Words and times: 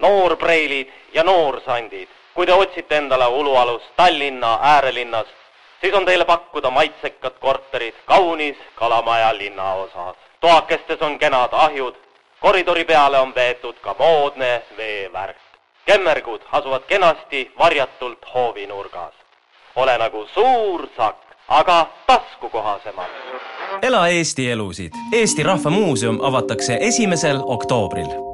noorpreilid 0.00 0.88
ja 1.14 1.24
noorsandid. 1.24 2.08
kui 2.34 2.46
te 2.46 2.52
otsite 2.52 2.96
endale 2.96 3.26
ulualust 3.26 3.84
Tallinna 3.96 4.58
äärelinnas, 4.62 5.26
siis 5.80 5.94
on 5.94 6.04
teile 6.04 6.24
pakkuda 6.24 6.70
maitsekad 6.70 7.32
korterid 7.40 7.94
kaunis 8.04 8.56
Kalamaja 8.74 9.38
linnaosas. 9.38 10.16
toakestes 10.40 11.02
on 11.02 11.18
kenad 11.18 11.48
ahjud, 11.52 11.94
koridori 12.40 12.84
peale 12.84 13.18
on 13.18 13.34
veetud 13.34 13.74
ka 13.80 13.94
moodne 13.98 14.62
veevärk. 14.76 15.36
kemmergud 15.86 16.40
asuvad 16.52 16.82
kenasti 16.82 17.52
varjatult 17.58 18.18
hoovinurgas. 18.34 19.14
ole 19.76 19.98
nagu 19.98 20.26
suur 20.34 20.88
sakk, 20.96 21.22
aga 21.48 21.86
taskukohasemalt. 22.06 23.10
ela 23.82 24.08
Eesti 24.08 24.50
elusid. 24.50 24.92
Eesti 25.12 25.42
Rahva 25.42 25.70
Muuseum 25.70 26.18
avatakse 26.24 26.78
esimesel 26.80 27.40
oktoobril 27.44 28.33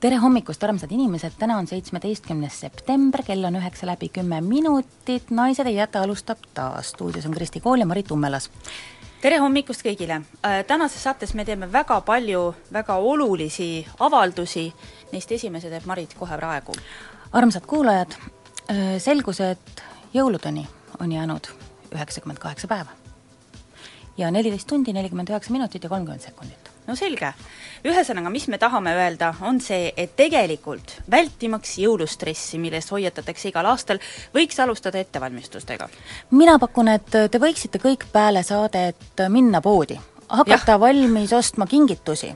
tere 0.00 0.18
hommikust, 0.22 0.62
armsad 0.62 0.92
inimesed, 0.94 1.34
täna 1.38 1.56
on 1.58 1.66
seitsmeteistkümnes 1.66 2.60
september, 2.60 3.22
kell 3.26 3.44
on 3.44 3.56
üheksa 3.58 3.86
läbi 3.88 4.08
kümme 4.14 4.38
minutit, 4.40 5.32
Naised 5.34 5.66
ei 5.66 5.74
jäta 5.74 6.02
alustab 6.06 6.44
taas, 6.54 6.92
stuudios 6.94 7.26
on 7.26 7.34
Kristi 7.34 7.60
Kool 7.60 7.82
ja 7.82 7.86
Mari 7.86 8.02
Tummelas. 8.06 8.50
tere 9.22 9.40
hommikust 9.42 9.82
kõigile! 9.82 10.20
Tänases 10.66 11.02
saates 11.02 11.34
me 11.34 11.44
teeme 11.44 11.66
väga 11.72 12.00
palju 12.00 12.54
väga 12.72 12.94
olulisi 12.94 13.86
avaldusi, 13.98 14.68
neist 15.12 15.32
esimese 15.32 15.70
teeb 15.70 15.86
Marit 15.86 16.14
kohe 16.14 16.38
praegu. 16.38 16.78
armsad 17.32 17.66
kuulajad, 17.66 18.14
selgus, 18.98 19.40
et 19.40 19.82
jõuludeni 20.14 20.66
on 21.00 21.12
jäänud 21.12 21.50
üheksakümmend 21.90 22.38
kaheksa 22.38 22.68
päeva. 22.68 22.90
ja 24.18 24.30
neliteist 24.30 24.68
tundi, 24.68 24.92
nelikümmend 24.92 25.28
üheksa 25.28 25.52
minutit 25.52 25.82
ja 25.82 25.88
kolmkümmend 25.88 26.22
sekundit 26.22 26.67
no 26.88 26.96
selge. 26.96 27.32
ühesõnaga, 27.86 28.30
mis 28.32 28.48
me 28.48 28.58
tahame 28.58 28.94
öelda, 28.96 29.32
on 29.46 29.60
see, 29.62 29.92
et 29.96 30.16
tegelikult 30.16 30.96
vältimaks 31.10 31.76
jõulustressi, 31.84 32.58
millest 32.58 32.90
hoiatatakse 32.90 33.52
igal 33.52 33.68
aastal, 33.70 34.00
võiks 34.34 34.58
alustada 34.60 34.98
ettevalmistustega. 34.98 35.88
mina 36.30 36.58
pakun, 36.58 36.88
et 36.88 37.10
te 37.10 37.38
võiksite 37.38 37.78
kõik 37.82 38.08
peale 38.12 38.42
saadet 38.42 39.28
minna 39.28 39.60
poodi 39.60 40.00
hakata 40.28 40.72
ja. 40.72 40.80
valmis 40.80 41.32
ostma 41.32 41.66
kingitusi. 41.66 42.30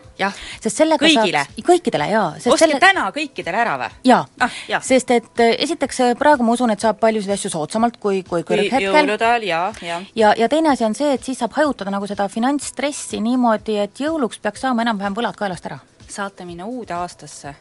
sest 0.61 0.77
sellega 0.77 1.07
kõigile? 1.07 1.45
kõikidele, 1.67 2.09
jaa. 2.11 2.29
ostke 2.37 2.59
selle... 2.59 2.81
täna 2.81 3.09
kõikidele 3.15 3.61
ära 3.65 3.77
või? 3.81 3.91
jaa 4.09 4.23
ah,, 4.41 4.61
sest 4.83 5.11
et 5.11 5.43
eh, 5.45 5.57
esiteks 5.67 6.01
eh, 6.01 6.15
praegu 6.19 6.47
ma 6.47 6.57
usun, 6.57 6.73
et 6.75 6.81
saab 6.81 7.01
paljusid 7.03 7.35
asju 7.37 7.53
soodsamalt 7.53 7.99
kui, 8.03 8.23
kui 8.29 8.47
kõrghetkel. 8.49 8.89
jõulude 8.89 9.29
ajal, 9.29 9.49
jaa, 9.49 9.67
jaa. 9.83 10.01
ja, 10.15 10.35
ja 10.39 10.49
teine 10.53 10.73
asi 10.73 10.87
on 10.89 10.97
see, 10.99 11.13
et 11.17 11.25
siis 11.25 11.39
saab 11.43 11.57
hajutada 11.59 11.93
nagu 11.95 12.09
seda 12.11 12.29
finantsstressi 12.33 13.21
niimoodi, 13.25 13.79
et 13.85 14.05
jõuluks 14.07 14.41
peaks 14.43 14.65
saama 14.65 14.87
enam-vähem 14.87 15.19
võlad 15.19 15.39
kaelast 15.39 15.69
ära. 15.71 15.83
saate 16.09 16.45
minna 16.49 16.67
uude 16.69 16.95
aastasse 16.95 17.55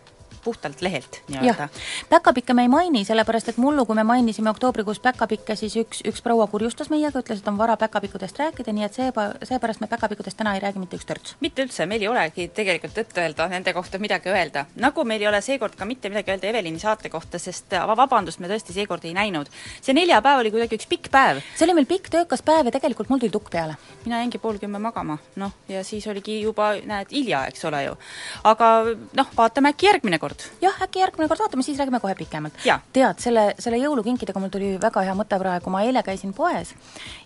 puhtalt 0.43 0.81
lehelt 0.81 1.21
nii-öelda. 1.27 1.69
päkapikke 2.09 2.53
me 2.53 2.61
ei 2.61 2.67
maini, 2.67 3.05
sellepärast 3.05 3.49
et 3.49 3.57
mullu, 3.57 3.85
kui 3.85 3.95
me 3.95 4.03
mainisime 4.03 4.49
oktoobrikuus 4.49 4.99
päkapikke, 4.99 5.55
siis 5.55 5.75
üks, 5.77 6.01
üks 6.07 6.21
proua 6.23 6.47
kurjustas 6.47 6.89
meiega, 6.89 7.19
ütles, 7.19 7.41
et 7.41 7.47
on 7.47 7.57
vara 7.57 7.77
päkapikkudest 7.77 8.39
rääkida, 8.39 8.73
nii 8.73 8.87
et 8.87 8.97
see, 8.97 9.11
seepärast 9.49 9.81
me 9.81 9.87
päkapikkudest 9.91 10.37
täna 10.37 10.55
ei 10.55 10.63
räägi 10.63 10.79
mitte 10.79 10.97
üks 10.97 11.07
törts. 11.07 11.35
mitte 11.39 11.65
üldse, 11.65 11.85
meil 11.85 12.01
ei 12.01 12.09
olegi 12.11 12.47
tegelikult 12.55 12.95
tõtt-öelda 12.97 13.47
nende 13.51 13.73
kohta 13.73 13.99
midagi 13.99 14.29
öelda. 14.29 14.65
nagu 14.75 15.03
meil 15.03 15.21
ei 15.21 15.27
ole 15.27 15.41
seekord 15.41 15.75
ka 15.77 15.85
mitte 15.85 16.09
midagi 16.09 16.31
öelda 16.31 16.47
Evelini 16.47 16.79
saate 16.79 17.09
kohta, 17.09 17.39
sest 17.39 17.75
vabandust, 17.95 18.39
me 18.39 18.49
tõesti 18.51 18.73
seekord 18.73 19.05
ei 19.05 19.13
näinud. 19.13 19.49
see 19.81 19.93
neljapäev 19.93 20.39
oli 20.43 20.51
kuidagi 20.51 20.79
üks 20.79 20.87
pikk 20.89 21.11
päev. 21.11 21.41
see 21.55 21.65
oli 21.65 21.77
meil 21.79 21.89
pikk 21.89 22.09
töökas 22.09 22.41
päev 22.45 22.65
ja 22.65 22.71
tegelikult 22.77 23.09
mul 23.09 23.19
tuli 23.19 23.31
tukk 23.31 23.49
peale. 23.51 23.75
mina 24.05 24.23
jäingi 24.23 24.37
pool 24.37 24.59
kümme 24.61 24.79
magama, 24.79 25.17
noh, 25.35 25.51
ja 25.69 25.83
siis 25.83 26.07
oligi 26.07 26.41
juba, 26.41 26.73
näed, 26.85 27.11
hilja, 27.11 27.45
eks 27.51 27.65
ole 27.65 27.83
ju. 27.83 27.97
aga 28.43 28.71
noh, 29.17 29.31
vaatame 29.37 29.73
äkki 29.73 29.89
järgmine 29.91 30.19
kord 30.19 30.30
kord. 30.31 30.47
jah, 30.63 30.79
äkki 30.85 31.03
järgmine 31.03 31.29
kord 31.31 31.43
vaatame, 31.43 31.65
siis 31.65 31.79
räägime 31.79 32.01
kohe 32.03 32.15
pikemalt. 32.19 32.57
tead, 32.93 33.19
selle, 33.23 33.45
selle 33.59 33.81
jõulukinkidega 33.81 34.41
mul 34.41 34.53
tuli 34.53 34.73
väga 34.81 35.05
hea 35.07 35.15
mõte 35.17 35.39
praegu, 35.41 35.73
ma 35.73 35.83
eile 35.87 36.03
käisin 36.07 36.33
poes 36.37 36.73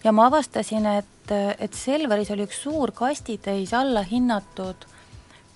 ja 0.03 0.13
ma 0.15 0.27
avastasin, 0.29 0.89
et, 0.99 1.35
et 1.59 1.77
Selveris 1.77 2.31
oli 2.35 2.47
üks 2.47 2.61
suur 2.65 2.93
kastitäis 2.95 3.73
allahinnatud 3.77 4.87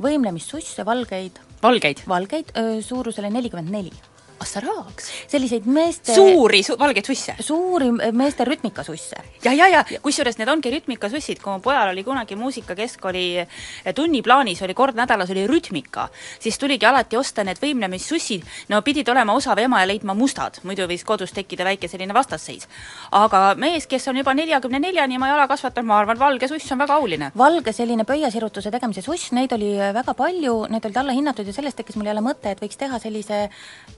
võimlemissusse, 0.02 0.86
valgeid 0.88 1.42
valgeid? 1.64 2.06
valgeid, 2.08 2.54
suurusele 2.86 3.32
nelikümmend 3.34 3.74
neli 3.74 3.94
assaraaks, 4.40 5.10
selliseid 5.28 5.68
meeste 5.70 6.16
suuri 6.16 6.62
su 6.64 6.76
valgeid 6.80 7.06
susse? 7.06 7.36
suuri 7.40 7.92
meeste 8.12 8.46
rütmikasusse. 8.48 9.24
ja, 9.44 9.54
ja, 9.54 9.68
ja, 9.68 9.84
kusjuures 10.02 10.40
need 10.40 10.50
ongi 10.52 10.72
rütmikasussid, 10.74 11.42
kui 11.44 11.54
mu 11.54 11.64
pojal 11.64 11.92
oli 11.94 12.04
kunagi 12.04 12.38
muusikakeskkooli 12.40 13.24
eh, 13.44 13.94
tunniplaanis 13.96 14.62
oli 14.66 14.76
kord 14.78 14.98
nädalas 15.00 15.32
oli 15.34 15.46
rütmika, 15.48 16.08
siis 16.40 16.60
tuligi 16.60 16.86
alati 16.86 17.18
osta 17.20 17.44
need 17.48 17.60
võimlemissussid, 17.62 18.48
no 18.70 18.82
pidid 18.86 19.10
olema 19.12 19.36
osav 19.38 19.60
ema 19.60 19.84
ja 19.84 19.90
leidma 19.92 20.16
mustad, 20.18 20.62
muidu 20.64 20.88
võis 20.90 21.06
kodus 21.06 21.34
tekkida 21.36 21.68
väike 21.68 21.88
selline 21.92 22.14
vastasseis. 22.14 22.68
aga 23.12 23.54
mees, 23.60 23.88
kes 23.88 24.08
on 24.08 24.18
juba 24.22 24.34
neljakümne 24.34 24.80
neljani 24.80 25.20
oma 25.20 25.32
jala 25.34 25.48
kasvatanud, 25.52 25.88
ma 25.88 26.00
arvan, 26.00 26.20
valge 26.20 26.48
suss 26.48 26.72
on 26.72 26.84
väga 26.84 26.96
auline. 26.96 27.32
valge 27.38 27.74
selline 27.74 28.06
pöiasirutuse 28.06 28.72
tegemise 28.72 29.02
suss, 29.02 29.32
neid 29.32 29.54
oli 29.54 29.76
väga 29.78 30.14
palju, 30.14 30.66
need 30.70 30.86
olid 30.86 31.04
allahinnatud 31.04 31.48
ja 31.48 31.54
sellest 31.54 31.80
tekkis 31.80 32.00
mul 32.00 32.10
jälle 32.12 32.24
mõte, 32.24 32.52
et 32.52 32.62
võiks 32.62 32.78
teha 32.80 33.00
sellise 33.00 33.48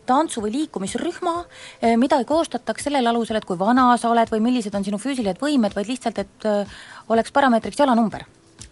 tantsu 0.05 0.30
tantsu- 0.31 0.43
või 0.43 0.51
liikumisrühma, 0.55 1.45
eh, 1.81 1.97
mida 1.97 2.17
ei 2.17 2.25
koostataks 2.25 2.83
sellel 2.83 3.07
alusel, 3.07 3.37
et 3.37 3.45
kui 3.45 3.57
vana 3.57 3.97
sa 3.97 4.09
oled 4.09 4.29
või 4.29 4.41
millised 4.41 4.73
on 4.75 4.83
sinu 4.83 4.97
füüsilised 4.97 5.39
võimed, 5.39 5.73
vaid 5.75 5.87
lihtsalt, 5.87 6.19
et 6.19 6.45
eh, 6.45 6.65
oleks 7.09 7.31
parameetriks 7.31 7.77
jalanumber. 7.77 8.25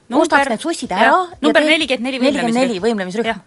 ostaks 0.10 0.50
need 0.50 0.60
sussid 0.60 0.92
ära 0.92 1.28
number 1.40 1.62
nelikümmend 1.62 2.54
neli 2.54 2.80
võimlemisrühm. 2.80 3.40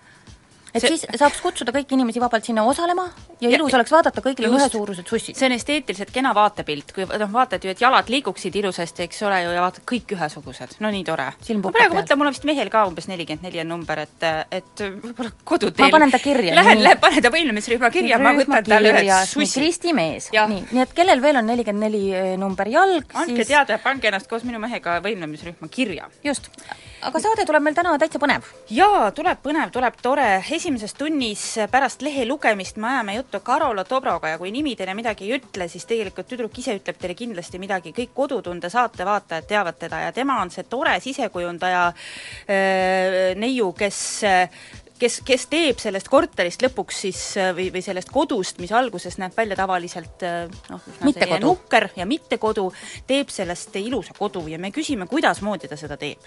Et 0.73 0.81
see... 0.81 0.97
siis 0.97 1.21
saaks 1.21 1.41
kutsuda 1.45 1.73
kõiki 1.75 1.97
inimesi 1.97 2.21
vabalt 2.23 2.47
sinna 2.49 2.65
osalema 2.69 3.05
ja, 3.41 3.51
ja 3.51 3.57
ilus 3.57 3.75
oleks 3.77 3.93
vaadata, 3.93 4.23
kõigil 4.25 4.49
on 4.49 4.57
ühesuurused 4.57 5.09
sussid. 5.09 5.37
see 5.39 5.49
on 5.49 5.55
esteetiliselt 5.57 6.13
kena 6.15 6.33
vaatepilt, 6.37 6.95
kui 6.97 7.07
noh, 7.07 7.31
vaatad 7.33 7.65
ju, 7.65 7.73
et 7.75 7.83
jalad 7.83 8.09
liiguksid 8.13 8.57
ilusasti, 8.63 9.07
eks 9.07 9.23
ole 9.29 9.43
ju, 9.45 9.53
ja 9.57 9.65
vaatad, 9.65 9.85
kõik 9.89 10.15
ühesugused, 10.17 10.77
no 10.85 10.93
nii 10.95 11.05
tore. 11.09 11.29
ma 11.33 11.75
praegu 11.77 11.99
mõtlen, 11.99 12.21
mul 12.21 12.31
on 12.31 12.37
vist 12.37 12.47
mehel 12.49 12.73
ka 12.73 12.85
umbes 12.89 13.09
nelikümmend 13.11 13.49
neli 13.49 13.63
on 13.65 13.73
number, 13.75 14.05
et, 14.07 14.29
et 14.61 14.85
võib-olla 14.87 15.35
koduteel 15.45 15.89
ma 15.89 15.97
panen 15.99 16.15
ta 16.15 16.23
kirja. 16.23 16.55
Lähen, 16.57 16.83
lähen, 16.85 17.03
pane 17.03 17.25
ta 17.25 17.33
võimlemisrühma 17.35 17.93
kirja, 17.95 18.21
ma 18.23 18.35
võtan 18.39 18.69
talle 18.69 18.95
ühe 18.95 19.19
sussi. 19.27 19.61
Kristi 19.61 19.97
mees, 19.97 20.31
nii, 20.33 20.65
nii 20.71 20.85
et 20.87 20.97
kellel 20.97 21.23
veel 21.25 21.41
on 21.43 21.49
nelikümmend 21.53 21.89
neli 21.89 22.05
eh, 22.17 22.33
number 22.41 22.71
jalg, 22.71 23.13
andke 23.13 23.43
siis... 23.43 23.53
teada 23.53 23.77
ja 23.77 23.83
pange 23.83 24.09
ennast 24.09 24.31
koos 24.31 24.47
minu 24.49 24.63
mehega 24.63 25.01
võimlemisrühma 25.05 25.69
kirja. 25.73 26.09
just. 26.25 26.51
Aga 27.03 27.21
saade 27.23 27.45
tuleb 27.47 27.65
meil 27.65 27.75
täna 27.75 27.93
täitsa 27.99 28.21
põnev. 28.23 28.47
jaa, 28.71 29.11
tuleb 29.15 29.41
põnev, 29.43 29.73
tuleb 29.75 29.97
tore, 30.03 30.27
esimeses 30.55 30.95
tunnis 30.95 31.43
pärast 31.71 32.03
lehe 32.07 32.25
lugemist 32.29 32.79
me 32.79 32.93
ajame 32.93 33.17
juttu 33.17 33.41
Karola 33.43 33.85
Tobroga 33.85 34.31
ja 34.31 34.39
kui 34.39 34.53
nimi 34.55 34.77
teile 34.79 34.95
midagi 34.95 35.27
ei 35.27 35.39
ütle, 35.39 35.67
siis 35.69 35.87
tegelikult 35.91 36.31
tüdruk 36.31 36.59
ise 36.63 36.77
ütleb 36.79 37.01
teile 37.01 37.17
kindlasti 37.19 37.59
midagi, 37.63 37.95
kõik 37.97 38.15
Kodutunde 38.15 38.71
saate 38.71 39.07
vaatajad 39.09 39.49
teavad 39.51 39.81
teda 39.81 40.05
ja 40.07 40.13
tema 40.15 40.39
on 40.43 40.53
see 40.55 40.63
tore 40.71 40.95
sisekujundaja 41.03 41.83
äh, 41.89 43.33
neiu, 43.39 43.73
kes 43.79 43.99
äh, 44.29 44.63
kes, 45.03 45.19
kes 45.27 45.47
teeb 45.51 45.81
sellest 45.83 46.09
korterist 46.11 46.63
lõpuks 46.63 47.01
siis 47.07 47.21
või, 47.57 47.69
või 47.75 47.83
sellest 47.85 48.11
kodust, 48.13 48.61
mis 48.63 48.73
alguses 48.77 49.19
näeb 49.21 49.35
välja 49.37 49.59
tavaliselt 49.59 50.23
noh, 50.71 50.87
üsna 51.09 51.39
nukker 51.43 51.89
ja 51.97 52.07
mitte 52.09 52.39
kodu, 52.43 52.69
teeb 53.09 53.33
sellest 53.33 53.77
ilusa 53.81 54.15
kodu 54.19 54.45
ja 54.51 54.61
me 54.63 54.73
küsime, 54.75 55.09
kuidasmoodi 55.11 55.71
ta 55.71 55.79
seda 55.81 55.99
teeb. 56.01 56.23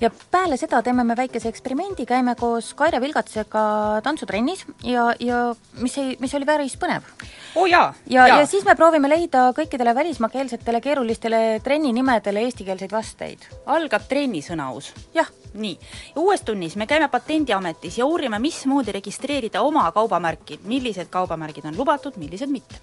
ja 0.00 0.10
peale 0.10 0.58
seda 0.60 0.82
teeme 0.82 1.04
me 1.06 1.16
väikese 1.18 1.50
eksperimendi, 1.52 2.06
käime 2.08 2.34
koos 2.38 2.72
Kaire 2.78 3.00
Vilgatsega 3.02 3.64
tantsutrennis 4.04 4.64
ja, 4.84 5.10
ja 5.20 5.42
mis 5.82 5.98
ei, 5.98 6.16
mis 6.20 6.34
oli 6.34 6.48
päris 6.48 6.76
põnev. 6.80 7.06
oo 7.54 7.64
oh, 7.64 7.70
jaa! 7.70 7.92
ja, 8.06 8.26
ja., 8.26 8.40
ja 8.42 8.46
siis 8.50 8.66
me 8.66 8.74
proovime 8.78 9.10
leida 9.10 9.48
kõikidele 9.56 9.94
välismaakeelsetele 9.94 10.82
keerulistele 10.84 11.42
trenni 11.64 11.92
nimedele 11.94 12.46
eestikeelseid 12.48 12.94
vasteid. 12.94 13.50
algab 13.66 14.08
trennisõnaus. 14.10 14.92
jah 15.14 15.30
nii, 15.54 15.78
uues 16.16 16.42
tunnis 16.42 16.76
me 16.76 16.86
käime 16.86 17.08
Patendiametis 17.08 17.98
ja 17.98 18.06
uurime, 18.08 18.40
mismoodi 18.42 18.92
registreerida 18.98 19.62
oma 19.62 19.86
kaubamärki, 19.92 20.60
millised 20.64 21.10
kaubamärgid 21.12 21.68
on 21.68 21.76
lubatud, 21.76 22.16
millised 22.16 22.50
mitte 22.50 22.80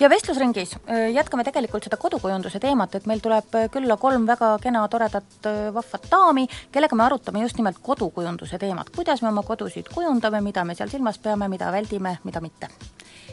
ja 0.00 0.10
vestlusringis 0.10 0.76
äh, 0.76 1.12
jätkame 1.12 1.44
tegelikult 1.44 1.84
seda 1.84 1.96
kodukujunduse 1.96 2.60
teemat, 2.60 2.94
et 2.94 3.06
meil 3.06 3.22
tuleb 3.22 3.54
äh, 3.54 3.68
külla 3.72 3.96
kolm 4.00 4.26
väga 4.26 4.54
kena, 4.62 4.86
toredat, 4.88 5.30
äh, 5.46 5.68
vahvat 5.74 6.08
daami, 6.10 6.46
kellega 6.72 6.96
me 6.96 7.06
arutame 7.06 7.42
just 7.42 7.58
nimelt 7.58 7.78
kodukujunduse 7.82 8.58
teemat, 8.58 8.90
kuidas 8.96 9.22
me 9.22 9.28
oma 9.28 9.42
kodusid 9.42 9.90
kujundame, 9.94 10.40
mida 10.44 10.64
me 10.64 10.74
seal 10.74 10.92
silmas 10.92 11.18
peame, 11.18 11.48
mida 11.48 11.72
väldime, 11.72 12.18
mida 12.24 12.40
mitte. 12.40 12.68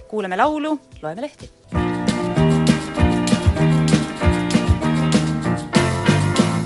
kuulame 0.07 0.38
laulu, 0.38 0.80
loeme 1.01 1.22
lehti. 1.22 1.51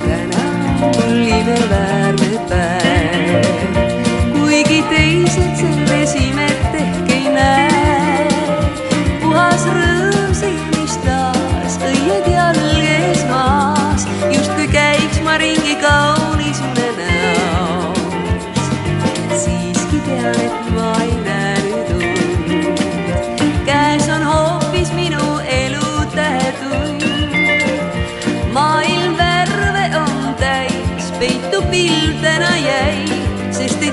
täna 0.06 0.44
on 0.82 1.22
imeväärne 1.22 2.40
päev, 2.50 3.35
kuigi 4.56 4.82
teised 4.90 5.56
selles 5.60 6.14
imet 6.16 6.55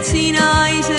et 0.02 0.04
sina 0.04 0.68
ise 0.78 0.91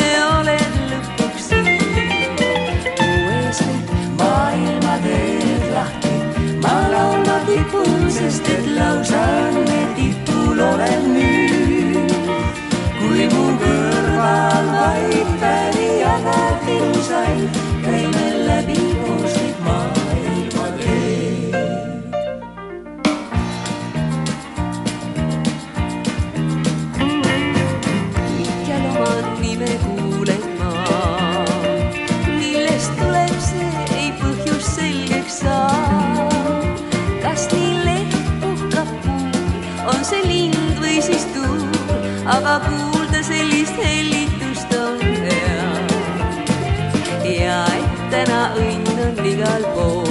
igal 49.34 49.64
pool, 49.74 50.06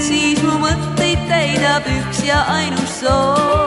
siis 0.00 0.40
mu 0.44 0.56
mõtteid 0.62 1.20
täidab 1.28 1.84
üks 1.98 2.22
ja 2.24 2.40
ainus 2.54 3.00
soov, 3.02 3.63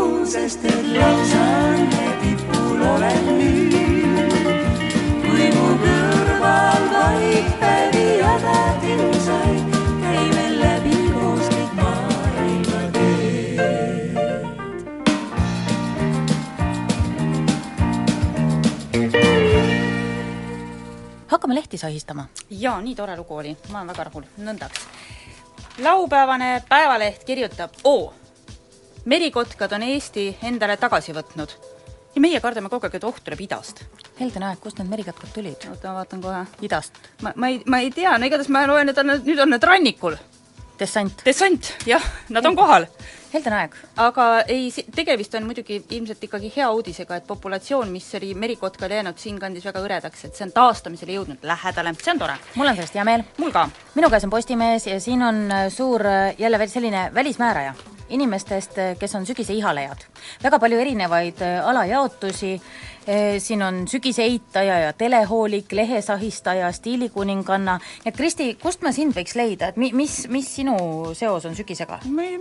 kipun, 0.00 0.26
sest 0.26 0.64
et 0.64 0.86
lausa 0.94 1.44
õnne 1.68 2.06
tipul 2.22 2.80
olen 2.80 3.26
nüüd. 3.36 4.32
kui 5.24 5.46
mu 5.54 5.66
kõrval 5.82 6.84
vaid 6.92 7.50
päevi 7.60 8.04
jagab 8.20 8.84
ilusaid, 8.92 9.76
käime 10.04 10.46
läbi 10.60 10.96
koos 11.14 11.46
kõik 11.52 11.72
maailma 11.80 12.80
teed. 12.94 13.60
hakkame 21.26 21.54
lehti 21.54 21.78
sahistama. 21.78 22.28
jaa, 22.50 22.80
nii 22.80 22.94
tore 22.94 23.16
lugu 23.16 23.34
oli, 23.36 23.56
ma 23.70 23.78
olen 23.82 23.92
väga 23.92 24.04
rahul, 24.04 24.24
nõndaks. 24.38 24.80
laupäevane 25.78 26.62
Päevaleht 26.68 27.24
kirjutab 27.24 27.70
oo, 27.84 28.12
merikotkad 29.04 29.72
on 29.72 29.82
Eesti 29.82 30.30
endale 30.42 30.76
tagasi 30.76 31.14
võtnud. 31.16 31.54
ja 32.14 32.20
meie 32.20 32.40
kardame 32.40 32.68
kogu 32.68 32.88
aeg, 32.88 32.96
et 32.98 33.04
oht 33.04 33.22
tuleb 33.24 33.40
idast. 33.40 33.84
Helde 34.18 34.40
näeb, 34.42 34.58
kust 34.60 34.80
need 34.80 34.90
merikatkad 34.90 35.30
tulid? 35.34 35.68
oota, 35.70 35.94
vaatan 35.94 36.20
kohe. 36.20 36.44
idast. 36.62 36.98
ma, 37.22 37.32
ma 37.36 37.48
ei, 37.48 37.62
ma 37.66 37.80
ei 37.80 37.90
tea, 37.90 38.18
no 38.18 38.26
igatahes 38.26 38.50
ma 38.50 38.66
loen, 38.66 38.92
et 38.92 38.98
on, 38.98 39.14
nüüd 39.24 39.40
on 39.40 39.50
need 39.54 39.64
rannikul. 39.64 40.18
dessant. 40.78 41.24
dessant, 41.24 41.72
jah, 41.86 42.04
nad 42.28 42.46
on 42.46 42.56
kohal. 42.56 42.86
Helde 43.32 43.50
näeg. 43.50 43.76
aga 43.96 44.26
ei, 44.48 44.72
tegemist 44.94 45.34
on 45.38 45.46
muidugi 45.46 45.78
ilmselt 45.90 46.24
ikkagi 46.26 46.52
hea 46.56 46.70
uudisega, 46.70 47.16
et 47.16 47.26
populatsioon, 47.26 47.88
mis 47.88 48.08
oli 48.18 48.34
merikotkal 48.34 48.90
jäänud 48.90 49.22
siinkandis 49.22 49.64
väga 49.70 49.84
hõredaks, 49.84 50.26
et 50.26 50.36
see 50.36 50.48
on 50.48 50.52
taastamisele 50.52 51.14
jõudnud 51.14 51.46
lähedale, 51.46 51.94
see 52.02 52.12
on 52.12 52.20
tore. 52.26 52.36
mul 52.56 52.72
on 52.72 52.76
sellest 52.76 52.98
hea 52.98 53.06
meel. 53.06 53.24
mul 53.38 53.54
ka. 53.54 53.68
minu 53.94 54.10
käes 54.10 54.28
on 54.28 54.34
Postimees 54.34 54.90
ja 54.90 55.00
siin 55.00 55.22
on 55.22 55.46
äh, 55.52 55.70
suur 55.72 56.06
äh, 56.06 56.34
jälle 56.38 56.68
selline 56.68 57.10
välismääraja 57.14 57.74
inimestest, 58.10 58.78
äh, 58.78 58.96
kes 58.98 59.14
on 59.14 59.26
sügise 59.26 59.54
ihalejad. 59.54 60.04
väga 60.42 60.58
palju 60.58 60.78
erinevaid 60.80 61.42
alajaotusi, 61.42 62.60
siin 63.38 63.62
on 63.62 63.82
sügise 63.88 64.22
eitaja 64.22 64.78
ja 64.78 64.92
telehoolik, 64.92 65.72
lehesahistaja, 65.72 66.72
stiilikuninganna, 66.72 67.78
et 68.06 68.16
Kristi, 68.16 68.54
kust 68.62 68.82
ma 68.82 68.92
sind 68.92 69.14
võiks 69.16 69.34
leida, 69.38 69.70
et 69.72 69.76
mi-, 69.80 69.92
mis, 69.96 70.26
mis 70.28 70.48
sinu 70.60 70.76
seos 71.16 71.46
on 71.48 71.56
sügisega? 71.58 72.00
ma 72.10 72.26
ei, 72.26 72.36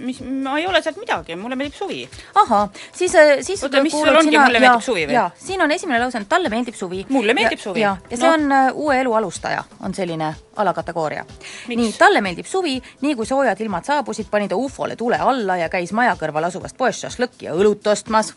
mis, 0.00 0.20
ma 0.44 0.58
ei 0.60 0.66
ole 0.68 0.82
sealt 0.82 1.00
midagi, 1.00 1.36
mulle 1.40 1.56
meeldib 1.56 1.78
suvi. 1.78 2.02
ahah, 2.44 2.68
siis, 2.92 3.16
siis 3.46 3.64
Oota, 3.64 3.82
mis 3.82 3.92
sul 3.96 4.12
ongi, 4.12 4.36
mulle 4.38 4.60
meeldib 4.60 4.84
suvi 4.84 5.06
või? 5.10 5.18
siin 5.46 5.62
on 5.64 5.70
esimene 5.74 6.00
lause 6.04 6.18
on 6.20 6.26
talle 6.30 6.52
meeldib 6.52 6.76
suvi. 6.78 7.04
Mulle 7.08 7.34
meeldib 7.34 7.58
ja, 7.58 7.64
suvi. 7.64 7.80
jaa, 7.84 7.96
ja 8.10 8.16
see 8.16 8.28
No. 8.28 8.34
on 8.34 8.52
äh, 8.52 8.68
uue 8.74 9.00
elu 9.00 9.12
alustaja, 9.18 9.64
on 9.82 9.94
selline 9.94 10.34
alakategooria. 10.56 11.24
nii, 11.68 11.92
talle 11.98 12.20
meeldib 12.20 12.46
suvi, 12.46 12.76
nii 13.02 13.14
kui 13.18 13.26
soojad 13.26 13.60
ilmad 13.60 13.84
saabusid, 13.88 14.28
pani 14.30 14.48
ta 14.48 14.56
ufole 14.56 14.96
tule 14.96 15.16
alla 15.18 15.56
ja 15.56 15.68
käis 15.72 15.92
maja 15.92 16.14
kõrval 16.20 16.46
asuvast 16.48 16.76
poest 16.78 17.04
šašlõkki 17.06 17.48
ja 17.48 17.54
õlut 17.58 17.86
ostmas. 17.92 18.34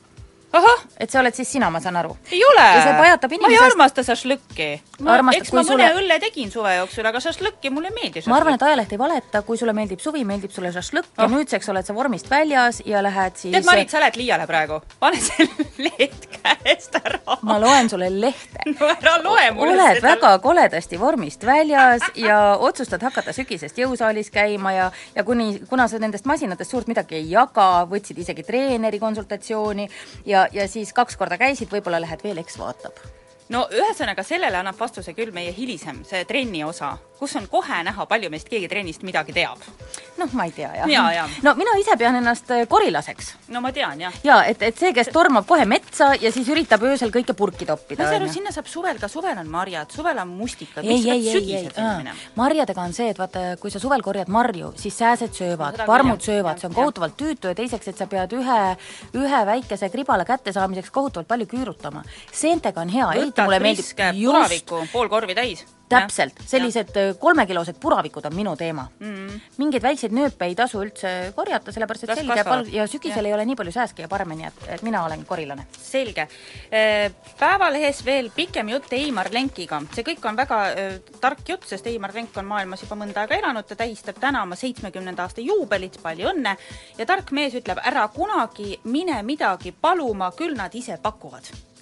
Et 1.00 1.12
see 1.12 1.20
oled 1.20 1.36
siis 1.36 1.52
sina, 1.52 1.70
ma 1.70 1.80
saan 1.84 1.96
aru? 2.02 2.18
ei 2.32 2.42
ole. 2.46 2.66
ja 2.76 2.84
see 2.84 2.94
pajatab 3.00 3.32
ma 3.32 3.36
ei 3.36 3.40
inimesest 3.42 3.72
armasta 3.72 4.02
šašlõkki. 4.08 4.70
Eks 4.96 5.52
ma 5.54 5.62
mõne 5.62 5.68
sulle- 5.68 5.90
õlle 6.00 6.20
tegin 6.24 6.52
suve 6.52 6.76
jooksul, 6.78 7.06
aga 7.06 7.20
šašlõkki 7.20 7.70
mulle 7.72 7.90
ei 7.92 7.96
meeldi. 8.02 8.24
ma 8.28 8.38
arvan, 8.38 8.54
et 8.56 8.64
ajaleht 8.64 8.92
ei 8.92 8.98
valeta, 8.98 9.42
kui 9.42 9.58
sulle 9.58 9.74
meeldib 9.74 10.00
suvi, 10.00 10.24
meeldib 10.26 10.52
sulle 10.52 10.72
šašlõkk 10.72 11.18
ja 11.18 11.24
Oh. 11.26 11.30
nüüdseks 11.32 11.70
oled 11.70 11.86
sa 11.86 11.94
vormist 11.94 12.30
väljas 12.30 12.82
ja 12.86 13.02
lähed 13.04 13.36
siis 13.36 13.52
tead, 13.54 13.66
Marit, 13.66 13.90
sa 13.90 14.00
lähed 14.00 14.16
liiale 14.16 14.46
praegu. 14.48 14.82
pane 15.00 15.18
see 15.22 15.48
leht 15.86 16.28
käest 16.42 16.96
ära. 16.96 17.20
ma 17.42 17.58
loen 17.60 17.90
sulle 17.90 18.10
lehte 18.10 18.60
no 18.80 18.88
ära 18.94 19.18
loe 19.24 19.52
mulle 19.52 19.74
oled 19.74 19.96
seda. 20.00 20.08
väga 20.16 20.38
koledasti 20.40 20.98
vormist 21.00 21.44
väljas 21.46 22.02
ja 22.16 22.56
otsustad 22.60 23.02
hakata 23.02 23.34
sügisest 23.34 23.78
jõusaalis 23.78 24.30
käima 24.32 24.72
ja, 24.74 24.92
ja 25.16 25.24
kuni, 25.24 25.60
kuna 25.70 25.88
sa 25.88 26.00
nendest 26.00 26.26
masinatest 26.26 26.72
suurt 26.72 26.88
midagi 26.88 27.16
ei 27.16 27.30
jaga, 27.32 27.86
võtsid 27.90 28.18
isegi 28.22 28.44
treeneri 28.44 29.00
konsultatsiooni 29.00 29.90
ja, 30.26 30.45
ja 30.54 30.68
siis 30.68 30.94
kaks 30.94 31.18
korda 31.18 31.38
käisid, 31.42 31.72
võib-olla 31.72 32.02
lähed 32.04 32.24
veel, 32.24 32.42
eks 32.42 32.60
vaatab. 32.60 33.00
No 33.54 33.66
ühesõnaga, 33.72 34.24
sellele 34.26 34.58
annab 34.58 34.78
vastuse 34.80 35.14
küll 35.18 35.34
meie 35.34 35.54
hilisem, 35.54 36.02
see 36.08 36.26
trenni 36.26 36.64
osa. 36.66 36.96
kus 37.16 37.32
on 37.40 37.46
kohe 37.48 37.78
näha, 37.88 38.06
palju 38.12 38.28
meist 38.30 38.50
keegi 38.52 38.68
trennist 38.68 39.04
midagi 39.08 39.32
teab. 39.34 39.62
noh, 40.18 40.32
ma 40.34 40.46
ei 40.46 40.52
tea, 40.52 40.72
jah 40.76 40.90
Jaa, 40.90 41.12
jaa. 41.14 41.28
no 41.44 41.54
mina 41.56 41.76
ise 41.80 41.96
pean 41.98 42.16
ennast 42.16 42.50
äh, 42.52 42.66
korilaseks. 42.68 43.34
no 43.54 43.62
ma 43.62 43.72
tean, 43.72 44.02
jah. 44.02 44.14
jaa, 44.24 44.42
et, 44.50 44.62
et 44.62 44.78
see, 44.78 44.92
kes 44.94 45.12
tormab 45.14 45.46
kohe 45.48 45.66
metsa 45.66 46.14
ja 46.22 46.32
siis 46.32 46.50
üritab 46.50 46.84
öösel 46.90 47.14
kõike 47.14 47.36
purki 47.38 47.68
toppida, 47.70 48.04
ma 48.04 48.10
saan 48.10 48.22
aru, 48.22 48.30
on 48.30 48.34
ju. 48.34 48.40
sinna 48.40 48.56
saab 48.56 48.68
suvel 48.72 49.00
ka, 49.00 49.08
suvel 49.12 49.38
on 49.38 49.52
marjad, 49.52 49.94
suvel 49.94 50.20
on 50.24 50.34
mustikad, 50.42 50.84
ei, 50.84 50.98
miks 50.98 51.06
ei, 51.06 51.12
ei, 51.12 51.28
ei, 51.28 51.38
sügisel 51.40 51.72
sinna 51.76 51.94
minema? 52.02 52.18
marjadega 52.36 52.82
on 52.82 52.98
see, 52.98 53.10
et 53.14 53.22
vaata, 53.22 53.46
kui 53.62 53.72
sa 53.72 53.80
suvel 53.84 54.04
korjad 54.06 54.32
marju, 54.32 54.74
siis 54.82 54.98
sääsed 54.98 55.38
söövad, 55.38 55.78
seda 55.78 55.88
parmud 55.90 56.26
söövad, 56.26 56.60
see 56.60 56.70
on 56.72 56.76
kohutavalt 56.76 57.18
tüütu 57.20 57.54
ja 57.54 57.58
teiseks, 57.62 57.94
et 57.94 58.02
sa 58.02 58.10
pead 58.10 58.34
ühe, 58.36 58.60
ühe 59.22 59.46
väikese 59.54 59.90
kribala 59.94 60.26
kättesaamiseks 60.28 60.92
kohutavalt 60.92 61.30
palju 61.30 61.48
küürutama. 61.54 62.04
seentega 62.34 62.82
on 62.82 62.90
hea, 62.90 63.12
eriti 63.14 63.35
võtad 63.36 63.50
mulle 63.50 63.60
priske 63.64 64.12
puraviku, 64.18 64.84
pool 64.92 65.10
korvi 65.12 65.36
täis. 65.36 65.66
täpselt, 65.90 66.40
sellised 66.50 66.96
äh, 66.98 67.12
kolmekilosed 67.22 67.78
puravikud 67.82 68.26
on 68.26 68.34
minu 68.36 68.56
teema 68.58 68.88
mm. 69.00 69.12
-hmm. 69.16 69.42
mingeid 69.58 69.84
väikseid 69.84 70.16
nööpe 70.18 70.46
ei 70.46 70.56
tasu 70.56 70.82
üldse 70.82 71.34
korjata, 71.36 71.72
sellepärast 71.72 72.04
et 72.04 72.14
selge 72.16 72.34
kasvavad. 72.34 72.66
pal- 72.66 72.74
ja 72.74 72.88
sügisel 72.88 73.22
Jah. 73.22 73.28
ei 73.28 73.34
ole 73.34 73.46
nii 73.46 73.56
palju 73.56 73.72
sääske 73.72 74.02
ja 74.02 74.08
paremini, 74.08 74.48
et, 74.48 74.64
et 74.68 74.82
mina 74.82 75.04
olen 75.06 75.26
korilane. 75.26 75.68
selge. 75.78 76.28
Päevalehes 77.40 78.06
veel 78.06 78.32
pikem 78.36 78.70
jutt 78.70 78.94
Eimar 78.94 79.30
Lenkiga. 79.32 79.82
see 79.94 80.04
kõik 80.04 80.26
on 80.30 80.36
väga 80.36 80.62
äh, 80.70 81.00
tark 81.22 81.50
jutt, 81.50 81.68
sest 81.68 81.88
Eimar 81.88 82.14
Lenk 82.14 82.38
on 82.38 82.46
maailmas 82.46 82.82
juba 82.82 82.96
mõnda 82.96 83.22
aega 83.22 83.36
elanud, 83.36 83.66
ta 83.66 83.76
tähistab 83.76 84.20
täna 84.20 84.42
oma 84.44 84.56
seitsmekümnenda 84.56 85.24
aasta 85.24 85.42
juubelit, 85.42 86.02
palju 86.02 86.30
õnne, 86.34 86.58
ja 86.98 87.06
tark 87.06 87.32
mees 87.32 87.54
ütleb, 87.54 87.78
ära 87.84 88.08
kunagi 88.08 88.80
mine 88.84 89.22
midagi 89.24 89.72
paluma, 89.72 90.32
küll 90.32 90.56
nad 90.56 90.74
ise 90.76 90.98
pakuvad. 90.98 91.75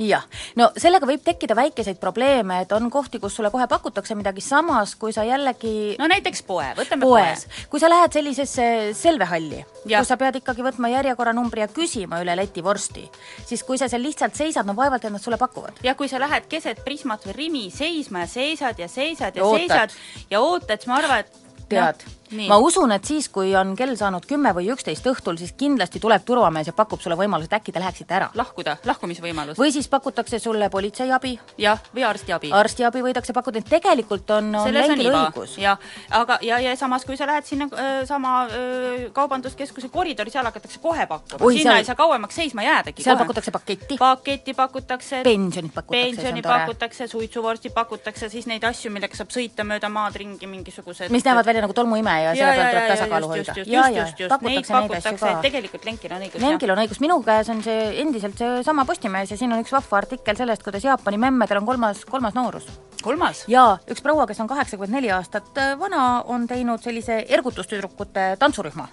Jah, 0.00 0.24
no 0.58 0.70
sellega 0.80 1.08
võib 1.08 1.22
tekkida 1.24 1.56
väikeseid 1.58 2.00
probleeme, 2.00 2.60
et 2.64 2.72
on 2.76 2.88
kohti, 2.92 3.20
kus 3.22 3.36
sulle 3.36 3.50
kohe 3.52 3.66
pakutakse 3.70 4.16
midagi, 4.18 4.42
samas 4.44 4.94
kui 5.00 5.14
sa 5.16 5.24
jällegi 5.28 5.96
no 6.00 6.08
näiteks 6.10 6.44
poe, 6.48 6.70
võtame 6.78 7.06
poes 7.06 7.44
poe., 7.46 7.66
kui 7.72 7.82
sa 7.82 7.90
lähed 7.92 8.16
sellisesse 8.16 8.68
selvehalli, 8.96 9.62
kus 9.84 10.10
sa 10.10 10.18
pead 10.20 10.40
ikkagi 10.40 10.64
võtma 10.66 10.92
järjekorranumbri 10.94 11.64
ja 11.64 11.70
küsima 11.72 12.22
üle 12.24 12.36
leti 12.38 12.64
vorsti, 12.64 13.06
siis 13.46 13.64
kui 13.66 13.80
sa 13.80 13.90
seal 13.92 14.04
lihtsalt 14.04 14.38
seisad, 14.38 14.68
no 14.68 14.76
vaevalt 14.78 15.04
et 15.04 15.14
nad 15.14 15.22
sulle 15.22 15.40
pakuvad. 15.40 15.82
ja 15.86 15.94
kui 15.98 16.08
sa 16.08 16.22
lähed 16.22 16.48
keset 16.50 16.84
Prismat 16.84 17.26
või 17.28 17.36
Rimi 17.36 17.66
seisma 17.74 18.24
ja 18.24 18.30
seisad 18.30 18.78
ja 18.80 18.88
seisad 18.88 19.36
ja, 19.36 19.44
Ja 19.44 19.58
seisad 19.58 19.94
ja 20.30 20.40
ootad, 20.40 20.80
siis 20.80 20.90
ma 20.90 21.00
arvan, 21.00 21.24
et 21.24 21.68
tead 21.68 22.06
Nii. 22.06 22.19
Ma 22.48 22.58
usun, 22.62 22.92
et 22.92 23.04
siis, 23.04 23.28
kui 23.32 23.54
on 23.58 23.74
kell 23.78 23.96
saanud 23.98 24.26
kümme 24.28 24.52
või 24.54 24.70
üksteist 24.72 25.06
õhtul, 25.10 25.38
siis 25.40 25.52
kindlasti 25.58 26.00
tuleb 26.02 26.24
turvamees 26.26 26.70
ja 26.70 26.74
pakub 26.76 27.00
sulle 27.02 27.16
võimaluse, 27.18 27.50
et 27.50 27.56
äkki 27.58 27.72
te 27.74 27.82
läheksite 27.82 28.14
ära. 28.14 28.30
lahkuda, 28.34 28.76
lahkumisvõimalus. 28.86 29.58
või 29.58 29.72
siis 29.72 29.88
pakutakse 29.88 30.38
sulle 30.38 30.70
politseiabi, 30.70 31.38
jah, 31.58 31.80
või 31.94 32.04
arstiabi. 32.06 32.52
arstiabi 32.52 33.02
võidakse 33.02 33.34
pakkuda, 33.34 33.58
et 33.58 33.70
tegelikult 33.70 34.30
on, 34.30 34.54
on 34.54 35.00
iva. 35.00 35.24
õigus. 35.30 35.56
jah, 35.58 35.78
aga, 36.10 36.38
ja, 36.42 36.58
ja 36.58 36.76
samas, 36.76 37.04
kui 37.04 37.16
sa 37.16 37.26
lähed 37.26 37.44
sinna 37.44 37.68
öö, 37.72 38.06
sama 38.06 38.46
öö, 38.46 39.10
kaubanduskeskuse 39.12 39.88
koridori, 39.88 40.30
seal 40.30 40.44
hakatakse 40.44 40.78
kohe 40.78 41.06
pakkuma. 41.06 41.50
Sinna 41.50 41.72
seal- 41.74 41.82
ei 41.82 41.84
saa 41.84 41.98
kauemaks 41.98 42.34
seisma 42.34 42.62
jäädagi. 42.62 43.02
seal 43.02 43.18
pakutakse 43.18 43.50
paketti, 43.50 43.98
paketti 43.98 44.54
pakutakse, 44.54 45.22
pensionit 45.26 45.74
pakutakse, 45.74 46.06
pensioni 46.06 46.42
pakutakse, 46.42 47.06
suitsuvorsti 47.06 47.70
pakutakse, 47.74 48.28
siis 48.28 48.46
neid 48.46 48.64
asju, 48.64 48.90
millega 48.90 49.16
saab 49.16 49.34
sõita 49.34 49.66
mööda 49.66 49.88
maad 49.88 50.16
ringi, 50.16 50.46
mingisugused 50.46 51.10
mis 51.10 51.24
näevad 51.26 51.46
välja 51.46 51.62
nagu 51.64 51.74
tolmuimeja 51.74 52.19
ja 52.24 52.34
selle 52.36 52.54
peal 52.56 52.70
tuleb 52.70 52.88
tasakaalu 52.92 53.30
hoida. 53.32 53.56
ja, 53.66 53.86
ja 53.94 54.06
pakutakse 54.30 54.74
neid 54.76 54.94
asju 54.98 55.16
ka. 55.20 55.32
tegelikult 55.44 55.88
Lenkil 55.88 56.14
on 56.14 56.24
õigus. 56.26 56.44
Lenkil 56.44 56.74
on 56.74 56.82
õigus, 56.84 57.02
minu 57.04 57.18
käes 57.26 57.50
on 57.52 57.62
see 57.66 57.90
endiselt 58.04 58.40
seesama 58.40 58.86
Postimees 58.88 59.34
ja 59.34 59.40
siin 59.40 59.52
on 59.56 59.64
üks 59.64 59.74
vahva 59.74 60.00
artikkel 60.02 60.38
sellest, 60.38 60.64
kuidas 60.66 60.86
Jaapani 60.86 61.20
memmedel 61.20 61.62
on 61.62 61.68
kolmas, 61.68 62.04
kolmas 62.08 62.36
noorus. 62.38 62.66
kolmas? 63.02 63.44
jaa, 63.50 63.78
üks 63.90 64.02
proua, 64.04 64.26
kes 64.30 64.40
on 64.40 64.50
kaheksakümmend 64.50 65.00
neli 65.00 65.12
aastat 65.14 65.56
äh, 65.58 65.76
vana, 65.80 66.24
on 66.26 66.48
teinud 66.50 66.82
sellise 66.82 67.22
ergutustüdrukute 67.28 68.34
tantsurühma. 68.40 68.88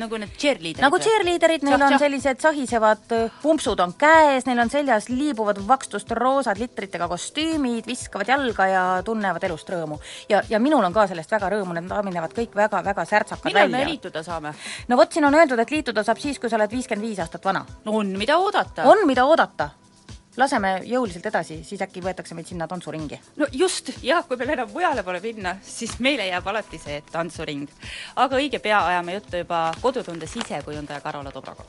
Nagu 0.00 0.18
need 0.18 0.32
cheerleaderid 0.38 0.82
nagu 0.82 0.98
cheerleaderid, 1.02 1.64
neil 1.66 1.82
on 1.86 1.96
sellised 2.00 2.42
sahisevad 2.42 3.14
äh, 3.14 3.36
pumpsud 3.42 3.80
on 3.84 3.94
käes, 3.98 4.46
neil 4.48 4.62
on 4.64 4.72
seljas 4.72 5.08
liibuvad 5.12 5.60
vakstust 5.68 6.10
roosad 6.18 6.58
litritega 6.58 7.08
kostüümid, 7.10 7.86
viskavad 7.86 8.32
jalga 8.34 8.66
ja 8.70 8.84
tunnevad 9.06 9.46
elust 9.46 9.70
rõõmu. 9.70 10.00
ja, 10.28 10.42
ja 10.50 10.60
minul 10.62 10.84
on 10.84 10.96
ka 10.96 11.06
sellest 11.10 11.30
väga 11.36 11.52
rõõmu, 11.54 11.76
need 11.78 11.88
daamid 11.90 12.18
näevad 12.18 12.34
kõik 12.36 12.58
väga-väga 12.58 13.06
särtsakad 13.12 13.52
millal 13.52 13.70
me 13.70 13.78
välja. 13.78 13.92
liituda 13.92 14.24
saame? 14.26 14.54
no 14.88 14.98
vot, 14.98 15.12
siin 15.12 15.30
on 15.30 15.38
öeldud, 15.38 15.62
et 15.62 15.76
liituda 15.78 16.04
saab 16.06 16.22
siis, 16.22 16.42
kui 16.42 16.50
sa 16.50 16.58
oled 16.58 16.74
viiskümmend 16.74 17.08
viis 17.08 17.22
aastat 17.22 17.44
vana. 17.44 17.64
on, 17.86 18.14
mida 18.18 18.38
oodata? 18.38 18.88
on, 18.90 19.06
mida 19.06 19.24
oodata. 19.24 19.70
Laseme 20.36 20.80
jõuliselt 20.84 21.26
edasi, 21.26 21.60
siis 21.64 21.82
äkki 21.82 22.02
võetakse 22.02 22.34
meid 22.34 22.46
sinna 22.46 22.66
tantsuringi. 22.68 23.20
no 23.36 23.46
just, 23.52 23.90
jah, 24.02 24.26
kui 24.28 24.36
meil 24.36 24.54
enam 24.56 24.70
mujale 24.72 25.02
pole 25.02 25.20
minna, 25.22 25.56
siis 25.62 25.98
meile 25.98 26.26
jääb 26.26 26.46
alati 26.46 26.78
see 26.78 27.02
tantsuring. 27.12 27.68
aga 28.16 28.36
õige 28.36 28.58
pea 28.58 28.84
ajame 28.86 29.14
juttu 29.14 29.36
juba 29.36 29.70
kodutunde 29.80 30.26
sisekujundaja 30.26 31.00
Karola 31.00 31.30
Dobroga. 31.34 31.64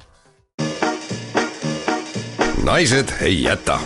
naised 2.63 3.13
ei 3.21 3.43
jäta. 3.43 3.79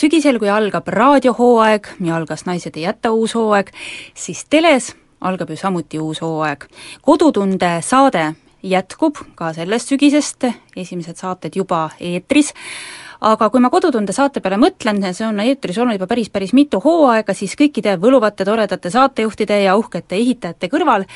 sügisel, 0.00 0.38
kui 0.38 0.48
algab 0.48 0.88
raadiohooaeg 0.88 1.88
ja 2.00 2.16
algas 2.16 2.46
Naised 2.46 2.76
ei 2.76 2.86
jäta 2.86 3.10
uus 3.12 3.34
hooaeg, 3.34 3.68
siis 4.14 4.46
teles 4.48 4.94
algab 5.20 5.50
ju 5.50 5.56
samuti 5.56 5.98
uus 5.98 6.22
hooaeg. 6.24 6.64
kodutunde 7.02 7.80
saade 7.84 8.34
jätkub 8.62 9.18
ka 9.34 9.52
sellest 9.56 9.92
sügisest, 9.92 10.46
esimesed 10.76 11.16
saated 11.20 11.56
juba 11.56 11.88
eetris, 12.00 12.52
aga 13.20 13.50
kui 13.50 13.60
ma 13.60 13.70
Kodutunde 13.72 14.12
saate 14.16 14.40
peale 14.40 14.58
mõtlen, 14.60 15.02
see 15.12 15.26
on 15.26 15.40
eetris 15.44 15.78
olnud 15.78 15.98
juba 15.98 16.08
päris, 16.10 16.30
päris 16.32 16.54
mitu 16.56 16.80
hooaega, 16.84 17.34
siis 17.36 17.56
kõikide 17.58 17.96
võluvate 18.00 18.44
toredate 18.48 18.90
saatejuhtide 18.90 19.62
ja 19.64 19.76
uhkete 19.80 20.16
ehitajate 20.16 20.70
kõrval 20.72 21.06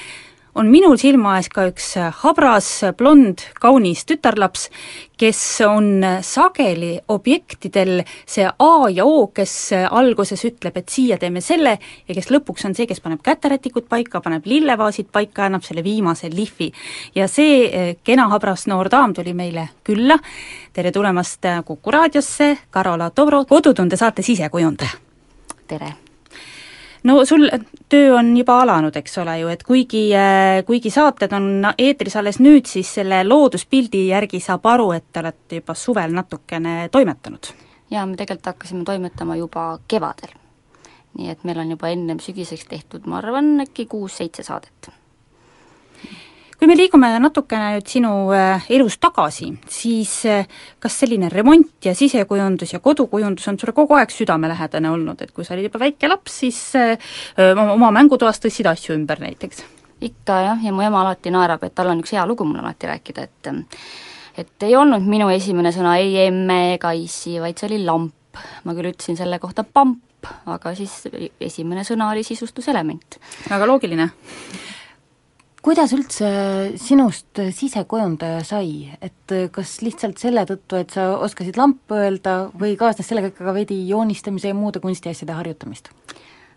on 0.55 0.71
minul 0.71 0.97
silma 1.01 1.37
ees 1.39 1.49
ka 1.53 1.67
üks 1.71 1.95
habras, 2.23 2.69
blond, 2.99 3.43
kaunis 3.61 4.05
tütarlaps, 4.07 4.69
kes 5.19 5.41
on 5.67 6.05
sageli 6.23 6.93
objektidel 7.11 8.05
see 8.27 8.47
A 8.47 8.89
ja 8.95 9.07
O, 9.07 9.27
kes 9.35 9.55
alguses 9.91 10.45
ütleb, 10.47 10.79
et 10.79 10.95
siia 10.95 11.19
teeme 11.19 11.43
selle, 11.45 11.77
ja 12.09 12.17
kes 12.17 12.31
lõpuks 12.31 12.69
on 12.69 12.77
see, 12.79 12.87
kes 12.91 13.03
paneb 13.03 13.23
käterätikud 13.25 13.89
paika, 13.91 14.23
paneb 14.25 14.47
lillevaasid 14.47 15.11
paika, 15.13 15.49
annab 15.49 15.67
selle 15.67 15.85
viimase 15.85 16.31
lihvi. 16.31 16.71
ja 17.15 17.29
see 17.29 17.97
kena 18.05 18.29
habras 18.31 18.67
noor 18.71 18.91
daam 18.91 19.15
tuli 19.15 19.35
meile 19.35 19.69
külla, 19.85 20.19
tere 20.73 20.93
tulemast 20.93 21.43
Kuku 21.65 21.91
raadiosse, 21.91 22.57
Karola 22.71 23.11
Dobro, 23.17 23.45
Kodutunde 23.45 23.97
saate 23.97 24.23
sisekujundaja! 24.23 24.99
tere! 25.67 26.04
No 27.05 27.25
sul 27.25 27.49
töö 27.89 28.15
on 28.19 28.37
juba 28.37 28.61
alanud, 28.63 28.97
eks 28.97 29.19
ole 29.23 29.39
ju, 29.41 29.51
et 29.53 29.63
kuigi, 29.63 30.05
kuigi 30.67 30.91
saated 30.91 31.33
on 31.37 31.69
eetris 31.79 32.17
alles 32.17 32.41
nüüd, 32.43 32.67
siis 32.69 32.95
selle 33.01 33.23
looduspildi 33.27 34.07
järgi 34.09 34.41
saab 34.41 34.67
aru, 34.73 34.91
et 34.97 35.07
te 35.13 35.23
olete 35.23 35.61
juba 35.61 35.77
suvel 35.79 36.17
natukene 36.17 36.89
toimetanud. 36.93 37.53
jaa, 37.91 38.07
me 38.07 38.17
tegelikult 38.17 38.55
hakkasime 38.55 38.85
toimetama 38.85 39.37
juba 39.37 39.79
kevadel. 39.89 40.35
nii 41.19 41.31
et 41.31 41.45
meil 41.45 41.59
on 41.63 41.71
juba 41.77 41.89
ennem 41.95 42.19
sügiseks 42.19 42.67
tehtud, 42.69 43.07
ma 43.07 43.21
arvan, 43.23 43.61
äkki 43.61 43.87
kuus-seitse 43.87 44.43
saadet. 44.43 44.91
Kui 46.65 46.71
me 46.71 46.79
liigume 46.79 47.09
natukene 47.21 47.75
nüüd 47.75 47.91
sinu 47.93 48.11
äh, 48.33 48.63
elus 48.73 48.95
tagasi, 48.97 49.51
siis 49.69 50.13
äh, 50.25 50.47
kas 50.81 50.95
selline 51.03 51.29
remont 51.29 51.85
ja 51.85 51.93
sisekujundus 51.93 52.73
ja 52.73 52.81
kodukujundus 52.81 53.51
on 53.51 53.59
sulle 53.61 53.75
kogu 53.77 53.99
aeg 53.99 54.09
südamelähedane 54.09 54.89
olnud, 54.89 55.21
et 55.21 55.35
kui 55.37 55.45
sa 55.45 55.53
olid 55.53 55.69
juba 55.69 55.83
väike 55.83 56.09
laps, 56.09 56.39
siis 56.41 56.61
äh, 56.81 56.95
oma, 57.51 57.67
oma 57.75 57.91
mängutoas 57.99 58.41
tõstsid 58.41 58.71
asju 58.73 58.97
ümber 58.97 59.21
näiteks? 59.21 59.61
ikka 60.09 60.41
jah, 60.47 60.65
ja 60.65 60.73
mu 60.73 60.81
ema 60.87 61.03
alati 61.05 61.35
naerab, 61.35 61.69
et 61.69 61.77
tal 61.77 61.93
on 61.93 62.01
üks 62.01 62.17
hea 62.17 62.25
lugu 62.29 62.49
mulle 62.49 62.65
alati 62.65 62.89
rääkida, 62.89 63.29
et 63.29 63.53
et 64.41 64.65
ei 64.65 64.73
olnud 64.81 65.05
minu 65.05 65.29
esimene 65.37 65.69
sõna 65.73 65.99
ei 66.01 66.17
emme 66.25 66.79
ega 66.79 66.95
issi, 66.97 67.37
vaid 67.45 67.61
see 67.61 67.75
oli 67.75 67.85
lamp. 67.85 68.41
ma 68.65 68.73
küll 68.73 68.89
ütlesin 68.89 69.21
selle 69.21 69.37
kohta 69.39 69.69
pamp, 69.69 70.33
aga 70.49 70.73
siis 70.75 71.03
esimene 71.45 71.85
sõna 71.85 72.09
oli 72.15 72.25
sisustuselement. 72.25 73.21
väga 73.51 73.69
loogiline. 73.69 74.09
Kuidas 75.65 75.95
üldse 75.97 76.29
sinust 76.81 77.41
sisekujundaja 77.57 78.43
sai, 78.45 78.91
et 79.01 79.35
kas 79.53 79.79
lihtsalt 79.85 80.21
selle 80.21 80.45
tõttu, 80.49 80.77
et 80.81 80.93
sa 80.93 81.15
oskasid 81.25 81.57
lamp 81.61 81.95
öelda 81.95 82.37
või 82.61 82.75
kaasnes 82.81 83.09
sellega 83.09 83.33
ikka 83.33 83.47
ka 83.47 83.55
veidi 83.57 83.79
joonistamise 83.89 84.53
ja 84.53 84.59
muude 84.59 84.83
kunstiasjade 84.85 85.37
harjutamist? 85.37 85.91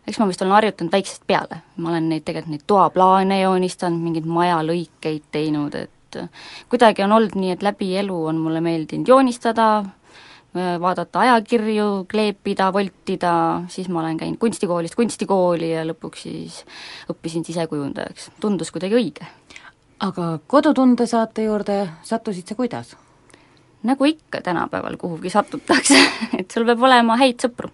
eks 0.08 0.22
ma 0.22 0.28
vist 0.30 0.40
olen 0.40 0.56
harjutanud 0.56 0.94
väiksest 0.96 1.26
peale, 1.28 1.62
ma 1.84 1.92
olen 1.92 2.06
neid 2.08 2.24
tegelikult 2.24 2.54
neid 2.54 2.64
toaplaane 2.72 3.42
joonistanud, 3.42 4.00
mingeid 4.00 4.28
majalõikeid 4.32 5.26
teinud, 5.36 5.76
et 5.76 6.20
kuidagi 6.72 7.04
on 7.04 7.16
olnud 7.18 7.36
nii, 7.36 7.52
et 7.58 7.66
läbi 7.66 7.90
elu 8.00 8.16
on 8.30 8.40
mulle 8.40 8.62
meeldinud 8.64 9.12
joonistada, 9.12 9.68
vaadata 10.82 11.24
ajakirju, 11.26 12.06
kleepida, 12.12 12.70
voltida, 12.74 13.34
siis 13.74 13.90
ma 13.90 14.02
olen 14.04 14.18
käinud 14.20 14.40
kunstikoolist 14.42 14.96
kunstikooli 15.00 15.72
ja 15.72 15.84
lõpuks 15.88 16.28
siis 16.28 16.62
õppisin 17.12 17.46
sisekujundajaks. 17.48 18.32
tundus 18.40 18.72
kuidagi 18.72 19.00
õige. 19.00 19.28
aga 20.00 20.40
Kodutunde 20.48 21.08
saate 21.08 21.44
juurde 21.44 21.88
sattusid 22.04 22.48
sa 22.48 22.56
kuidas? 22.56 22.96
nagu 23.84 24.06
ikka 24.06 24.42
tänapäeval 24.42 24.98
kuhugi 24.98 25.30
satutakse 25.30 25.98
et 26.40 26.52
sul 26.52 26.66
peab 26.66 26.84
olema 26.84 27.18
häid 27.18 27.40
sõpru. 27.46 27.72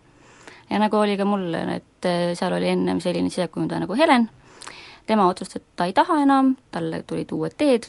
ja 0.70 0.80
nagu 0.80 0.98
oli 0.98 1.18
ka 1.18 1.25
mul, 1.25 1.50
et 1.54 2.08
äh, 2.08 2.32
seal 2.38 2.54
oli 2.54 2.70
ennem 2.74 3.00
selline 3.04 3.30
sisekujundaja 3.30 3.84
nagu 3.86 3.98
Helen, 3.98 4.30
tema 5.06 5.28
otsustas, 5.28 5.62
et 5.62 5.75
ta 5.75 5.88
ei 5.90 5.94
taha 5.94 6.22
enam, 6.24 6.56
talle 6.72 7.04
tulid 7.08 7.32
uued 7.32 7.56
teed, 7.58 7.88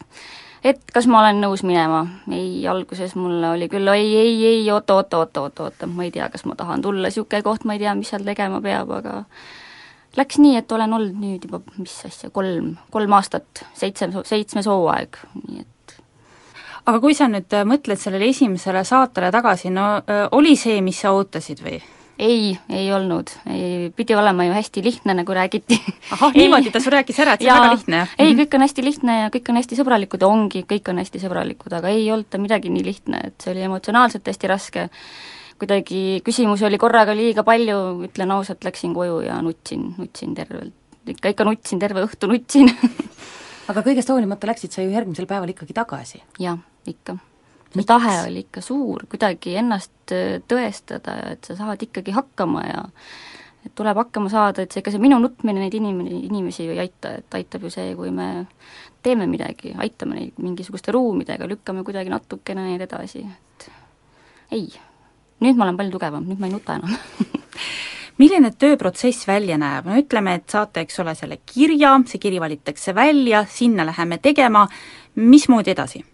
et 0.65 0.81
kas 0.95 1.07
ma 1.11 1.21
olen 1.21 1.43
nõus 1.45 1.65
minema. 1.67 2.05
ei, 2.33 2.65
alguses 2.69 3.15
mulle 3.19 3.51
oli 3.55 3.69
küll 3.73 3.89
ei, 3.93 4.09
ei, 4.17 4.39
ei, 4.53 4.65
oota, 4.73 5.01
oota, 5.01 5.19
oota, 5.25 5.45
oota, 5.49 5.69
oota, 5.69 5.91
ma 5.91 6.07
ei 6.07 6.15
tea, 6.15 6.29
kas 6.33 6.47
ma 6.49 6.57
tahan 6.59 6.83
tulla, 6.83 7.09
niisugune 7.09 7.43
koht, 7.45 7.69
ma 7.69 7.77
ei 7.77 7.85
tea, 7.85 7.95
mis 7.99 8.11
seal 8.13 8.25
tegema 8.27 8.61
peab, 8.65 8.91
aga 8.99 9.21
läks 10.17 10.41
nii, 10.41 10.57
et 10.61 10.73
olen 10.73 10.97
olnud 10.97 11.21
nüüd 11.21 11.47
juba, 11.49 11.61
mis 11.77 11.95
asja, 12.09 12.31
kolm, 12.35 12.75
kolm 12.95 13.17
aastat, 13.19 13.65
seitse, 13.77 14.11
seitsmes 14.25 14.71
hooaeg, 14.71 15.21
nii 15.45 15.65
et 15.65 15.69
aga 16.85 17.01
kui 17.01 17.17
sa 17.17 17.29
nüüd 17.33 17.53
äh, 17.57 17.67
mõtled 17.69 18.01
sellele 18.01 18.29
esimesele 18.33 18.85
saatele 18.85 19.31
tagasi, 19.35 19.73
no 19.73 19.87
öö, 20.01 20.25
oli 20.37 20.57
see, 20.61 20.81
mis 20.85 21.01
sa 21.01 21.15
ootasid 21.17 21.63
või? 21.65 21.81
Ei, 22.19 22.59
ei 22.69 22.93
olnud, 22.93 23.31
ei, 23.51 23.91
pidi 23.97 24.15
olema 24.15 24.45
ju 24.47 24.55
hästi 24.55 24.83
lihtne, 24.85 25.15
nagu 25.19 25.35
räägiti. 25.35 25.79
ahah, 26.15 26.35
niimoodi 26.35 26.71
ta 26.75 26.81
su 26.81 26.93
rääkis 26.93 27.19
ära, 27.25 27.35
et 27.35 27.43
see 27.43 27.51
on 27.51 27.61
väga 27.61 27.75
lihtne, 27.75 28.01
jah? 28.03 28.15
ei, 28.23 28.37
kõik 28.39 28.55
on 28.59 28.65
hästi 28.67 28.85
lihtne 28.87 29.17
ja 29.19 29.33
kõik 29.35 29.51
on 29.51 29.59
hästi 29.61 29.79
sõbralikud 29.81 30.23
ja 30.23 30.31
ongi, 30.31 30.65
kõik 30.71 30.91
on 30.93 31.03
hästi 31.03 31.23
sõbralikud, 31.25 31.75
aga 31.75 31.91
ei 31.95 32.07
olnud 32.15 32.31
ta 32.31 32.41
midagi 32.43 32.73
nii 32.73 32.87
lihtne, 32.87 33.21
et 33.31 33.37
see 33.43 33.55
oli 33.55 33.67
emotsionaalselt 33.67 34.31
hästi 34.31 34.53
raske, 34.53 34.87
kuidagi 35.59 36.05
küsimusi 36.27 36.67
oli 36.69 36.79
korraga 36.79 37.17
liiga 37.17 37.47
palju, 37.47 37.83
ütlen 38.09 38.35
ausalt, 38.37 38.65
läksin 38.67 38.95
koju 38.95 39.21
ja 39.27 39.41
nutsin, 39.43 39.91
nutsin 39.99 40.39
tervelt, 40.39 40.75
ikka, 41.07 41.35
ikka 41.35 41.51
nutsin, 41.51 41.83
terve 41.83 42.07
õhtu 42.07 42.31
nutsin. 42.31 42.71
Aga 43.71 43.81
kõigest 43.81 44.11
hoolimata 44.13 44.51
läksid 44.51 44.75
sa 44.77 44.85
ju 44.85 44.93
järgmisel 44.93 45.27
päeval 45.27 45.55
ikkagi 45.55 45.73
tagasi? 45.77 46.21
jah, 46.39 46.59
ikka 46.87 47.17
tahe 47.83 48.21
oli 48.29 48.45
ikka 48.45 48.63
suur, 48.63 49.03
kuidagi 49.11 49.57
ennast 49.59 50.15
äh, 50.15 50.39
tõestada 50.49 51.17
et 51.33 51.49
sa 51.49 51.57
saad 51.59 51.83
ikkagi 51.83 52.15
hakkama 52.15 52.63
ja 52.69 52.85
et 53.65 53.73
tuleb 53.75 53.99
hakkama 53.99 54.31
saada, 54.31 54.63
et 54.63 54.73
see, 54.73 54.83
ega 54.85 54.93
see 54.93 55.03
minu 55.03 55.19
nutmine 55.23 55.59
neid 55.59 55.75
inimene, 55.75 56.13
inimesi 56.29 56.69
ju 56.69 56.75
ei 56.75 56.85
aita, 56.85 57.17
et 57.19 57.39
aitab 57.39 57.65
ju 57.65 57.73
see, 57.73 57.95
kui 57.99 58.13
me 58.15 58.47
teeme 59.05 59.27
midagi, 59.29 59.75
aitame 59.81 60.19
neid 60.19 60.43
mingisuguste 60.43 60.93
ruumidega, 60.95 61.49
lükkame 61.49 61.85
kuidagi 61.85 62.13
natukene 62.13 62.69
neid 62.69 62.85
edasi, 62.87 63.25
et 63.25 63.69
ei. 64.55 64.69
nüüd 65.45 65.59
ma 65.59 65.67
olen 65.67 65.81
palju 65.81 65.97
tugevam, 65.97 66.29
nüüd 66.29 66.41
ma 66.41 66.49
ei 66.49 66.55
nuta 66.55 66.79
enam 66.79 66.95
milline 68.21 68.53
tööprotsess 68.55 69.27
välja 69.29 69.59
näeb, 69.61 69.89
no 69.89 69.99
ütleme, 69.99 70.39
et 70.39 70.51
saate, 70.53 70.85
eks 70.85 71.01
ole, 71.03 71.17
selle 71.19 71.41
kirja, 71.47 71.97
see 72.09 72.23
kiri 72.23 72.41
valitakse 72.43 72.95
välja, 72.95 73.45
sinna 73.51 73.87
läheme 73.89 74.21
tegema, 74.23 74.67
mismoodi 75.17 75.75
edasi? 75.75 76.05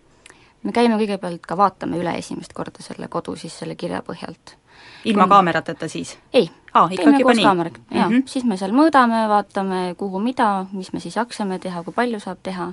Me 0.63 0.73
käime 0.77 0.97
kõigepealt 1.01 1.45
ka 1.47 1.57
vaatame 1.57 2.01
üle 2.01 2.15
esimest 2.19 2.53
korda 2.57 2.83
selle 2.85 3.09
kodu 3.13 3.37
siis 3.37 3.57
selle 3.63 3.77
kirja 3.81 4.03
põhjalt. 4.07 4.57
ilma 5.05 5.25
Kui... 5.25 5.35
kaamerateta 5.35 5.89
siis? 5.89 6.17
ei 6.33 6.51
ah,, 6.75 6.91
käime 6.91 7.23
koos 7.23 7.43
kaameraga, 7.43 7.81
jaa 7.91 8.09
mm, 8.09 8.15
-hmm. 8.15 8.27
siis 8.27 8.45
me 8.45 8.57
seal 8.57 8.75
mõõdame, 8.77 9.27
vaatame 9.29 9.95
kuhu 9.99 10.21
mida, 10.21 10.67
mis 10.73 10.93
me 10.93 11.01
siis 11.01 11.17
jaksame 11.17 11.59
teha, 11.59 11.83
kui 11.85 11.95
palju 11.95 12.21
saab 12.21 12.39
teha, 12.43 12.73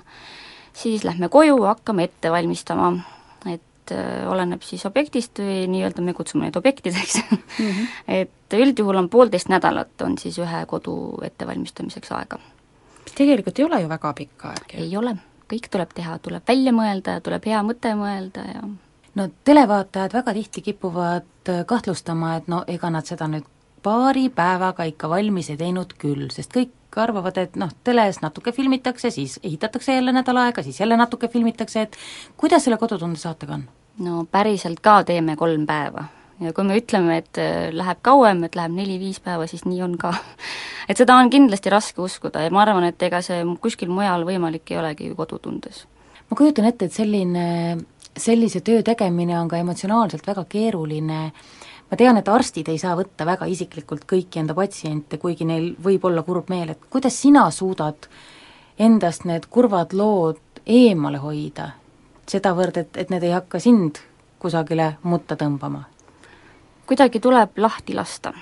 siis 0.74 1.03
lähme 1.03 1.29
koju, 1.29 1.62
hakkame 1.63 2.03
ette 2.03 2.32
valmistama, 2.32 2.94
et 3.53 3.91
äh, 3.91 4.27
oleneb 4.29 4.62
siis 4.62 4.86
objektist 4.86 5.39
või 5.39 5.63
nii-öelda 5.72 6.03
me 6.03 6.13
kutsume 6.13 6.48
neid 6.48 6.56
objektideks 6.56 7.22
mm, 7.32 7.39
-hmm. 7.60 7.88
et 8.22 8.53
üldjuhul 8.53 8.96
on 8.96 9.10
poolteist 9.10 9.50
nädalat 9.50 10.01
on 10.01 10.17
siis 10.17 10.38
ühe 10.39 10.65
kodu 10.65 11.17
ettevalmistamiseks 11.24 12.12
aega. 12.12 12.39
mis 13.03 13.15
tegelikult 13.15 13.60
ei 13.60 13.65
ole 13.65 13.82
ju 13.82 13.89
väga 13.89 14.13
pikk 14.13 14.46
aeg. 14.46 14.74
ei 14.74 14.98
ole 14.98 15.17
kõik 15.51 15.70
tuleb 15.72 15.94
teha, 15.96 16.18
tuleb 16.24 16.48
välja 16.48 16.74
mõelda 16.75 17.18
ja 17.18 17.24
tuleb 17.24 17.46
hea 17.50 17.62
mõte 17.66 17.94
mõelda 17.98 18.46
ja 18.48 18.63
no 19.18 19.27
televaatajad 19.48 20.13
väga 20.13 20.34
tihti 20.39 20.63
kipuvad 20.70 21.51
äh, 21.51 21.63
kahtlustama, 21.66 22.36
et 22.38 22.50
no 22.51 22.63
ega 22.68 22.92
nad 22.94 23.08
seda 23.10 23.30
nüüd 23.32 23.48
paari 23.84 24.27
päevaga 24.34 24.88
ikka 24.89 25.10
valmis 25.10 25.51
ei 25.54 25.60
teinud 25.60 25.94
küll, 26.01 26.27
sest 26.34 26.54
kõik 26.56 26.74
arvavad, 26.98 27.38
et 27.38 27.56
noh, 27.60 27.72
teles 27.86 28.22
natuke 28.24 28.51
filmitakse, 28.51 29.12
siis 29.13 29.38
ehitatakse 29.44 29.94
jälle 29.94 30.13
nädal 30.16 30.39
aega, 30.42 30.63
siis 30.66 30.80
jälle 30.80 30.98
natuke 30.98 31.27
filmitakse, 31.27 31.88
et 31.88 31.98
kuidas 32.38 32.66
selle 32.66 32.80
Kodutunde 32.82 33.20
saatega 33.22 33.60
on? 33.60 33.68
no 34.04 34.25
päriselt 34.32 34.80
ka 34.86 35.01
teeme 35.04 35.36
kolm 35.36 35.66
päeva 35.66 36.06
ja 36.41 36.53
kui 36.53 36.65
me 36.67 36.77
ütleme, 36.77 37.17
et 37.22 37.39
äh, 37.41 37.70
läheb 37.74 38.01
kauem, 38.06 38.44
et 38.46 38.56
läheb 38.58 38.74
neli-viis 38.77 39.20
päeva, 39.24 39.48
siis 39.50 39.65
nii 39.65 39.82
on 39.86 39.98
ka. 40.01 40.13
et 40.89 41.00
seda 41.00 41.17
on 41.17 41.32
kindlasti 41.34 41.74
raske 41.74 42.01
uskuda 42.03 42.46
ja 42.46 42.53
ma 42.53 42.63
arvan, 42.65 42.88
et 42.91 43.08
ega 43.08 43.22
see 43.25 43.44
kuskil 43.63 43.91
mujal 43.94 44.25
võimalik 44.27 44.72
ei 44.72 44.82
olegi 44.82 45.12
kodutundes. 45.17 45.86
ma 46.29 46.38
kujutan 46.38 46.67
ette, 46.70 46.89
et 46.89 46.94
selline, 46.94 47.48
sellise 48.17 48.62
töö 48.62 48.84
tegemine 48.86 49.39
on 49.39 49.50
ka 49.50 49.62
emotsionaalselt 49.63 50.27
väga 50.27 50.46
keeruline, 50.50 51.22
ma 51.89 51.98
tean, 52.00 52.20
et 52.20 52.29
arstid 52.29 52.70
ei 52.70 52.77
saa 52.77 52.96
võtta 53.00 53.25
väga 53.25 53.48
isiklikult 53.50 54.06
kõiki 54.10 54.44
enda 54.44 54.53
patsiente, 54.58 55.17
kuigi 55.17 55.48
neil 55.48 55.74
võib 55.84 56.06
olla 56.06 56.24
kurb 56.27 56.51
meel, 56.53 56.75
et 56.75 56.89
kuidas 56.91 57.17
sina 57.17 57.50
suudad 57.51 58.10
endast 58.77 59.25
need 59.25 59.48
kurvad 59.50 59.96
lood 59.98 60.62
eemale 60.67 61.17
hoida, 61.17 61.72
sedavõrd, 62.29 62.84
et, 62.84 62.98
et 62.98 63.10
need 63.10 63.24
ei 63.24 63.34
hakka 63.34 63.64
sind 63.64 64.03
kusagile 64.38 64.98
mutta 65.07 65.40
tõmbama 65.40 65.88
kuidagi 66.88 67.20
tuleb 67.20 67.58
lahti 67.58 67.96
lasta. 67.96 68.34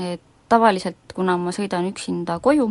et 0.00 0.22
tavaliselt, 0.48 1.12
kuna 1.14 1.36
ma 1.36 1.52
sõidan 1.54 1.88
üksinda 1.90 2.38
koju, 2.42 2.70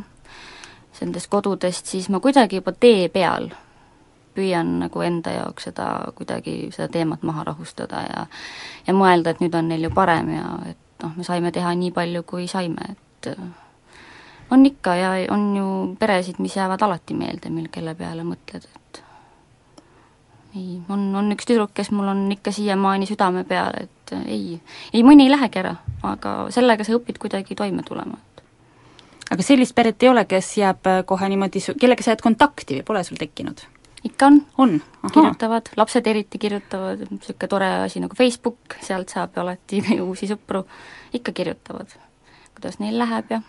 nendest 1.02 1.30
kodudest, 1.32 1.86
siis 1.92 2.10
ma 2.10 2.22
kuidagi 2.24 2.62
juba 2.62 2.72
tee 2.72 3.10
peal 3.10 3.50
püüan 4.36 4.80
nagu 4.82 5.02
enda 5.02 5.32
jaoks 5.32 5.70
seda 5.70 5.88
kuidagi, 6.16 6.70
seda 6.76 6.88
teemat 6.92 7.24
maha 7.24 7.46
rahustada 7.52 8.04
ja 8.04 8.26
ja 8.88 8.94
mõelda, 8.94 9.32
et 9.32 9.44
nüüd 9.44 9.56
on 9.56 9.70
neil 9.72 9.88
ju 9.88 9.92
parem 9.96 10.32
ja 10.36 10.48
et 10.72 11.04
noh, 11.04 11.14
me 11.16 11.24
saime 11.28 11.52
teha 11.56 11.72
nii 11.76 11.92
palju, 11.96 12.24
kui 12.28 12.48
saime, 12.52 12.96
et 12.96 13.32
on 14.52 14.66
ikka 14.66 14.96
ja 14.96 15.12
on 15.34 15.48
ju 15.58 15.68
peresid, 16.00 16.40
mis 16.40 16.56
jäävad 16.56 16.84
alati 16.86 17.16
meelde, 17.18 17.50
mil, 17.50 17.70
kelle 17.72 17.96
peale 17.96 18.24
mõtled, 18.28 18.68
et 18.76 19.02
ei, 20.56 20.80
on, 20.90 21.08
on 21.16 21.32
üks 21.36 21.48
tüdruk, 21.48 21.74
kes 21.76 21.92
mul 21.96 22.08
on 22.12 22.26
ikka 22.32 22.54
siiamaani 22.56 23.08
südame 23.10 23.44
peal, 23.48 23.76
et 23.86 24.16
ei, 24.24 24.60
ei 24.94 25.04
mõni 25.06 25.28
ei 25.28 25.34
lähegi 25.34 25.62
ära, 25.62 25.76
aga 26.08 26.36
sellega 26.56 26.88
sa 26.88 26.96
õpid 26.98 27.20
kuidagi 27.22 27.58
toime 27.58 27.84
tulema. 27.88 28.18
aga 29.32 29.44
sellist 29.44 29.76
peret 29.76 30.04
ei 30.04 30.10
ole, 30.10 30.26
kes 30.30 30.58
jääb 30.58 30.92
kohe 31.06 31.30
niimoodi, 31.30 31.64
kellega 31.80 32.06
sa 32.06 32.14
jääd 32.14 32.24
kontakti 32.24 32.80
või 32.80 32.88
pole 32.88 33.04
sul 33.04 33.20
tekkinud? 33.22 33.66
ikka 34.06 34.28
on, 34.28 34.42
on., 34.58 34.82
kirjutavad, 35.14 35.70
lapsed 35.78 36.08
eriti 36.08 36.38
kirjutavad, 36.38 37.02
niisugune 37.10 37.50
tore 37.50 37.70
asi 37.88 38.00
nagu 38.04 38.16
Facebook, 38.18 38.78
sealt 38.86 39.10
saab 39.10 39.38
alati 39.42 39.82
uusi 40.06 40.30
sõpru, 40.30 40.62
ikka 41.18 41.34
kirjutavad, 41.34 41.96
kuidas 42.58 42.78
neil 42.80 43.00
läheb 43.02 43.34
ja 43.34 43.42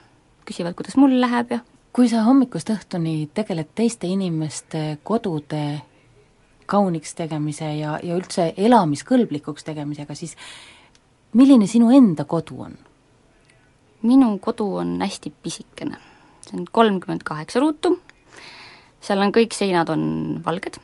küsivad, 0.48 0.76
kuidas 0.78 0.96
mul 0.96 1.18
läheb 1.20 1.58
ja 1.58 1.60
kui 1.96 2.08
sa 2.12 2.24
hommikust 2.26 2.70
õhtuni 2.72 3.28
tegeled 3.34 3.68
teiste 3.76 4.08
inimeste 4.08 4.98
kodude 5.04 5.82
kauniks 6.66 7.14
tegemise 7.14 7.68
ja, 7.78 7.98
ja 8.02 8.16
üldse 8.18 8.52
elamiskõlblikuks 8.56 9.64
tegemisega, 9.66 10.14
siis 10.14 10.36
milline 11.36 11.66
sinu 11.70 11.90
enda 11.94 12.24
kodu 12.24 12.60
on? 12.68 12.76
minu 14.06 14.38
kodu 14.38 14.66
on 14.82 14.98
hästi 15.00 15.32
pisikene, 15.42 15.96
see 16.44 16.58
on 16.58 16.66
kolmkümmend 16.72 17.24
kaheksa 17.26 17.60
ruutu, 17.62 17.96
seal 19.02 19.22
on 19.24 19.32
kõik 19.34 19.56
seinad 19.56 19.90
on 19.90 20.04
valged 20.44 20.78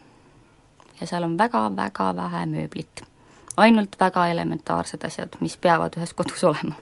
ja 1.01 1.07
seal 1.07 1.27
on 1.27 1.37
väga-väga 1.39 2.13
vähe 2.17 2.45
mööblit. 2.47 3.05
ainult 3.57 3.99
väga 4.01 4.27
elementaarsed 4.33 5.03
asjad, 5.05 5.37
mis 5.41 5.57
peavad 5.57 5.97
ühes 5.99 6.15
kodus 6.15 6.45
olema. 6.45 6.75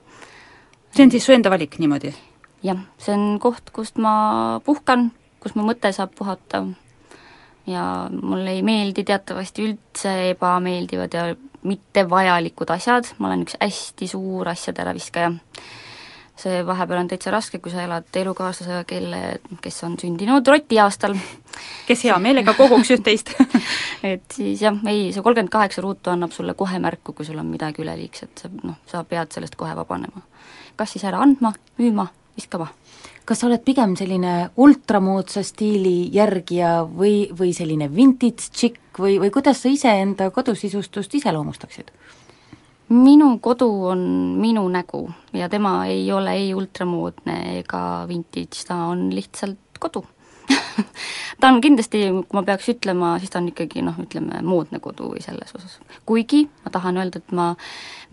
see 0.94 1.04
on 1.04 1.10
siis 1.10 1.24
su 1.26 1.32
enda 1.32 1.50
valik 1.50 1.78
niimoodi? 1.78 2.14
jah, 2.62 2.78
see 2.98 3.14
on 3.14 3.38
koht, 3.40 3.70
kust 3.72 3.98
ma 3.98 4.60
puhkan, 4.64 5.10
kus 5.40 5.54
mu 5.54 5.66
mõte 5.66 5.92
saab 5.92 6.14
puhata 6.14 6.66
ja 7.66 8.09
mulle 8.23 8.57
ei 8.57 8.62
meeldi 8.62 9.05
teatavasti 9.05 9.66
üldse 9.68 10.14
ebameeldivad 10.31 11.14
ja 11.14 11.25
mittevajalikud 11.66 12.73
asjad, 12.73 13.11
ma 13.18 13.29
olen 13.29 13.44
üks 13.44 13.59
hästi 13.61 14.09
suur 14.09 14.49
asjade 14.49 14.83
äraviskaja. 14.85 15.33
see 16.40 16.62
vahepeal 16.64 17.03
on 17.03 17.09
täitsa 17.11 17.29
raske, 17.35 17.59
kui 17.61 17.68
sa 17.68 17.83
elad 17.85 18.16
elukaaslasega, 18.16 18.85
kelle, 18.88 19.18
kes 19.61 19.83
on 19.85 19.99
sündinud 20.01 20.46
rotiaastal. 20.49 21.16
kes 21.87 22.05
hea 22.05 22.16
meelega 22.18 22.55
koguks 22.57 22.94
üht-teist 22.96 23.35
et 24.12 24.25
siis 24.33 24.62
jah, 24.62 24.79
ei, 24.88 25.11
see 25.12 25.23
kolmkümmend 25.23 25.53
kaheksa 25.53 25.85
ruutu 25.85 26.14
annab 26.14 26.33
sulle 26.33 26.55
kohe 26.55 26.79
märku, 26.81 27.12
kui 27.12 27.29
sul 27.29 27.38
on 27.38 27.53
midagi 27.53 27.85
üleliigset, 27.85 28.33
sa 28.40 28.49
noh, 28.62 28.81
sa 28.88 29.05
pead 29.05 29.37
sellest 29.37 29.59
kohe 29.61 29.77
vabanema. 29.77 30.25
kas 30.81 30.96
siis 30.96 31.05
ära 31.05 31.20
andma, 31.20 31.53
müüma, 31.77 32.09
viskama 32.37 32.70
kas 33.24 33.42
sa 33.42 33.46
oled 33.46 33.62
pigem 33.64 33.94
selline 33.98 34.50
ultramoodsa 34.56 35.42
stiili 35.46 36.11
järgija 36.14 36.80
või, 36.85 37.28
või 37.37 37.52
selline 37.56 37.90
vintage 37.94 38.50
chick 38.52 38.98
või, 38.98 39.18
või 39.22 39.30
kuidas 39.35 39.62
sa 39.62 39.72
iseenda 39.72 40.30
kodusisustust 40.35 41.14
iseloomustaksid? 41.20 41.92
minu 42.90 43.37
kodu 43.38 43.68
on 43.92 44.00
minu 44.42 44.64
nägu 44.68 45.04
ja 45.33 45.48
tema 45.48 45.87
ei 45.87 46.09
ole 46.12 46.33
ei 46.35 46.54
ultramoodne 46.54 47.37
ega 47.61 47.83
vintage, 48.09 48.64
ta 48.66 48.88
on 48.90 49.12
lihtsalt 49.14 49.78
kodu 49.78 50.02
ta 51.40 51.48
on 51.48 51.61
kindlasti, 51.61 52.02
kui 52.11 52.38
ma 52.38 52.42
peaks 52.46 52.68
ütlema, 52.72 53.12
siis 53.20 53.33
ta 53.33 53.40
on 53.40 53.48
ikkagi 53.50 53.85
noh, 53.85 53.96
ütleme 54.02 54.42
moodne 54.46 54.80
kodu 54.83 55.11
või 55.12 55.22
selles 55.24 55.54
osas. 55.56 55.78
kuigi 56.09 56.44
ma 56.64 56.72
tahan 56.74 57.00
öelda, 57.00 57.22
et 57.22 57.33
ma, 57.37 57.48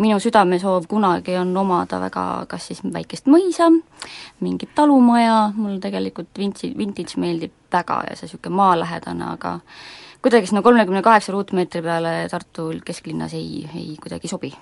minu 0.02 0.20
südamesoov 0.24 0.88
kunagi 0.92 1.38
on 1.42 1.56
omada 1.58 2.00
väga 2.04 2.26
kas 2.52 2.70
siis 2.72 2.82
väikest 2.84 3.30
mõisa, 3.32 3.70
mingit 4.46 4.74
talumaja, 4.76 5.52
mulle 5.56 5.80
tegelikult 5.84 6.32
vintsi, 6.38 6.74
vintage 6.78 7.20
meeldib 7.22 7.54
väga 7.74 8.04
ja 8.10 8.16
see 8.16 8.30
niisugune 8.30 8.56
maalähedane, 8.62 9.34
aga 9.38 9.60
kuidagi 10.22 10.50
sinna 10.50 10.64
kolmekümne 10.66 11.04
kaheksa 11.06 11.36
ruutmeetri 11.36 11.84
peale 11.86 12.16
Tartu 12.32 12.72
kesklinnas 12.86 13.38
ei, 13.38 13.68
ei 13.76 13.94
kuidagi 14.02 14.28
sobi 14.28 14.54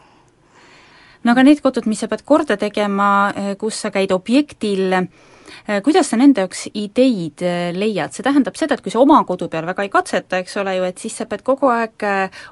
no 1.25 1.33
aga 1.33 1.45
need 1.45 1.61
kodud, 1.63 1.87
mis 1.89 2.03
sa 2.03 2.09
pead 2.11 2.21
korda 2.27 2.57
tegema, 2.61 3.07
kus 3.59 3.81
sa 3.85 3.91
käid 3.93 4.13
objektil, 4.13 4.93
kuidas 5.83 6.09
sa 6.11 6.17
nende 6.19 6.43
jaoks 6.43 6.67
ideid 6.77 7.41
leiad, 7.75 8.13
see 8.13 8.25
tähendab 8.25 8.57
seda, 8.59 8.77
et 8.77 8.83
kui 8.85 8.93
sa 8.93 9.01
oma 9.01 9.17
kodu 9.25 9.47
peal 9.51 9.65
väga 9.65 9.85
ei 9.85 9.91
katseta, 9.93 10.39
eks 10.43 10.57
ole 10.61 10.75
ju, 10.77 10.85
et 10.85 11.01
siis 11.01 11.15
sa 11.17 11.25
pead 11.29 11.41
kogu 11.47 11.71
aeg 11.73 12.05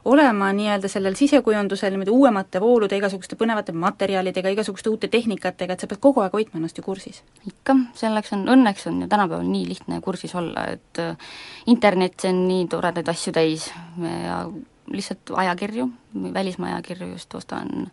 olema 0.09 0.49
nii-öelda 0.55 0.89
sellel 0.89 1.17
sisekujundusel 1.19 1.93
niimoodi 1.93 2.13
uuemate 2.13 2.61
voolude, 2.63 2.97
igasuguste 2.97 3.37
põnevate 3.39 3.75
materjalidega, 3.77 4.55
igasuguste 4.55 4.89
uute 4.89 5.11
tehnikatega, 5.13 5.77
et 5.77 5.85
sa 5.85 5.91
pead 5.91 6.01
kogu 6.03 6.25
aeg 6.25 6.33
hoidma 6.33 6.61
ennast 6.61 6.81
ju 6.81 6.85
kursis? 6.85 7.21
ikka, 7.45 7.77
selleks 7.99 8.33
on, 8.33 8.47
õnneks 8.49 8.89
on 8.89 9.01
ju 9.05 9.11
tänapäeval 9.11 9.47
nii 9.47 9.65
lihtne 9.69 10.01
kursis 10.01 10.33
olla, 10.39 10.67
et 10.73 11.01
internet 11.69 12.25
on 12.29 12.45
nii 12.47 12.67
toredaid 12.71 13.09
asju 13.13 13.33
täis. 13.35 13.69
Ja 14.01 14.43
lihtsalt 14.91 15.31
ajakirju, 15.35 15.89
välismaa 16.33 16.69
ajakirju 16.73 17.07
just 17.13 17.35
ostan, 17.35 17.87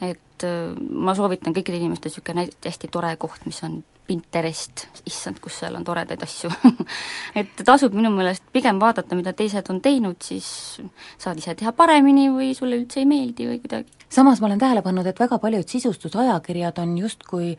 et 0.00 0.44
äh, 0.44 0.74
ma 0.90 1.14
soovitan 1.14 1.54
kõikidele 1.54 1.84
inimestele 1.84 2.10
niisugune 2.10 2.46
hästi 2.64 2.90
tore 2.92 3.14
koht, 3.16 3.46
mis 3.46 3.62
on 3.66 3.78
Pinterest, 4.06 4.86
issand, 5.06 5.38
kus 5.42 5.60
seal 5.62 5.76
on 5.78 5.84
toredaid 5.86 6.22
asju 6.24 6.50
et 7.40 7.62
tasub 7.64 7.94
minu 7.94 8.10
meelest 8.14 8.44
pigem 8.52 8.80
vaadata, 8.82 9.16
mida 9.18 9.32
teised 9.36 9.70
on 9.72 9.78
teinud, 9.84 10.18
siis 10.24 10.48
saad 11.20 11.38
ise 11.38 11.54
teha 11.58 11.72
paremini 11.76 12.28
või 12.34 12.50
sulle 12.58 12.80
üldse 12.80 13.02
ei 13.02 13.08
meeldi 13.08 13.46
või 13.50 13.60
kuidagi. 13.62 13.94
samas 14.12 14.42
ma 14.42 14.50
olen 14.50 14.62
tähele 14.62 14.82
pannud, 14.82 15.06
et 15.06 15.22
väga 15.22 15.38
paljud 15.42 15.68
sisustusajakirjad 15.76 16.82
on 16.82 16.96
justkui 16.98 17.54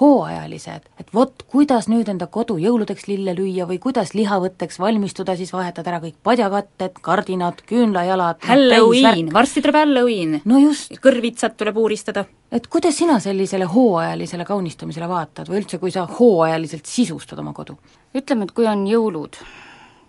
hooajalised, 0.00 0.86
et 1.00 1.12
vot, 1.14 1.42
kuidas 1.50 1.88
nüüd 1.90 2.08
enda 2.10 2.28
kodu 2.30 2.58
jõuludeks 2.62 3.08
lille 3.08 3.34
lüüa 3.36 3.66
või 3.68 3.80
kuidas 3.82 4.14
lihavõtteks 4.14 4.78
valmistuda, 4.78 5.34
siis 5.38 5.52
vahetad 5.52 5.86
ära 5.90 6.00
kõik 6.02 6.16
padjakatted, 6.22 6.98
kardinad, 7.02 7.62
küünlajalad 7.68 8.42
Halloween, 8.46 9.32
varsti 9.34 9.62
tuleb 9.64 9.80
Halloween! 9.82 10.40
no 10.44 10.62
just. 10.62 10.94
kõrvitsad 11.02 11.56
tuleb 11.58 11.78
uuristada. 11.82 12.24
et 12.52 12.66
kuidas 12.66 12.98
sina 12.98 13.18
sellisele 13.20 13.66
hooajalisele 13.68 14.44
kaunistamisele 14.48 15.08
vaatad 15.08 15.50
või 15.50 15.62
üldse, 15.62 15.78
kui 15.78 15.94
sa 15.94 16.06
hooajaliselt 16.18 16.86
sisustad 16.86 17.38
oma 17.38 17.52
kodu? 17.56 17.78
ütleme, 18.14 18.46
et 18.46 18.54
kui 18.54 18.66
on 18.70 18.86
jõulud, 18.86 19.40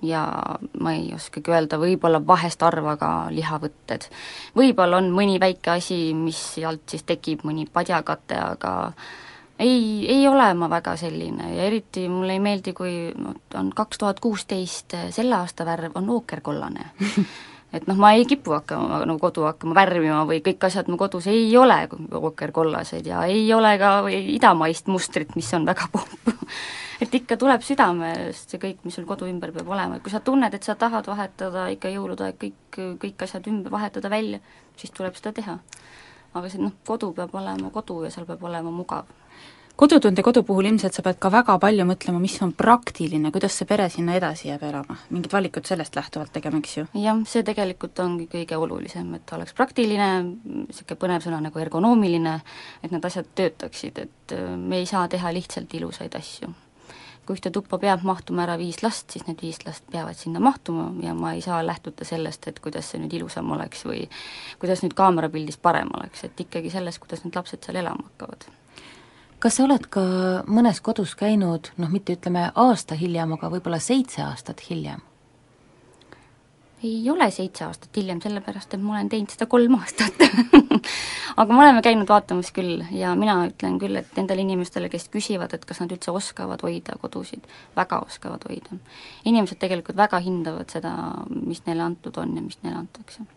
ja 0.02 0.26
ma 0.80 0.94
ei 0.96 1.10
oskagi 1.16 1.52
öelda, 1.52 1.80
võib-olla 1.82 2.22
vahest 2.28 2.62
harva 2.64 2.96
ka 3.00 3.10
lihavõtted. 3.34 4.06
võib-olla 4.56 5.02
on 5.02 5.10
mõni 5.16 5.40
väike 5.42 5.74
asi, 5.76 6.14
mis 6.14 6.40
sealt 6.56 6.86
siis 6.88 7.04
tekib, 7.04 7.44
mõni 7.48 7.68
padjakate, 7.72 8.38
aga 8.38 8.94
ei, 9.60 10.08
ei 10.08 10.28
ole 10.28 10.48
ma 10.54 10.70
väga 10.72 10.96
selline 11.00 11.54
ja 11.56 11.68
eriti 11.68 12.08
mulle 12.10 12.38
ei 12.38 12.44
meeldi, 12.44 12.74
kui 12.74 12.96
on 13.60 13.72
kaks 13.76 14.02
tuhat 14.02 14.20
kuusteist, 14.24 14.96
selle 15.16 15.36
aasta 15.36 15.68
värv 15.68 15.98
on 16.00 16.10
ookerkollane. 16.18 16.90
Et 17.70 17.86
noh, 17.86 18.00
ma 18.02 18.16
ei 18.18 18.24
kipu 18.26 18.56
hakkama 18.56 19.04
nagu 19.06 19.20
kodu 19.22 19.44
hakkama 19.46 19.76
värvima 19.78 20.24
või 20.26 20.40
kõik 20.42 20.64
asjad 20.66 20.88
mu 20.90 20.98
kodus 20.98 21.28
ei 21.30 21.52
ole 21.58 21.76
ookerkollased 22.18 23.06
ja 23.06 23.22
ei 23.30 23.44
ole 23.54 23.76
ka 23.78 23.92
idamaist 24.10 24.90
mustrit, 24.90 25.36
mis 25.38 25.52
on 25.54 25.70
väga 25.70 25.86
popp 25.94 26.32
et 27.04 27.14
ikka 27.22 27.38
tuleb 27.38 27.62
südamest 27.62 28.50
see 28.50 28.64
kõik, 28.64 28.82
mis 28.88 28.98
sul 28.98 29.06
kodu 29.06 29.30
ümber 29.30 29.54
peab 29.54 29.70
olema, 29.70 30.00
et 30.00 30.04
kui 30.04 30.10
sa 30.10 30.24
tunned, 30.24 30.54
et 30.54 30.66
sa 30.66 30.74
tahad 30.80 31.06
vahetada 31.14 31.68
ikka 31.76 31.94
jõulude 31.94 32.26
aeg 32.26 32.42
kõik, 32.42 32.82
kõik 33.06 33.24
asjad 33.28 33.46
ümber, 33.54 33.70
vahetada 33.78 34.10
välja, 34.10 34.42
siis 34.80 34.90
tuleb 34.96 35.14
seda 35.20 35.36
teha. 35.38 35.60
aga 36.34 36.50
see 36.50 36.62
noh, 36.62 36.74
kodu 36.86 37.14
peab 37.14 37.38
olema 37.38 37.70
kodu 37.74 38.04
ja 38.06 38.10
seal 38.14 38.26
peab 38.26 38.44
olema 38.50 38.74
mugav 38.74 39.06
kodutunde 39.80 40.24
kodu 40.24 40.42
puhul 40.44 40.68
ilmselt 40.68 40.96
sa 40.96 41.04
pead 41.06 41.20
ka 41.24 41.30
väga 41.32 41.54
palju 41.64 41.86
mõtlema, 41.88 42.20
mis 42.20 42.34
on 42.44 42.52
praktiline, 42.58 43.32
kuidas 43.32 43.56
see 43.56 43.68
pere 43.70 43.86
sinna 43.94 44.18
edasi 44.18 44.50
jääb 44.50 44.66
elama, 44.68 44.98
mingid 45.16 45.32
valikud 45.32 45.68
sellest 45.70 45.96
lähtuvalt 45.96 46.34
tegema, 46.36 46.60
eks 46.60 46.74
ju? 46.78 46.84
jah, 47.00 47.22
see 47.32 47.46
tegelikult 47.48 48.02
ongi 48.04 48.28
kõige 48.32 48.60
olulisem, 48.60 49.14
et 49.16 49.36
oleks 49.38 49.56
praktiline, 49.56 50.10
niisugune 50.26 51.00
põnev 51.00 51.24
sõna 51.24 51.40
nagu 51.48 51.64
ergonoomiline, 51.64 52.36
et 52.84 52.92
need 52.92 53.08
asjad 53.08 53.32
töötaksid, 53.40 54.04
et 54.04 54.36
äh, 54.36 54.52
me 54.60 54.82
ei 54.84 54.90
saa 54.90 55.08
teha 55.08 55.32
lihtsalt 55.40 55.80
ilusaid 55.80 56.20
asju. 56.20 56.52
kui 57.24 57.38
ühte 57.38 57.52
tuppa 57.54 57.78
peab 57.78 58.04
mahtuma 58.04 58.44
ära 58.48 58.60
viis 58.60 58.82
last, 58.84 59.12
siis 59.14 59.28
need 59.28 59.40
viis 59.46 59.64
last 59.64 59.86
peavad 59.94 60.18
sinna 60.18 60.42
mahtuma 60.44 60.90
ja 61.06 61.14
ma 61.16 61.36
ei 61.38 61.44
saa 61.46 61.64
lähtuda 61.64 62.04
sellest, 62.04 62.52
et 62.52 62.60
kuidas 62.60 62.92
see 62.92 63.00
nüüd 63.00 63.16
ilusam 63.22 63.52
oleks 63.56 63.86
või 63.86 64.10
kuidas 64.60 64.84
nüüd 64.84 64.98
kaamerapildis 64.98 65.62
parem 65.62 65.94
oleks, 66.02 66.26
et 66.26 66.48
ikkagi 66.50 66.74
sellest, 66.74 67.00
kuidas 67.00 67.24
need 67.24 67.38
lapsed 67.38 67.64
seal 67.64 67.80
elama 67.80 68.10
hakkavad 68.10 68.50
kas 69.40 69.56
sa 69.56 69.66
oled 69.66 69.86
ka 69.92 70.02
mõnes 70.52 70.82
kodus 70.84 71.16
käinud 71.20 71.72
noh, 71.80 71.92
mitte 71.92 72.16
ütleme 72.18 72.50
aasta 72.56 72.98
hiljem, 73.00 73.38
aga 73.38 73.52
võib-olla 73.54 73.80
seitse 73.84 74.24
aastat 74.26 74.66
hiljem? 74.70 75.06
ei 76.84 77.10
ole 77.12 77.26
seitse 77.36 77.66
aastat 77.66 77.98
hiljem, 78.00 78.22
sellepärast 78.24 78.74
et 78.74 78.84
ma 78.84 78.94
olen 78.96 79.10
teinud 79.12 79.34
seda 79.34 79.50
kolm 79.52 79.74
aastat 79.76 80.22
aga 81.42 81.48
me 81.50 81.64
oleme 81.66 81.82
käinud 81.84 82.08
vaatamas 82.08 82.54
küll 82.56 82.86
ja 82.96 83.12
mina 83.20 83.36
ütlen 83.50 83.76
küll, 83.82 84.00
et 84.00 84.14
nendele 84.20 84.46
inimestele, 84.46 84.92
kes 84.92 85.10
küsivad, 85.12 85.56
et 85.56 85.66
kas 85.68 85.84
nad 85.84 85.92
üldse 85.92 86.14
oskavad 86.16 86.64
hoida 86.64 86.96
kodusid, 87.02 87.44
väga 87.76 88.00
oskavad 88.08 88.48
hoida. 88.48 88.80
inimesed 89.28 89.60
tegelikult 89.60 90.00
väga 90.00 90.24
hindavad 90.24 90.72
seda, 90.72 90.96
mis 91.32 91.66
neile 91.68 91.84
antud 91.88 92.16
on 92.20 92.36
ja 92.40 92.46
mis 92.48 92.60
neile 92.64 92.80
antakse 92.86 93.28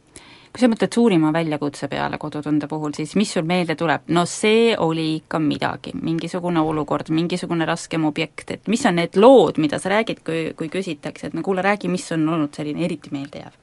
kui 0.52 0.60
sa 0.60 0.68
mõtled 0.68 0.92
suurima 0.92 1.30
väljakutse 1.32 1.88
peale 1.88 2.18
kodutunde 2.20 2.68
puhul, 2.68 2.92
siis 2.96 3.14
mis 3.16 3.30
sul 3.32 3.46
meelde 3.48 3.76
tuleb? 3.78 4.04
no 4.12 4.26
see 4.28 4.74
oli 4.76 5.06
ikka 5.22 5.40
midagi, 5.40 5.94
mingisugune 5.96 6.60
olukord, 6.60 7.08
mingisugune 7.08 7.66
raskem 7.68 8.04
objekt, 8.04 8.50
et 8.50 8.68
mis 8.68 8.84
on 8.88 9.00
need 9.00 9.16
lood, 9.16 9.60
mida 9.62 9.80
sa 9.80 9.94
räägid, 9.94 10.20
kui, 10.26 10.44
kui 10.58 10.68
küsitakse, 10.72 11.30
et 11.30 11.34
no 11.38 11.44
kuule, 11.46 11.64
räägi, 11.64 11.88
mis 11.92 12.04
on 12.12 12.28
olnud 12.28 12.52
selline 12.56 12.84
eriti 12.84 13.12
meeldejääv? 13.14 13.58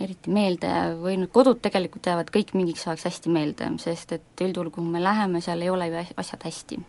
eriti 0.00 0.32
meeldejääv 0.32 0.98
või 1.00 1.14
need 1.22 1.30
kodud 1.32 1.60
tegelikult 1.64 2.04
jäävad 2.08 2.28
kõik 2.32 2.50
mingiks 2.56 2.84
ajaks 2.84 3.06
hästi 3.08 3.30
meelde, 3.32 3.70
sest 3.80 4.12
et 4.16 4.44
üldjuhul, 4.44 4.68
kuhu 4.72 4.90
me 4.92 5.00
läheme, 5.00 5.40
seal 5.44 5.64
ei 5.64 5.72
ole 5.72 5.88
ju 5.88 6.02
asjad 6.20 6.44
hästi 6.44 6.80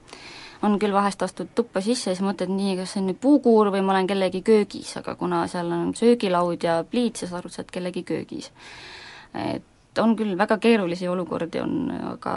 on 0.66 0.78
küll 0.82 0.94
vahest 0.94 1.22
astud 1.22 1.52
tuppa 1.56 1.82
sisse 1.86 2.12
ja 2.12 2.18
siis 2.18 2.26
mõtled 2.26 2.52
nii, 2.54 2.76
kas 2.80 2.96
see 2.96 3.04
on 3.04 3.10
nüüd 3.12 3.20
puukuur 3.22 3.72
või 3.74 3.84
ma 3.86 3.96
olen 3.96 4.10
kellegi 4.10 4.42
köögis, 4.46 4.96
aga 5.00 5.16
kuna 5.20 5.44
seal 5.52 5.72
on 5.74 5.94
söögilaud 5.98 6.64
ja 6.64 6.80
pliit, 6.90 7.22
siis 7.22 7.34
arvad, 7.34 7.54
sa 7.54 7.64
oled 7.64 7.74
kellegi 7.74 8.04
köögis. 8.08 8.52
et 9.38 10.02
on 10.02 10.16
küll 10.18 10.38
väga 10.38 10.58
keerulisi 10.62 11.08
olukordi, 11.08 11.62
on, 11.62 11.92
aga 12.14 12.36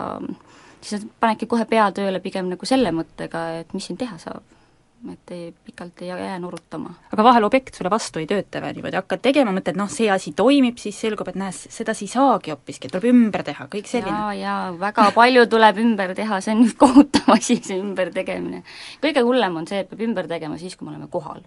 siis 0.80 1.06
panedki 1.20 1.46
kohe 1.46 1.64
pea 1.68 1.90
tööle 1.92 2.20
pigem 2.20 2.48
nagu 2.52 2.66
selle 2.66 2.92
mõttega, 2.92 3.44
et 3.60 3.74
mis 3.74 3.86
siin 3.88 4.00
teha 4.00 4.18
saab 4.18 4.59
et 5.08 5.30
ei, 5.32 5.54
pikalt 5.64 6.02
ei 6.02 6.08
jää 6.08 6.38
nurutama. 6.38 6.92
aga 7.12 7.24
vahel 7.24 7.44
objekt 7.44 7.74
sulle 7.74 7.90
vastu 7.90 8.20
ei 8.20 8.26
tööta 8.28 8.60
või 8.60 8.74
niimoodi, 8.76 8.98
hakkad 9.00 9.22
tegema, 9.24 9.52
mõtled 9.56 9.78
noh, 9.78 9.88
see 9.88 10.10
asi 10.12 10.32
toimib, 10.36 10.76
siis 10.82 10.98
selgub, 11.00 11.28
et 11.32 11.38
näe, 11.40 11.52
sedasi 11.52 12.04
ei 12.04 12.12
saagi 12.12 12.52
hoopiski, 12.52 12.90
tuleb 12.92 13.06
ümber 13.08 13.44
teha, 13.46 13.66
kõik 13.72 13.88
selline. 13.88 14.12
jaa, 14.12 14.34
jaa, 14.36 14.58
väga 14.80 15.06
palju 15.16 15.46
tuleb 15.54 15.80
ümber 15.84 16.12
teha, 16.18 16.40
see 16.44 16.56
on 16.56 16.68
kohutav 16.82 17.32
asi, 17.36 17.56
see 17.64 17.80
ümbertegemine. 17.80 18.62
kõige 19.00 19.24
hullem 19.24 19.56
on 19.62 19.70
see, 19.70 19.80
et 19.84 19.88
peab 19.90 20.04
ümber 20.04 20.28
tegema 20.28 20.60
siis, 20.60 20.76
kui 20.76 20.88
me 20.88 20.94
oleme 20.94 21.08
kohal. 21.12 21.40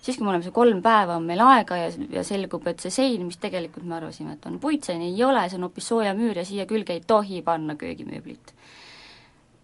siis, 0.00 0.16
kui 0.16 0.24
me 0.24 0.32
oleme 0.32 0.46
see 0.46 0.56
kolm 0.56 0.80
päeva, 0.84 1.18
on 1.20 1.28
meil 1.28 1.44
aega 1.44 1.82
ja, 1.82 1.90
ja 2.16 2.24
selgub, 2.24 2.64
et 2.72 2.80
see 2.80 2.94
sein, 2.94 3.28
mis 3.28 3.40
tegelikult 3.42 3.84
me 3.84 4.00
arvasime, 4.00 4.38
et 4.38 4.48
on 4.48 4.56
puitsein, 4.60 5.04
ei 5.04 5.20
ole, 5.24 5.44
see 5.50 5.60
on 5.60 5.68
hoopis 5.68 5.92
soojamüür 5.92 6.40
ja 6.40 6.48
siia 6.48 6.66
külge 6.70 6.96
ei 6.96 7.04
tohi 7.04 7.42
panna 7.44 7.76
köögimööblit 7.76 8.56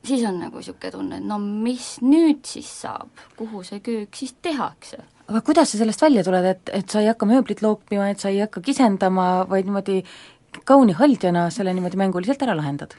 siis 0.06 0.24
on 0.28 0.40
nagu 0.40 0.60
niisugune 0.60 0.92
tunne, 0.94 1.20
et 1.20 1.26
no 1.26 1.38
mis 1.38 1.96
nüüd 2.04 2.42
siis 2.48 2.68
saab, 2.82 3.24
kuhu 3.38 3.62
see 3.66 3.82
köök 3.84 4.16
siis 4.16 4.34
tehakse? 4.42 5.02
aga 5.30 5.40
kuidas 5.46 5.70
sa 5.70 5.78
sellest 5.78 6.02
välja 6.02 6.24
tuled, 6.26 6.44
et, 6.44 6.74
et 6.74 6.90
sa 6.90 7.02
ei 7.02 7.10
hakka 7.10 7.28
mööblit 7.28 7.62
loopima, 7.62 8.10
et 8.10 8.22
sa 8.22 8.32
ei 8.32 8.40
hakka 8.42 8.62
kisendama, 8.66 9.46
vaid 9.50 9.68
niimoodi 9.68 10.00
kauni 10.66 10.96
haldjana 10.98 11.48
selle 11.54 11.74
niimoodi 11.76 12.00
mänguliselt 12.00 12.42
ära 12.46 12.56
lahendad? 12.58 12.96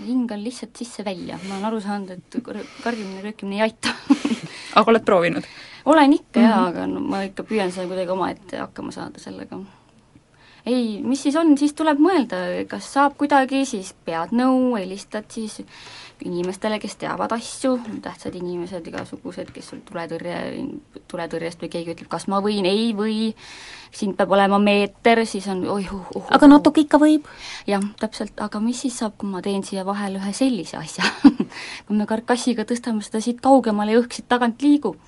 hingan 0.00 0.40
lihtsalt 0.40 0.78
sisse-välja, 0.80 1.36
ma 1.44 1.58
olen 1.58 1.66
aru 1.68 1.80
saanud, 1.84 2.10
et 2.16 2.38
karjumine, 2.84 3.20
röökimine 3.24 3.58
ei 3.58 3.66
aita 3.68 3.92
aga 4.78 4.86
oled 4.92 5.04
proovinud? 5.04 5.44
olen 5.84 6.12
ikka 6.12 6.40
mm 6.40 6.46
-hmm. 6.46 6.50
jaa, 6.50 6.66
aga 6.66 6.86
no 6.86 7.00
ma 7.00 7.22
ikka 7.28 7.42
püüan 7.42 7.72
seal 7.72 7.88
kuidagi 7.88 8.10
omaette 8.10 8.58
hakkama 8.58 8.92
saada 8.92 9.20
sellega 9.20 9.60
ei, 10.66 11.00
mis 11.04 11.22
siis 11.24 11.36
on, 11.40 11.56
siis 11.58 11.74
tuleb 11.76 12.00
mõelda, 12.02 12.40
kas 12.70 12.92
saab 12.94 13.16
kuidagi, 13.20 13.64
siis 13.68 13.94
pead 14.04 14.34
nõu, 14.36 14.74
helistad 14.76 15.28
siis 15.32 15.60
inimestele, 16.24 16.78
kes 16.80 16.96
teavad 17.00 17.32
asju, 17.32 17.78
tähtsad 18.04 18.34
inimesed, 18.36 18.86
igasugused, 18.90 19.52
kes 19.54 19.70
sul 19.72 19.80
tuletõrje, 19.88 20.36
tuletõrjest 21.08 21.62
või 21.64 21.70
keegi 21.72 21.94
ütleb, 21.94 22.10
kas 22.12 22.26
ma 22.28 22.42
võin, 22.44 22.68
ei 22.68 22.90
või, 22.96 23.32
siin 23.96 24.12
peab 24.18 24.34
olema 24.36 24.60
meeter, 24.62 25.22
siis 25.26 25.48
on 25.50 25.64
oih 25.78 25.88
uh, 25.96 26.10
uh, 26.16 26.26
aga 26.36 26.50
natuke 26.50 26.84
ikka 26.84 27.00
võib? 27.00 27.28
jah, 27.68 27.84
täpselt, 28.00 28.36
aga 28.40 28.60
mis 28.62 28.84
siis 28.84 28.98
saab, 29.00 29.16
kui 29.20 29.30
ma 29.32 29.42
teen 29.44 29.64
siia 29.66 29.86
vahele 29.88 30.20
ühe 30.20 30.34
sellise 30.36 30.76
asja? 30.80 31.06
Kui 31.86 31.96
me 31.98 32.04
karkassiga 32.06 32.62
tõstame 32.68 33.02
seda 33.02 33.18
siit 33.24 33.40
kaugemale 33.42 33.96
ja 33.96 34.02
õhk 34.02 34.14
siit 34.14 34.28
tagant 34.30 34.62
liigub 34.62 35.00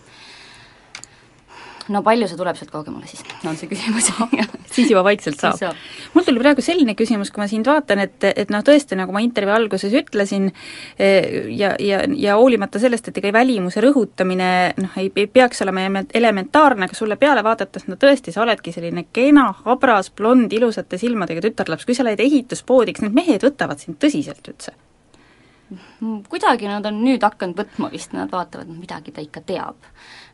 no 1.91 2.03
palju 2.07 2.29
see 2.31 2.39
tuleb 2.39 2.59
sealt 2.59 2.71
kaugemale 2.71 3.09
siis, 3.11 3.25
on 3.49 3.57
see 3.59 3.71
küsimus 3.71 4.11
siis 4.75 4.91
juba 4.91 5.03
vaikselt 5.07 5.41
saab. 5.41 5.57
saab. 5.59 5.81
mul 6.15 6.27
tuli 6.27 6.43
praegu 6.43 6.65
selline 6.65 6.95
küsimus, 6.99 7.33
kui 7.33 7.43
ma 7.43 7.49
sind 7.51 7.69
vaatan, 7.69 8.05
et, 8.05 8.29
et 8.29 8.53
noh, 8.53 8.63
tõesti, 8.67 8.99
nagu 8.99 9.15
ma 9.15 9.23
intervjuu 9.25 9.55
alguses 9.57 9.95
ütlesin, 10.03 10.51
eh, 10.99 11.49
ja, 11.57 11.75
ja, 11.83 12.03
ja 12.19 12.37
hoolimata 12.41 12.81
sellest, 12.83 13.11
et 13.11 13.19
ega 13.23 13.33
välimuse 13.35 13.83
rõhutamine 13.85 14.51
noh, 14.83 15.01
ei, 15.01 15.11
ei 15.17 15.27
peaks 15.27 15.65
olema 15.67 15.87
ele- 15.89 16.07
elementaarne, 16.23 16.89
aga 16.89 16.99
sulle 16.99 17.19
peale 17.21 17.45
vaadates, 17.47 17.89
no 17.91 17.99
tõesti, 18.01 18.35
sa 18.35 18.45
oledki 18.47 18.75
selline 18.75 19.07
kena, 19.13 19.49
habras, 19.67 20.13
blond, 20.15 20.53
ilusate 20.53 21.01
silmadega 21.01 21.45
tütarlaps, 21.49 21.89
kui 21.89 21.99
sa 21.99 22.07
lähed 22.07 22.23
ehituspoodi, 22.23 22.97
kas 22.97 23.07
need 23.09 23.19
mehed 23.19 23.45
võtavad 23.47 23.83
sind 23.83 24.01
tõsiselt 24.03 24.49
üldse? 24.53 24.77
Kuidagi 26.29 26.69
nad 26.69 26.85
on 26.89 26.99
nüüd 27.05 27.23
hakanud 27.25 27.57
võtma 27.57 27.89
vist, 27.93 28.13
nad 28.17 28.33
vaatavad, 28.33 28.69
midagi 28.77 29.15
ta 29.15 29.25
ikka 29.25 29.41
teab. 29.49 29.79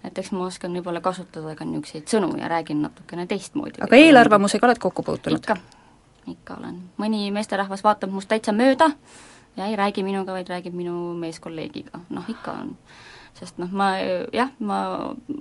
Et 0.05 0.19
eks 0.19 0.31
ma 0.33 0.47
oskan 0.47 0.75
võib-olla 0.79 1.03
kasutada 1.05 1.55
ka 1.59 1.67
niisuguseid 1.67 2.07
sõnu 2.11 2.31
ja 2.39 2.49
räägin 2.51 2.83
natukene 2.87 3.27
teistmoodi. 3.27 3.83
aga 3.85 3.97
eelarvamusega 3.97 4.69
oled 4.69 4.81
kokku 4.83 5.03
puutunud? 5.03 5.43
ikka, 5.43 5.57
ikka 6.35 6.59
olen. 6.61 6.79
mõni 7.01 7.29
meesterahvas 7.35 7.85
vaatab 7.85 8.15
must 8.15 8.31
täitsa 8.31 8.55
mööda 8.57 8.93
ja 9.59 9.67
ei 9.67 9.77
räägi 9.77 10.03
minuga, 10.07 10.33
vaid 10.33 10.49
räägib 10.49 10.75
minu 10.75 11.15
meeskolleegiga, 11.19 12.03
noh 12.15 12.31
ikka 12.31 12.53
on. 12.63 12.77
sest 13.39 13.59
noh, 13.59 13.71
ma 13.71 13.93
jah, 14.35 14.51
ma, 14.59 14.79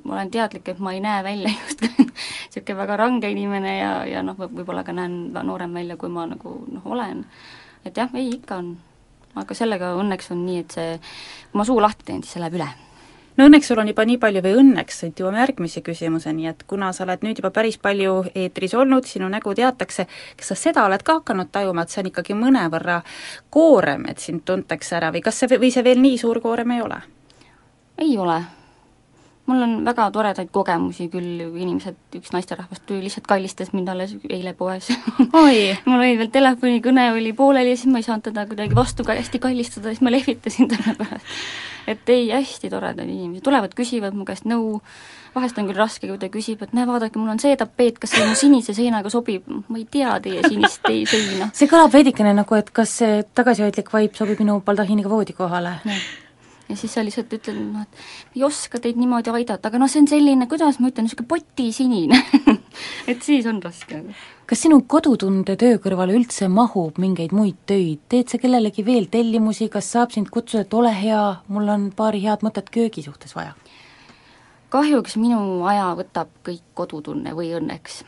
ma 0.04 0.14
olen 0.14 0.32
teadlik, 0.34 0.68
et 0.70 0.80
ma 0.80 0.94
ei 0.94 1.00
näe 1.02 1.24
välja 1.26 1.54
just 1.62 1.82
niisugune 1.82 2.78
väga 2.78 2.98
range 2.98 3.30
inimene 3.32 3.78
ja, 3.78 3.94
ja 4.06 4.26
noh, 4.26 4.38
võib-olla 4.38 4.84
ka 4.86 4.94
näen 4.94 5.34
noorem 5.34 5.74
välja, 5.74 5.98
kui 5.98 6.10
ma 6.10 6.26
nagu 6.30 6.60
noh, 6.72 6.86
olen. 6.86 7.26
et 7.86 7.98
jah, 7.98 8.10
ei 8.14 8.34
ikka 8.40 8.62
on. 8.64 8.76
aga 9.38 9.54
sellega 9.54 9.94
õnneks 10.02 10.34
on 10.34 10.46
nii, 10.46 10.66
et 10.66 10.78
see, 10.80 11.00
kui 11.52 11.62
ma 11.62 11.66
suu 11.70 11.82
lahti 11.82 12.10
teen, 12.10 12.26
siis 12.26 12.38
see 12.38 12.46
läheb 12.46 12.58
üle 12.58 12.70
no 13.38 13.48
õnneks 13.48 13.70
sul 13.70 13.80
on 13.82 13.92
juba 13.92 14.06
nii 14.08 14.18
palju 14.22 14.44
või 14.46 14.56
õnneks, 14.62 15.04
et 15.08 15.22
jõuame 15.22 15.42
järgmise 15.44 15.84
küsimuseni, 15.86 16.48
et 16.50 16.64
kuna 16.68 16.92
sa 16.96 17.06
oled 17.06 17.24
nüüd 17.26 17.42
juba 17.42 17.52
päris 17.56 17.78
palju 17.82 18.20
eetris 18.34 18.76
olnud, 18.78 19.06
sinu 19.06 19.30
nägu 19.32 19.54
teatakse, 19.58 20.08
kas 20.38 20.54
sa 20.54 20.60
seda 20.60 20.86
oled 20.90 21.04
ka 21.06 21.20
hakanud 21.22 21.52
tajuma, 21.54 21.86
et 21.86 21.94
see 21.94 22.04
on 22.04 22.12
ikkagi 22.12 22.38
mõnevõrra 22.38 23.02
koorem, 23.54 24.08
et 24.10 24.24
sind 24.24 24.46
tuntakse 24.46 24.98
ära 25.00 25.14
või 25.16 25.24
kas 25.26 25.40
see, 25.44 25.58
või 25.58 25.72
see 25.74 25.86
veel 25.86 26.02
nii 26.04 26.18
suur 26.22 26.42
koorem 26.44 26.78
ei 26.78 26.86
ole? 26.86 27.02
ei 27.98 28.18
ole. 28.18 28.42
Mul 29.48 29.64
on 29.64 29.76
väga 29.88 30.10
toredaid 30.12 30.50
kogemusi 30.52 31.08
küll, 31.12 31.44
inimesed, 31.48 31.98
üks 32.20 32.34
naisterahvas 32.36 32.82
tuli 32.86 33.06
lihtsalt 33.06 33.28
kallistas 33.30 33.72
mind 33.76 33.92
alles 33.94 34.16
eile 34.30 34.54
poes 34.58 34.90
oi, 34.92 35.72
mul 35.88 36.02
oli 36.02 36.18
veel 36.20 36.32
telefonikõne 36.34 37.10
oli 37.16 37.32
pooleli 37.38 37.74
ja 37.74 37.80
siis 37.80 37.92
ma 37.92 38.02
ei 38.02 38.08
saanud 38.08 38.28
teda 38.28 38.48
kuidagi 38.50 38.76
vastu 38.76 39.08
ka 39.08 39.16
hästi 39.18 39.42
kallistada, 39.44 39.94
siis 39.94 40.04
ma 40.04 40.12
lehvitasin 40.14 40.68
talle 40.74 40.98
pärast. 41.00 41.38
et 41.88 42.12
ei, 42.12 42.28
hästi 42.34 42.70
toredad 42.74 43.08
inimesed, 43.08 43.46
tulevad, 43.48 43.72
küsivad 43.78 44.18
mu 44.18 44.28
käest 44.28 44.48
nõu, 44.50 44.82
vahest 45.36 45.60
on 45.62 45.70
küll 45.70 45.80
raske, 45.80 46.10
kui 46.10 46.20
ta 46.20 46.28
küsib, 46.34 46.62
et 46.66 46.76
näe, 46.76 46.88
vaadake, 46.90 47.20
mul 47.20 47.32
on 47.32 47.40
see 47.40 47.56
tapeet, 47.60 48.02
kas 48.04 48.16
see 48.16 48.28
mu 48.28 48.36
sinise 48.36 48.76
seinaga 48.76 49.12
sobib, 49.14 49.48
ma 49.48 49.80
ei 49.80 49.88
tea 49.92 50.20
teie 50.24 50.44
sinist 50.44 50.92
ei 50.92 51.06
seina. 51.08 51.52
see 51.58 51.72
kõlab 51.72 51.96
veidikene 51.96 52.36
nagu, 52.36 52.60
et 52.60 52.72
kas 52.76 53.00
see 53.00 53.24
tagasihoidlik 53.38 53.92
vaip 53.94 54.20
sobib 54.20 54.44
minu 54.44 54.60
baldahiiniga 54.68 55.12
voodikohale. 55.12 55.78
Ja 56.70 56.76
siis 56.76 56.94
sa 56.94 57.04
lihtsalt 57.06 57.34
ütled, 57.38 57.60
noh, 57.72 57.86
et 57.86 58.36
ei 58.38 58.44
oska 58.48 58.82
teid 58.84 59.00
niimoodi 59.00 59.32
aidata, 59.34 59.70
aga 59.70 59.80
noh, 59.82 59.90
see 59.92 60.04
on 60.04 60.10
selline, 60.12 60.48
kuidas 60.52 60.80
ma 60.82 60.92
ütlen, 60.92 61.08
niisugune 61.08 61.30
potisinine 61.32 62.20
et 63.12 63.24
siis 63.24 63.48
on 63.50 63.62
raske. 63.64 64.02
kas 64.50 64.64
sinu 64.66 64.82
kodutunde 64.90 65.58
töö 65.60 65.80
kõrvale 65.84 66.18
üldse 66.18 66.50
mahub 66.52 67.00
mingeid 67.02 67.36
muid 67.36 67.60
töid, 67.70 68.04
teed 68.12 68.32
sa 68.32 68.42
kellelegi 68.42 68.86
veel 68.88 69.10
tellimusi, 69.12 69.70
kas 69.74 69.92
saab 69.96 70.16
sind 70.16 70.32
kutsuda, 70.34 70.66
et 70.68 70.78
ole 70.78 70.94
hea, 70.96 71.24
mul 71.48 71.74
on 71.74 71.90
paari 71.96 72.24
head 72.26 72.46
mõtet 72.46 72.72
köögi 72.74 73.06
suhtes 73.08 73.36
vaja? 73.38 73.56
kahjuks 74.74 75.16
minu 75.16 75.64
aja 75.68 75.94
võtab 75.96 76.32
kõik 76.44 76.64
kodutunne 76.76 77.32
või 77.38 77.54
õnneks. 77.56 78.02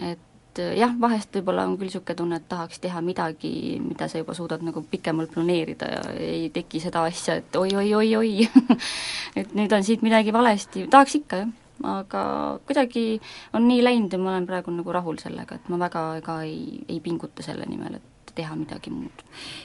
et 0.00 0.25
äh, 0.62 0.72
jah, 0.78 0.94
vahest 1.00 1.34
võib-olla 1.36 1.66
on 1.66 1.76
küll 1.76 1.90
niisugune 1.90 2.18
tunne, 2.18 2.40
et 2.40 2.48
tahaks 2.48 2.80
teha 2.82 3.02
midagi, 3.04 3.52
mida 3.82 4.08
sa 4.08 4.22
juba 4.22 4.34
suudad 4.36 4.64
nagu 4.66 4.82
pikemalt 4.90 5.32
planeerida 5.34 5.90
ja 5.92 6.00
ei 6.16 6.48
teki 6.54 6.80
seda 6.82 7.04
asja, 7.08 7.38
et 7.42 7.60
oi-oi-oi-oi 7.60 8.48
et 9.40 9.54
nüüd 9.58 9.72
on 9.76 9.86
siit 9.86 10.04
midagi 10.06 10.34
valesti, 10.34 10.86
tahaks 10.92 11.20
ikka 11.20 11.44
jah, 11.44 11.54
aga 11.84 12.24
kuidagi 12.66 13.06
on 13.54 13.68
nii 13.68 13.84
läinud 13.84 14.12
ja 14.12 14.20
ma 14.20 14.34
olen 14.34 14.48
praegu 14.48 14.74
nagu 14.74 14.96
rahul 14.96 15.20
sellega, 15.22 15.60
et 15.60 15.72
ma 15.72 15.80
väga 15.86 16.08
ega 16.22 16.42
ei, 16.48 16.84
ei 16.88 17.00
pinguta 17.04 17.44
selle 17.44 17.68
nimel, 17.68 18.00
et 18.00 18.15
teha 18.36 18.56
midagi 18.56 18.92
muud. 18.92 19.24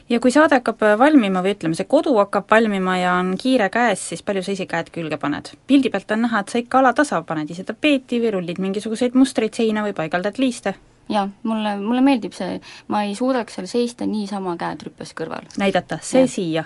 ja 0.10 0.20
kui 0.24 0.32
saade 0.34 0.58
hakkab 0.60 0.84
valmima 1.00 1.44
või 1.44 1.56
ütleme, 1.56 1.78
see 1.78 1.88
kodu 1.90 2.16
hakkab 2.20 2.50
valmima 2.52 2.98
ja 3.00 3.16
on 3.20 3.34
kiire 3.40 3.70
käes, 3.74 4.04
siis 4.12 4.24
palju 4.26 4.44
sa 4.46 4.56
ise 4.56 4.68
käed 4.70 4.92
külge 4.96 5.20
paned? 5.22 5.54
pildi 5.68 5.92
pealt 5.94 6.12
on 6.16 6.26
näha, 6.28 6.44
et 6.44 6.54
sa 6.54 6.62
ikka 6.62 6.82
alatasa 6.82 7.22
paned 7.28 7.52
ise 7.52 7.66
tapeeti 7.68 8.22
või 8.24 8.36
rullid 8.38 8.62
mingisuguseid 8.64 9.18
mustreid 9.18 9.58
seina 9.58 9.86
või 9.86 9.96
paigaldad 9.98 10.40
liiste. 10.42 10.76
jaa, 11.10 11.28
mulle, 11.44 11.76
mulle 11.82 12.04
meeldib 12.06 12.36
see, 12.38 12.60
ma 12.88 13.04
ei 13.08 13.16
suudaks 13.16 13.60
seal 13.60 13.68
seista 13.72 14.08
niisama 14.10 14.56
käed 14.60 14.88
rüppes 14.88 15.16
kõrval. 15.18 15.50
näidata, 15.58 16.00
see 16.02 16.26
Jah. 16.26 16.32
siia. 16.36 16.64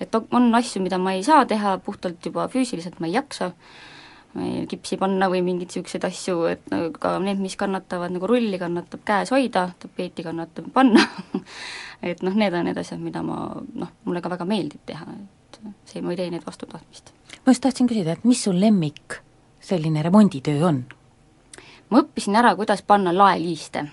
et 0.00 0.14
on 0.30 0.52
asju, 0.54 0.82
mida 0.82 0.98
ma 0.98 1.16
ei 1.16 1.24
saa 1.24 1.46
teha 1.46 1.78
puhtalt 1.78 2.26
juba 2.26 2.48
füüsiliselt, 2.48 3.00
ma 3.00 3.10
ei 3.10 3.16
jaksa, 3.20 3.52
kipsi 4.68 4.96
panna 4.96 5.28
või 5.28 5.42
mingeid 5.44 5.68
niisuguseid 5.68 6.06
asju, 6.08 6.36
et 6.48 6.70
no 6.72 6.86
ka 6.96 7.14
need, 7.20 7.40
mis 7.42 7.56
kannatavad 7.60 8.14
nagu 8.14 8.28
rulli, 8.30 8.56
kannatab 8.60 9.04
käes 9.04 9.32
hoida, 9.34 9.66
tapeeti 9.82 10.24
kannatab 10.24 10.70
panna 10.72 11.04
et 12.12 12.22
noh, 12.24 12.34
need 12.34 12.54
on 12.56 12.66
need 12.68 12.80
asjad, 12.80 13.00
mida 13.02 13.22
ma 13.26 13.44
noh, 13.58 13.92
mulle 14.06 14.22
ka 14.24 14.32
väga 14.32 14.48
meeldib 14.48 14.84
teha, 14.88 15.06
et 15.12 15.60
see, 15.88 16.00
ma 16.00 16.14
ei 16.14 16.20
tee 16.22 16.30
neid 16.32 16.46
vastu 16.46 16.68
tahtmist. 16.70 17.12
ma 17.44 17.54
just 17.54 17.64
tahtsin 17.66 17.90
küsida, 17.90 18.16
et 18.16 18.24
mis 18.28 18.40
sul 18.42 18.60
lemmik 18.60 19.20
selline 19.62 20.02
remonditöö 20.02 20.64
on? 20.68 20.84
ma 21.90 22.00
õppisin 22.00 22.38
ära, 22.40 22.54
kuidas 22.56 22.82
panna 22.86 23.12
laeliiste 23.12 23.84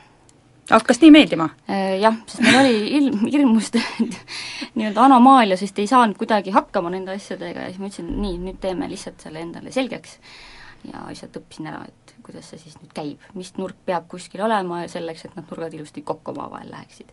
hakkas 0.69 1.01
nii 1.01 1.11
meeldima? 1.13 1.49
Äh, 1.69 1.97
Jah, 2.01 2.19
sest 2.29 2.43
meil 2.45 2.59
oli 2.61 2.77
ilm, 2.99 3.25
hirmus 3.25 3.71
nii-öelda 4.77 5.07
anomaalia, 5.07 5.57
sest 5.59 5.79
ei 5.81 5.89
saanud 5.89 6.19
kuidagi 6.19 6.53
hakkama 6.55 6.91
nende 6.93 7.15
asjadega 7.15 7.65
ja 7.65 7.73
siis 7.73 7.81
ma 7.81 7.89
ütlesin, 7.89 8.13
nii, 8.21 8.37
nüüd 8.45 8.61
teeme 8.63 8.89
lihtsalt 8.91 9.25
selle 9.25 9.43
endale 9.45 9.73
selgeks. 9.75 10.19
ja 10.87 11.01
lihtsalt 11.09 11.35
õppisin 11.35 11.67
ära, 11.67 11.81
et 11.89 12.13
kuidas 12.23 12.51
see 12.51 12.61
siis 12.61 12.77
nüüd 12.79 12.93
käib, 12.95 13.23
mis 13.35 13.51
nurk 13.57 13.79
peab 13.85 14.05
kuskil 14.11 14.45
olema 14.45 14.83
ja 14.83 14.91
selleks, 14.91 15.25
et 15.25 15.35
need 15.35 15.49
nurgad 15.51 15.73
ilusti 15.75 16.03
kokku 16.07 16.31
omavahel 16.31 16.71
läheksid. 16.71 17.09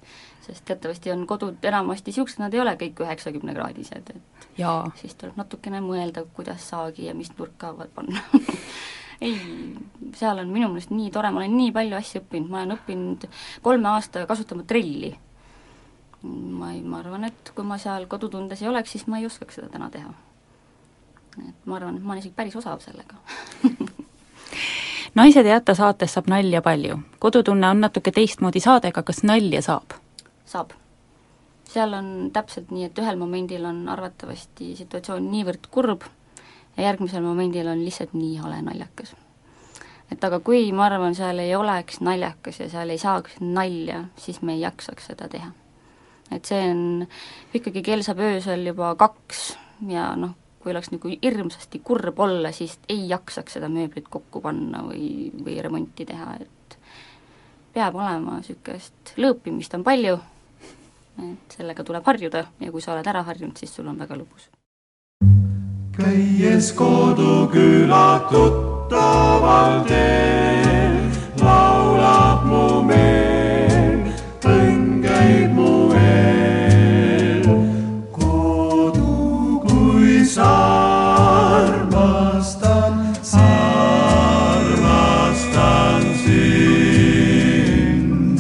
sest 0.47 0.65
teatavasti 0.69 1.11
on 1.11 1.27
kodud 1.27 1.65
enamasti 1.65 2.13
niisugused, 2.13 2.43
nad 2.43 2.55
ei 2.55 2.63
ole 2.63 2.77
kõik 2.79 3.03
üheksakümnekraadised, 3.03 4.13
et 4.15 4.47
jaa. 4.61 4.85
siis 5.01 5.17
tuleb 5.19 5.41
natukene 5.41 5.81
mõelda, 5.83 6.27
kuidas 6.37 6.69
saagi 6.69 7.09
ja 7.09 7.15
mis 7.15 7.33
nurka 7.39 7.75
panna 7.95 8.23
ei, 9.21 9.37
seal 10.17 10.43
on 10.43 10.51
minu 10.53 10.69
meelest 10.73 10.93
nii 10.93 11.11
tore, 11.15 11.31
ma 11.33 11.43
olen 11.43 11.57
nii 11.57 11.73
palju 11.77 11.97
asju 11.99 12.23
õppinud, 12.23 12.51
ma 12.53 12.63
olen 12.63 12.77
õppinud 12.77 13.29
kolme 13.65 13.91
aastaga 13.95 14.29
kasutama 14.31 14.67
trelli. 14.69 15.15
ma 16.27 16.73
ei, 16.73 16.81
ma 16.83 17.01
arvan, 17.01 17.29
et 17.29 17.53
kui 17.55 17.65
ma 17.65 17.79
seal 17.79 18.09
kodutundes 18.11 18.63
ei 18.63 18.69
oleks, 18.69 18.97
siis 18.97 19.07
ma 19.07 19.21
ei 19.21 19.27
oskaks 19.27 19.61
seda 19.61 19.69
täna 19.73 19.91
teha. 19.91 20.11
et 21.49 21.67
ma 21.67 21.77
arvan, 21.77 21.97
et 21.97 22.03
ma 22.03 22.15
olen 22.15 22.25
isegi 22.25 22.37
päris 22.37 22.57
osav 22.57 22.81
sellega 22.85 23.21
naised 25.17 25.47
ei 25.47 25.53
jäta 25.53 25.75
saates 25.75 26.13
saab 26.15 26.29
nalja 26.29 26.63
palju. 26.63 26.99
kodutunne 27.19 27.69
on 27.69 27.81
natuke 27.81 28.13
teistmoodi 28.13 28.61
saade, 28.61 28.93
aga 28.93 29.03
kas 29.03 29.23
nalja 29.23 29.63
saab? 29.63 29.97
saab. 30.45 30.71
seal 31.65 31.93
on 31.95 32.31
täpselt 32.33 32.71
nii, 32.71 32.85
et 32.91 32.99
ühel 32.99 33.17
momendil 33.17 33.65
on 33.65 33.89
arvatavasti 33.89 34.75
situatsioon 34.77 35.31
niivõrd 35.33 35.71
kurb 35.71 36.05
ja 36.77 36.89
järgmisel 36.89 37.23
momendil 37.25 37.69
on 37.69 37.85
lihtsalt 37.85 38.15
nii 38.15 38.37
hale 38.37 38.61
naljakas. 38.63 39.15
et 40.13 40.25
aga 40.25 40.41
kui, 40.41 40.73
ma 40.73 40.87
arvan, 40.87 41.15
seal 41.15 41.39
ei 41.43 41.55
oleks 41.57 42.01
naljakas 42.01 42.61
ja 42.61 42.69
seal 42.71 42.91
ei 42.91 42.99
saaks 42.99 43.41
nalja, 43.41 44.05
siis 44.17 44.43
me 44.43 44.55
ei 44.55 44.61
jaksaks 44.61 45.13
seda 45.13 45.29
teha. 45.29 45.53
et 46.31 46.45
see 46.45 46.61
on, 46.71 47.07
ikkagi 47.55 47.83
kell 47.83 48.03
saab 48.07 48.21
öösel 48.27 48.67
juba 48.67 48.95
kaks 48.95 49.57
ja 49.89 50.11
noh, 50.17 50.37
kui 50.61 50.73
oleks 50.75 50.91
nagu 50.91 51.11
hirmsasti 51.23 51.81
kurb 51.85 52.19
olla, 52.21 52.53
siis 52.53 52.79
ei 52.89 53.09
jaksaks 53.09 53.59
seda 53.59 53.69
mööblit 53.71 54.09
kokku 54.11 54.41
panna 54.43 54.83
või, 54.83 55.31
või 55.45 55.61
remonti 55.63 56.07
teha, 56.09 56.33
et 56.41 56.79
peab 57.77 57.95
olema 57.95 58.41
niisugust 58.41 59.15
lõõpimist 59.21 59.75
on 59.79 59.85
palju, 59.87 60.17
et 61.23 61.59
sellega 61.59 61.85
tuleb 61.85 62.07
harjuda 62.09 62.47
ja 62.61 62.73
kui 62.73 62.83
sa 62.85 62.95
oled 62.95 63.07
ära 63.07 63.23
harjunud, 63.29 63.57
siis 63.61 63.75
sul 63.77 63.89
on 63.93 63.99
väga 64.01 64.19
lõbus. 64.19 64.49
Käies 65.97 66.73
koduküla 66.73 68.29
tuttaval 68.31 69.85
teel, 69.89 70.97
laulab 71.41 72.45
mu 72.45 72.83
meel, 72.85 74.13
õnn 74.45 75.01
käib 75.05 75.55
mu 75.57 75.89
eel. 75.97 77.49
kodu, 78.13 79.61
kui 79.65 80.21
sa 80.25 80.53
armastan, 81.65 82.95
armastan 84.53 86.03
sind. 86.25 88.39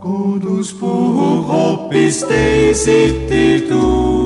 kodus 0.00 0.72
puhub 0.80 1.44
hoopis 1.50 2.24
teisiti 2.24 3.68
tuul, 3.68 4.25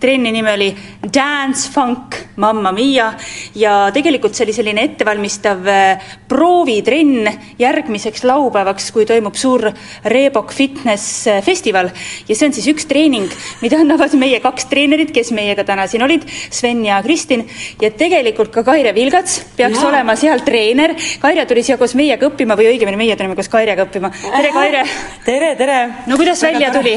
trenni 0.00 0.30
nimi 0.32 0.50
oli 0.52 0.68
Dance 1.02 1.70
Funk 1.72 2.16
Mamma 2.36 2.72
Mia 2.72 3.10
ja 3.58 3.90
tegelikult 3.94 4.36
see 4.36 4.46
oli 4.46 4.54
selline 4.54 4.84
ettevalmistav 4.86 5.66
äh, 5.66 6.04
proovitrenn 6.30 7.26
järgmiseks 7.58 8.22
laupäevaks, 8.28 8.90
kui 8.94 9.06
toimub 9.08 9.34
suur 9.38 9.66
Reebok 10.06 10.52
Fitness 10.54 11.26
äh, 11.26 11.40
festival 11.44 11.90
ja 12.28 12.36
see 12.36 12.48
on 12.48 12.54
siis 12.54 12.68
üks 12.70 12.86
treening, 12.90 13.26
mida 13.62 13.80
annavad 13.82 14.14
meie 14.18 14.38
kaks 14.44 14.68
treenerit, 14.70 15.10
kes 15.14 15.32
meiega 15.34 15.66
täna 15.66 15.88
siin 15.90 16.06
olid, 16.06 16.28
Sven 16.50 16.84
ja 16.86 17.00
Kristin 17.02 17.46
ja 17.82 17.90
tegelikult 17.90 18.52
ka 18.54 18.62
Kaire 18.66 18.94
Vilgats 18.94 19.40
peaks 19.58 19.80
ja. 19.80 19.88
olema 19.90 20.14
seal 20.18 20.44
treener. 20.46 20.94
Kaire 21.22 21.46
tuli 21.48 21.64
siia 21.66 21.78
koos 21.80 21.96
meiega 21.98 22.30
õppima 22.30 22.56
või 22.58 22.70
õigemini 22.74 23.00
meie 23.00 23.18
tulime 23.18 23.34
koos 23.38 23.50
Kairega 23.50 23.88
õppima. 23.88 24.12
tere, 24.28 24.54
Kaire! 24.54 24.86
tere, 25.26 25.52
tere! 25.58 25.80
no 26.06 26.20
kuidas 26.20 26.42
Väga 26.42 26.54
välja 26.54 26.72
tuli? 26.74 26.94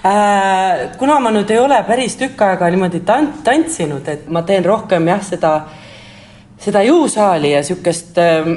Äh, 0.00 0.96
kuna 0.98 1.18
ma 1.20 1.30
nüüd 1.34 1.50
ei 1.52 1.58
ole 1.60 1.76
päris 1.86 2.16
tükk 2.16 2.39
aega 2.44 2.68
niimoodi 2.72 3.02
tant-, 3.06 3.40
tantsinud, 3.46 4.08
et 4.08 4.28
ma 4.32 4.42
teen 4.46 4.64
rohkem 4.66 5.08
jah, 5.10 5.22
seda, 5.24 5.52
seda 6.60 6.82
jõusaali 6.86 7.54
ja 7.54 7.62
niisugust 7.62 8.20
äh, 8.20 8.50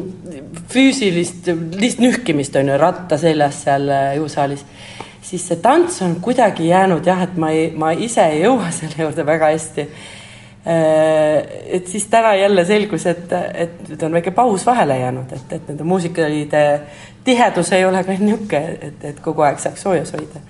füüsilist, 0.72 1.50
lihtsalt 1.50 2.04
nühkimist 2.04 2.56
on 2.60 2.72
ju 2.72 2.78
ratta 2.80 3.18
seljas 3.20 3.64
seal 3.66 3.90
äh, 3.90 4.14
jõusaalis, 4.18 4.64
siis 5.30 5.44
see 5.46 5.60
tants 5.62 6.00
on 6.06 6.16
kuidagi 6.22 6.70
jäänud 6.70 7.06
jah, 7.06 7.26
et 7.26 7.36
ma 7.40 7.52
ei, 7.54 7.68
ma 7.76 7.92
ise 7.92 8.24
ei 8.32 8.44
jõua 8.44 8.72
selle 8.78 9.04
juurde 9.06 9.26
väga 9.26 9.52
hästi 9.54 9.86
äh,. 9.86 11.36
et 11.80 11.86
siis 11.88 12.06
täna 12.12 12.34
jälle 12.38 12.64
selgus, 12.68 13.06
et, 13.10 13.36
et 13.54 13.86
nüüd 13.88 14.08
on 14.08 14.18
väike 14.18 14.34
paus 14.36 14.66
vahele 14.66 14.98
jäänud, 15.02 15.36
et, 15.36 15.54
et 15.58 15.70
nende 15.72 15.86
muusikalide 15.88 16.64
tihedus 17.24 17.72
ei 17.76 17.84
ole 17.84 18.04
ka 18.04 18.18
niisugune, 18.18 18.80
et, 18.80 19.06
et 19.12 19.22
kogu 19.24 19.46
aeg 19.46 19.62
saaks 19.62 19.88
soojas 19.88 20.12
hoida 20.16 20.42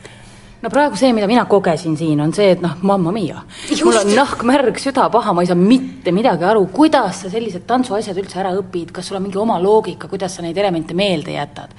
no 0.61 0.71
praegu 0.73 0.99
see, 0.99 1.13
mida 1.17 1.29
mina 1.31 1.45
kogesin 1.49 1.97
siin, 1.97 2.21
on 2.21 2.33
see, 2.37 2.51
et 2.55 2.63
noh, 2.65 2.77
mamma 2.87 3.13
mia. 3.15 3.43
mul 3.85 3.99
on 4.03 4.13
nahk 4.15 4.45
märg, 4.49 4.81
süda 4.83 5.09
paha, 5.13 5.33
ma 5.37 5.45
ei 5.45 5.51
saa 5.51 5.59
mitte 5.59 6.13
midagi 6.13 6.45
aru, 6.47 6.67
kuidas 6.75 7.25
sa 7.25 7.33
sellised 7.33 7.65
tantsuasjad 7.69 8.19
üldse 8.21 8.41
ära 8.43 8.53
õpid, 8.59 8.93
kas 8.97 9.09
sul 9.09 9.19
on 9.19 9.25
mingi 9.27 9.41
oma 9.41 9.61
loogika, 9.63 10.09
kuidas 10.11 10.37
sa 10.37 10.45
neid 10.45 10.59
elemente 10.59 10.97
meelde 10.97 11.37
jätad? 11.37 11.77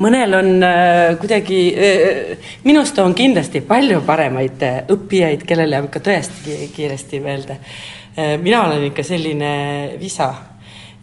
mõnel 0.00 0.32
on 0.32 0.46
äh, 0.64 1.16
kuidagi 1.20 1.62
äh,, 1.76 2.52
minust 2.64 2.98
on 3.02 3.12
kindlasti 3.14 3.60
palju 3.68 4.00
paremaid 4.06 4.62
äh, 4.64 4.78
õppijaid, 4.94 5.42
kellel 5.48 5.74
jääb 5.76 5.90
ikka 5.90 6.00
tõesti 6.06 6.70
kiiresti 6.76 7.20
meelde 7.20 7.58
äh,. 7.58 8.38
mina 8.40 8.62
olen 8.68 8.86
ikka 8.88 9.04
selline 9.04 9.50
visa 10.00 10.30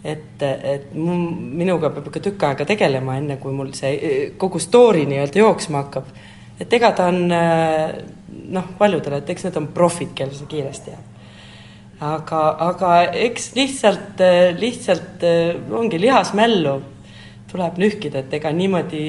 et, 0.02 0.42
et 0.42 0.90
minuga 0.96 1.92
peab 1.92 2.10
ikka 2.10 2.24
tükk 2.24 2.48
aega 2.50 2.66
tegelema, 2.66 3.20
enne 3.20 3.38
kui 3.42 3.54
mul 3.54 3.70
see 3.78 4.32
kogu 4.40 4.62
story 4.64 5.06
nii-öelda 5.10 5.44
jooksma 5.44 5.84
hakkab 5.84 6.10
et 6.60 6.74
ega 6.74 6.92
ta 6.92 7.08
on 7.12 7.20
noh, 7.28 8.72
paljudele, 8.78 9.22
et 9.22 9.30
eks 9.30 9.48
need 9.48 9.60
on 9.60 9.70
profid, 9.76 10.14
kellel 10.18 10.36
see 10.36 10.50
kiiresti 10.50 10.94
jääb. 10.94 11.14
aga, 12.08 12.42
aga 12.68 12.94
eks 13.28 13.52
lihtsalt, 13.56 14.24
lihtsalt 14.60 15.26
ongi 15.74 16.02
lihasmällu 16.02 16.76
tuleb 17.52 17.78
nühkida, 17.82 18.24
et 18.24 18.34
ega 18.40 18.52
niimoodi 18.52 19.04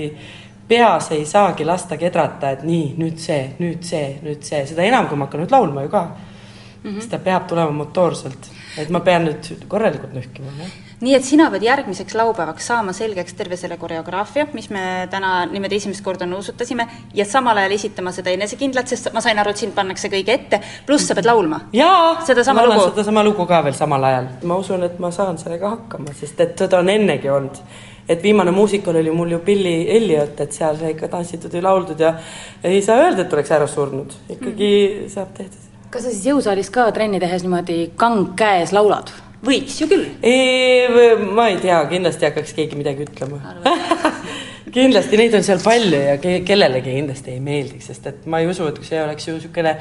peas 0.69 1.11
ei 1.17 1.25
saagi 1.27 1.65
lasta 1.65 1.97
kedrata, 1.97 2.53
et 2.53 2.65
nii, 2.69 2.93
nüüd 3.01 3.21
see, 3.21 3.55
nüüd 3.59 3.85
see, 3.87 4.19
nüüd 4.25 4.45
see, 4.45 4.65
seda 4.69 4.85
enam, 4.85 5.09
kui 5.09 5.19
ma 5.19 5.27
hakkan 5.27 5.43
nüüd 5.45 5.55
laulma 5.55 5.87
ju 5.87 5.93
ka 5.95 6.03
mm. 6.05 6.19
-hmm. 6.85 7.01
siis 7.01 7.09
ta 7.11 7.19
peab 7.19 7.49
tulema 7.49 7.71
motoorselt, 7.71 8.51
et 8.79 8.91
ma 8.91 9.01
pean 9.01 9.25
nüüd 9.25 9.69
korralikult 9.69 10.13
nühkima, 10.13 10.53
nii 11.01 11.15
et 11.15 11.25
sina 11.25 11.47
pead 11.53 11.63
järgmiseks 11.63 12.17
laupäevaks 12.19 12.67
saama 12.67 12.93
selgeks 12.97 13.37
terve 13.39 13.57
selle 13.57 13.77
koreograafia, 13.79 14.49
mis 14.53 14.69
me 14.75 15.07
täna 15.11 15.45
niimoodi 15.47 15.79
esimest 15.79 16.03
korda 16.05 16.27
nuusutasime 16.27 16.89
ja 17.15 17.25
samal 17.25 17.61
ajal 17.63 17.77
esitama 17.77 18.13
seda 18.15 18.33
enesekindlalt, 18.35 18.91
sest 18.91 19.13
ma 19.15 19.23
sain 19.23 19.39
aru, 19.39 19.55
et 19.55 19.63
sind 19.63 19.77
pannakse 19.77 20.11
kõige 20.11 20.35
ette, 20.35 20.61
pluss 20.87 21.07
sa 21.07 21.15
pead 21.19 21.29
laulma. 21.31 21.61
jaa, 21.73 22.17
sedasama 22.27 22.67
lugu. 22.67 22.89
sedasama 22.91 23.25
lugu 23.27 23.47
ka 23.47 23.61
veel 23.67 23.77
samal 23.79 24.09
ajal. 24.11 24.27
ma 24.43 24.59
usun, 24.59 24.83
et 24.89 24.99
ma 24.99 25.13
saan 25.15 25.39
sellega 25.39 25.71
hakkama, 25.77 26.17
sest 26.19 26.41
et 26.43 26.59
seda 26.59 26.83
on 26.83 26.91
ennegi 26.91 27.31
olnud. 27.31 27.63
et 28.09 28.23
viimane 28.23 28.51
muusikal 28.51 28.97
oli 28.97 29.15
mul 29.15 29.37
ju 29.37 29.39
Billy 29.47 29.87
Elliot, 29.97 30.41
et 30.41 30.53
seal 30.53 30.77
sai 30.83 30.97
ikka 30.97 31.13
tantsitud 31.15 31.55
ja 31.55 31.63
lauldud 31.63 32.01
ja 32.01 32.15
ei 32.65 32.83
saa 32.83 32.99
öelda, 33.05 33.23
et 33.23 33.39
oleks 33.39 33.55
ära 33.55 33.71
surnud, 33.71 34.19
ikkagi 34.35 34.75
mm. 34.75 35.15
saab 35.15 35.31
tehtud. 35.39 35.71
kas 35.91 36.03
sa 36.03 36.11
siis 36.11 36.27
jõusaalis 36.33 36.75
ka 36.75 36.91
trenni 36.91 37.23
tehes 37.23 37.47
niimoodi 37.47 37.81
kang 37.97 38.35
käes 38.35 38.75
laulad? 38.75 39.15
Võiks 39.45 39.79
ju 39.81 39.89
küll. 39.91 40.07
ma 41.35 41.49
ei 41.53 41.59
tea, 41.63 41.79
kindlasti 41.91 42.29
hakkaks 42.29 42.55
keegi 42.57 42.79
midagi 42.79 43.07
ütlema 43.07 43.41
kindlasti 44.75 45.21
neid 45.21 45.37
on 45.39 45.47
seal 45.47 45.63
palju 45.65 46.01
ja 46.03 46.17
ke 46.23 46.41
kellelegi 46.47 46.97
kindlasti 46.99 47.35
ei 47.37 47.43
meeldiks, 47.45 47.89
sest 47.91 48.11
et 48.11 48.27
ma 48.31 48.43
ei 48.43 48.51
usu, 48.51 48.67
et 48.69 48.79
kui 48.79 48.89
see 48.89 49.01
oleks 49.03 49.29
ju 49.29 49.37
niisugune 49.37 49.77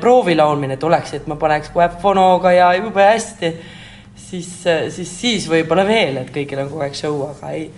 proovilaulmine 0.00 0.76
tuleks, 0.80 1.16
et 1.18 1.26
ma 1.30 1.38
paneks 1.40 1.72
kohe 1.74 1.88
fonoga 2.02 2.52
ja 2.54 2.70
jube 2.78 3.02
hästi, 3.02 3.52
siis, 4.28 4.52
siis, 4.94 5.10
siis 5.10 5.50
võib-olla 5.50 5.86
veel, 5.88 6.22
et 6.22 6.32
kõigil 6.34 6.62
on 6.62 6.70
kogu 6.70 6.86
aeg 6.86 6.96
show, 6.98 7.24
aga 7.32 7.52
ei, 7.56 7.68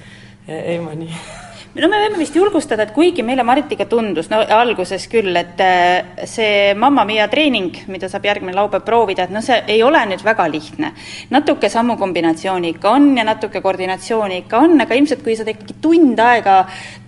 ei 0.46 0.78
ma 0.82 0.96
nii 0.98 1.16
no 1.77 1.89
me 1.91 1.99
võime 2.01 2.20
vist 2.20 2.37
julgustada, 2.37 2.87
et 2.87 2.93
kuigi 2.97 3.24
meile 3.27 3.45
Maritiga 3.47 3.87
tundus, 3.91 4.29
no 4.33 4.39
alguses 4.57 5.07
küll, 5.12 5.35
et 5.37 5.61
äh, 5.62 6.24
see 6.29 6.72
Mamma 6.79 7.05
Mia 7.09 7.27
treening, 7.33 7.83
mida 7.93 8.09
saab 8.12 8.27
järgmine 8.29 8.57
laupäev 8.57 8.85
proovida, 8.87 9.27
et 9.27 9.35
noh, 9.35 9.45
see 9.45 9.59
ei 9.74 9.83
ole 9.85 10.01
nüüd 10.09 10.24
väga 10.24 10.47
lihtne. 10.53 10.93
natuke 11.31 11.68
sammukombinatsiooni 11.72 12.72
ikka 12.77 12.95
on 12.97 13.11
ja 13.18 13.24
natuke 13.27 13.61
koordinatsiooni 13.64 14.43
ikka 14.45 14.62
on, 14.64 14.81
aga 14.85 14.99
ilmselt 14.99 15.22
kui 15.24 15.37
seda 15.37 15.53
ikkagi 15.53 15.79
tund 15.83 16.20
aega 16.22 16.59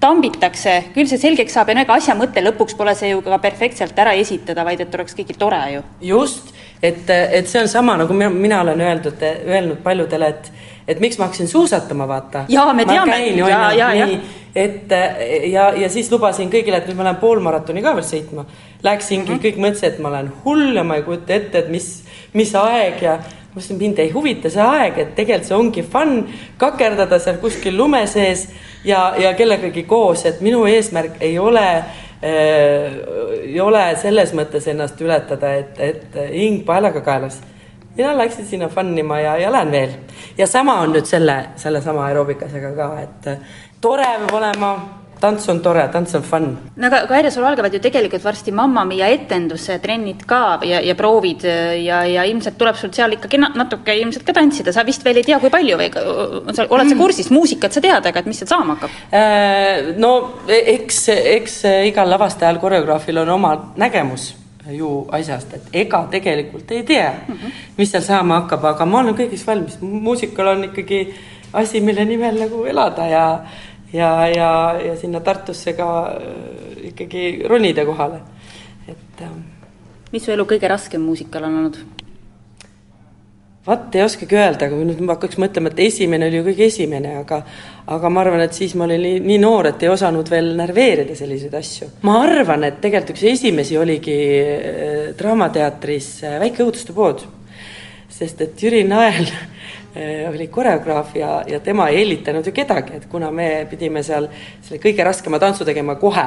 tambitakse, 0.00 0.78
küll 0.94 1.08
see 1.10 1.20
selgeks 1.20 1.56
saab 1.56 1.72
ja 1.72 1.78
no 1.78 1.86
ega 1.86 1.98
asja 1.98 2.16
mõte 2.18 2.44
lõpuks 2.44 2.76
pole 2.78 2.94
see 2.98 3.12
ju 3.12 3.22
ka 3.24 3.40
perfektselt 3.42 3.98
ära 3.98 4.14
esitada, 4.18 4.66
vaid 4.68 4.84
et 4.84 4.94
oleks 4.94 5.16
kõigil 5.16 5.38
tore 5.40 5.60
ju. 5.74 5.84
just, 6.12 6.52
et, 6.82 7.04
et 7.08 7.48
see 7.48 7.62
on 7.62 7.70
sama, 7.70 7.96
nagu 8.00 8.14
mina, 8.14 8.30
mina 8.30 8.62
olen 8.66 8.80
öeldud, 8.88 9.22
öelnud 9.46 9.82
paljudele, 9.84 10.34
et 10.34 10.52
et 10.88 11.00
miks 11.04 11.18
ma 11.18 11.28
hakkasin 11.28 11.48
suusatama, 11.48 12.08
vaata. 12.08 12.44
Jaa, 12.48 12.72
me 12.74 12.86
teame. 12.88 13.18
ja, 13.36 13.72
ja, 13.76 13.92
ja. 13.94 14.08
et 14.56 14.94
ja, 15.52 15.70
ja 15.76 15.90
siis 15.92 16.10
lubasin 16.12 16.50
kõigile, 16.52 16.80
et 16.80 16.88
nüüd 16.88 16.98
ma 16.98 17.08
lähen 17.08 17.20
poolmaratoni 17.20 17.84
ka 17.84 17.94
veel 17.98 18.08
sõitma. 18.08 18.46
Läksingi 18.82 19.26
mm, 19.26 19.34
-hmm. 19.34 19.44
kõik 19.44 19.60
mõtlesid, 19.64 19.92
et 19.92 19.98
ma 20.02 20.08
olen 20.08 20.32
hull 20.44 20.76
ja 20.76 20.84
ma 20.84 20.96
ei 20.96 21.04
kujuta 21.06 21.34
ette, 21.34 21.58
et 21.58 21.68
mis, 21.68 21.90
mis 22.32 22.54
aeg 22.54 23.02
ja 23.02 23.18
ma 23.18 23.60
ütlesin, 23.60 23.78
mind 23.78 23.98
ei 23.98 24.10
huvita 24.10 24.50
see 24.50 24.64
aeg, 24.64 24.98
et 24.98 25.14
tegelikult 25.14 25.48
see 25.48 25.56
ongi 25.56 25.82
fun 25.82 26.26
kakerdada 26.56 27.18
seal 27.18 27.38
kuskil 27.42 27.76
lume 27.76 28.06
sees 28.06 28.48
ja, 28.84 29.14
ja 29.18 29.34
kellegagi 29.34 29.82
koos, 29.82 30.24
et 30.26 30.40
minu 30.40 30.64
eesmärk 30.66 31.20
ei 31.20 31.38
ole 31.38 31.66
äh, 31.68 32.06
ei 32.22 33.60
ole 33.60 33.84
selles 34.00 34.32
mõttes 34.34 34.66
ennast 34.70 35.00
ületada, 35.00 35.52
et, 35.54 35.78
et 35.78 36.18
hing 36.32 36.64
paelaga 36.66 37.02
kaelas. 37.06 37.38
Mina 37.98 38.14
läksin 38.18 38.46
sinna 38.46 38.68
fun 38.68 38.94
ima 38.98 39.20
ja, 39.20 39.36
ja 39.38 39.52
lähen 39.52 39.72
veel. 39.74 39.96
ja 40.38 40.46
sama 40.46 40.80
on 40.84 40.94
nüüd 40.94 41.08
selle, 41.08 41.40
sellesama 41.56 42.06
aeroobikasega 42.06 42.72
ka, 42.76 42.92
et 43.02 43.28
tore 43.80 44.06
peab 44.06 44.34
olema 44.38 44.72
tants 45.20 45.48
on 45.50 45.60
tore, 45.60 45.82
tants 45.92 46.14
on 46.14 46.22
fun. 46.22 46.46
no 46.76 46.86
aga 46.86 47.02
Kaire, 47.10 47.30
sul 47.34 47.46
algavad 47.46 47.74
ju 47.74 47.80
tegelikult 47.82 48.24
varsti 48.24 48.54
Mamma 48.54 48.84
Mia 48.88 49.08
etenduse 49.14 49.78
trennid 49.82 50.24
ka 50.28 50.60
ja, 50.66 50.80
ja 50.84 50.94
proovid 50.98 51.44
ja, 51.82 52.02
ja 52.06 52.26
ilmselt 52.30 52.58
tuleb 52.60 52.78
sul 52.78 52.92
seal 52.94 53.16
ikkagi 53.18 53.40
natuke 53.42 53.96
ilmselt 53.98 54.26
ka 54.26 54.36
tantsida, 54.36 54.72
sa 54.74 54.86
vist 54.86 55.04
veel 55.06 55.20
ei 55.20 55.26
tea, 55.26 55.40
kui 55.42 55.52
palju 55.52 55.78
või 55.80 55.90
oled 55.90 56.54
sa 56.54 56.66
mm. 56.66 56.98
kursis, 57.00 57.32
muusikat 57.34 57.74
sa 57.74 57.82
tead, 57.84 58.10
aga 58.10 58.22
et 58.22 58.30
mis 58.30 58.38
sealt 58.42 58.54
saama 58.54 58.76
hakkab? 58.78 58.98
Äh, 59.10 59.94
no 59.98 60.12
eks, 60.46 61.06
eks 61.38 61.62
igal 61.90 62.10
lavastajal, 62.14 62.62
koreograafil 62.62 63.24
on 63.24 63.34
oma 63.38 63.56
nägemus 63.80 64.32
ju 64.72 65.06
asjast, 65.12 65.54
et 65.54 65.68
ega 65.84 66.02
tegelikult 66.10 66.70
ei 66.70 66.82
tea 66.82 67.10
mm, 67.10 67.34
-hmm. 67.34 67.52
mis 67.76 67.90
seal 67.90 68.02
saama 68.02 68.40
hakkab, 68.40 68.64
aga 68.64 68.86
ma 68.86 69.00
olen 69.00 69.14
kõigeks 69.14 69.46
valmis, 69.46 69.78
muusikal 69.80 70.54
on 70.54 70.64
ikkagi 70.64 71.14
asi, 71.52 71.80
mille 71.80 72.04
nimel 72.04 72.40
nagu 72.40 72.64
elada 72.64 73.06
ja 73.06 73.24
ja, 73.92 74.26
ja, 74.28 74.80
ja 74.86 74.96
sinna 74.96 75.20
Tartusse 75.20 75.72
ka 75.72 75.88
äh, 76.08 76.88
ikkagi 76.90 77.42
ronida 77.48 77.84
kohale, 77.84 78.20
et 78.88 79.22
äh, 79.22 79.30
mis 80.12 80.24
su 80.24 80.32
elu 80.32 80.44
kõige 80.44 80.68
raskem 80.68 81.00
muusikal 81.00 81.44
on 81.44 81.58
olnud? 81.62 81.97
Vaat 83.68 83.94
ei 83.98 84.04
oskagi 84.04 84.38
öelda, 84.38 84.66
aga 84.66 84.78
nüüd 84.80 85.02
ma 85.04 85.14
hakkaks 85.16 85.38
mõtlema, 85.40 85.72
et 85.72 85.82
esimene 85.86 86.30
oli 86.30 86.40
ju 86.40 86.46
kõige 86.48 86.68
esimene, 86.70 87.18
aga 87.22 87.42
aga 87.88 88.12
ma 88.12 88.22
arvan, 88.24 88.42
et 88.44 88.56
siis 88.56 88.74
ma 88.76 88.84
olin 88.88 89.04
nii, 89.04 89.20
nii 89.24 89.38
noor, 89.40 89.70
et 89.70 89.84
ei 89.84 89.92
osanud 89.92 90.28
veel 90.32 90.54
närveerida 90.58 91.16
selliseid 91.16 91.54
asju. 91.60 91.90
ma 92.08 92.18
arvan, 92.24 92.64
et 92.68 92.80
tegelikult 92.84 93.14
üks 93.16 93.26
esimesi 93.34 93.78
oligi 93.80 94.18
äh, 94.40 94.96
Draamateatris 95.18 96.10
Väike 96.40 96.64
õuduste 96.64 96.96
pood, 96.96 97.24
sest 98.18 98.40
et 98.44 98.64
Jüri 98.64 98.82
Nael 98.88 99.28
Äh, 99.96 100.30
oli 100.30 100.46
koreograaf 100.48 101.16
ja, 101.16 101.44
ja 101.46 101.60
tema 101.60 101.88
ei 101.88 101.96
hellitanud 102.02 102.46
ju 102.46 102.52
kedagi, 102.52 102.92
et 102.96 103.06
kuna 103.08 103.30
me 103.32 103.66
pidime 103.70 104.02
seal 104.04 104.28
selle 104.62 104.76
kõige 104.82 105.02
raskema 105.02 105.40
tantsu 105.40 105.64
tegema 105.64 105.94
kohe, 105.98 106.26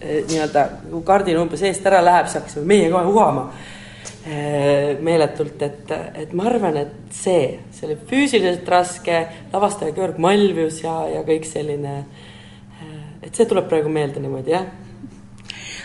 äh, 0.00 0.22
nii-öelda 0.30 0.64
kui 0.86 1.02
kardin 1.04 1.38
umbes 1.38 1.60
eest 1.68 1.84
ära 1.86 2.00
läheb, 2.02 2.26
siis 2.26 2.40
hakkasime 2.40 2.64
meie 2.66 2.88
kohe 2.90 3.12
uhama 3.12 3.44
äh, 3.50 3.79
meeletult, 5.00 5.62
et, 5.64 5.92
et 6.20 6.32
ma 6.36 6.44
arvan, 6.50 6.76
et 6.76 7.14
see, 7.16 7.54
see 7.72 7.86
oli 7.86 7.94
füüsiliselt 8.10 8.68
raske, 8.68 9.22
lavastaja 9.52 9.94
Georg 9.96 10.18
Malvius 10.20 10.82
ja, 10.82 10.92
ja 11.08 11.22
kõik 11.24 11.48
selline, 11.48 11.94
et 13.24 13.32
see 13.32 13.48
tuleb 13.48 13.64
praegu 13.70 13.88
meelde 13.88 14.20
niimoodi, 14.20 14.52
jah 14.52 14.68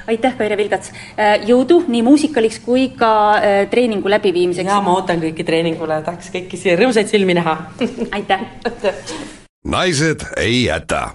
aitäh, 0.07 0.37
Kaire 0.37 0.57
Vilgats. 0.57 0.91
Äh, 1.19 1.39
jõudu 1.47 1.81
nii 1.87 2.03
muusikaliks 2.05 2.59
kui 2.65 2.89
ka 2.97 3.11
äh, 3.37 3.55
treeningu 3.69 4.09
läbiviimiseks. 4.09 4.69
ja 4.69 4.81
ma 4.81 4.93
ootan 4.99 5.21
kõiki 5.23 5.45
treeningule, 5.47 6.01
tahaks 6.05 6.29
kõiki 6.33 6.59
siia 6.59 6.77
rõõmsaid 6.79 7.09
silmi 7.11 7.37
näha 7.37 7.57
aitäh 8.11 8.45
naised 9.75 10.27
ei 10.37 10.65
jäta 10.67 11.07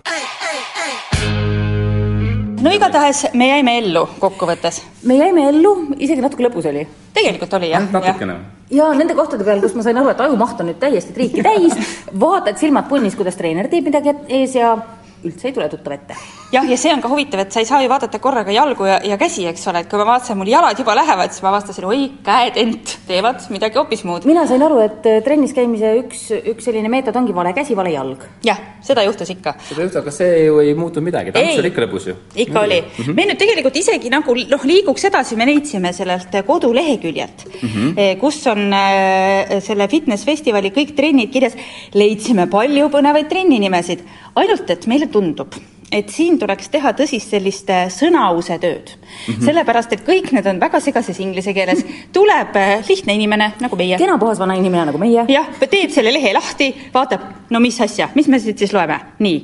no 2.61 2.71
igatahes 2.75 3.27
me 3.35 3.49
jäime 3.49 3.77
ellu 3.79 4.05
kokkuvõttes. 4.21 4.83
me 5.09 5.17
jäime 5.17 5.47
ellu, 5.49 5.73
isegi 5.99 6.23
natuke 6.25 6.45
lõbus 6.45 6.69
oli. 6.71 6.87
tegelikult 7.17 7.55
oli 7.59 7.71
jah. 7.71 7.87
natukene. 7.93 8.37
ja 8.71 8.91
nende 8.97 9.17
kohtade 9.19 9.45
peal, 9.45 9.63
kus 9.65 9.75
ma 9.79 9.85
sain 9.87 9.99
aru, 10.01 10.13
et 10.13 10.21
ajumaht 10.21 10.61
on 10.61 10.71
nüüd 10.71 10.81
täiesti 10.83 11.17
triiki 11.17 11.45
täis, 11.47 11.97
vaatad 12.27 12.61
silmad 12.61 12.89
punnis, 12.91 13.17
kuidas 13.19 13.39
treener 13.41 13.69
teeb 13.73 13.89
midagi 13.89 14.15
ees 14.29 14.55
ja 14.59 14.77
üldse 15.25 15.49
ei 15.51 15.57
tule 15.57 15.69
tuttav 15.73 15.97
ette. 15.97 16.17
Jah, 16.53 16.66
ja 16.66 16.76
see 16.78 16.92
on 16.92 17.03
ka 17.03 17.11
huvitav, 17.11 17.44
et 17.44 17.55
sa 17.55 17.62
ei 17.62 17.68
saa 17.68 17.80
ju 17.82 17.90
vaadata 17.90 18.18
korraga 18.22 18.53
jalgu 18.55 18.86
ja, 18.88 18.98
ja 19.07 19.18
käsi, 19.20 19.44
eks 19.51 19.66
ole, 19.70 19.84
et 19.84 19.90
kui 19.90 20.01
ma 20.01 20.07
vaatasin, 20.09 20.38
mul 20.38 20.51
jalad 20.51 20.78
juba 20.78 20.96
lähevad, 20.98 21.32
siis 21.34 21.44
ma 21.44 21.53
avastasin, 21.53 21.86
oi, 21.86 22.01
käed 22.26 22.59
ent 22.61 22.96
teevad 23.09 23.44
midagi 23.55 23.78
hoopis 23.78 24.03
muud. 24.09 24.26
mina 24.28 24.46
sain 24.51 24.62
aru, 24.66 24.80
et 24.84 25.07
äh, 25.07 25.20
trennis 25.26 25.55
käimise 25.57 25.92
üks, 26.01 26.26
üks 26.53 26.66
selline 26.66 26.90
meetod 26.92 27.16
ongi 27.20 27.34
vale 27.36 27.55
käsi, 27.57 27.76
vale 27.78 27.94
jalg. 27.94 28.26
jah, 28.46 28.59
seda 28.86 29.05
juhtus 29.07 29.30
ikka. 29.36 29.55
seda 29.68 29.86
juhtus, 29.86 30.01
aga 30.03 30.14
see 30.14 30.44
ju 30.48 30.59
ei 30.64 30.74
muutunud 30.78 31.07
midagi, 31.07 31.34
tants 31.36 31.62
oli 31.62 31.72
ikka 31.72 31.86
lõbus 31.86 32.11
ju. 32.11 32.16
ikka 32.34 32.66
oli 32.66 32.80
mm. 32.82 32.92
-hmm. 32.98 33.14
me 33.20 33.28
nüüd 33.30 33.42
tegelikult 33.44 33.80
isegi 33.82 34.12
nagu 34.12 34.36
noh, 34.55 34.68
liiguks 34.72 35.07
edasi, 35.11 35.38
me 35.38 35.46
leidsime 35.46 35.94
sellelt 35.94 36.34
koduleheküljelt 36.46 37.46
mm, 37.46 37.68
-hmm. 37.68 38.16
kus 38.20 38.42
on 38.51 38.72
äh, 38.74 39.61
selle 39.62 39.88
fitness 39.88 40.26
festivali 40.26 40.74
kõik 40.74 40.96
trennid 40.96 41.30
kirjas, 41.30 41.55
leidsime 41.94 42.46
palju 42.51 42.88
põnevaid 42.90 43.28
trenninimesid, 43.30 44.03
ainult 44.34 44.70
et 44.70 44.86
meile 44.90 45.07
tundub, 45.07 45.55
et 45.93 46.11
siin 46.14 46.38
tuleks 46.38 46.70
teha 46.70 46.93
tõsist 46.97 47.32
sellist 47.34 47.70
äh, 47.70 47.88
sõnause 47.91 48.59
tööd 48.62 48.93
mm. 48.95 49.34
-hmm. 49.34 49.45
sellepärast, 49.45 49.93
et 49.93 50.05
kõik 50.07 50.30
need 50.32 50.47
on 50.47 50.61
väga 50.61 50.80
segases 50.80 51.18
inglise 51.20 51.55
keeles, 51.55 51.84
tuleb 52.12 52.57
äh, 52.57 52.84
lihtne 52.88 53.14
inimene 53.14 53.53
nagu 53.61 53.76
meie. 53.76 53.99
kena 53.99 54.18
puhas 54.18 54.38
vana 54.38 54.55
inimene 54.55 54.86
nagu 54.91 54.99
meie. 54.99 55.24
jah, 55.28 55.49
teeb 55.70 55.91
selle 55.91 56.12
lehe 56.12 56.32
lahti, 56.32 56.74
vaatab, 56.95 57.20
no 57.51 57.61
mis 57.61 57.80
asja, 57.80 58.09
mis 58.14 58.28
me 58.28 58.38
siit 58.38 58.59
siis 58.59 58.72
loeme, 58.72 59.01
nii. 59.18 59.41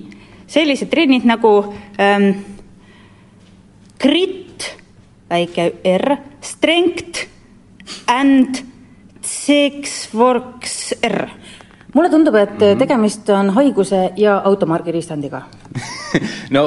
sellised 0.46 0.90
trennid 0.90 1.24
nagu 1.26 1.74
ähm, 1.98 2.30
grit, 3.98 4.76
väike 5.30 5.72
R, 5.98 6.16
strength 6.40 7.26
and 8.06 8.62
six 9.22 10.14
works 10.14 10.94
R 11.02 11.26
mulle 11.94 12.10
tundub, 12.10 12.34
et 12.34 12.58
mhm. 12.60 12.78
tegemist 12.78 13.28
on 13.30 13.50
haiguse 13.56 14.12
ja 14.16 14.40
automargi 14.44 14.92
riistandiga 14.92 15.42
no 16.56 16.62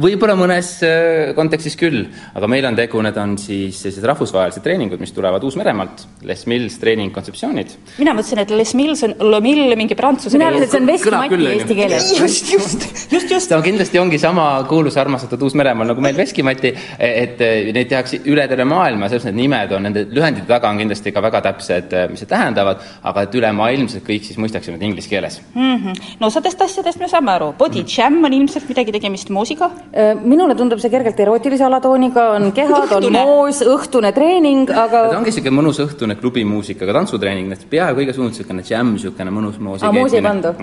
võib-olla 0.00 0.36
mõnes 0.38 0.70
äh, 0.86 1.32
kontekstis 1.36 1.76
küll, 1.80 2.04
aga 2.34 2.48
meil 2.50 2.66
on 2.68 2.78
tegu, 2.78 3.00
need 3.04 3.18
on 3.20 3.36
siis 3.40 3.78
sellised 3.82 4.06
rahvusvahelised 4.08 4.64
treeningud, 4.64 5.02
mis 5.02 5.14
tulevad 5.14 5.44
Uus-Meremaalt, 5.44 6.04
Les 6.28 6.44
Mills 6.50 6.78
treeningkontseptsioonid. 6.82 7.74
mina 7.98 8.14
mõtlesin, 8.16 8.42
et 8.44 8.54
Les 8.54 8.74
Mills 8.78 9.04
on 9.06 9.16
Le 9.30 9.40
Mill 9.44 9.76
mingi 9.78 9.96
prantsuse 9.98 10.38
mina 10.38 10.50
arvasin, 10.52 10.66
et 10.66 10.74
see 10.74 10.82
on 10.82 10.90
Veskimati 10.92 11.50
eesti 11.52 11.78
keeles. 11.78 12.10
just, 12.22 12.52
just, 12.52 12.86
just, 13.12 13.30
just. 13.30 13.52
ta 13.52 13.60
kindlasti 13.64 14.00
ongi 14.02 14.20
sama 14.22 14.48
kuulus, 14.70 14.98
armastatud 15.00 15.42
Uus-Meremaal 15.48 15.92
nagu 15.92 16.04
meil 16.04 16.16
Veskimati, 16.18 16.74
et 16.98 17.42
neid 17.74 17.90
tehakse 17.90 18.22
üle 18.30 18.46
terve 18.50 18.66
maailma, 18.68 19.10
selles 19.12 19.28
need 19.28 19.40
nimed 19.42 19.74
on, 19.76 19.88
nende 19.88 20.06
lühendite 20.10 20.48
taga 20.48 20.70
on 20.70 20.80
kindlasti 20.80 21.12
ka 21.14 21.22
väga 21.24 21.42
täpsed, 21.50 21.96
mis 22.12 22.24
need 22.24 22.32
tähendavad, 22.32 22.82
aga 23.04 23.26
et 23.26 23.38
ülemaailmselt 23.38 24.06
kõik 24.06 24.26
siis 24.26 24.38
mõistaksime 24.40 24.78
nad 24.78 24.86
inglise 24.86 25.10
keeles 25.10 25.40
mm. 25.54 25.76
-hmm. 25.76 26.16
no 26.20 26.30
osadest 26.30 26.60
asjadest 26.66 27.00
me 27.00 27.08
saame 27.10 27.32
aru, 27.34 27.52
body 27.58 27.80
mm 27.80 27.86
-hmm. 27.86 27.98
jam 27.98 28.24
on 28.24 28.32
ilmselt 28.32 28.53
midagi 28.68 28.92
tegemist 28.94 29.30
moosiga? 29.34 29.70
Äh, 29.90 30.12
minule 30.22 30.54
tundub 30.54 30.78
see 30.82 30.92
kergelt 30.92 31.18
erootilise 31.20 31.66
alatooniga, 31.66 32.28
on 32.36 32.52
kehad, 32.56 32.92
on 32.98 33.08
moos, 33.12 33.60
õhtune 33.66 34.12
treening, 34.14 34.70
aga 34.70 35.02
ta 35.10 35.18
ongi 35.18 35.32
niisugune 35.32 35.56
mõnus 35.58 35.80
õhtune 35.84 36.16
klubimuusikaga 36.20 36.94
tantsutreening, 37.00 37.52
et 37.56 37.66
peaaegu 37.70 38.06
igas 38.06 38.18
suunas 38.20 38.36
niisugune 38.36 38.62
džämm, 38.66 38.94
niisugune 38.94 39.34
mõnus 39.34 39.58
moosi 39.58 39.88
aa, 39.88 39.92
moosi 39.92 40.20
ei 40.20 40.24
pandu? 40.24 40.54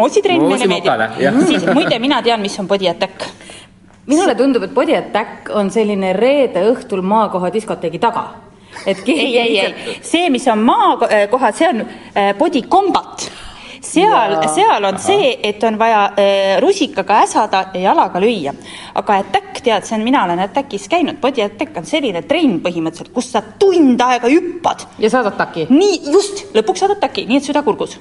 moosi 0.00 0.24
trenn 0.24 0.48
meile 0.48 0.72
meeldib. 0.72 1.44
siis 1.52 1.68
muide, 1.74 2.00
mina 2.02 2.22
tean, 2.24 2.40
mis 2.44 2.58
on 2.58 2.70
body 2.70 2.88
attack 2.88 3.28
minule 4.08 4.34
tundub, 4.34 4.62
et 4.64 4.74
Body 4.74 4.94
Attack 4.96 5.50
on 5.52 5.70
selline 5.70 6.14
reede 6.16 6.64
õhtul 6.70 7.02
maakoha 7.04 7.52
diskoteegi 7.52 8.00
taga. 8.00 8.24
Et 8.86 9.00
keegi 9.04 9.38
ei, 9.40 9.58
ei, 9.58 9.58
ei, 9.66 9.98
see, 10.04 10.28
mis 10.30 10.46
on 10.48 10.62
maakohad, 10.64 11.56
see 11.56 11.68
on 11.68 11.82
äh, 11.82 12.32
body 12.38 12.62
combat 12.70 13.26
seal, 13.80 14.36
seal 14.54 14.84
on 14.84 14.94
Aha. 14.94 15.02
see, 15.02 15.32
et 15.42 15.64
on 15.64 15.78
vaja 15.78 16.02
äh, 16.18 16.58
rusikaga 16.62 17.22
äsada 17.24 17.64
ja 17.74 17.88
jalaga 17.88 18.20
lüüa. 18.20 18.54
aga 18.94 19.18
attack, 19.22 19.62
tead, 19.62 19.86
see 19.86 19.96
on, 19.98 20.04
mina 20.04 20.24
olen 20.24 20.42
attack'is 20.44 20.88
käinud, 20.88 21.20
body 21.20 21.42
attack 21.42 21.76
on 21.76 21.86
selline 21.88 22.22
trenn 22.28 22.60
põhimõtteliselt, 22.64 23.12
kus 23.14 23.32
sa 23.32 23.42
tund 23.42 24.00
aega 24.00 24.28
hüppad. 24.28 24.86
ja 24.98 25.10
saad 25.10 25.32
ataki? 25.32 25.68
nii, 25.70 26.00
just, 26.12 26.48
lõpuks 26.54 26.84
saad 26.84 26.98
ataki, 26.98 27.26
nii 27.28 27.42
et 27.42 27.50
süda 27.50 27.62
kurgus 27.66 27.98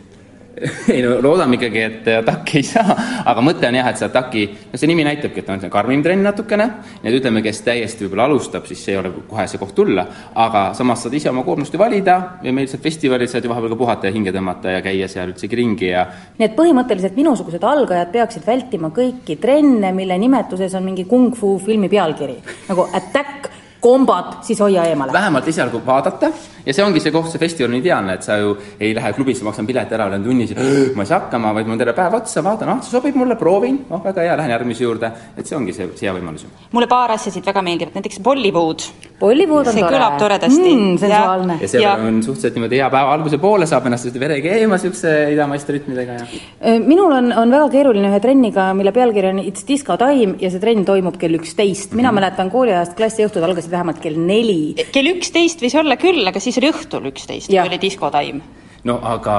ei 0.94 1.02
no 1.04 1.18
loodame 1.22 1.58
ikkagi, 1.58 1.82
et 1.84 2.08
ATAK 2.18 2.54
ei 2.58 2.66
saa, 2.66 2.96
aga 3.30 3.44
mõte 3.46 3.68
on 3.70 3.78
jah, 3.78 3.90
et 3.92 4.00
see 4.00 4.08
ATAK-i, 4.08 4.44
no 4.72 4.80
see 4.80 4.90
nimi 4.90 5.06
näitabki, 5.06 5.44
et 5.44 5.52
on 5.54 5.64
karmim 5.74 6.04
trenn 6.06 6.26
natukene, 6.26 6.68
nii 7.04 7.12
et 7.12 7.18
ütleme, 7.20 7.44
kes 7.46 7.62
täiesti 7.66 8.06
võib-olla 8.06 8.28
alustab, 8.30 8.66
siis 8.70 8.82
see 8.86 8.96
ei 8.96 9.00
ole 9.02 9.12
kohe 9.30 9.48
see 9.50 9.62
koht 9.62 9.76
tulla, 9.78 10.08
aga 10.46 10.64
samas 10.78 11.04
saad 11.06 11.18
ise 11.18 11.30
oma 11.32 11.44
koormust 11.48 11.76
ju 11.76 11.82
valida 11.82 12.18
ja 12.44 12.54
meil 12.56 12.70
seal 12.72 12.82
festivalil 12.84 13.30
saad 13.30 13.46
ju 13.46 13.52
vahepeal 13.52 13.76
ka 13.76 13.80
puhata 13.84 14.10
ja 14.10 14.16
hinge 14.16 14.34
tõmmata 14.36 14.78
ja 14.78 14.84
käia 14.86 15.10
seal 15.12 15.34
üldsegi 15.34 15.60
ringi 15.60 15.92
ja 15.92 16.08
nii 16.40 16.48
et 16.48 16.58
põhimõtteliselt 16.58 17.18
minusugused 17.18 17.64
algajad 17.68 18.14
peaksid 18.14 18.48
vältima 18.48 18.92
kõiki 18.96 19.38
trenne, 19.42 19.94
mille 19.96 20.18
nimetuses 20.22 20.74
on 20.78 20.88
mingi 20.88 21.06
kung-fu 21.10 21.58
filmi 21.66 21.90
pealkiri, 21.92 22.40
nagu 22.70 22.88
Attack, 22.98 23.47
Combat, 23.88 24.44
siis 24.44 24.60
hoia 24.60 24.84
eemale. 24.84 25.14
vähemalt 25.14 25.48
esialgu 25.48 25.80
vaadata 25.86 26.32
ja 26.66 26.74
see 26.76 26.84
ongi 26.84 27.00
see 27.00 27.14
koht, 27.16 27.30
see 27.32 27.40
festival 27.40 27.72
on 27.72 27.78
ideaalne, 27.80 28.18
et 28.18 28.26
sa 28.26 28.36
ju 28.42 28.56
ei 28.80 28.92
lähe 28.96 29.14
klubisse, 29.16 29.46
maksan 29.48 29.68
pileti 29.70 29.96
ära, 29.96 30.10
olen 30.12 30.26
tunnis 30.26 30.52
ma 30.96 31.06
ei 31.06 31.08
saa 31.08 31.22
hakkama, 31.22 31.54
vaid 31.56 31.72
on 31.72 31.80
terve 31.80 31.94
päev 31.96 32.18
otsa, 32.20 32.44
vaatan, 32.44 32.74
ah, 32.74 32.82
see 32.84 32.98
sobib 32.98 33.16
mulle, 33.16 33.38
proovin, 33.40 33.80
oh 33.90 34.04
väga 34.04 34.26
hea, 34.28 34.36
lähen 34.42 34.52
järgmise 34.52 34.84
juurde, 34.84 35.12
et 35.38 35.48
see 35.48 35.56
ongi 35.56 35.76
see, 35.78 35.88
see 35.96 36.10
hea 36.10 36.16
võimalus. 36.18 36.44
mulle 36.76 36.90
paar 36.92 37.16
asja 37.16 37.32
siit 37.32 37.48
väga 37.48 37.64
meeldivad, 37.64 37.96
näiteks 37.96 38.20
Bollywood. 38.24 38.90
Bollywood 39.18 39.66
on 39.66 39.74
see 39.74 39.82
tore. 39.82 39.96
kõlab 39.96 40.18
toredasti 40.22 40.74
mm, 40.74 40.98
sensuaalne. 41.02 41.56
ja 41.64 41.70
seal 41.72 41.84
ja. 41.84 41.94
on 42.06 42.20
suhteliselt 42.22 42.58
niimoodi 42.60 42.78
hea 42.78 42.90
päeva 42.94 43.16
alguse 43.16 43.40
poole, 43.42 43.66
saab 43.70 43.88
ennast 43.90 44.20
vere 44.22 44.38
keema 44.44 44.78
niisuguse 44.78 45.14
idamaiste 45.34 45.74
rütmidega 45.74 46.20
ja 46.20 46.76
minul 46.84 47.16
on, 47.16 47.32
on 47.42 47.56
väga 47.56 47.72
keeruline 47.74 48.12
ühe 48.12 48.20
trenniga, 48.22 48.68
mille 48.78 48.94
pealkiri 48.94 49.32
on 49.32 49.42
It's 49.42 49.66
disco 49.68 49.98
time 49.98 50.38
ja 50.44 50.52
see 50.54 50.62
trenn 50.62 50.86
toimub 50.86 51.18
kell 51.22 51.40
üksteist. 51.40 51.98
mina 51.98 52.14
mäletan 52.14 52.52
kooliajast 52.54 52.94
klassiõhtud 53.00 53.46
algasid 53.48 53.74
vähemalt 53.74 54.04
kell 54.04 54.22
neli. 54.22 54.76
kell 54.94 55.10
üksteist 55.16 55.66
võis 55.66 55.78
olla 55.82 55.98
küll, 55.98 56.22
aga 56.30 56.44
siis 56.44 56.62
oli 56.62 56.70
õhtul 56.76 57.10
üksteist, 57.10 57.50
kui 57.50 57.62
oli 57.64 57.82
diskotaim. 57.82 58.46
no 58.86 59.02
aga 59.02 59.38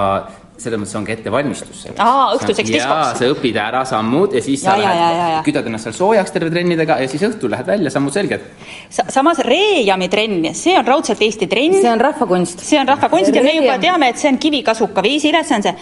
selles 0.59 0.81
mõttes 0.81 0.97
ongi 0.99 1.15
ettevalmistus 1.15 1.83
selleks. 1.85 2.01
aa, 2.03 2.33
õhtuseks 2.37 2.73
diskoks. 2.75 3.19
sa 3.21 3.31
õpid 3.33 3.59
ära 3.63 3.85
sammud 3.89 4.35
ja 4.37 4.43
siis 4.45 4.65
ja, 4.65 4.73
sa 4.73 4.77
ja, 4.81 4.89
lähed, 4.89 5.21
ja, 5.35 5.43
kütad 5.47 5.69
ennast 5.71 5.89
seal 5.89 5.97
soojaks 5.99 6.35
terve 6.35 6.51
trennidega 6.55 6.99
ja 7.03 7.11
siis 7.11 7.25
õhtul 7.29 7.53
lähed 7.55 7.69
välja, 7.69 7.93
sammud 7.95 8.15
selged 8.15 8.49
Sa. 8.91 9.07
samas 9.13 9.43
reiami 9.47 10.09
trenn, 10.13 10.51
see 10.59 10.75
on 10.79 10.87
raudselt 10.87 11.23
Eesti 11.23 11.47
trenn. 11.51 11.79
see 11.81 11.93
on 11.93 12.01
rahvakunst. 12.03 12.65
see 12.65 12.81
on 12.81 12.89
rahvakunst 12.89 13.35
ja 13.35 13.45
me 13.45 13.55
juba 13.61 13.79
teame, 13.83 14.11
et 14.15 14.19
see 14.21 14.33
on 14.33 14.39
kivikasuka 14.43 15.05
viisile, 15.05 15.45
see 15.45 15.61
on 15.61 15.69
see 15.69 15.77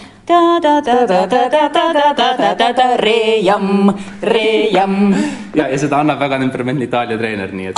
reiam, 2.97 3.93
reiam. 4.21 5.15
ja, 5.55 5.67
ja 5.71 5.77
seda 5.79 6.01
annab 6.03 6.19
väga 6.19 6.39
temperamentne 6.41 6.87
Itaalia 6.87 7.17
treener, 7.17 7.53
nii 7.55 7.67
et. 7.71 7.75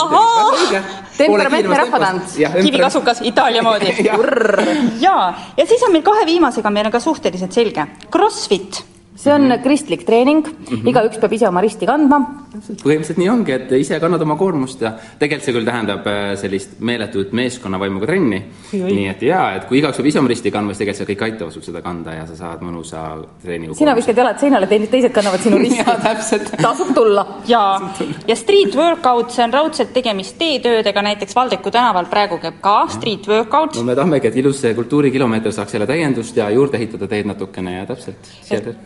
temperamentne 1.18 1.78
rahvatants. 1.78 2.38
kivikasukas 2.62 3.22
Itaalia 3.22 3.64
moodi. 3.64 3.93
ja, 5.06 5.34
ja 5.58 5.66
siis 5.66 5.84
on 5.86 5.93
meil 5.93 6.04
kahe 6.04 6.26
viimasega, 6.26 6.70
meil 6.74 6.88
on 6.88 6.88
ka 6.91 6.99
suhteliselt 6.99 7.53
selge. 7.53 7.87
Crossfit. 8.11 8.83
See 9.20 9.34
on 9.34 9.51
kristlik 9.63 10.05
treening 10.07 10.45
mm, 10.45 10.55
Mhm. 10.70 10.76
-hmm. 10.82 10.89
igaüks 10.89 11.17
peab 11.20 11.34
ise 11.34 11.47
oma 11.47 11.61
risti 11.61 11.86
kandma. 11.86 12.20
põhimõtteliselt 12.84 13.17
nii 13.17 13.30
ongi, 13.30 13.51
et 13.51 13.72
ise 13.78 13.99
kannad 13.99 14.22
oma 14.22 14.36
koormust 14.36 14.82
ja 14.82 14.93
tegelikult 15.20 15.45
see 15.45 15.53
küll 15.53 15.65
tähendab 15.65 16.07
äh, 16.07 16.36
sellist 16.39 16.80
meeletut 16.80 17.32
meeskonnavaimuga 17.34 18.05
trenni. 18.05 18.39
nii 18.74 19.07
et 19.09 19.22
jaa, 19.22 19.55
et 19.55 19.65
kui 19.70 19.80
igaüks 19.82 19.97
peab 19.97 20.07
ise 20.07 20.20
oma 20.20 20.30
risti 20.32 20.51
kandma, 20.51 20.74
siis 20.74 20.80
tegelikult 20.86 21.07
see 21.07 21.15
kõik 21.15 21.24
aitavad 21.28 21.53
sul 21.53 21.61
seda 21.61 21.82
kanda 21.82 22.13
ja 22.13 22.26
sa 22.28 22.36
saad 22.36 22.61
mõnusa 22.65 23.03
treeningu 23.43 23.76
sina 23.76 23.95
viskad 23.95 24.17
jalad 24.17 24.39
seinale, 24.39 24.67
teised 24.67 25.11
kannavad 25.11 25.39
sinu 25.43 25.57
risti. 25.63 25.84
jaa, 25.84 25.97
täpselt. 26.03 26.51
tasub 26.61 26.93
tulla. 26.95 27.26
jaa, 27.47 27.93
ja 28.28 28.36
street 28.36 28.76
workout, 28.76 29.32
see 29.32 29.43
on 29.43 29.53
raudselt 29.53 29.93
tegemist 29.93 30.38
teetöödega, 30.38 31.01
näiteks 31.01 31.36
Valdeku 31.36 31.72
tänaval 31.72 32.05
praegu 32.05 32.38
käib 32.38 32.61
ka 32.61 32.88
street 32.88 33.28
workout. 33.28 33.76
no 33.76 33.84
me 33.84 33.95
tahamegi, 33.95 34.28
et 34.28 34.36
ilus 34.36 34.61
see 34.61 34.74
kultuurikilomeeter 34.74 35.51
saaks 35.51 35.74
jälle 35.74 35.88
täiendust 35.88 36.38
ja 36.38 36.49
juurde 36.49 36.78
ehitada 36.78 37.07
teed 37.07 37.26
natukene 37.26 37.78
ja 37.78 37.86
täpselt. 37.86 38.15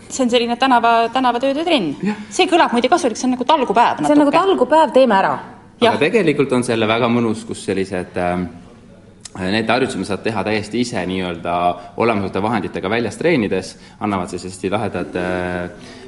see 0.10 0.23
on 0.24 0.34
selline 0.34 0.58
tänava, 0.60 0.94
tänavatööde 1.14 1.66
trenn. 1.68 1.94
see 2.30 2.50
kõlab 2.50 2.74
muide 2.76 2.90
kasulik, 2.92 3.20
see 3.20 3.30
on 3.30 3.36
nagu 3.38 3.48
talgupäev 3.48 4.02
natuke. 4.02 4.10
see 4.10 4.18
on 4.18 4.24
nagu 4.26 4.36
talgupäev, 4.36 4.92
teeme 4.96 5.20
ära. 5.20 5.38
aga 5.82 5.98
tegelikult 6.02 6.52
on 6.58 6.64
selle 6.64 6.88
väga 6.88 7.10
mõnus, 7.12 7.46
kus 7.48 7.66
sellised 7.68 8.18
äh, 8.18 8.46
Need 9.34 9.70
harjutused 9.70 9.98
me 9.98 10.06
saad 10.06 10.22
teha 10.22 10.44
täiesti 10.46 10.84
ise 10.84 11.02
nii-öelda 11.10 11.54
olemasolevate 11.98 12.42
vahenditega 12.44 12.90
väljas 12.90 13.16
treenides, 13.18 13.72
annavad 14.06 14.30
siis 14.30 14.44
hästi 14.46 14.70
lahedad 14.70 15.16
äh, 15.18 15.64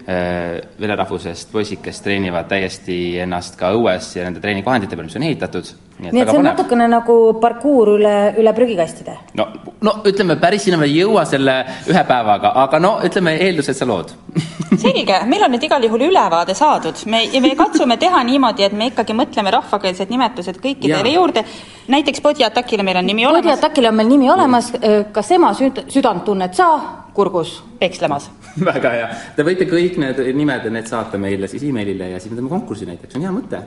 äh, 0.05 0.59
venerahvusest 0.82 1.49
poisid, 1.51 1.82
kes 1.82 2.03
treenivad 2.05 2.45
täiesti 2.51 3.18
ennast 3.24 3.57
ka 3.57 3.72
õues 3.74 4.11
ja 4.20 4.28
nende 4.28 4.43
treeningvahendite 4.43 4.93
peal, 4.93 5.09
mis 5.09 5.18
on 5.18 5.26
ehitatud. 5.26 5.72
Nii 5.99 6.21
et 6.21 6.29
see 6.29 6.39
on 6.39 6.47
natukene 6.49 6.87
nagu 6.91 7.15
parkuur 7.41 7.93
üle, 7.95 8.15
üle 8.39 8.53
prügikastide. 8.55 9.15
no, 9.39 9.47
no 9.81 9.93
ütleme, 10.05 10.35
päris 10.41 10.65
sinna 10.67 10.79
me 10.81 10.89
ei 10.89 10.97
jõua 10.99 11.25
selle 11.29 11.55
ühe 11.91 12.03
päevaga, 12.07 12.51
aga 12.65 12.79
no 12.83 12.97
ütleme, 13.05 13.37
eeldused 13.47 13.77
sa 13.77 13.87
lood 13.87 14.11
selge, 14.83 15.21
meil 15.29 15.45
on 15.47 15.55
nüüd 15.55 15.63
igal 15.67 15.87
juhul 15.87 16.07
ülevaade 16.09 16.55
saadud, 16.57 17.05
me, 17.11 17.23
ja 17.31 17.41
me 17.43 17.53
katsume 17.59 17.97
teha 18.01 18.23
niimoodi, 18.27 18.67
et 18.67 18.75
me 18.75 18.89
ikkagi 18.91 19.15
mõtleme 19.17 19.53
rahvakeelsed 19.55 20.11
nimetused 20.11 20.59
kõikidele 20.63 21.15
juurde. 21.15 21.45
näiteks 21.87 22.21
Podiatakile 22.25 22.83
meil 22.83 22.97
on 22.97 23.05
nimi 23.05 23.25
olemas. 23.25 23.45
Podiatakile 23.45 23.89
on 23.89 23.95
meil 23.99 24.09
nimi 24.09 24.29
olemas, 24.31 24.71
kas 25.13 25.31
ema 25.31 25.53
süd-, 25.53 25.85
südant 25.93 26.25
tunned 26.25 26.53
sa 26.57 26.69
kurgus? 27.13 27.63
pekslemas. 27.79 28.29
väga 28.71 28.91
hea, 28.91 29.07
te 29.35 29.43
võite 29.43 29.67
kõik 29.69 29.99
need 30.01 30.21
nimed, 30.35 30.69
need 30.71 30.87
saata 30.91 31.19
meile 31.21 31.47
siis 31.51 31.63
emailile 31.67 32.13
ja 32.13 32.21
siis 32.21 32.31
me 32.31 32.39
teeme 32.39 32.51
konkursi 32.51 32.87
näiteks, 32.87 33.13
see 33.13 33.21
on 33.21 33.27
hea 33.27 33.35
mõte. 33.35 33.63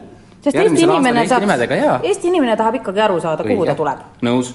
Sest 0.50 0.62
Eesti 0.64 0.86
inimene 0.86 1.26
saab, 1.28 1.44
Eesti 2.02 2.32
inimene 2.32 2.56
tahab 2.56 2.80
ikkagi 2.80 3.04
aru 3.08 3.20
saada, 3.20 3.46
kuhu 3.46 3.66
ta 3.68 3.74
tuleb. 3.78 4.04
nõus, 4.24 4.54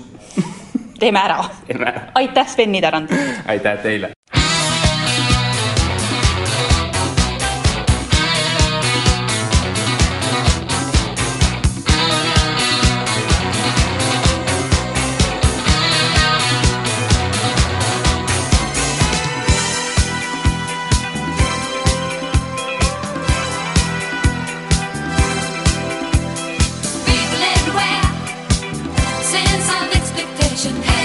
teeme 0.99 1.21
ära. 1.25 1.43
teeme 1.67 1.91
ära. 1.91 2.07
aitäh, 2.21 2.47
Sven 2.47 2.71
Niderand. 2.71 3.13
aitäh 3.47 3.77
teile. 3.83 4.13
should 30.63 31.02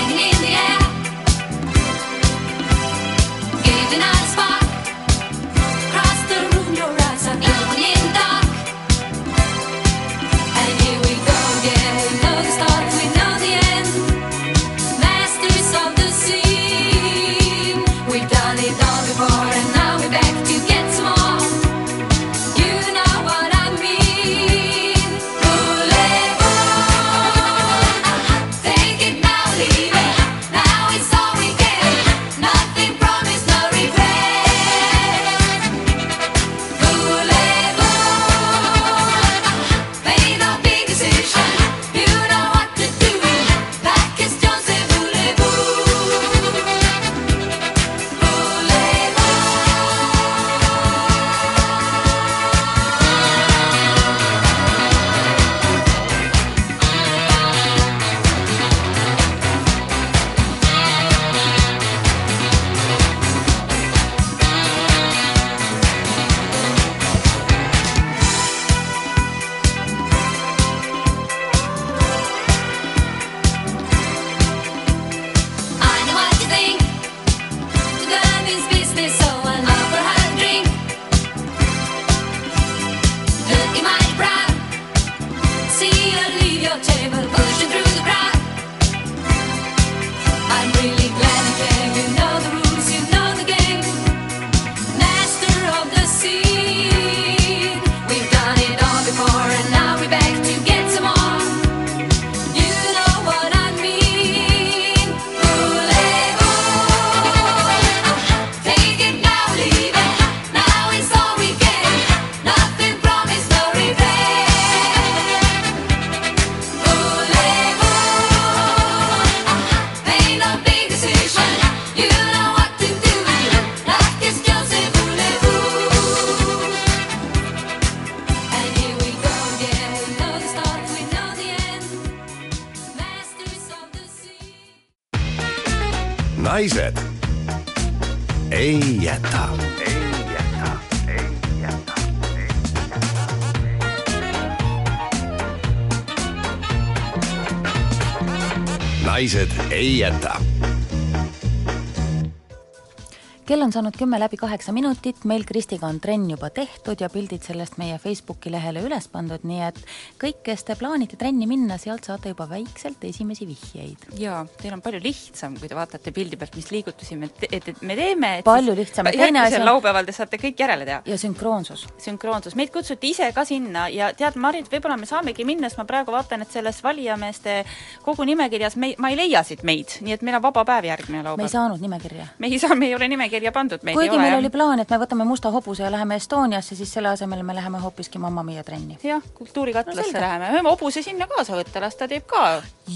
on 153.69 153.73
saanud 153.73 153.97
kümme 154.01 154.17
läbi 154.21 154.39
kaheksa 154.41 154.73
minutit, 154.73 155.25
meil 155.29 155.43
Kristiga 155.45 155.91
on 155.93 155.99
trenn 156.01 156.31
juba 156.31 156.49
tehtud 156.49 157.03
ja 157.05 157.11
pildid 157.13 157.45
sellest 157.45 157.77
meie 157.77 157.99
Facebooki 158.01 158.49
lehele 158.49 158.81
üles 158.87 159.11
pandud, 159.13 159.43
nii 159.45 159.59
et 159.67 159.81
kõik, 160.19 160.41
kes 160.43 160.65
te 160.67 160.75
plaanite 160.79 161.17
trenni 161.21 161.47
minna, 161.47 161.77
sealt 161.79 162.05
saate 162.09 162.33
juba 162.33 162.47
väikselt 162.51 163.05
esimesi 163.07 163.47
vihjeid. 163.47 164.09
jaa, 164.19 164.41
teil 164.61 164.75
on 164.75 164.83
palju 164.83 165.01
lihtsam, 165.03 165.57
kui 165.59 165.69
te 165.71 165.77
vaatate 165.79 166.13
pildi 166.15 166.37
pealt, 166.41 166.57
mis 166.59 166.71
liigutusi 166.75 167.17
me, 167.17 167.29
et, 167.51 167.69
et 167.69 167.83
me 167.83 167.97
teeme, 167.99 168.31
Palju 168.45 168.75
lihtsam 168.75 169.07
järgmisel 169.13 169.61
on- 169.63 169.67
laupäeval 169.73 170.05
te 170.09 170.13
saate 170.17 170.41
kõik 170.41 170.59
järele 170.59 170.85
teha. 170.89 171.03
ja 171.07 171.19
sünkroonsus. 171.19 171.87
sünkroonsus, 172.03 172.57
meid 172.59 172.71
kutsuti 172.75 173.11
ise 173.15 173.31
ka 173.33 173.45
sinna 173.45 173.89
ja 173.89 174.13
tead, 174.15 174.37
Marit, 174.37 174.69
võib-olla 174.73 174.97
me 174.99 175.07
saamegi 175.07 175.45
minna, 175.45 175.69
sest 175.69 175.79
ma 175.79 175.85
praegu 175.85 176.13
vaatan, 176.13 176.43
et 176.43 176.51
selles 176.53 176.83
valijameeste 176.83 177.65
kogu 178.03 178.25
nimekirjas 178.25 178.77
me, 178.77 178.95
ma 178.99 179.11
ei 179.11 179.17
leia 179.17 179.43
siit 179.47 179.63
meid, 179.63 179.99
nii 180.01 180.13
et 180.19 180.23
meil 180.27 180.37
on 180.41 180.43
vaba 180.43 180.65
päev 180.65 180.85
järgmine 180.91 181.23
laupäev. 181.23 181.45
me 181.45 181.49
ei 181.49 181.55
saanud 181.55 181.81
nimekirja. 181.81 182.27
me 182.39 182.47
ei 182.47 182.59
saa, 182.59 182.75
me 182.75 182.87
ei 182.87 182.95
ole 182.95 183.09
nimekirja 183.09 183.53
pandud, 183.53 183.83
meid 183.83 183.95
kuigi 183.97 184.09
ei 184.11 184.17
ole. 184.17 184.23
meil 184.23 184.33
jah. 184.33 184.39
oli 184.43 184.51
plaan, 184.51 184.81
et 184.81 184.91
me 184.91 184.99
võtame 184.99 185.25
musta 185.25 185.51
hobuse 185.55 185.83
ja 185.83 185.91
läheme 185.91 186.17
Estoniasse, 186.19 186.77
siis 186.77 186.93
selle 186.93 187.09
asemel 187.09 187.43
me 187.43 187.55
läheme 187.55 187.79
hoopiski 187.79 188.19
Mamma 188.19 188.43
Mia 188.43 188.65
trenni. 188.65 188.99
jah, 189.05 189.23
kultuurikatlasse 189.35 190.08
Selge. 190.13 190.25
läheme, 190.25 190.51
võime 190.57 190.73
hobuse 190.73 191.03
sinna 191.05 191.29
kaasa 191.31 191.57
võtta, 191.59 191.83
las 191.85 191.97
ta 191.99 192.09
teeb 192.11 192.27
ka 192.29 192.45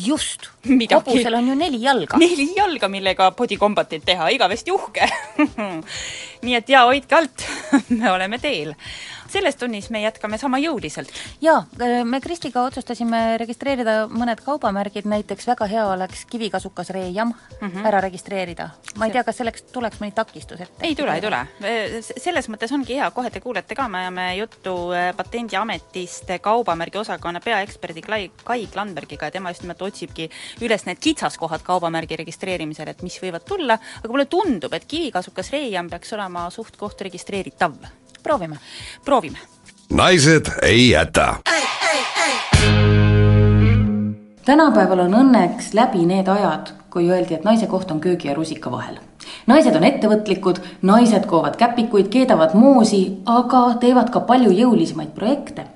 just, 0.04 0.48
hobusel 0.66 1.38
on 1.38 1.52
ju 1.52 1.56
neli 1.58 1.82
jalga. 1.82 2.20
neli 2.20 2.48
jalga, 2.56 2.88
millega 2.92 3.30
body 3.36 3.58
combat'it 3.60 4.04
teha, 4.06 4.30
igavesti 4.34 4.74
uhke 4.74 5.08
nii 6.46 6.58
et 6.58 6.72
jaa, 6.74 6.86
hoidke 6.88 7.18
alt 7.18 7.46
me 7.98 8.10
oleme 8.10 8.38
teel. 8.42 8.74
Selles 9.33 9.57
tunnis 9.57 9.89
me 9.91 10.03
jätkame 10.03 10.39
sama 10.39 10.59
jõuliselt. 10.62 11.11
jaa, 11.41 11.64
me 12.05 12.20
Kristiga 12.20 12.64
otsustasime 12.68 13.39
registreerida 13.41 14.07
mõned 14.11 14.43
kaubamärgid, 14.45 15.09
näiteks 15.09 15.47
väga 15.49 15.68
hea 15.70 15.87
oleks 15.95 16.24
kivikasukas 16.30 16.91
reejam 16.95 17.33
mm. 17.33 17.68
-hmm. 17.68 17.87
ära 17.89 18.01
registreerida. 18.01 18.68
ma 18.97 19.07
ei 19.07 19.12
tea, 19.12 19.24
kas 19.24 19.37
selleks 19.41 19.62
tuleks 19.72 20.01
mõni 20.01 20.12
takistus 20.14 20.61
ette? 20.61 20.87
ei 20.87 20.95
tule, 20.97 21.14
ei 21.14 21.20
tule. 21.20 21.47
selles 22.16 22.49
mõttes 22.49 22.72
ongi 22.72 22.99
hea, 23.01 23.11
kohe 23.11 23.30
te 23.30 23.41
kuulete 23.41 23.74
ka, 23.74 23.89
me 23.89 23.99
ajame 23.99 24.37
juttu 24.37 24.93
eh, 24.93 25.14
Patendiametist 25.16 26.30
kaubamärgi 26.41 26.99
osakonna 26.99 27.41
peaeksperdi 27.41 28.03
Kai, 28.03 28.30
Kai 28.45 28.66
Klandbergiga 28.66 29.26
ja 29.26 29.30
tema 29.30 29.51
just 29.51 29.62
nimelt 29.62 29.83
otsibki 29.83 30.30
üles 30.61 30.87
need 30.87 31.01
kitsaskohad 31.01 31.62
kaubamärgi 31.62 32.16
registreerimisel, 32.16 32.89
et 32.89 33.03
mis 33.03 33.18
võivad 33.22 33.47
tulla, 33.49 33.78
aga 34.03 34.12
mulle 34.12 34.26
tundub, 34.26 34.72
et 34.72 34.85
kivikasukas 34.89 35.53
reijam 35.55 35.91
peaks 35.91 36.12
olema 36.12 36.49
suht-koht 36.51 37.01
registreeritav. 37.09 38.01
Proovime. 38.22 38.56
proovime. 39.04 39.38
naised 39.92 40.46
ei 40.62 40.90
jäta. 40.90 41.34
tänapäeval 44.44 44.98
on 44.98 45.14
õnneks 45.14 45.74
läbi 45.74 46.06
need 46.06 46.28
ajad, 46.28 46.72
kui 46.90 47.10
öeldi, 47.10 47.34
et 47.34 47.44
naise 47.44 47.66
koht 47.66 47.90
on 47.90 48.00
köögi 48.00 48.28
ja 48.28 48.34
rusika 48.34 48.70
vahel. 48.70 48.98
naised 49.46 49.76
on 49.76 49.84
ettevõtlikud, 49.84 50.60
naised 50.82 51.26
koovad 51.26 51.56
käpikuid, 51.56 52.08
keedavad 52.08 52.54
moosi, 52.54 53.22
aga 53.26 53.74
teevad 53.80 54.10
ka 54.10 54.20
palju 54.20 54.50
jõulisemaid 54.50 55.14
projekte. 55.14 55.66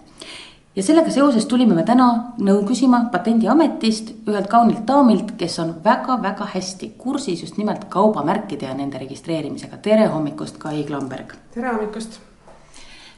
ja 0.76 0.82
sellega 0.82 1.10
seoses 1.10 1.46
tulime 1.46 1.74
me 1.74 1.82
täna 1.82 2.34
nõu 2.38 2.62
küsima 2.68 3.08
Patendiametist 3.12 4.12
ühelt 4.28 4.46
kaunilt 4.46 4.86
daamilt, 4.86 5.32
kes 5.38 5.58
on 5.58 5.74
väga-väga 5.84 6.48
hästi 6.54 6.94
kursis 6.98 7.42
just 7.42 7.56
nimelt 7.56 7.84
kaubamärkide 7.88 8.66
ja 8.66 8.74
nende 8.74 8.98
registreerimisega. 8.98 9.76
tere 9.76 10.06
hommikust, 10.06 10.58
Kai 10.58 10.84
Klamberg! 10.84 11.34
tere 11.54 11.72
hommikust! 11.72 12.25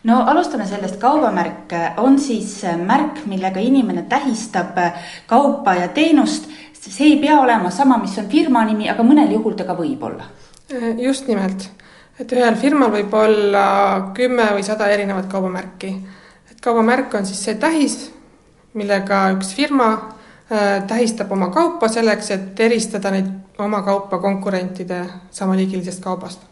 No 0.05 0.21
alustame 0.27 0.67
sellest, 0.67 0.99
kaubamärk 1.01 1.73
on 1.97 2.19
siis 2.21 2.61
märk, 2.87 3.25
millega 3.27 3.61
inimene 3.61 4.05
tähistab 4.09 4.79
kaupa 5.27 5.75
ja 5.75 5.89
teenust. 5.89 6.49
see 6.89 7.07
ei 7.07 7.17
pea 7.21 7.41
olema 7.41 7.71
sama, 7.71 7.99
mis 7.99 8.15
on 8.19 8.29
firma 8.31 8.63
nimi, 8.65 8.87
aga 8.89 9.03
mõnel 9.05 9.33
juhul 9.35 9.57
ta 9.59 9.65
ka 9.65 9.75
võib 9.77 10.03
olla. 10.03 10.25
just 10.99 11.27
nimelt, 11.29 11.71
et 12.19 12.33
ühel 12.33 12.57
firmal 12.57 12.93
võib 12.93 13.15
olla 13.15 14.13
kümme 14.15 14.47
või 14.55 14.63
sada 14.63 14.89
erinevat 14.89 15.27
kaubamärki. 15.27 15.95
et 16.51 16.61
kaubamärk 16.61 17.15
on 17.15 17.27
siis 17.27 17.45
see 17.45 17.55
tähis, 17.55 18.13
millega 18.75 19.33
üks 19.35 19.55
firma 19.55 19.91
äh, 19.93 20.87
tähistab 20.87 21.33
oma 21.33 21.51
kaupa 21.51 21.89
selleks, 21.89 22.31
et 22.31 22.61
eristada 22.61 23.11
neid 23.11 23.59
oma 23.59 23.83
kaupa 23.83 24.19
konkurentide 24.19 25.05
samaliigilisest 25.31 26.03
kaubast 26.03 26.47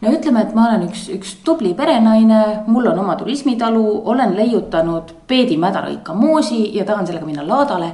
no 0.00 0.12
ütleme, 0.12 0.42
et 0.42 0.54
ma 0.54 0.68
olen 0.68 0.86
üks, 0.88 1.06
üks 1.14 1.36
tubli 1.44 1.74
perenaine, 1.76 2.40
mul 2.66 2.90
on 2.90 2.98
oma 3.04 3.16
turismitalu, 3.20 3.84
olen 4.10 4.36
leiutanud 4.36 5.14
Peedi 5.28 5.56
mädarõika 5.60 6.14
moosi 6.16 6.66
ja 6.76 6.84
tahan 6.84 7.06
sellega 7.06 7.26
minna 7.26 7.46
laadale. 7.46 7.92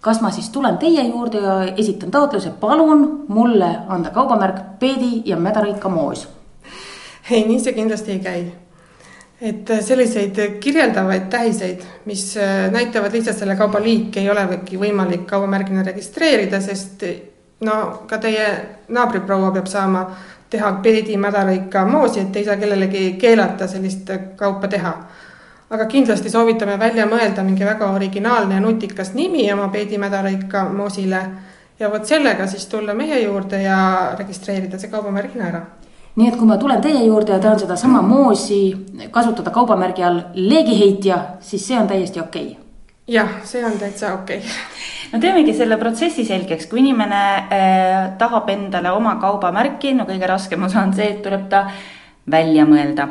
kas 0.00 0.22
ma 0.24 0.30
siis 0.32 0.48
tulen 0.48 0.78
teie 0.80 1.02
juurde 1.08 1.38
ja 1.38 1.54
esitan 1.76 2.10
taotluse, 2.10 2.50
palun 2.60 3.26
mulle 3.28 3.68
anda 3.88 4.10
kaubamärk 4.10 4.78
Peedi 4.78 5.22
ja 5.24 5.36
mädarõika 5.36 5.88
moos? 5.88 6.28
ei, 7.30 7.44
nii 7.46 7.60
see 7.60 7.72
kindlasti 7.72 8.12
ei 8.12 8.18
käi. 8.18 8.44
et 9.40 9.70
selliseid 9.80 10.38
kirjeldavaid 10.60 11.28
tähiseid, 11.30 11.82
mis 12.04 12.36
äh, 12.36 12.70
näitavad 12.72 13.12
lihtsalt 13.12 13.38
selle 13.38 13.56
kauba 13.56 13.80
liiki, 13.80 14.20
ei 14.20 14.30
olegi 14.30 14.76
võimalik 14.76 15.26
kaubamärgina 15.26 15.82
registreerida, 15.82 16.60
sest 16.60 17.04
no 17.64 18.02
ka 18.08 18.18
teie 18.18 18.46
naabriproua 18.88 19.50
peab 19.52 19.68
saama 19.68 20.04
teha 20.50 20.72
peedi 20.82 21.16
mädarõika 21.16 21.84
moosi, 21.86 22.20
et 22.20 22.36
ei 22.36 22.44
saa 22.44 22.56
kellelegi 22.56 23.12
keelata 23.20 23.66
sellist 23.68 24.10
kaupa 24.36 24.68
teha. 24.68 24.94
aga 25.70 25.84
kindlasti 25.86 26.30
soovitame 26.30 26.78
välja 26.78 27.04
mõelda 27.06 27.44
mingi 27.46 27.64
väga 27.64 27.90
originaalne 27.94 28.54
ja 28.54 28.60
nutikas 28.60 29.14
nimi 29.14 29.52
oma 29.52 29.68
peedi 29.68 29.98
mädarõika 29.98 30.64
moosile 30.68 31.20
ja 31.78 31.90
vot 31.92 32.06
sellega 32.06 32.46
siis 32.46 32.66
tulla 32.66 32.94
meie 32.94 33.20
juurde 33.20 33.62
ja 33.62 33.76
registreerida 34.18 34.78
see 34.78 34.90
kaubamärgina 34.90 35.46
ära 35.46 35.60
nii 36.16 36.28
et 36.28 36.36
kui 36.36 36.48
ma 36.48 36.56
tulen 36.58 36.80
teie 36.82 37.04
juurde 37.04 37.32
ja 37.32 37.38
tahan 37.38 37.60
sedasama 37.60 38.02
moosi 38.02 38.58
kasutada 39.10 39.50
kaubamärgi 39.50 40.04
all 40.04 40.20
leegiheitja, 40.34 41.18
siis 41.40 41.68
see 41.68 41.78
on 41.78 41.88
täiesti 41.88 42.20
okei 42.20 42.46
okay.? 42.46 42.59
Jah, 43.10 43.40
see 43.44 43.62
on 43.66 43.78
täitsa 43.80 44.14
okei 44.14 44.38
okay. 44.38 44.58
no 45.12 45.20
teemegi 45.22 45.54
selle 45.56 45.78
protsessi 45.80 46.24
selgeks, 46.28 46.68
kui 46.70 46.82
inimene 46.84 47.22
äh, 47.36 48.02
tahab 48.20 48.50
endale 48.52 48.92
oma 48.94 49.16
kaubamärki, 49.22 49.94
no 49.98 50.06
kõige 50.08 50.28
raskem 50.30 50.68
osa 50.68 50.84
on 50.84 50.94
see, 50.96 51.08
et 51.16 51.24
tuleb 51.24 51.48
ta 51.50 51.66
välja 52.30 52.66
mõelda. 52.68 53.08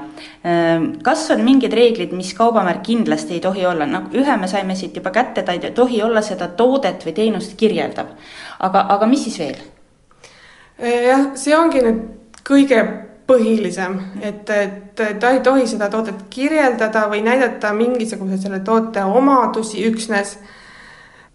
kas 1.03 1.25
on 1.33 1.41
mingid 1.43 1.73
reeglid, 1.75 2.13
mis 2.15 2.29
kaubamärk 2.37 2.83
kindlasti 2.85 3.35
ei 3.35 3.41
tohi 3.43 3.65
olla, 3.67 3.87
noh 3.89 4.13
ühe 4.15 4.37
me 4.39 4.47
saime 4.47 4.77
siit 4.79 4.95
juba 4.95 5.11
kätte, 5.11 5.43
ta 5.43 5.55
ei 5.57 5.73
tohi 5.75 6.01
olla 6.05 6.21
seda 6.23 6.47
toodet 6.47 7.03
või 7.05 7.15
teenust 7.17 7.57
kirjeldav. 7.59 8.13
aga, 8.59 8.85
aga 8.95 9.09
mis 9.09 9.25
siis 9.27 9.39
veel? 9.41 9.59
jah, 10.79 11.31
see 11.35 11.57
ongi 11.57 11.83
nüüd 11.83 12.01
kõige 12.47 13.08
põhilisem, 13.29 13.97
et, 14.25 14.49
et 14.49 15.01
ta 15.21 15.33
ei 15.33 15.41
tohi 15.45 15.67
seda 15.69 15.89
toodet 15.91 16.25
kirjeldada 16.33 17.05
või 17.11 17.21
näidata 17.25 17.71
mingisuguseid 17.77 18.41
selle 18.45 18.61
toote 18.65 19.03
omadusi 19.05 19.83
üksnes. 19.89 20.37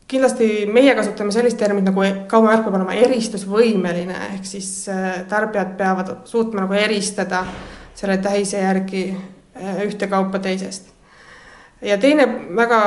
kindlasti 0.09 0.67
meie 0.73 0.95
kasutame 0.95 1.33
sellist 1.33 1.59
terminit 1.59 1.89
nagu 1.89 2.03
kaubamärk 2.29 2.65
peab 2.67 2.75
olema 2.77 2.97
eristusvõimeline, 3.07 4.17
ehk 4.35 4.47
siis 4.47 4.89
äh, 4.89 5.23
tarbijad 5.29 5.77
peavad 5.79 6.11
suutma 6.25 6.67
nagu 6.67 6.75
eristada 6.75 7.45
selle 7.95 8.19
tähise 8.19 8.59
järgi 8.59 9.05
äh, 9.15 9.85
ühte 9.87 10.07
kaupa 10.07 10.39
teisest. 10.39 10.91
ja 11.83 11.99
teine 11.99 12.27
väga 12.57 12.81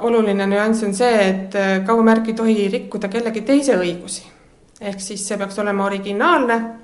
oluline 0.00 0.46
nüanss 0.46 0.84
on 0.84 0.94
see, 0.94 1.28
et 1.28 1.54
äh, 1.54 1.84
kaubamärk 1.86 2.28
ei 2.28 2.34
tohi 2.34 2.68
rikkuda 2.68 3.08
kellegi 3.08 3.40
teise 3.40 3.76
õigusi. 3.76 4.24
ehk 4.80 5.00
siis 5.00 5.28
see 5.28 5.38
peaks 5.38 5.58
olema 5.58 5.84
originaalne 5.84 6.83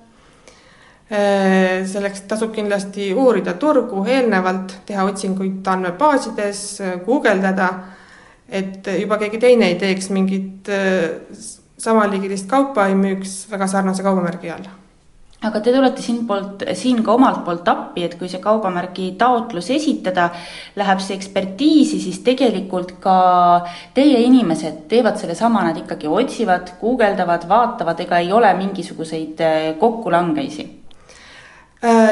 selleks 1.10 2.20
tasub 2.30 2.52
kindlasti 2.54 3.08
uurida 3.18 3.56
turgu 3.58 4.04
eelnevalt, 4.06 4.76
teha 4.86 5.04
otsinguid 5.10 5.66
andmebaasides, 5.66 6.60
guugeldada, 7.06 7.70
et 8.46 8.86
juba 9.00 9.18
keegi 9.18 9.40
teine 9.42 9.72
ei 9.72 9.78
teeks 9.80 10.10
mingit 10.14 10.70
samaliigilist 11.80 12.46
kaupa, 12.50 12.86
ei 12.86 12.98
müüks 12.98 13.42
väga 13.50 13.66
sarnase 13.70 14.06
kaubamärgi 14.06 14.52
all. 14.54 14.68
Aga 15.40 15.62
te 15.64 15.72
tulete 15.72 16.02
siin 16.04 16.26
poolt, 16.28 16.66
siin 16.76 16.98
ka 17.00 17.14
omalt 17.16 17.38
poolt 17.46 17.68
appi, 17.72 18.02
et 18.04 18.18
kui 18.20 18.28
see 18.28 18.42
kaubamärgi 18.44 19.06
taotlus 19.20 19.70
esitada, 19.72 20.26
läheb 20.76 21.00
see 21.00 21.16
ekspertiisi, 21.16 21.96
siis 22.02 22.18
tegelikult 22.26 22.98
ka 23.00 23.14
teie 23.96 24.20
inimesed 24.26 24.82
teevad 24.90 25.16
sellesama, 25.16 25.62
nad 25.64 25.80
ikkagi 25.80 26.10
otsivad, 26.12 26.74
guugeldavad, 26.82 27.48
vaatavad, 27.48 28.04
ega 28.04 28.20
ei 28.20 28.28
ole 28.36 28.52
mingisuguseid 28.58 29.40
kokkulangeisi. 29.80 30.66
Äh, 30.68 30.79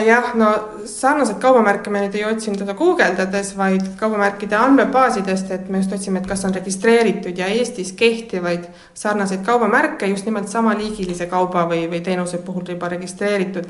jah, 0.07 0.31
no 0.35 0.49
sarnaseid 0.89 1.37
kaubamärke 1.43 1.91
me 1.93 2.01
nüüd 2.01 2.14
ei 2.16 2.25
otsinud 2.25 2.62
seda 2.62 2.73
guugeldades, 2.77 3.51
vaid 3.57 3.85
kaubamärkide 4.01 4.57
andmebaasidest, 4.57 5.51
et 5.53 5.69
me 5.69 5.83
just 5.83 5.93
otsime, 5.93 6.23
et 6.23 6.29
kas 6.29 6.47
on 6.49 6.55
registreeritud 6.57 7.37
ja 7.37 7.51
Eestis 7.53 7.93
kehtivaid 7.99 8.64
sarnaseid 8.97 9.45
kaubamärke 9.45 10.09
just 10.09 10.25
nimelt 10.25 10.49
samaliigilise 10.49 11.29
kauba 11.29 11.66
või, 11.69 11.83
või 11.91 12.01
teenuse 12.05 12.41
puhul 12.47 12.64
juba 12.73 12.89
registreeritud. 12.89 13.69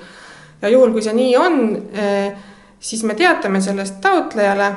ja 0.62 0.70
juhul, 0.70 0.92
kui 0.92 1.03
see 1.03 1.16
nii 1.18 1.34
on, 1.36 1.59
siis 2.78 3.03
me 3.03 3.18
teatame 3.18 3.61
sellest 3.61 3.99
taotlejale. 4.01 4.70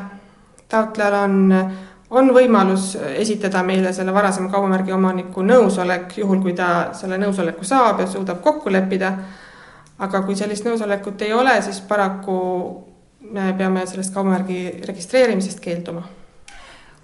taotlejal 0.69 1.19
on, 1.21 1.69
on 2.09 2.33
võimalus 2.33 2.95
esitada 3.13 3.61
meile 3.63 3.93
selle 3.93 4.13
varasema 4.13 4.49
kaubamärgi 4.49 4.91
omaniku 4.91 5.45
nõusolek, 5.45 6.17
juhul 6.17 6.41
kui 6.41 6.53
ta 6.57 6.89
selle 6.97 7.21
nõusoleku 7.21 7.63
saab 7.63 7.99
ja 7.99 8.07
suudab 8.07 8.41
kokku 8.41 8.73
leppida 8.73 9.13
aga 10.01 10.23
kui 10.25 10.35
sellist 10.37 10.65
nõusolekut 10.65 11.21
ei 11.25 11.33
ole, 11.33 11.53
siis 11.61 11.81
paraku 11.85 12.37
me 13.31 13.53
peame 13.57 13.85
sellest 13.87 14.13
kaubamärgi 14.13 14.81
registreerimisest 14.87 15.61
keelduma. 15.63 16.03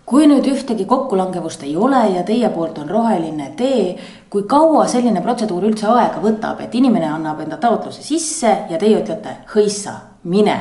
kui 0.08 0.24
nüüd 0.24 0.46
ühtegi 0.48 0.86
kokkulangevust 0.88 1.66
ei 1.68 1.74
ole 1.76 2.00
ja 2.14 2.22
teie 2.24 2.48
poolt 2.50 2.78
on 2.80 2.88
roheline 2.90 3.50
tee, 3.60 3.98
kui 4.32 4.46
kaua 4.48 4.86
selline 4.88 5.20
protseduur 5.22 5.66
üldse 5.68 5.90
aega 5.92 6.22
võtab, 6.24 6.62
et 6.64 6.76
inimene 6.80 7.10
annab 7.12 7.42
enda 7.44 7.58
taotluse 7.60 8.06
sisse 8.06 8.54
ja 8.70 8.80
teie 8.80 9.02
ütlete 9.02 9.36
hõissa, 9.52 9.98
mine, 10.24 10.56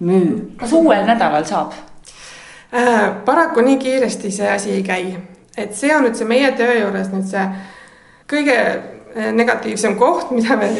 müü? 0.00 0.56
kas 0.58 0.74
uuel 0.74 1.06
nädalal 1.06 1.46
saab 1.46 1.78
äh,? 2.74 3.22
paraku 3.24 3.62
nii 3.62 3.78
kiiresti 3.78 4.34
see 4.34 4.50
asi 4.50 4.74
ei 4.74 4.82
käi, 4.82 5.16
et 5.56 5.78
see 5.78 5.94
on 5.94 6.08
nüüd 6.08 6.18
see 6.18 6.26
meie 6.26 6.50
töö 6.58 6.80
juures 6.80 7.14
nüüd 7.14 7.30
see 7.30 7.46
kõige 8.28 8.58
negatiivsem 9.32 9.96
koht, 9.96 10.30
mida 10.36 10.56
me 10.56 10.70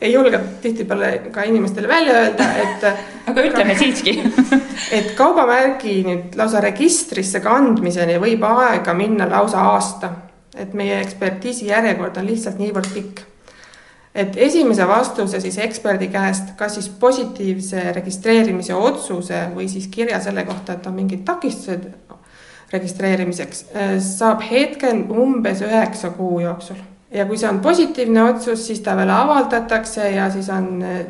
ei 0.00 0.12
julge 0.12 0.40
tihtipeale 0.62 1.30
ka 1.32 1.42
inimestele 1.42 1.88
välja 1.88 2.14
öelda, 2.22 2.48
et. 2.62 2.84
aga 3.28 3.44
ütleme 3.44 3.74
ka, 3.74 3.78
siiski 3.78 4.14
et 4.98 5.14
kaubamärgi 5.18 5.96
nüüd 6.06 6.36
lausa 6.38 6.62
registrisse 6.64 7.42
kandmiseni 7.44 8.18
võib 8.22 8.44
aega 8.48 8.94
minna 8.94 9.28
lausa 9.30 9.64
aasta. 9.74 10.12
et 10.58 10.72
meie 10.74 11.00
ekspertiisi 11.00 11.66
järjekord 11.68 12.16
on 12.16 12.26
lihtsalt 12.26 12.58
niivõrd 12.58 12.88
pikk. 12.94 13.20
et 14.14 14.36
esimese 14.36 14.86
vastuse 14.88 15.40
siis 15.40 15.58
eksperdi 15.58 16.08
käest, 16.08 16.54
kas 16.56 16.74
siis 16.74 16.88
positiivse 16.88 17.92
registreerimise 17.92 18.74
otsuse 18.74 19.48
või 19.54 19.68
siis 19.68 19.86
kirja 19.86 20.20
selle 20.20 20.44
kohta, 20.44 20.72
et 20.72 20.86
on 20.86 20.94
mingid 20.94 21.24
takistused 21.24 21.90
registreerimiseks, 22.72 23.64
saab 24.04 24.42
hetkel 24.44 25.06
umbes 25.08 25.62
üheksa 25.64 26.10
kuu 26.16 26.40
jooksul 26.40 26.76
ja 27.10 27.26
kui 27.26 27.38
see 27.38 27.48
on 27.48 27.60
positiivne 27.64 28.22
otsus, 28.22 28.66
siis 28.66 28.80
ta 28.84 28.96
veel 28.96 29.10
avaldatakse 29.10 30.10
ja 30.10 30.30
siis 30.30 30.50
on 30.52 30.82
eh, 30.82 31.06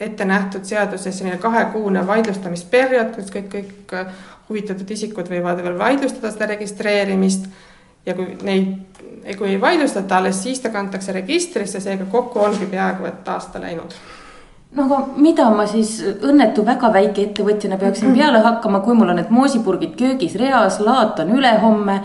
ette 0.00 0.24
nähtud 0.24 0.64
seaduses 0.64 1.18
selline 1.18 1.38
kahekuune 1.42 2.02
vaidlustamisperiood, 2.06 3.14
kus 3.14 3.30
kõik, 3.34 3.48
kõik 3.54 3.94
eh, 3.96 4.12
huvitatud 4.48 4.90
isikud 4.90 5.30
võivad 5.30 5.62
veel 5.62 5.78
vaidlustada 5.78 6.32
seda 6.34 6.50
registreerimist. 6.54 7.48
ja 8.06 8.14
kui 8.14 8.36
neid, 8.46 9.00
kui 9.38 9.48
ei 9.50 9.60
vaidlustata, 9.60 10.18
alles 10.18 10.42
siis 10.42 10.60
ta 10.62 10.70
kantakse 10.70 11.12
registrisse, 11.12 11.80
seega 11.80 12.04
kokku 12.10 12.38
ongi 12.38 12.66
peaaegu 12.70 13.06
et 13.06 13.28
aasta 13.28 13.60
läinud 13.60 13.94
no 14.76 14.84
aga 14.84 15.00
mida 15.16 15.48
ma 15.50 15.66
siis 15.66 15.98
õnnetu 16.04 16.64
väga 16.66 16.92
väike 16.92 17.22
ettevõtjana 17.28 17.78
peaksin 17.80 18.14
peale 18.14 18.42
hakkama, 18.44 18.80
kui 18.84 18.94
mul 18.94 19.10
on 19.12 19.20
need 19.20 19.30
moosipurgid 19.34 19.96
köögis 19.98 20.36
reas, 20.40 20.80
laat 20.80 21.20
on 21.22 21.32
ülehomme 21.38 22.00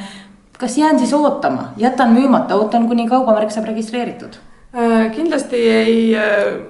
kas 0.62 0.78
jään 0.78 1.00
siis 1.00 1.14
ootama, 1.14 1.74
jätan 1.78 2.10
müümata, 2.14 2.56
ootan, 2.56 2.88
kuni 2.88 3.08
kaubamärk 3.10 3.52
saab 3.52 3.66
registreeritud? 3.66 4.36
Äh, 4.78 5.12
kindlasti 5.12 5.56
ei 5.70 6.18
äh, 6.18 6.24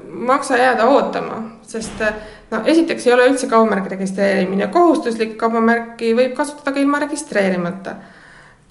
maksa 0.10 0.58
jääda 0.58 0.86
ootama, 0.86 1.42
sest 1.68 2.02
äh, 2.02 2.14
no 2.52 2.62
esiteks 2.66 3.08
ei 3.08 3.14
ole 3.14 3.28
üldse 3.30 3.50
kaubamärgi 3.52 3.92
registreerimine 3.92 4.70
kohustuslik, 4.72 5.36
kaubamärki 5.38 6.14
võib 6.16 6.32
kasutada 6.38 6.72
ka 6.72 6.80
ilma 6.80 7.02
registreerimata. 7.04 7.96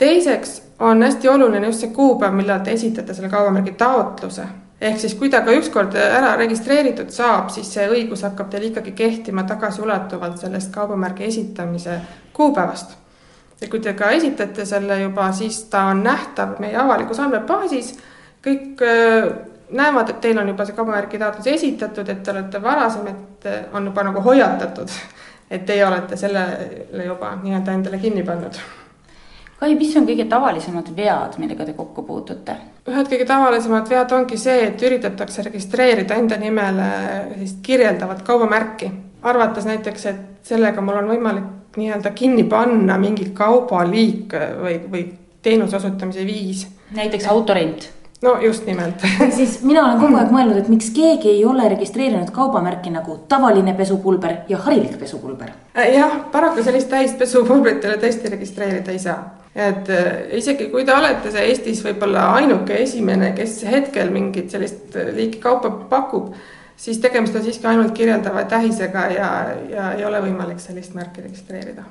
teiseks 0.00 0.62
on 0.78 1.02
hästi 1.02 1.28
oluline 1.28 1.66
just 1.66 1.84
see 1.84 1.92
kuupäev, 1.92 2.32
millal 2.34 2.64
te 2.64 2.72
esitate 2.72 3.14
selle 3.14 3.28
kaubamärgi 3.28 3.76
taotluse. 3.76 4.46
ehk 4.80 4.98
siis, 4.98 5.14
kui 5.14 5.28
ta 5.28 5.42
ka 5.44 5.52
ükskord 5.52 5.94
ära 6.00 6.32
registreeritud 6.40 7.12
saab, 7.12 7.50
siis 7.50 7.74
see 7.74 7.84
õigus 7.88 8.24
hakkab 8.24 8.48
teil 8.50 8.70
ikkagi 8.70 8.96
kehtima 8.96 9.44
tagasiulatuvalt 9.52 10.40
sellest 10.40 10.72
kaubamärgi 10.72 11.28
esitamise 11.28 12.00
kuupäevast 12.32 12.99
ja 13.60 13.68
kui 13.68 13.80
te 13.80 13.94
ka 13.94 14.10
esitate 14.16 14.64
selle 14.66 15.00
juba, 15.02 15.30
siis 15.36 15.64
ta 15.72 15.84
on 15.92 16.02
nähtav 16.04 16.58
meie 16.62 16.76
avalikus 16.80 17.20
andmebaasis. 17.20 17.94
kõik 18.44 18.80
äh, 18.80 19.28
näevad, 19.76 20.10
et 20.10 20.20
teil 20.20 20.38
on 20.40 20.48
juba 20.48 20.64
see 20.64 20.76
kaubamärgi 20.76 21.18
taotlus 21.20 21.46
esitatud, 21.46 22.08
et 22.08 22.22
te 22.22 22.32
olete 22.32 22.62
varasem, 22.62 23.06
et 23.06 23.46
äh, 23.46 23.64
on 23.72 23.90
juba 23.90 24.04
nagu 24.06 24.22
hoiatatud, 24.24 24.88
et 25.54 25.66
teie 25.66 25.86
olete 25.86 26.16
sellele 26.16 27.04
juba 27.06 27.34
nii-öelda 27.42 27.76
endale 27.76 27.98
kinni 27.98 28.24
pannud. 28.24 28.60
Kai, 29.60 29.74
mis 29.76 29.92
on 30.00 30.06
kõige 30.08 30.24
tavalisemad 30.24 30.86
vead, 30.96 31.34
millega 31.36 31.66
te 31.68 31.76
kokku 31.76 32.02
puutute? 32.08 32.56
ühed 32.90 33.06
kõige 33.12 33.26
tavalisemad 33.28 33.86
vead 33.92 34.12
ongi 34.16 34.38
see, 34.40 34.64
et 34.70 34.82
üritatakse 34.82 35.44
registreerida 35.46 36.16
enda 36.16 36.38
nimele 36.40 36.86
sellist 37.34 37.60
kirjeldavat 37.62 38.24
kaubamärki, 38.26 38.88
arvates 39.22 39.68
näiteks, 39.68 40.06
et 40.06 40.48
sellega 40.48 40.80
mul 40.80 40.96
on 41.02 41.12
võimalik 41.12 41.59
nii-öelda 41.76 42.10
kinni 42.16 42.44
panna 42.50 42.98
mingi 42.98 43.30
kaubaliik 43.34 44.34
või, 44.62 44.76
või 44.90 45.06
teenuse 45.42 45.76
osutamise 45.76 46.26
viis. 46.26 46.66
näiteks 46.96 47.26
autorent 47.30 47.90
no 48.22 48.36
just 48.40 48.66
nimelt 48.66 49.00
siis 49.36 49.62
mina 49.62 49.84
olen 49.84 50.00
kogu 50.00 50.18
aeg 50.20 50.32
mõelnud, 50.34 50.60
et 50.60 50.68
miks 50.72 50.90
keegi 50.96 51.32
ei 51.32 51.44
ole 51.48 51.68
registreerinud 51.72 52.30
kaubamärki 52.34 52.92
nagu 52.92 53.16
tavaline 53.28 53.74
pesupulber 53.78 54.42
ja 54.48 54.60
harilik 54.66 54.98
pesupulber. 55.00 55.52
Äh, 55.76 55.94
jah, 55.96 56.16
paraku 56.32 56.64
sellist 56.64 56.90
täist 56.92 57.18
pesupulbrit 57.18 57.84
ei 57.84 57.92
ole 57.92 58.00
tõesti 58.02 58.32
registreerida 58.34 58.92
ei 58.92 59.02
saa. 59.02 59.18
et 59.54 59.88
äh, 59.90 60.36
isegi 60.38 60.68
kui 60.70 60.84
te 60.84 60.94
olete 60.94 61.32
see 61.32 61.48
Eestis 61.48 61.84
võib-olla 61.84 62.30
ainuke 62.36 62.82
esimene, 62.84 63.32
kes 63.36 63.62
hetkel 63.70 64.12
mingit 64.14 64.50
sellist 64.50 64.96
liiki 65.14 65.40
kaupa 65.42 65.70
pakub 65.90 66.34
siis 66.80 66.98
tegemist 66.98 67.36
on 67.36 67.44
siiski 67.44 67.66
ainult 67.68 67.92
kirjeldava 67.96 68.44
tähisega 68.48 69.06
ja, 69.14 69.30
ja 69.68 69.92
ei 69.98 70.04
ole 70.04 70.22
võimalik 70.24 70.62
sellist 70.62 70.94
märki 70.96 71.26
registreerida 71.26 71.84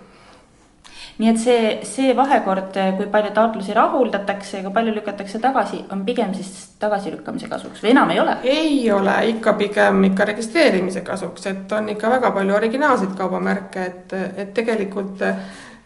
nii 1.19 1.27
et 1.27 1.39
see, 1.39 1.63
see 1.83 2.13
vahekord, 2.15 2.77
kui 2.95 3.07
palju 3.11 3.31
taotlusi 3.35 3.73
rahuldatakse 3.75 4.57
ja 4.57 4.63
kui 4.63 4.73
palju 4.75 4.93
lükatakse 4.95 5.41
tagasi, 5.43 5.81
on 5.91 6.05
pigem 6.07 6.31
siis 6.35 6.53
tagasilükkamise 6.79 7.49
kasuks 7.51 7.83
või 7.83 7.91
enam 7.91 8.13
ei 8.13 8.21
ole? 8.23 8.37
ei 8.47 8.77
ole, 8.95 9.17
ikka 9.33 9.53
pigem 9.59 10.05
ikka 10.07 10.29
registreerimise 10.31 11.03
kasuks, 11.07 11.49
et 11.51 11.75
on 11.75 11.91
ikka 11.91 12.13
väga 12.15 12.31
palju 12.37 12.55
originaalseid 12.55 13.17
kaubamärke, 13.19 13.85
et, 13.91 14.15
et 14.45 14.53
tegelikult 14.55 15.25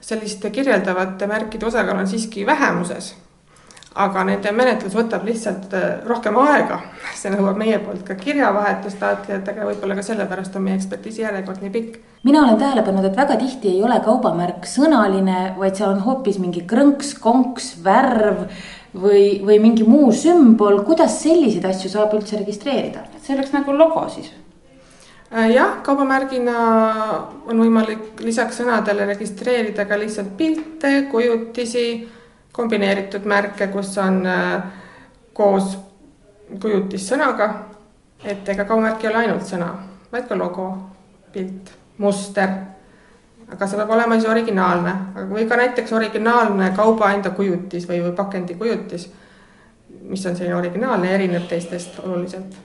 selliste 0.04 0.54
kirjeldavate 0.54 1.28
märkide 1.28 1.66
osakaal 1.66 2.04
on 2.04 2.12
siiski 2.12 2.46
vähemuses 2.46 3.16
aga 3.94 4.24
nende 4.26 4.52
menetlus 4.56 4.96
võtab 4.98 5.26
lihtsalt 5.28 5.74
äh, 5.78 5.90
rohkem 6.08 6.38
aega. 6.42 6.80
see 7.14 7.30
nõuab 7.34 7.58
meie 7.60 7.78
poolt 7.84 8.02
ka 8.08 8.16
kirjavahetust 8.18 8.98
taotlejatega, 9.02 9.68
võib-olla 9.70 9.98
ka 10.00 10.06
sellepärast 10.06 10.56
on 10.58 10.66
meie 10.66 10.78
ekspertiisi 10.80 11.22
järjekord 11.22 11.62
nii 11.62 11.74
pikk. 11.74 12.00
mina 12.26 12.42
olen 12.42 12.58
tähele 12.58 12.84
pannud, 12.86 13.06
et 13.06 13.18
väga 13.18 13.38
tihti 13.42 13.76
ei 13.76 13.84
ole 13.86 14.00
kaubamärk 14.06 14.66
sõnaline, 14.70 15.54
vaid 15.60 15.78
seal 15.78 15.94
on 15.94 16.02
hoopis 16.08 16.40
mingi 16.42 16.66
krõnks, 16.70 17.14
konks, 17.22 17.76
värv 17.86 18.48
või, 18.98 19.44
või 19.46 19.60
mingi 19.62 19.86
muu 19.86 20.12
sümbol, 20.12 20.82
kuidas 20.88 21.20
selliseid 21.22 21.66
asju 21.70 21.94
saab 21.94 22.18
üldse 22.18 22.40
registreerida? 22.42 23.06
see 23.22 23.38
oleks 23.38 23.54
nagu 23.54 23.78
logo 23.78 24.08
siis 24.10 24.34
äh, 25.30 25.54
jah, 25.54 25.78
kaubamärgina 25.86 26.58
on 27.46 27.62
võimalik 27.62 28.26
lisaks 28.26 28.58
sõnadele 28.64 29.06
registreerida 29.14 29.86
ka 29.86 30.02
lihtsalt 30.02 30.34
pilte, 30.42 30.96
kujutisi 31.14 31.88
kombineeritud 32.54 33.26
märke, 33.26 33.68
kus 33.68 33.98
on 33.98 34.22
äh, 34.30 34.64
koos 35.34 35.78
kujutissõnaga, 36.62 37.48
et 38.24 38.50
ega 38.50 38.66
kaumärk 38.70 39.02
ei 39.04 39.10
ole 39.10 39.24
ainult 39.24 39.48
sõna, 39.48 39.72
vaid 40.12 40.28
ka 40.30 40.38
logo, 40.38 40.68
pilt, 41.34 41.74
muster. 41.98 42.54
aga 43.54 43.68
see 43.68 43.78
peab 43.78 43.90
olema 43.94 44.16
siis 44.18 44.30
originaalne, 44.30 44.94
või 45.30 45.48
ka 45.50 45.58
näiteks 45.58 45.94
originaalne 45.94 46.72
kauba 46.78 47.12
enda 47.14 47.34
kujutis 47.34 47.88
või, 47.90 48.00
või 48.06 48.14
pakendi 48.18 48.56
kujutis, 48.58 49.10
mis 50.04 50.26
on 50.26 50.38
selline 50.38 50.56
originaalne 50.56 51.10
ja 51.10 51.18
erineb 51.18 51.50
teistest 51.50 52.00
oluliselt. 52.06 52.56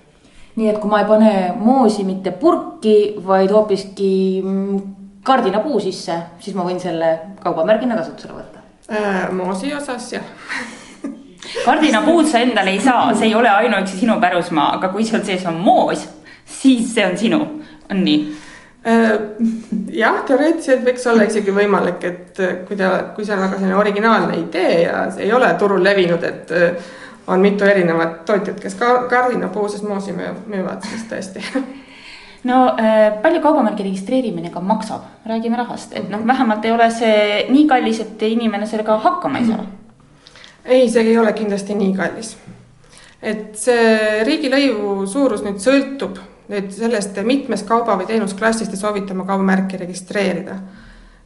Nii 0.59 0.69
et 0.69 0.79
kui 0.83 0.91
ma 0.91 1.01
ei 1.03 1.09
pane 1.09 1.33
moosi 1.57 2.05
mitte 2.05 2.33
purki, 2.37 3.17
vaid 3.25 3.53
hoopiski 3.55 4.13
mm, 4.45 4.79
kardinapuu 5.25 5.81
sisse, 5.81 6.17
siis 6.41 6.57
ma 6.57 6.67
võin 6.67 6.81
selle 6.83 7.13
kaubamärgina 7.43 7.97
kasutusele 7.97 8.41
võtta 8.41 8.58
Äh, 8.89 9.31
moosi 9.33 9.75
osas 9.75 10.13
jah 10.13 10.23
kardinapuud 11.67 12.27
sa 12.27 12.41
endale 12.41 12.71
ei 12.73 12.81
saa, 12.81 13.11
see 13.15 13.27
ei 13.29 13.35
ole 13.37 13.51
ainuüksi 13.51 13.99
sinu 14.01 14.15
pärusmaa, 14.21 14.71
aga 14.79 14.89
kui 14.95 15.05
seal 15.05 15.25
sees 15.27 15.45
on 15.47 15.59
moos, 15.61 16.07
siis 16.49 16.95
see 16.95 17.05
on 17.05 17.19
sinu, 17.21 17.41
on 17.91 18.01
nii? 18.07 18.23
Äh, 18.89 19.11
jah, 19.93 20.23
teoreetiliselt 20.25 20.87
võiks 20.89 21.05
olla 21.13 21.27
isegi 21.29 21.53
võimalik, 21.53 22.07
et 22.09 22.41
kui 22.69 22.81
ta, 22.81 22.95
kui 23.13 23.29
see 23.29 23.37
on 23.37 23.45
väga 23.45 23.59
selline 23.59 23.77
originaalne 23.77 24.41
idee 24.41 24.81
ja 24.87 25.03
see 25.13 25.27
ei 25.27 25.35
ole 25.37 25.51
turul 25.61 25.85
levinud, 25.85 26.25
et 26.25 26.57
äh, 26.57 26.89
on 27.29 27.45
mitu 27.45 27.69
erinevat 27.69 28.23
tootjat, 28.25 28.57
kes 28.63 28.79
ka 28.81 29.03
kardinapuu 29.13 29.69
sees 29.69 29.85
moosi 29.85 30.17
müüvad, 30.17 30.81
siis 30.89 31.05
tõesti 31.13 31.45
no 32.45 32.77
äh, 32.79 33.23
palju 33.23 33.41
kaubamärgi 33.43 33.83
registreerimine 33.83 34.51
ka 34.51 34.61
maksab, 34.61 35.03
räägime 35.27 35.57
rahast, 35.57 35.93
et 35.97 36.11
noh, 36.11 36.27
vähemalt 36.27 36.65
ei 36.65 36.73
ole 36.73 36.91
see 36.95 37.45
nii 37.51 37.67
kallis, 37.67 38.01
et 38.05 38.23
inimene 38.23 38.67
sellega 38.67 38.99
hakkama 39.03 39.39
ei 39.39 39.47
saa. 39.47 39.67
ei, 40.65 40.89
see 40.91 41.03
ei 41.03 41.19
ole 41.19 41.33
kindlasti 41.33 41.75
nii 41.75 41.95
kallis. 41.97 42.37
et 43.23 43.57
see 43.59 44.25
riigilõivu 44.25 45.07
suurus 45.07 45.43
nüüd 45.43 45.63
sõltub 45.63 46.19
nüüd 46.49 46.71
sellest, 46.73 47.19
mitmes 47.29 47.63
kauba 47.69 47.97
või 47.99 48.09
teenusklassist 48.09 48.73
te 48.73 48.81
soovite 48.81 49.13
oma 49.13 49.27
kaubamärki 49.29 49.81
registreerida. 49.81 50.57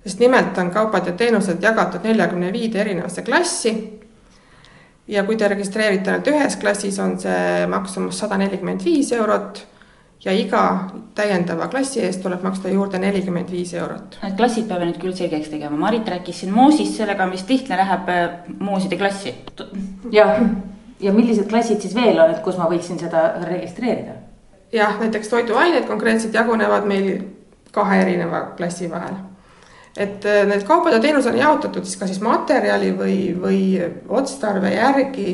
sest 0.05 0.19
nimelt 0.19 0.59
on 0.59 0.71
kaubad 0.71 1.07
ja 1.07 1.13
teenused 1.13 1.63
jagatud 1.63 2.03
neljakümne 2.03 2.53
viide 2.53 2.81
erinevasse 2.81 3.23
klassi. 3.23 4.01
ja 5.09 5.25
kui 5.25 5.37
te 5.37 5.49
registreerite 5.49 6.11
ainult 6.11 6.27
ühes 6.27 6.57
klassis, 6.57 6.99
on 6.99 7.19
see 7.19 7.67
maksumus 7.67 8.19
sada 8.19 8.39
nelikümmend 8.39 8.85
viis 8.85 9.13
eurot 9.13 9.67
ja 10.25 10.33
iga 10.33 10.63
täiendava 11.19 11.67
klassi 11.69 12.01
eest 12.07 12.23
tuleb 12.23 12.45
maksta 12.47 12.71
juurde 12.71 12.99
nelikümmend 13.03 13.51
viis 13.51 13.73
eurot. 13.75 14.19
Need 14.23 14.37
klassid 14.39 14.69
peame 14.69 14.87
nüüd 14.89 15.01
küll 15.03 15.17
selgeks 15.19 15.51
tegema, 15.51 15.77
Marit 15.77 16.09
rääkis 16.09 16.43
siin 16.43 16.53
moosist, 16.55 16.95
sellega 16.97 17.27
on 17.27 17.35
vist 17.35 17.51
lihtne, 17.51 17.79
läheb 17.81 18.13
äh, 18.13 18.53
mooside 18.61 18.99
klassi. 19.01 19.35
jah, 20.13 20.39
ja 21.01 21.13
millised 21.13 21.49
klassid 21.51 21.83
siis 21.83 21.95
veel 21.95 22.21
on, 22.21 22.31
et 22.31 22.43
kus 22.45 22.61
ma 22.61 22.71
võiksin 22.71 23.01
seda 23.03 23.33
registreerida? 23.49 24.21
jah, 24.73 24.97
näiteks 25.01 25.29
toiduained 25.29 25.87
konkreetselt 25.91 26.35
jagunevad 26.35 26.87
meil 26.89 27.11
kahe 27.73 28.01
erineva 28.03 28.47
klassi 28.57 28.91
vahel. 28.91 29.19
et 29.97 30.25
äh, 30.25 30.47
need 30.49 30.63
kaubad 30.69 30.95
ja 30.95 31.01
teenused 31.01 31.33
on 31.33 31.39
jaotatud 31.39 31.85
siis 31.85 31.99
kas 32.01 32.15
siis 32.15 32.23
materjali 32.25 32.95
või, 32.97 33.19
või 33.43 33.59
otstarve 34.09 34.71
järgi 34.75 35.27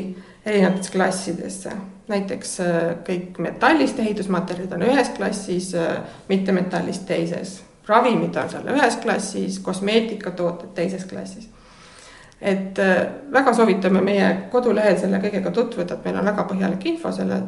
erinevatesse 0.45 0.91
klassidesse. 0.91 1.77
Näiteks 2.09 2.59
äh, 2.65 2.81
kõik 3.07 3.39
metallist 3.41 3.99
ehitusmaterjalid 3.99 4.73
on 4.75 4.87
ühes 4.89 5.13
klassis, 5.17 5.73
äh, 5.75 6.01
mittemetallist 6.29 7.07
teises. 7.07 7.63
ravimid 7.87 8.35
on 8.37 8.49
seal 8.49 8.67
ühes 8.69 8.99
klassis, 9.01 9.59
kosmeetikatooted 9.59 10.75
teises 10.75 11.05
klassis. 11.05 11.49
et 12.41 12.77
väga 13.31 13.53
soovitame 13.53 14.01
meie 14.01 14.27
kodulehel 14.51 14.97
selle 14.97 15.17
kõigega 15.19 15.51
tutvuda, 15.51 15.93
et 15.93 16.05
meil 16.05 16.19
on 16.19 16.25
väga 16.25 16.43
põhjalik 16.51 16.85
info 16.85 17.11
selle, 17.11 17.41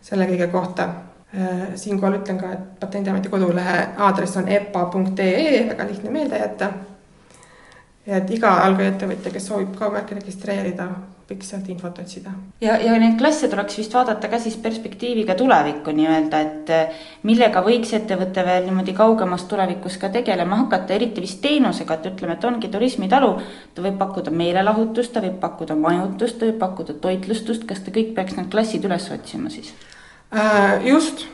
selle 0.00 0.26
kõige 0.26 0.46
kohta 0.52 0.88
Äh, 1.36 1.68
siinkohal 1.74 2.18
ütlen 2.18 2.38
ka, 2.38 2.50
et 2.52 2.80
Patendiameti 2.80 3.30
kodulehe 3.32 3.86
aadress 3.96 4.36
on 4.36 4.48
epa.ee, 4.48 5.68
väga 5.68 5.86
lihtne 5.88 6.10
meelde 6.10 6.38
jätta. 6.38 6.68
ja 8.06 8.18
et 8.18 8.30
iga 8.30 8.50
algaettevõtja, 8.66 9.32
kes 9.32 9.46
soovib 9.46 9.72
kaubamärki 9.78 10.18
registreerida, 10.18 10.88
võiks 11.30 11.48
sealt 11.50 11.68
infot 11.72 11.98
otsida. 12.02 12.32
ja, 12.60 12.76
ja 12.82 12.94
neid 13.00 13.18
klasse 13.18 13.48
tuleks 13.48 13.76
vist 13.78 13.94
vaadata 13.94 14.28
ka 14.28 14.38
siis 14.42 14.56
perspektiiviga 14.62 15.34
tulevikku 15.38 15.94
nii-öelda, 15.96 16.40
et 16.46 16.72
äh, 16.74 17.04
millega 17.28 17.62
võiks 17.64 17.92
ettevõte 17.96 18.44
veel 18.46 18.66
niimoodi 18.68 18.94
kaugemas 18.96 19.44
tulevikus 19.50 19.98
ka 20.02 20.10
tegelema 20.14 20.62
hakata, 20.64 20.94
eriti 20.94 21.24
vist 21.24 21.40
teenusega, 21.44 21.98
et 21.98 22.10
ütleme, 22.12 22.36
et 22.38 22.48
ongi 22.48 22.72
turismitalu. 22.72 23.32
ta 23.74 23.86
võib 23.86 23.98
pakkuda 24.00 24.34
meelelahutust, 24.42 25.12
ta 25.12 25.22
võib 25.24 25.38
pakkuda 25.40 25.76
majutust, 25.78 26.38
ta 26.38 26.50
võib 26.50 26.58
pakkuda 26.62 26.98
toitlustust, 27.06 27.64
kas 27.68 27.80
ta 27.80 27.94
kõik 27.94 28.14
peaks 28.16 28.36
need 28.36 28.50
klassid 28.50 28.84
üles 28.84 29.08
otsima 29.10 29.50
siis? 29.50 29.72
Äh, 30.34 30.84
just, 30.88 31.26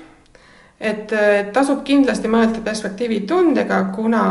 et 0.80 1.12
tasub 1.52 1.84
kindlasti 1.84 2.30
mõelda 2.30 2.62
perspektiivitundega, 2.64 3.82
kuna 3.96 4.24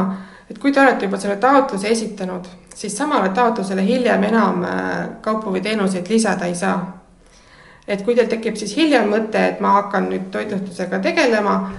et 0.50 0.60
kui 0.60 0.72
te 0.72 0.82
olete 0.82 1.08
juba 1.08 1.20
selle 1.20 1.38
taotluse 1.42 1.92
esitanud, 1.92 2.48
siis 2.78 2.98
samale 2.98 3.30
taotlusele 3.34 3.86
hiljem 3.86 4.24
enam 4.30 4.64
äh, 4.64 5.10
kaupu 5.22 5.54
või 5.56 5.64
teenuseid 5.66 6.10
lisada 6.10 6.46
ei 6.46 6.56
saa. 6.56 6.94
et 7.88 8.02
kui 8.04 8.16
teil 8.16 8.28
tekib 8.28 8.56
siis 8.60 8.76
hiljem 8.78 9.10
mõte, 9.10 9.40
et 9.48 9.60
ma 9.64 9.78
hakkan 9.80 10.10
nüüd 10.12 10.28
toitlustusega 10.32 11.00
tegelema, 11.00 11.72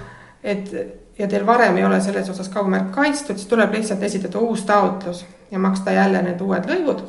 et 0.43 0.71
ja 1.19 1.27
teil 1.27 1.45
varem 1.45 1.77
ei 1.77 1.85
ole 1.85 2.01
selles 2.01 2.29
osas 2.29 2.49
kaubamärk 2.49 2.91
kaitstud, 2.91 3.37
siis 3.37 3.47
tuleb 3.47 3.73
lihtsalt 3.73 4.03
esitada 4.03 4.39
uus 4.39 4.63
taotlus 4.65 5.25
ja 5.51 5.59
maksta 5.59 5.91
jälle 5.91 6.21
need 6.25 6.41
uued 6.41 6.65
lõivud 6.69 7.03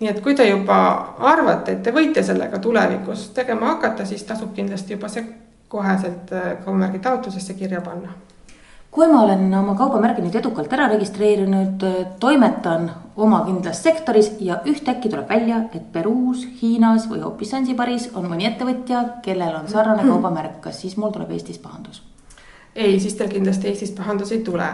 nii 0.00 0.10
et 0.10 0.20
kui 0.20 0.34
te 0.34 0.46
juba 0.48 0.76
arvate, 1.18 1.72
et 1.72 1.82
te 1.82 1.92
võite 1.94 2.22
sellega 2.22 2.58
tulevikus 2.58 3.28
tegema 3.36 3.74
hakata, 3.74 4.04
siis 4.04 4.24
tasub 4.26 4.54
kindlasti 4.56 4.96
juba 4.96 5.08
see 5.08 5.24
koheselt 5.68 6.32
äh, 6.32 6.54
kaubamärgi 6.64 6.98
taotlusesse 7.02 7.54
kirja 7.54 7.80
panna. 7.80 8.12
Kui 8.94 9.08
ma 9.10 9.24
olen 9.24 9.48
oma 9.58 9.74
kaubamärgi 9.74 10.22
nüüd 10.22 10.36
edukalt 10.38 10.72
ära 10.72 10.86
registreerinud, 10.92 11.82
toimetan 12.22 12.88
oma 13.16 13.40
kindlas 13.46 13.82
sektoris 13.82 14.28
ja 14.40 14.60
ühtäkki 14.70 15.10
tuleb 15.10 15.28
välja, 15.28 15.64
et 15.74 15.88
Peruus, 15.92 16.44
Hiinas 16.60 17.08
või 17.10 17.24
hoopis 17.24 17.50
Zanzibaris 17.50 18.10
on 18.14 18.28
mõni 18.30 18.46
ettevõtja, 18.46 19.02
kellel 19.24 19.56
on 19.60 19.66
sarnane 19.68 20.06
kaubamärk, 20.10 20.60
kas 20.68 20.82
siis 20.84 20.94
mul 20.96 21.10
tuleb 21.14 21.34
Eestis 21.34 21.58
pahandus? 21.58 22.02
ei, 22.74 23.00
siis 23.00 23.14
teil 23.18 23.30
kindlasti 23.30 23.70
Eestis 23.70 23.90
pahandus 23.94 24.32
ei 24.32 24.44
tule. 24.46 24.68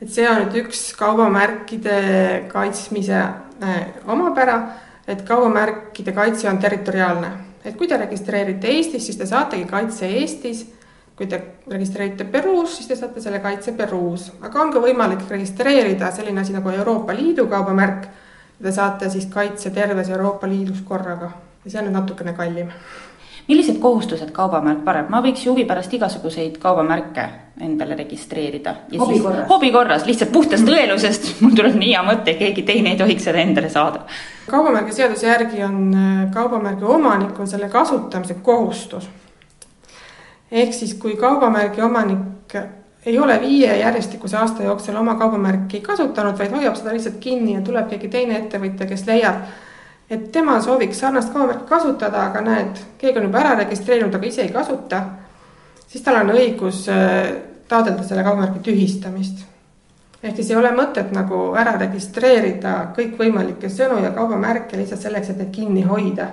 et 0.00 0.08
see 0.08 0.24
on 0.28 0.42
nüüd 0.42 0.62
üks 0.64 0.88
kaubamärkide 0.96 2.00
kaitsmise 2.48 3.22
Äh, 3.62 3.86
omapära, 4.06 4.68
et 5.08 5.22
kaubamärkide 5.22 6.12
kaitse 6.12 6.48
on 6.50 6.58
territoriaalne. 6.58 7.30
et 7.64 7.76
kui 7.76 7.88
te 7.88 7.96
registreerite 7.96 8.68
Eestis, 8.70 9.06
siis 9.06 9.16
te 9.16 9.26
saategi 9.26 9.64
kaitse 9.64 10.06
Eestis. 10.06 10.60
Kui 11.18 11.26
te 11.26 11.40
registreerite 11.70 12.24
Peruus, 12.30 12.76
siis 12.76 12.88
te 12.88 12.96
saate 12.96 13.20
selle 13.20 13.42
kaitse 13.42 13.74
Peruus, 13.76 14.30
aga 14.40 14.62
on 14.62 14.72
ka 14.72 14.82
võimalik 14.82 15.26
registreerida 15.30 16.12
selline 16.14 16.44
asi 16.44 16.54
nagu 16.54 16.70
Euroopa 16.70 17.16
Liidu 17.16 17.48
kaubamärk. 17.50 18.08
Te 18.62 18.72
saate 18.74 19.10
siis 19.10 19.26
kaitse 19.30 19.70
terves 19.70 20.08
Euroopa 20.10 20.48
Liidus 20.50 20.80
korraga 20.86 21.30
ja 21.64 21.70
see 21.70 21.78
on 21.78 21.88
nüüd 21.88 21.98
natukene 21.98 22.32
kallim 22.34 22.72
millised 23.48 23.78
kohustused 23.80 24.30
kaubamärk 24.36 24.82
paneb, 24.84 25.08
ma 25.08 25.22
võiks 25.24 25.44
ju 25.46 25.54
huvi 25.54 25.64
pärast 25.68 25.92
igasuguseid 25.96 26.58
kaubamärke 26.60 27.24
endale 27.64 27.96
registreerida. 27.96 28.74
hobi 29.00 29.20
korras. 29.24 29.46
hobi 29.48 29.70
korras, 29.72 30.04
lihtsalt 30.06 30.32
puhtast 30.32 30.68
tõelusest, 30.68 31.30
mul 31.42 31.54
tuleb 31.56 31.78
nii 31.80 31.94
hea 31.94 32.02
mõte, 32.04 32.34
keegi 32.38 32.66
teine 32.68 32.92
ei 32.92 33.00
tohiks 33.00 33.24
seda 33.24 33.40
endale 33.40 33.70
saada. 33.72 34.04
kaubamärgi 34.50 34.92
seaduse 35.00 35.26
järgi 35.26 35.64
on 35.64 35.80
äh, 35.94 36.20
kaubamärgi 36.34 36.84
omanikul 36.84 37.48
selle 37.48 37.72
kasutamise 37.72 38.36
kohustus. 38.42 39.08
Ehk 40.50 40.72
siis, 40.74 40.94
kui 40.94 41.16
kaubamärgi 41.16 41.82
omanik 41.82 42.56
ei 43.06 43.18
ole 43.18 43.40
viie 43.40 43.78
järjestikuse 43.78 44.36
aasta 44.36 44.62
jooksul 44.62 44.96
oma 44.96 45.14
kaubamärki 45.14 45.80
kasutanud, 45.80 46.38
vaid 46.38 46.52
hoiab 46.52 46.76
seda 46.76 46.92
lihtsalt 46.92 47.18
kinni 47.20 47.54
ja 47.54 47.62
tuleb 47.64 47.88
keegi 47.88 48.08
teine 48.12 48.38
ettevõtja, 48.38 48.88
kes 48.88 49.06
leiab, 49.06 49.44
et 50.10 50.30
tema 50.32 50.58
sooviks 50.60 51.00
sarnast 51.00 51.32
kaubamärki 51.32 51.68
kasutada, 51.68 52.26
aga 52.30 52.42
näed, 52.44 52.82
keegi 52.98 53.20
on 53.20 53.28
juba 53.28 53.42
ära 53.44 53.54
registreerinud, 53.62 54.14
aga 54.14 54.26
ise 54.26 54.42
ei 54.44 54.52
kasuta, 54.52 55.02
siis 55.86 56.04
tal 56.04 56.20
on 56.22 56.34
õigus 56.34 56.84
äh, 56.92 57.30
taotleda 57.68 58.04
selle 58.04 58.26
kaubamärgi 58.26 58.64
tühistamist. 58.66 59.46
ehk 60.22 60.36
siis 60.36 60.50
ei 60.50 60.56
ole 60.56 60.72
mõtet 60.74 61.12
nagu 61.14 61.52
ära 61.54 61.76
registreerida 61.78 62.74
kõikvõimalikke 62.96 63.70
sõnu 63.70 64.02
ja 64.02 64.10
kaubamärke 64.10 64.76
lihtsalt 64.76 65.00
selleks, 65.06 65.30
et 65.30 65.38
neid 65.38 65.54
kinni 65.54 65.84
hoida 65.86 66.26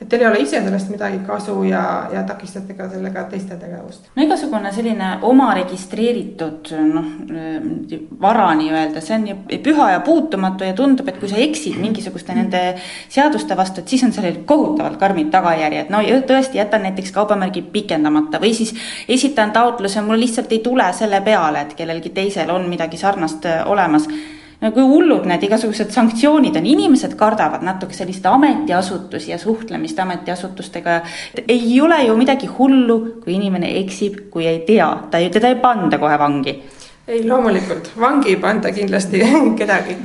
et 0.00 0.08
teil 0.08 0.22
ei 0.22 0.28
ole 0.30 0.40
ise 0.40 0.62
sellest 0.64 0.88
midagi 0.92 1.18
kasu 1.26 1.58
ja, 1.68 1.82
ja 2.12 2.22
takistate 2.28 2.74
ka 2.78 2.88
sellega 2.88 3.24
teiste 3.28 3.56
tegevust. 3.60 4.08
no 4.16 4.24
igasugune 4.24 4.72
selline 4.72 5.10
oma 5.28 5.50
registreeritud 5.58 6.72
noh, 6.88 7.10
vara 8.22 8.48
nii-öelda, 8.56 9.02
see 9.04 9.18
on 9.18 9.28
ju 9.28 9.36
püha 9.66 9.90
ja 9.92 10.00
puutumatu 10.06 10.64
ja 10.64 10.74
tundub, 10.76 11.08
et 11.12 11.20
kui 11.20 11.28
sa 11.28 11.38
eksid 11.40 11.76
mingisuguste 11.82 12.36
nende 12.36 12.62
seaduste 13.12 13.56
vastu, 13.56 13.84
et 13.84 13.92
siis 13.92 14.04
on 14.08 14.16
sellel 14.16 14.40
kohutavalt 14.48 14.98
karmid 15.00 15.30
tagajärjed. 15.34 15.92
no 15.92 16.02
tõesti, 16.28 16.60
jätan 16.62 16.86
näiteks 16.88 17.12
kaubamärgi 17.12 17.62
pikendamata 17.72 18.40
või 18.40 18.54
siis 18.56 18.74
esitan 19.08 19.52
taotluse, 19.52 20.00
mul 20.06 20.20
lihtsalt 20.20 20.52
ei 20.52 20.64
tule 20.64 20.88
selle 20.96 21.20
peale, 21.24 21.66
et 21.66 21.76
kellelgi 21.76 22.14
teisel 22.16 22.50
on 22.50 22.68
midagi 22.72 22.96
sarnast 23.00 23.46
olemas 23.66 24.08
no 24.60 24.70
kui 24.72 24.84
hullud 24.84 25.26
need 25.28 25.44
igasugused 25.46 25.92
sanktsioonid 25.94 26.56
on, 26.60 26.66
inimesed 26.68 27.14
kardavad 27.20 27.64
natuke 27.64 27.96
selliseid 27.96 28.26
ametiasutusi 28.30 29.32
ja 29.32 29.38
suhtlemist 29.38 29.98
ametiasutustega. 29.98 31.00
ei 31.48 31.80
ole 31.80 32.02
ju 32.04 32.16
midagi 32.16 32.46
hullu, 32.58 32.98
kui 33.24 33.34
inimene 33.34 33.72
eksib, 33.80 34.18
kui 34.30 34.46
ei 34.46 34.60
tea, 34.66 34.90
ta 35.10 35.18
ju, 35.18 35.30
teda 35.30 35.48
ei 35.48 35.60
panda 35.62 35.98
kohe 35.98 36.18
vangi. 36.18 36.56
ei, 37.08 37.24
loomulikult, 37.28 37.92
vangi 38.00 38.34
ei 38.34 38.36
panda 38.36 38.72
kindlasti 38.72 39.22
kedagi. 39.60 39.96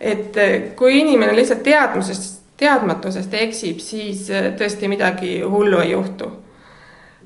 et 0.00 0.36
eh, 0.36 0.60
kui 0.76 1.00
inimene 1.00 1.36
lihtsalt 1.36 1.62
teadmusest, 1.62 2.38
teadmatusest 2.60 3.34
eksib, 3.34 3.80
siis 3.80 4.28
eh, 4.30 4.52
tõesti 4.58 4.88
midagi 4.88 5.40
hullu 5.40 5.80
ei 5.80 5.92
juhtu 5.96 6.32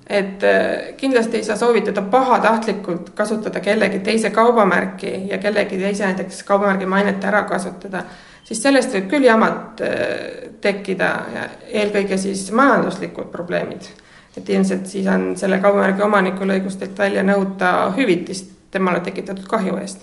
et 0.07 0.43
äh, 0.43 0.97
kindlasti 0.97 1.37
ei 1.37 1.45
saa 1.45 1.57
soovitada 1.57 2.03
pahatahtlikult 2.03 3.11
kasutada 3.11 3.61
kellegi 3.61 3.99
teise 3.99 4.31
kaubamärki 4.31 5.29
ja 5.31 5.39
kellegi 5.39 5.79
teise 5.79 6.05
näiteks 6.05 6.43
kaubamärgi 6.43 6.87
mainet 6.87 7.25
ära 7.25 7.43
kasutada, 7.49 8.05
siis 8.45 8.63
sellest 8.63 8.93
võib 8.93 9.09
küll 9.09 9.25
jamad 9.25 9.81
äh, 9.81 10.51
tekkida 10.61 11.11
ja 11.35 11.47
eelkõige 11.81 12.19
siis 12.21 12.51
majanduslikud 12.53 13.31
probleemid. 13.33 13.93
et 14.37 14.49
ilmselt 14.51 14.87
siis 14.87 15.07
on 15.07 15.37
selle 15.37 15.59
kaubamärgi 15.59 16.03
omanikul 16.03 16.51
õigus 16.51 16.77
teilt 16.77 16.99
välja 16.99 17.23
nõuda 17.23 17.93
hüvitist 17.97 18.51
temale 18.71 19.01
tekitatud 19.01 19.47
kahju 19.49 19.77
eest. 19.81 20.01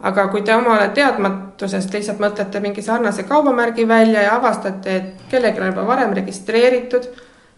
aga 0.00 0.28
kui 0.28 0.42
te 0.42 0.54
omale 0.54 0.88
teadmatusest 0.88 1.94
lihtsalt 1.94 2.18
mõtlete 2.20 2.60
mingi 2.60 2.82
sarnase 2.82 3.22
kaubamärgi 3.22 3.88
välja 3.88 4.22
ja 4.22 4.36
avastate, 4.36 4.96
et 4.96 5.30
kellelgi 5.30 5.60
on 5.60 5.72
juba 5.72 5.86
varem 5.86 6.12
registreeritud 6.12 7.08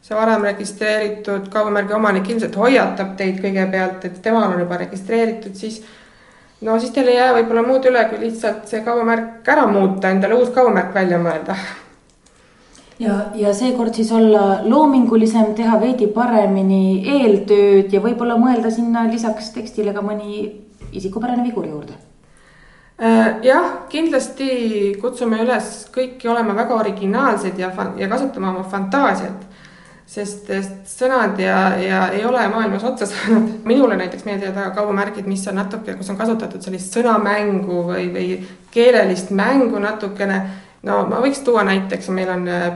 see 0.08 0.16
varem 0.16 0.44
registreeritud 0.46 1.50
kaubamärgi 1.52 1.92
omanik 1.92 2.30
ilmselt 2.32 2.56
hoiatab 2.56 3.10
teid 3.18 3.42
kõigepealt, 3.42 4.06
et 4.08 4.22
temal 4.24 4.46
on 4.48 4.62
juba 4.62 4.78
registreeritud, 4.80 5.52
siis 5.58 5.82
no 6.64 6.78
siis 6.80 6.94
teil 6.94 7.10
ei 7.12 7.18
jää 7.18 7.34
võib-olla 7.36 7.66
muud 7.66 7.90
üle, 7.90 8.06
kui 8.08 8.22
lihtsalt 8.22 8.64
see 8.70 8.80
kaubamärk 8.86 9.52
ära 9.52 9.66
muuta, 9.68 10.08
endale 10.08 10.40
uus 10.40 10.48
kaubamärk 10.56 10.96
välja 10.96 11.20
mõelda. 11.20 11.58
ja, 13.04 13.20
ja 13.36 13.54
seekord 13.54 13.94
siis 14.00 14.12
olla 14.16 14.62
loomingulisem, 14.64 15.52
teha 15.54 15.76
veidi 15.80 16.08
paremini 16.16 16.82
eeltööd 17.18 17.92
ja 17.92 18.00
võib-olla 18.00 18.40
mõelda 18.40 18.72
sinna 18.72 19.04
lisaks 19.12 19.52
tekstile 19.54 19.92
ka 19.92 20.02
mõni 20.02 20.46
isikupärane 20.96 21.44
vigur 21.44 21.68
juurde 21.68 22.08
Äh, 22.98 23.36
jah, 23.46 23.66
kindlasti 23.86 24.96
kutsume 24.98 25.36
üles 25.44 25.84
kõiki 25.94 26.26
olema 26.26 26.56
väga 26.58 26.74
originaalsed 26.80 27.60
ja, 27.60 27.68
ja 27.94 28.08
kasutama 28.10 28.50
oma 28.50 28.64
fantaasiat. 28.66 29.44
Sest, 30.08 30.46
sest 30.48 30.88
sõnad 30.88 31.38
ja, 31.40 31.58
ja 31.80 32.00
ei 32.16 32.24
ole 32.24 32.42
maailmas 32.48 32.84
otsa 32.88 33.06
saanud. 33.10 33.58
minule 33.70 33.96
näiteks 34.00 34.24
meeldivad 34.24 34.56
väga 34.56 34.70
kaubamärgid, 34.78 35.28
mis 35.28 35.46
on 35.50 35.60
natuke, 35.60 35.94
kus 35.98 36.10
on 36.10 36.18
kasutatud 36.20 36.64
sellist 36.64 36.96
sõnamängu 36.96 37.84
või, 37.90 38.08
või 38.14 38.28
keelelist 38.74 39.30
mängu 39.30 39.80
natukene. 39.82 40.42
no 40.88 41.04
ma 41.10 41.22
võiks 41.24 41.44
tuua 41.44 41.64
näiteks, 41.68 42.10
meil 42.14 42.32
on 42.34 42.48
äh, 42.48 42.68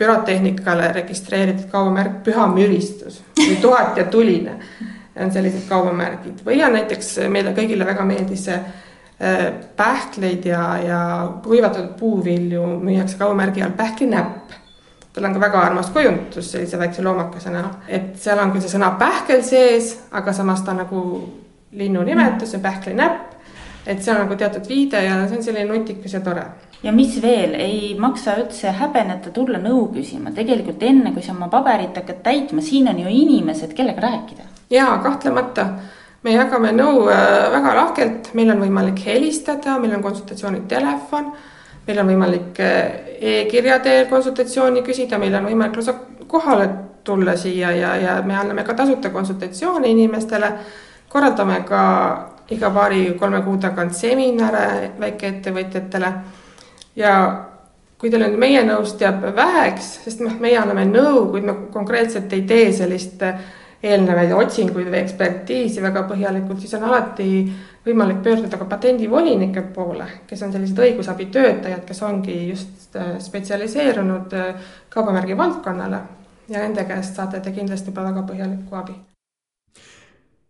pürotehnikale 0.00 0.92
registreeritud 0.96 1.70
kaubamärk 1.70 2.22
Püha 2.24 2.46
müristus 2.52 3.22
või 3.38 3.56
Tuhat 3.64 3.96
ja 3.96 4.04
tuline 4.10 4.58
on 5.20 5.32
sellised 5.32 5.66
kaubamärgid 5.68 6.44
või 6.46 6.62
on 6.64 6.78
näiteks 6.78 7.18
meile 7.28 7.52
kõigile 7.56 7.86
väga 7.86 8.04
meeldis 8.08 8.46
see 8.48 8.60
Äh, 9.22 9.52
pähkleid 9.76 10.44
ja, 10.44 10.78
ja 10.78 11.32
kuivatatud 11.44 11.98
puuvilju 11.98 12.62
müüakse 12.80 13.18
kaubamärgi 13.18 13.62
all 13.62 13.74
pähklinäpp. 13.76 14.54
Tal 15.20 15.28
on 15.28 15.36
ka 15.36 15.40
väga 15.40 15.60
armas 15.60 15.90
kujundus 15.92 16.52
sellise 16.52 16.78
väikse 16.80 17.04
loomakese 17.04 17.52
näol, 17.52 17.74
et 17.88 18.14
seal 18.20 18.40
on 18.40 18.54
küll 18.54 18.64
see 18.64 18.72
sõna 18.72 18.94
pähkel 19.00 19.42
sees, 19.44 19.92
aga 20.16 20.32
samas 20.32 20.64
ta 20.64 20.72
on 20.72 20.80
nagu 20.84 21.02
linnu 21.76 22.04
nimetus, 22.06 22.54
see 22.54 22.62
pähklinäpp. 22.62 23.36
et 23.86 24.02
see 24.02 24.12
on 24.12 24.20
nagu 24.20 24.36
teatud 24.36 24.66
viide 24.68 25.00
ja 25.02 25.14
see 25.26 25.38
on 25.38 25.42
selline 25.42 25.68
nutikas 25.68 26.12
ja 26.12 26.20
tore. 26.20 26.42
Ja 26.82 26.92
mis 26.92 27.16
veel, 27.22 27.54
ei 27.60 27.94
maksa 27.98 28.34
üldse 28.40 28.72
häbeneta 28.76 29.32
tulla 29.36 29.58
nõu 29.60 29.86
küsima, 29.92 30.32
tegelikult 30.36 30.82
enne, 30.84 31.12
kui 31.12 31.24
sa 31.24 31.32
oma 31.32 31.48
paberit 31.52 31.96
hakkad 31.96 32.20
täitma, 32.24 32.64
siin 32.64 32.88
on 32.88 33.00
ju 33.00 33.08
inimesed, 33.08 33.72
kellega 33.76 34.04
rääkida. 34.04 34.48
jaa, 34.70 34.98
kahtlemata. 35.02 35.66
Me 36.22 36.34
jagame 36.34 36.74
nõu 36.76 37.06
äh, 37.08 37.48
väga 37.52 37.74
lahkelt, 37.74 38.34
meil 38.36 38.52
on 38.52 38.60
võimalik 38.60 39.00
helistada, 39.06 39.78
meil 39.80 39.94
on 39.96 40.02
konsultatsioonitelefon, 40.04 41.32
meil 41.86 42.02
on 42.02 42.10
võimalik 42.12 42.60
äh, 42.60 43.16
e-kirja 43.20 43.78
teel 43.84 44.06
konsultatsiooni 44.10 44.82
küsida, 44.86 45.18
meil 45.18 45.34
on 45.34 45.48
võimalik 45.48 45.80
lausa 45.80 45.94
kohale 46.30 46.68
tulla 47.04 47.36
siia 47.36 47.72
ja, 47.74 47.94
ja 47.96 48.16
me 48.26 48.36
anname 48.36 48.64
ka 48.64 48.74
tasuta 48.74 49.10
konsultatsioone 49.10 49.88
inimestele. 49.88 50.52
korraldame 51.08 51.64
ka 51.66 51.82
iga 52.50 52.70
paari-kolme 52.70 53.42
kuu 53.42 53.56
tagant 53.58 53.94
seminare 53.94 54.92
väikeettevõtjatele. 55.00 56.12
ja 56.96 57.14
kui 57.98 58.10
teil 58.10 58.22
nüüd 58.24 58.38
meie 58.38 58.62
nõust 58.64 59.00
jääb 59.00 59.24
väheks, 59.36 59.88
sest 60.04 60.20
noh, 60.24 60.38
meie 60.40 60.58
anname 60.58 60.84
nõu, 60.88 61.26
kuid 61.30 61.44
me 61.44 61.54
konkreetselt 61.72 62.32
ei 62.32 62.42
tee 62.48 62.72
sellist 62.72 63.22
äh, 63.22 63.40
eelnevaid 63.82 64.32
otsinguid 64.36 64.88
või 64.90 65.00
ekspertiisi 65.00 65.82
väga 65.82 66.04
põhjalikult, 66.08 66.60
siis 66.60 66.74
on 66.76 66.84
alati 66.88 67.30
võimalik 67.86 68.22
pöörduda 68.22 68.58
ka 68.60 68.64
patendivolinike 68.68 69.62
poole, 69.74 70.06
kes 70.26 70.42
on 70.42 70.52
sellised 70.52 70.78
õigusabitöötajad, 70.78 71.84
kes 71.88 72.02
ongi 72.02 72.36
just 72.48 72.96
äh, 72.96 73.16
spetsialiseerunud 73.18 74.34
äh, 74.36 74.72
kaubamärgi 74.88 75.36
valdkonnale 75.36 76.02
ja 76.48 76.58
nende 76.60 76.84
käest 76.84 77.16
saate 77.16 77.40
te 77.40 77.54
kindlasti 77.56 77.92
juba 77.92 78.04
väga 78.10 78.26
põhjalikku 78.28 78.76
abi. 78.76 78.94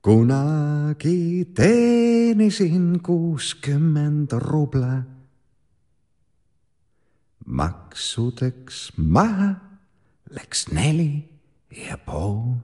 kunagi 0.02 1.46
teenisin 1.54 3.00
kuuskümmend 3.02 4.32
ruble. 4.32 5.02
maksudeks 7.46 8.92
maha 8.96 9.54
läks 10.30 10.68
neli 10.72 11.28
ja 11.88 11.98
pool 11.98 12.58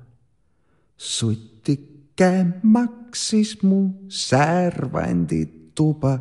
sutike 0.96 2.46
maksis 3.16 3.64
mu 3.64 3.96
särvandituba. 4.12 6.20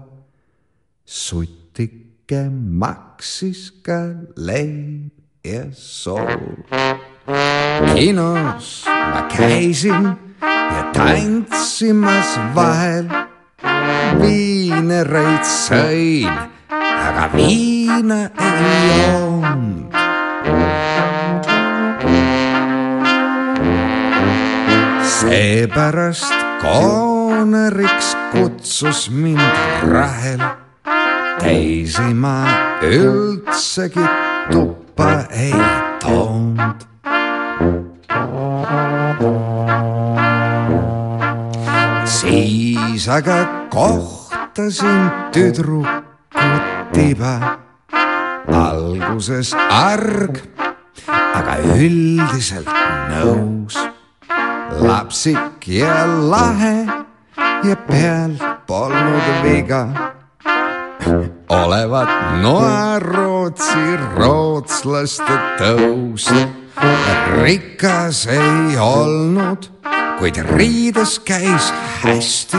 sutike 1.03 2.47
maksis 2.49 3.83
ka 3.83 4.15
leib 4.39 5.11
ja 5.43 5.67
sool. 5.75 6.63
kinos 7.91 8.87
ma 8.87 9.27
käisin 9.27 10.15
ja 10.39 10.83
tantsimas 10.95 12.39
vahel. 12.55 13.11
viinereid 14.23 15.43
sõin, 15.43 16.31
aga 16.79 17.27
viina 17.35 18.31
ei 18.39 19.03
joonud 19.03 19.91
seepärast 25.03 26.44
kooneriks 26.65 28.17
kutsus 28.31 29.09
mind 29.09 29.41
Rahel. 29.91 30.39
teisi 31.39 32.13
ma 32.13 32.47
üldsegi 32.81 34.05
tuppa 34.51 35.09
ei 35.29 35.53
toonud. 36.01 36.79
siis 42.05 43.09
aga 43.09 43.45
kohtasin 43.69 45.11
tüdrukut 45.31 46.05
tiba. 46.93 47.59
alguses 48.53 49.53
arg, 49.69 50.39
aga 51.33 51.57
üldiselt 51.77 52.69
nõus 53.09 53.77
lapsik 54.81 55.54
ja 55.67 56.05
lahe 56.29 56.85
ja 57.63 57.75
peal 57.75 58.37
polnud 58.67 59.27
viga. 59.43 59.87
olevat 61.49 62.09
noarootsi 62.41 63.97
rootslaste 64.15 65.39
tõus. 65.57 66.29
rikas 67.41 68.27
ei 68.27 68.77
olnud, 68.77 69.69
kuid 70.19 70.37
riides 70.53 71.19
käis 71.19 71.73
hästi. 72.03 72.57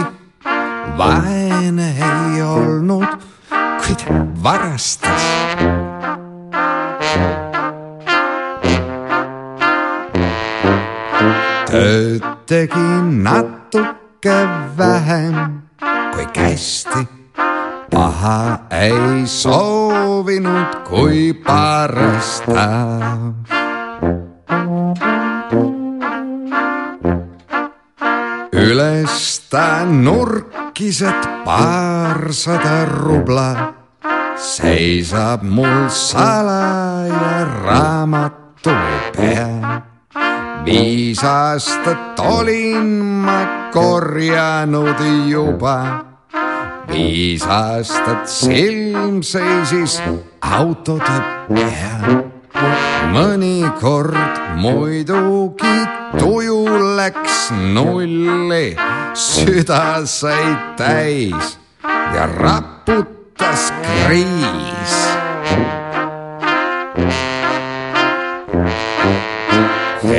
vaene 0.99 1.95
ei 2.11 2.43
olnud, 2.43 3.23
kuid 3.87 4.03
varastas 4.43 5.23
tööd 11.77 12.25
tegin 12.49 13.21
natuke 13.25 14.39
vähem 14.79 15.61
kui 16.15 16.27
kästi. 16.33 17.03
paha 17.91 18.67
ei 18.73 19.27
soovinud, 19.27 20.81
kui 20.89 21.33
parastav. 21.47 23.21
üles 28.57 29.41
ta 29.51 29.85
nurkis, 29.85 31.03
et 31.03 31.29
paarsada 31.45 32.85
rubla 32.89 33.51
seisab 34.37 35.45
mul 35.45 35.89
salaja 35.93 37.45
raamatu 37.65 38.75
peal 39.17 39.96
viis 40.67 41.25
aastat 41.25 42.19
olin 42.19 42.87
ma 43.25 43.41
korjanud 43.73 45.01
juba. 45.31 46.05
viis 46.89 47.47
aastat 47.47 48.27
silm 48.29 49.23
seisis 49.23 50.03
autode 50.41 51.19
peal. 51.49 52.25
mõnikord 53.15 54.41
muidugi 54.59 55.79
tuju 56.19 56.63
läks 56.97 57.51
nulli, 57.75 58.77
süda 59.15 60.03
sai 60.07 60.57
täis 60.77 61.59
ja 62.15 62.27
raputas 62.27 63.71
kriis 63.85 64.95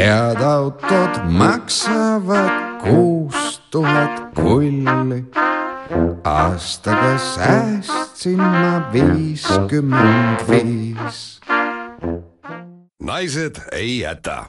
head 0.08 0.42
autod 0.42 1.14
maksavad 1.28 2.80
kuus 2.84 3.62
tuhat 3.72 4.32
kulli. 4.36 5.26
aastaga 6.24 7.18
säästsin 7.18 8.40
ma 8.40 8.88
viiskümmend 8.94 10.48
viis 10.48 11.40
naised 13.00 13.60
ei 13.72 14.00
jäta 14.00 14.46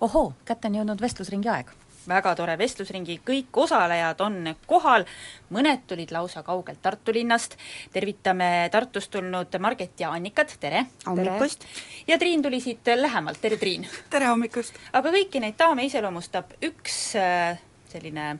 ohoo, 0.00 0.32
kätte 0.44 0.68
on 0.68 0.74
jõudnud 0.80 1.00
vestlusringi 1.00 1.48
aeg. 1.48 1.70
Väga 2.10 2.34
tore 2.38 2.56
vestlusringi, 2.58 3.20
kõik 3.26 3.60
osalejad 3.64 4.20
on 4.24 4.52
kohal, 4.68 5.06
mõned 5.54 5.86
tulid 5.90 6.12
lausa 6.14 6.42
kaugelt 6.46 6.82
Tartu 6.82 7.14
linnast, 7.14 7.56
tervitame 7.94 8.68
Tartust 8.72 9.12
tulnud 9.14 9.56
Marget 9.62 10.00
ja 10.00 10.12
Annikat, 10.16 10.56
tere! 10.60 10.86
hommikust! 11.06 11.66
ja 12.08 12.18
Triin 12.18 12.42
tuli 12.42 12.60
siit 12.60 12.92
lähemalt, 12.96 13.40
tere 13.40 13.56
Triin! 13.60 13.88
tere 14.10 14.30
hommikust! 14.32 14.76
aga 14.92 15.14
kõiki 15.14 15.42
neid 15.42 15.58
daame 15.58 15.86
iseloomustab 15.88 16.54
üks 16.66 17.00
äh, 17.20 17.58
selline 17.92 18.34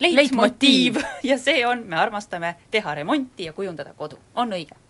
leitmotiiv 0.00 1.00
ja 1.30 1.38
see 1.40 1.66
on, 1.66 1.86
me 1.88 2.00
armastame 2.00 2.56
teha 2.70 2.94
remonti 3.00 3.50
ja 3.50 3.56
kujundada 3.56 3.94
kodu, 3.96 4.20
on 4.34 4.52
õige? 4.56 4.83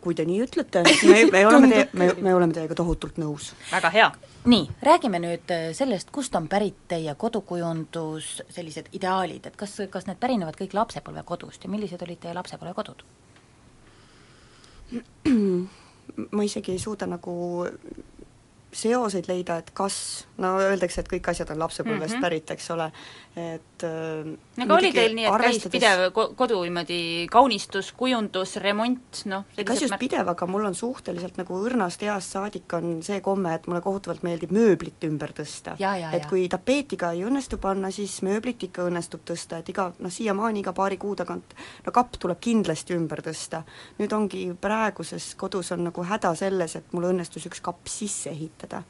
Kui 0.00 0.14
te 0.18 0.24
nii 0.26 0.40
ütlete, 0.44 0.82
me, 1.06 1.20
me 1.30 1.42
oleme 1.46 1.68
teie, 1.70 1.86
me, 1.92 2.08
me 2.22 2.34
oleme 2.34 2.56
teiega 2.56 2.74
tohutult 2.78 3.20
nõus. 3.22 3.52
väga 3.70 3.90
hea. 3.94 4.08
nii, 4.50 4.66
räägime 4.88 5.20
nüüd 5.22 5.54
äh, 5.54 5.68
sellest, 5.76 6.10
kust 6.14 6.34
on 6.38 6.48
pärit 6.50 6.78
teie 6.88 7.14
kodukujundus, 7.14 8.42
sellised 8.50 8.90
ideaalid, 8.98 9.46
et 9.46 9.56
kas, 9.56 9.78
kas 9.90 10.08
need 10.10 10.20
pärinevad 10.22 10.58
kõik 10.58 10.74
lapsepõlvekodust 10.76 11.64
ja 11.64 11.72
millised 11.72 12.02
olid 12.02 12.22
teie 12.22 12.34
lapsepõlvekodud? 12.36 13.06
ma 16.36 16.44
isegi 16.46 16.72
ei 16.72 16.78
suuda 16.78 17.08
nagu 17.10 17.66
seoseid 18.76 19.28
leida, 19.30 19.58
et 19.62 19.70
kas, 19.76 20.26
no 20.42 20.56
öeldakse, 20.60 21.02
et 21.02 21.08
kõik 21.10 21.30
asjad 21.32 21.50
on 21.54 21.62
lapsepõlvest 21.64 22.14
mm 22.14 22.18
-hmm. 22.18 22.26
pärit, 22.26 22.50
eks 22.50 22.70
ole, 22.74 22.90
et 23.36 23.84
äh, 23.84 24.64
aga 24.64 24.74
oli 24.78 24.92
teil 24.92 25.14
nii, 25.16 25.24
et 25.24 25.32
arvestades... 25.32 25.62
käis 25.62 25.72
pidev 25.72 26.04
ko-, 26.16 26.28
kodu 26.36 26.62
niimoodi 26.64 27.00
kaunistus, 27.32 27.92
kujundus, 27.92 28.56
remont, 28.64 29.22
noh 29.28 29.44
kas 29.56 29.82
just 29.82 29.92
märk... 29.92 30.00
pidev, 30.00 30.28
aga 30.32 30.48
mul 30.48 30.64
on 30.64 30.74
suhteliselt 30.74 31.36
nagu 31.40 31.58
õrnast 31.68 32.02
east 32.06 32.36
saadik 32.36 32.72
on 32.78 33.02
see 33.04 33.20
komme, 33.20 33.54
et 33.54 33.66
mulle 33.66 33.80
kohutavalt 33.84 34.24
meeldib 34.26 34.52
mööblit 34.56 35.04
ümber 35.08 35.32
tõsta. 35.36 35.76
et 36.12 36.26
kui 36.26 36.48
tapeetiga 36.48 37.12
ei 37.12 37.24
õnnestu 37.28 37.60
panna, 37.62 37.90
siis 37.90 38.22
mööblit 38.22 38.62
ikka 38.68 38.88
õnnestub 38.88 39.24
tõsta, 39.28 39.60
et 39.60 39.68
iga, 39.68 39.92
noh 39.98 40.12
siiamaani 40.12 40.60
iga 40.64 40.72
paari 40.72 40.96
kuu 40.96 41.16
tagant 41.16 41.56
no 41.86 41.92
kapp 41.92 42.16
tuleb 42.18 42.40
kindlasti 42.40 42.96
ümber 42.96 43.20
tõsta. 43.20 43.62
nüüd 43.98 44.12
ongi 44.12 44.46
praeguses 44.60 45.34
kodus 45.36 45.72
on 45.72 45.84
nagu 45.90 46.04
häda 46.04 46.34
selles, 46.34 46.76
et 46.76 46.92
mul 46.92 47.10
õnnestus 47.12 47.46
üks 47.48 47.60
kapp 47.60 47.88
sisse 47.88 48.30
ehitada 48.30 48.65
seda. 48.66 48.82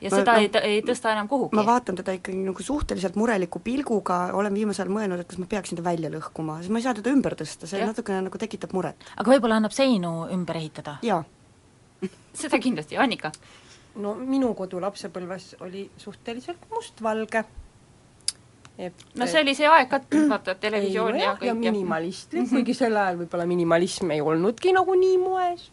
ja 0.00 0.10
ma, 0.12 0.20
seda 0.22 0.36
no, 0.36 0.44
ei, 0.44 0.50
ei 0.70 0.82
tõsta 0.86 1.12
enam 1.12 1.28
kuhugi? 1.28 1.56
ma 1.58 1.66
vaatan 1.66 1.98
teda 2.00 2.14
ikkagi 2.16 2.40
nagu 2.46 2.64
suhteliselt 2.64 3.18
mureliku 3.20 3.62
pilguga, 3.64 4.22
olen 4.38 4.56
viimasel 4.56 4.86
ajal 4.86 4.96
mõelnud, 4.96 5.24
et 5.24 5.30
kas 5.30 5.42
ma 5.42 5.50
peaksin 5.50 5.80
ta 5.80 5.86
välja 5.86 6.12
lõhkuma, 6.12 6.60
sest 6.62 6.72
ma 6.72 6.80
ei 6.80 6.86
saa 6.88 6.96
teda 6.98 7.12
ümber 7.14 7.36
tõsta, 7.38 7.68
see 7.70 7.82
ja. 7.82 7.90
natukene 7.90 8.24
nagu 8.28 8.40
tekitab 8.40 8.74
muret. 8.76 9.10
aga 9.16 9.34
võib-olla 9.34 9.60
annab 9.60 9.76
seinu 9.76 10.14
ümber 10.32 10.62
ehitada? 10.62 10.98
jaa 11.06 11.22
seda 12.44 12.62
kindlasti, 12.62 12.98
Annika? 13.00 13.32
no 14.00 14.14
minu 14.14 14.52
kodu 14.58 14.80
lapsepõlves 14.82 15.56
oli 15.66 15.88
suhteliselt 15.98 16.70
mustvalge 16.70 17.44
et 18.80 19.04
no 19.18 19.26
see 19.28 19.42
oli 19.42 19.54
see 19.56 19.68
aeg 19.68 19.90
ka, 19.90 20.00
vaata 20.30 20.54
televisiooni 20.60 21.20
ja 21.22 21.34
kõik 21.36 21.50
ja 21.50 21.56
minimalistlik, 21.58 22.48
kuigi 22.52 22.76
sel 22.76 22.96
ajal 22.96 23.20
võib-olla 23.22 23.46
minimalism 23.50 24.14
ei 24.14 24.22
olnudki 24.24 24.72
nagu 24.76 24.96
nii 24.96 25.18
moes 25.20 25.68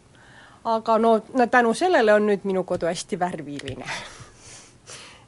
aga 0.67 0.97
no, 0.99 1.17
no 1.33 1.47
tänu 1.47 1.73
sellele 1.73 2.13
on 2.13 2.27
nüüd 2.27 2.43
minu 2.47 2.63
kodu 2.67 2.89
hästi 2.89 3.19
värviline 3.19 3.85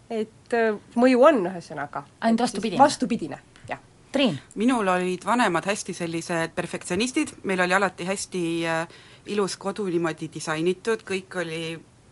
et 0.09 0.57
äh, 0.57 0.73
mõju 0.97 1.21
on 1.23 1.43
ühesõnaga. 1.51 2.03
ainult 2.21 2.41
vastupidine? 2.41 2.79
vastupidine, 2.81 3.39
jah. 3.69 3.79
Triin? 4.11 4.39
minul 4.55 4.87
olid 4.87 5.25
vanemad 5.25 5.65
hästi 5.69 5.93
sellised 5.93 6.55
perfektsionistid, 6.55 7.35
meil 7.43 7.61
oli 7.65 7.77
alati 7.77 8.07
hästi 8.09 8.43
äh, 8.67 8.87
ilus 9.29 9.57
kodu 9.57 9.85
niimoodi 9.85 10.29
disainitud, 10.33 11.05
kõik 11.05 11.39
oli 11.41 11.61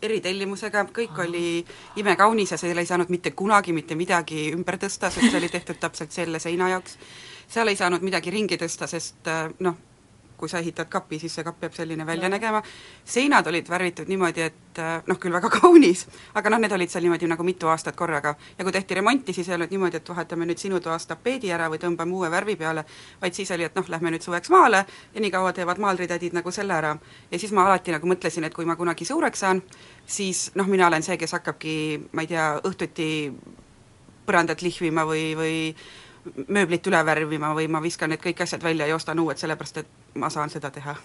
eritellimusega, 0.01 0.83
kõik 0.93 1.15
Aha. 1.15 1.25
oli 1.25 1.65
imekaunis 1.97 2.51
ja 2.53 2.57
seal 2.61 2.77
ei 2.77 2.85
saanud 2.85 3.09
mitte 3.09 3.31
kunagi 3.33 3.73
mitte 3.73 3.95
midagi 3.97 4.51
ümber 4.53 4.77
tõsta, 4.77 5.09
sest 5.09 5.31
see 5.31 5.39
oli 5.39 5.49
tehtud 5.49 5.79
täpselt 5.81 6.13
selle 6.13 6.39
seina 6.39 6.69
jaoks. 6.69 6.97
seal 7.47 7.67
ei 7.67 7.75
saanud 7.75 8.05
midagi 8.05 8.29
ringi 8.29 8.61
tõsta, 8.61 8.87
sest 8.87 9.27
äh, 9.27 9.47
noh, 9.59 9.75
kui 10.37 10.49
sa 10.49 10.59
ehitad 10.59 10.89
kapi, 10.89 11.19
siis 11.19 11.35
see 11.35 11.43
kapp 11.43 11.59
peab 11.59 11.73
selline 11.73 12.05
välja 12.05 12.27
ja. 12.27 12.29
nägema, 12.29 12.61
seinad 13.05 13.47
olid 13.47 13.69
värvitud 13.69 14.07
niimoodi, 14.07 14.41
et 14.41 14.79
äh, 14.79 15.01
noh, 15.07 15.19
küll 15.19 15.33
väga 15.33 15.49
kaunis, 15.57 16.05
aga 16.37 16.53
noh, 16.53 16.61
need 16.61 16.75
olid 16.77 16.93
seal 16.93 17.05
niimoodi 17.05 17.29
nagu 17.29 17.43
mitu 17.43 17.71
aastat 17.73 17.95
korraga. 17.95 18.35
ja 18.57 18.65
kui 18.65 18.73
tehti 18.75 18.99
remonti, 18.99 19.33
siis 19.33 19.49
ei 19.49 19.57
olnud 19.57 19.73
niimoodi, 19.73 19.97
et 19.97 20.09
vahetame 20.09 20.45
nüüd 20.45 20.61
sinu 20.61 20.79
toas 20.83 21.07
tapeedi 21.09 21.51
ära 21.51 21.69
või 21.73 21.81
tõmbame 21.81 22.13
uue 22.13 22.31
värvi 22.31 22.55
peale, 22.55 22.85
vaid 23.21 23.33
siis 23.33 23.51
oli, 23.51 23.67
et 23.67 23.75
noh, 23.75 23.89
lähme 23.89 24.13
nüüd 24.13 24.25
suveks 24.25 24.53
maale 24.53 24.85
ja 25.13 25.21
nii 25.21 25.33
kaua 25.33 25.53
teevad 25.53 25.81
maalritädid 25.81 26.37
nagu 26.37 26.51
selle 26.51 26.73
ära. 26.77 26.97
ja 27.31 27.39
siis 27.39 27.51
ma 27.51 27.65
alati 27.65 27.95
nagu 27.95 28.07
mõtlesin, 28.07 28.45
et 28.45 28.53
kui 28.53 28.65
ma 28.65 28.75
kunagi 28.75 29.05
suureks 29.05 29.39
saan, 29.39 29.63
siis 30.05 30.51
noh, 30.55 30.67
mina 30.67 30.87
olen 30.87 31.03
see, 31.03 31.17
kes 31.17 31.33
hakkabki, 31.39 31.77
ma 32.13 32.25
ei 32.25 32.35
tea, 32.35 32.51
õhtuti 32.63 33.09
põrandat 34.27 34.61
lihvima 34.61 35.05
või, 35.07 35.31
või 35.39 35.57
mööblit 36.47 36.87
üle 36.87 37.03
värvima 37.05 37.53
või 37.57 37.69
ma 37.71 37.83
viskan 37.83 38.09
need 38.13 38.23
kõik 38.23 38.43
asjad 38.43 38.63
välja 38.63 38.87
ja 38.87 38.95
ostan 38.95 39.19
uued, 39.19 39.37
sellepärast 39.37 39.83
et 39.83 39.95
ma 40.15 40.29
saan 40.33 40.49
seda 40.53 40.71
teha 40.73 40.97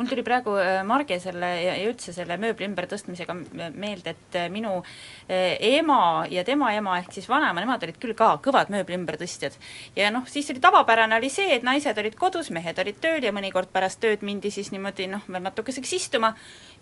mul 0.00 0.08
tuli 0.08 0.22
praegu 0.24 0.54
äh, 0.56 0.80
Marge 0.86 1.18
selle 1.20 1.48
ja, 1.60 1.74
üldse 1.84 2.14
selle 2.16 2.38
mööbli 2.40 2.64
ümbertõstmisega 2.68 3.34
meelde, 3.76 4.14
et 4.14 4.38
äh, 4.38 4.48
minu 4.52 4.78
äh, 4.80 5.58
ema 5.76 6.26
ja 6.32 6.44
tema 6.46 6.72
ema 6.76 6.96
ehk 7.02 7.12
siis 7.16 7.28
vanaema, 7.28 7.60
nemad 7.60 7.84
olid 7.84 7.98
küll 8.00 8.16
ka 8.16 8.32
kõvad 8.44 8.72
mööbli 8.72 8.96
ümbertõstjad. 8.96 9.58
ja 9.96 10.10
noh, 10.14 10.24
siis 10.30 10.48
oli 10.52 10.62
tavapärane 10.62 11.18
oli 11.20 11.28
see, 11.32 11.50
et 11.56 11.66
naised 11.66 11.98
olid 12.00 12.16
kodus, 12.20 12.48
mehed 12.54 12.80
olid 12.80 13.00
tööl 13.02 13.24
ja 13.24 13.34
mõnikord 13.36 13.72
pärast 13.72 14.00
tööd 14.00 14.24
mindi 14.26 14.52
siis 14.54 14.72
niimoodi 14.72 15.10
noh, 15.10 15.26
veel 15.28 15.44
natukeseks 15.48 15.92
istuma 15.98 16.32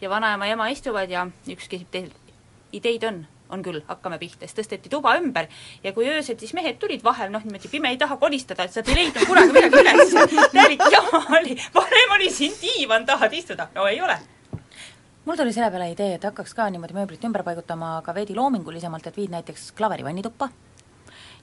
ja 0.01 0.13
vanaema 0.13 0.47
ja 0.47 0.59
ema 0.59 0.71
istuvad 0.71 1.11
ja 1.11 1.27
üks 1.51 1.67
küsib 1.67 1.91
teiselt, 1.91 2.35
ideid 2.73 3.09
on 3.09 3.25
on 3.51 3.63
küll, 3.65 3.83
hakkame 3.89 4.19
pihta, 4.21 4.47
siis 4.47 4.57
tõsteti 4.59 4.91
tuba 4.93 5.15
ümber 5.19 5.49
ja 5.85 5.93
kui 5.97 6.09
öösel 6.09 6.39
siis 6.39 6.55
mehed 6.57 6.79
tulid 6.83 7.05
vahel, 7.05 7.33
noh 7.35 7.45
niimoodi 7.45 7.71
pime 7.73 7.93
ei 7.93 8.01
taha 8.01 8.19
kolistada, 8.21 8.65
et 8.65 8.75
sa 8.75 8.85
ei 8.85 8.99
leidnud 9.01 9.27
kunagi 9.29 9.55
midagi 9.57 9.83
üles, 9.83 10.15
täielik 10.53 10.85
jama 10.93 11.23
oli, 11.41 11.59
varem 11.75 12.17
oli 12.19 12.31
siin 12.33 12.57
diivan, 12.61 13.07
tahad 13.09 13.33
istuda, 13.33 13.71
no 13.75 13.89
ei 13.89 14.01
ole. 14.05 14.19
Mul 15.25 15.37
tuli 15.37 15.53
selle 15.53 15.69
peale 15.71 15.91
idee, 15.93 16.15
et 16.17 16.25
hakkaks 16.25 16.55
ka 16.57 16.71
niimoodi 16.73 16.97
mööblit 16.97 17.25
ümber 17.29 17.45
paigutama, 17.45 17.99
aga 18.03 18.15
veidi 18.17 18.37
loomingulisemalt, 18.39 19.11
et 19.11 19.21
viid 19.21 19.35
näiteks 19.35 19.73
klaveri 19.77 20.07
vannituppa 20.07 20.49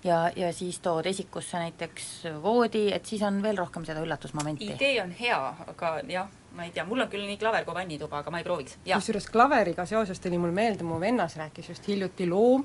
ja, 0.06 0.32
ja 0.36 0.54
siis 0.54 0.80
tood 0.80 1.06
esikusse 1.10 1.60
näiteks 1.60 2.08
voodi, 2.44 2.88
et 2.94 3.06
siis 3.06 3.24
on 3.26 3.42
veel 3.44 3.58
rohkem 3.58 3.86
seda 3.86 4.04
üllatusmomenti. 4.06 4.72
idee 4.76 5.02
on 5.04 5.14
hea, 5.20 5.42
aga 5.68 6.00
jah 6.08 6.32
ma 6.56 6.64
ei 6.64 6.72
tea, 6.72 6.86
mul 6.88 7.04
on 7.04 7.10
küll 7.12 7.26
nii 7.28 7.38
klaver 7.40 7.66
kui 7.68 7.76
vannituba, 7.76 8.22
aga 8.22 8.32
ma 8.32 8.40
ei 8.40 8.46
prooviks. 8.48 8.78
kusjuures 8.88 9.28
klaveriga 9.32 9.86
seoses 9.86 10.22
tuli 10.24 10.38
mul 10.40 10.54
meelde, 10.56 10.86
mu 10.88 11.00
vennas 11.00 11.36
rääkis 11.36 11.70
just 11.74 11.88
hiljuti 11.88 12.30
loo, 12.30 12.62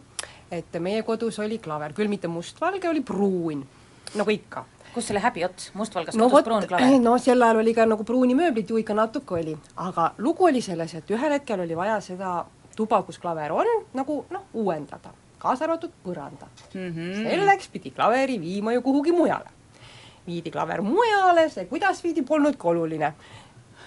et 0.51 0.79
meie 0.79 1.03
kodus 1.07 1.41
oli 1.43 1.59
klaver, 1.59 1.95
küll 1.97 2.11
mitte 2.13 2.31
mustvalge, 2.31 2.89
oli 2.89 3.03
pruun, 3.07 3.65
nagu 4.15 4.31
ikka. 4.31 4.65
kus 4.95 5.07
selle 5.07 5.23
häbi 5.23 5.45
ots, 5.47 5.71
mustvalgas 5.79 6.17
no, 6.19 6.31
kodus 6.31 6.47
pruun 6.47 6.69
klaver? 6.71 7.01
no 7.09 7.17
sel 7.19 7.43
ajal 7.43 7.65
oli 7.65 7.75
ka 7.75 7.87
nagu 7.87 8.07
pruuni 8.07 8.39
mööblit 8.39 8.71
ju 8.71 8.79
ikka 8.79 8.95
natuke 8.95 9.41
oli, 9.41 9.57
aga 9.77 10.13
lugu 10.19 10.47
oli 10.47 10.63
selles, 10.63 10.95
et 10.95 11.11
ühel 11.11 11.35
hetkel 11.39 11.67
oli 11.67 11.79
vaja 11.79 11.99
seda 12.05 12.45
tuba, 12.77 13.03
kus 13.03 13.19
klaver 13.19 13.53
on, 13.53 13.75
nagu 13.95 14.23
noh, 14.31 14.47
uuendada, 14.55 15.11
kaasa 15.41 15.67
arvatud 15.67 15.93
põrandad 16.05 16.67
mm. 16.75 16.91
-hmm. 16.91 17.23
selleks 17.25 17.73
pidi 17.73 17.91
klaveri 17.97 18.39
viima 18.41 18.73
ju 18.77 18.83
kuhugi 18.83 19.13
mujale 19.13 19.51
viidi 20.27 20.51
klaver 20.51 20.83
mujale, 20.83 21.49
see 21.51 21.65
kuidas 21.67 22.03
viidi, 22.05 22.23
polnudki 22.23 22.69
oluline 22.73 23.15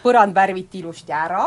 põrand 0.03 0.35
värviti 0.35 0.81
ilusti 0.81 1.13
ära 1.15 1.45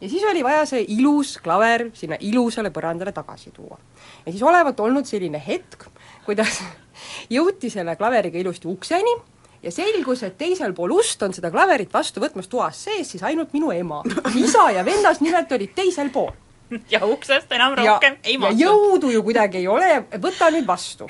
ja 0.00 0.08
siis 0.08 0.24
oli 0.30 0.44
vaja 0.44 0.66
see 0.68 0.84
ilus 0.98 1.36
klaver 1.42 1.88
sinna 1.94 2.18
ilusale 2.20 2.70
põrandale 2.70 3.12
tagasi 3.12 3.50
tuua. 3.50 3.78
ja 4.26 4.32
siis 4.32 4.42
olevat 4.42 4.80
olnud 4.80 5.08
selline 5.08 5.42
hetk, 5.46 5.88
kuidas 6.26 6.60
jõuti 7.36 7.70
selle 7.72 7.96
klaveriga 7.96 8.38
ilusti 8.38 8.68
ukseni 8.68 9.16
ja 9.62 9.72
selgus, 9.72 10.22
et 10.22 10.36
teisel 10.38 10.74
pool 10.76 10.92
ust 10.98 11.22
on 11.22 11.34
seda 11.34 11.50
klaverit 11.50 11.92
vastu 11.92 12.20
võtmas 12.22 12.50
toas 12.52 12.84
sees 12.88 13.10
siis 13.14 13.22
ainult 13.22 13.54
minu 13.56 13.72
ema. 13.72 14.02
isa 14.34 14.70
ja 14.76 14.84
vennas 14.84 15.20
nimelt 15.20 15.52
olid 15.52 15.72
teisel 15.74 16.12
pool. 16.14 16.32
ja 16.92 17.02
uksest 17.06 17.52
enam 17.52 17.76
rohkem 17.78 18.16
ja, 18.18 18.22
ei 18.24 18.38
mahtunud. 18.38 18.62
jõudu 18.62 19.12
ju 19.14 19.22
kuidagi 19.26 19.62
ei 19.62 19.68
ole, 19.70 19.90
võta 20.22 20.50
nüüd 20.54 20.66
vastu. 20.68 21.08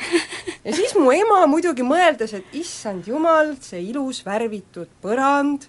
ja 0.64 0.76
siis 0.76 0.94
mu 0.98 1.12
ema 1.14 1.44
muidugi 1.50 1.86
mõeldes, 1.86 2.36
et 2.38 2.56
issand 2.58 3.08
jumal, 3.08 3.54
see 3.60 3.82
ilus 3.90 4.22
värvitud 4.26 4.90
põrand 5.02 5.68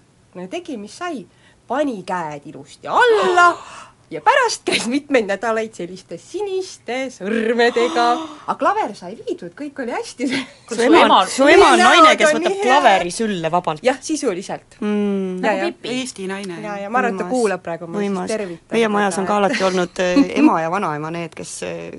tegi, 0.51 0.77
mis 0.77 0.93
sai, 0.93 1.23
pani 1.68 2.03
käed 2.05 2.45
ilusti 2.51 2.88
alla 2.88 3.49
ja 4.12 4.22
pärast 4.24 4.64
käis 4.68 4.88
mitmeid 4.88 5.28
nädalaid 5.28 5.76
selliste 5.76 6.18
siniste 6.22 7.00
sõrmedega, 7.12 8.06
aga 8.48 8.58
klaver 8.60 8.94
sai 8.96 9.18
viidud, 9.20 9.52
kõik 9.58 9.82
oli 9.84 9.96
hästi. 9.96 10.28
su 10.78 10.82
ema, 10.88 11.20
su 11.32 11.48
ema 11.52 11.74
on 11.76 11.84
naine, 11.84 12.14
kes 12.20 12.36
võtab 12.38 12.58
klaveri 12.62 13.12
sülle 13.14 13.52
vabalt? 13.52 13.84
jah, 13.86 14.00
sisuliselt 14.02 14.80
mm.. 14.80 15.44
Ja, 15.44 15.54
ja. 15.60 15.72
Eesti 15.98 16.28
naine. 16.30 16.62
ja, 16.64 16.78
ja 16.84 16.92
ma 16.92 17.02
arvan, 17.02 17.18
et 17.18 17.24
ta 17.24 17.28
kuulab 17.30 17.64
praegu, 17.66 17.90
ma 17.92 18.04
siis 18.04 18.34
tervitan 18.34 18.78
meie 18.78 18.92
majas 18.92 19.20
on 19.20 19.28
ka 19.28 19.38
alati 19.42 19.64
olnud 19.68 20.04
äh, 20.04 20.22
ema 20.40 20.60
ja 20.64 20.72
vanaema 20.72 21.12
need, 21.14 21.36
kes, 21.38 21.54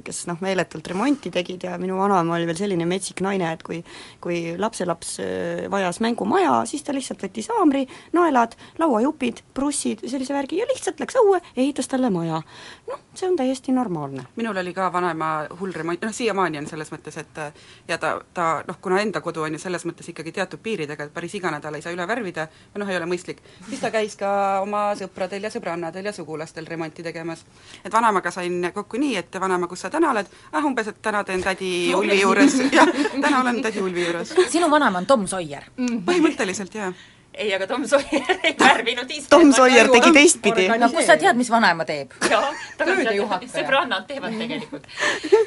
kes 0.05 0.25
noh, 0.31 0.41
meeletult 0.45 0.89
remonti 0.93 1.33
tegid 1.35 1.69
ja 1.69 1.77
minu 1.81 2.01
vanaema 2.01 2.39
oli 2.39 2.49
veel 2.49 2.61
selline 2.61 2.89
metsik 2.89 3.23
naine, 3.25 3.53
et 3.53 3.65
kui 3.67 3.83
kui 4.25 4.41
lapselaps 4.59 5.15
äh, 5.21 5.67
vajas 5.71 6.01
mängumaja, 6.05 6.63
siis 6.69 6.85
ta 6.87 6.95
lihtsalt 6.97 7.23
võttis 7.25 7.49
haamri, 7.53 7.85
naelad, 8.17 8.57
lauajupid, 8.81 9.43
prussid, 9.55 10.05
sellise 10.09 10.35
värgi 10.37 10.61
ja 10.63 10.69
lihtsalt 10.71 11.01
läks 11.03 11.19
õue, 11.21 11.41
ehitas 11.57 11.91
talle 11.99 12.11
maja. 12.11 12.43
noh, 12.89 13.01
see 13.15 13.29
on 13.29 13.37
täiesti 13.37 13.73
normaalne. 13.73 14.23
minul 14.37 14.57
oli 14.57 14.73
ka 14.75 14.93
vanaema 14.93 15.47
hull 15.61 15.73
remont, 15.73 16.03
noh 16.03 16.15
siiamaani 16.15 16.59
on 16.59 16.66
selles 16.66 16.93
mõttes, 16.93 17.19
et 17.19 17.41
ja 17.89 17.99
ta, 17.99 18.20
ta 18.35 18.47
noh, 18.66 18.79
kuna 18.81 19.01
enda 19.03 19.20
kodu 19.20 19.43
on 19.43 19.53
ju 19.53 19.59
selles 19.59 19.85
mõttes 19.89 20.09
ikkagi 20.12 20.33
teatud 20.33 20.62
piiridega, 20.62 21.09
et 21.09 21.15
päris 21.15 21.35
iga 21.35 21.51
nädal 21.51 21.75
ei 21.75 21.83
saa 21.83 21.93
üle 21.97 22.07
värvida, 22.09 22.47
või 22.75 22.85
noh, 22.85 22.93
ei 22.93 23.01
ole 23.01 23.11
mõistlik, 23.11 23.43
siis 23.69 23.83
ta 23.83 23.91
käis 23.95 24.16
ka 24.20 24.31
oma 24.62 24.93
sõpradel 24.99 25.49
ja 25.49 25.51
sõbrannadel 25.51 26.11
ja 26.11 26.15
sugulastel 26.15 26.70
remonti 26.70 27.03
tegemas. 27.03 27.45
et 27.85 27.93
vanaemaga 27.93 28.31
sain 28.31 28.70
kokku 28.75 29.03
nii, 29.03 29.16
et 29.16 29.41
vanaema, 29.41 29.66
kus 29.66 29.87
sa 29.87 29.91
täna 29.91 30.15
oled? 30.15 30.27
ah, 30.53 30.65
umbes, 30.65 30.89
et 30.89 31.03
täna 31.03 31.25
teen 31.25 31.43
tädi 31.43 31.95
Ulvi 31.95 32.20
juures, 32.20 32.61
jah, 32.79 32.89
täna 33.20 33.43
olen 33.43 33.62
tädi 33.62 33.83
Ulvi 33.83 34.07
juures. 34.07 34.35
sinu 34.49 34.70
vanaema 34.70 35.03
on 35.03 35.07
Tom 35.07 35.27
Sawyer 35.27 35.70
mm. 35.77 36.03
põhimõtteliselt, 36.07 36.75
jaa. 36.75 36.93
Ei, 37.39 37.55
aga 37.55 37.66
Tom 37.70 37.86
Sawyer 37.89 38.35
ei 38.48 38.55
värvinud 38.59 39.10
ise. 39.15 39.31
Tom 39.31 39.52
Sawyer 39.55 39.90
tegi 39.93 40.12
teistpidi. 40.16 40.69
no 40.69 40.90
kust 40.93 41.09
sa 41.09 41.16
tead, 41.20 41.39
mis 41.39 41.51
vanaema 41.52 41.86
teeb? 41.89 42.12
sõbrannad 43.56 44.06
teevad 44.10 44.36
tegelikult. 44.36 44.86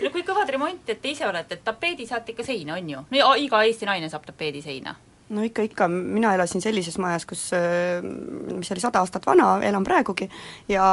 no 0.01 0.11
kui 0.15 0.26
kõvad 0.27 0.49
remontijad 0.55 1.01
te 1.03 1.13
ise 1.13 1.27
olete, 1.27 1.59
et 1.59 1.63
tapeedi 1.68 2.07
saate 2.09 2.35
ikka 2.35 2.47
seina, 2.47 2.80
on 2.80 2.91
ju? 2.95 3.05
no 3.11 3.23
ja 3.23 3.31
iga 3.39 3.63
Eesti 3.68 3.89
naine 3.89 4.09
saab 4.11 4.26
tapeedi 4.27 4.63
seina 4.65 4.95
no 5.31 5.43
ikka, 5.45 5.63
ikka, 5.69 5.88
mina 5.88 6.34
elasin 6.35 6.63
sellises 6.63 6.97
majas, 7.01 7.26
kus, 7.30 7.45
äh, 7.55 8.03
mis 8.03 8.72
oli 8.73 8.84
sada 8.84 8.99
aastat 8.99 9.26
vana, 9.27 9.53
elan 9.63 9.85
praegugi, 9.88 10.27
ja 10.72 10.85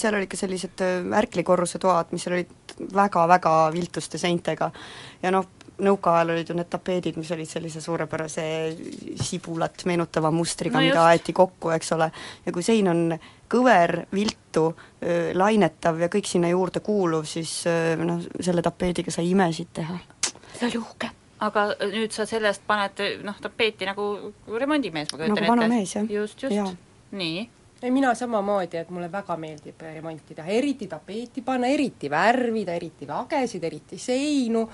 seal 0.00 0.18
olid 0.18 0.30
ka 0.30 0.38
sellised 0.38 0.82
äh, 0.82 0.96
ärklikorruse 1.20 1.78
toad, 1.82 2.10
mis 2.14 2.26
olid 2.30 2.50
väga-väga 2.94 3.54
viltuste 3.74 4.18
seintega. 4.18 4.70
ja 5.22 5.30
noh, 5.34 5.46
nõukaajal 5.82 6.30
olid 6.34 6.50
ju 6.50 6.54
need 6.54 6.68
tapeedid, 6.70 7.16
mis 7.18 7.30
olid 7.34 7.48
sellise 7.50 7.80
suurepärase 7.82 8.44
sibulat 9.22 9.82
meenutava 9.90 10.30
mustriga 10.30 10.78
No 10.78 10.86
mida 10.86 11.06
aeti 11.10 11.34
kokku, 11.34 11.72
eks 11.74 11.92
ole, 11.96 12.10
ja 12.46 12.54
kui 12.54 12.62
sein 12.62 12.88
on 12.90 13.02
kõver, 13.50 14.04
viltu, 14.14 14.68
lainetav 15.34 15.98
ja 16.00 16.08
kõik 16.12 16.28
sinna 16.28 16.50
juurde 16.52 16.82
kuuluv, 16.84 17.26
siis 17.28 17.62
noh, 18.00 18.22
selle 18.40 18.62
tapeediga 18.64 19.14
sai 19.14 19.30
imesid 19.32 19.74
teha. 19.80 19.98
see 20.54 20.68
oli 20.68 20.78
uhke. 20.78 21.10
aga 21.44 21.66
nüüd 21.90 22.14
sa 22.14 22.26
sellest 22.26 22.62
paned 22.66 23.02
noh, 23.26 23.36
tapeeti 23.42 23.86
nagu 23.88 24.32
remondimees, 24.48 25.10
ma 25.12 25.18
kujutan 25.18 25.42
Nagu 25.42 25.52
vana 25.52 25.68
mees, 25.68 25.94
jah. 25.96 26.08
just, 26.10 26.42
just. 26.42 26.78
nii. 27.10 27.48
ei, 27.82 27.90
mina 27.90 28.14
samamoodi, 28.14 28.78
et 28.80 28.90
mulle 28.90 29.10
väga 29.12 29.36
meeldib 29.36 29.82
remonti 29.82 30.34
teha, 30.34 30.48
eriti 30.48 30.86
tapeeti 30.86 31.42
panna, 31.42 31.66
eriti 31.66 32.10
värvida, 32.10 32.74
eriti 32.74 33.10
lagesid, 33.10 33.64
eriti 33.64 33.98
seinu. 33.98 34.68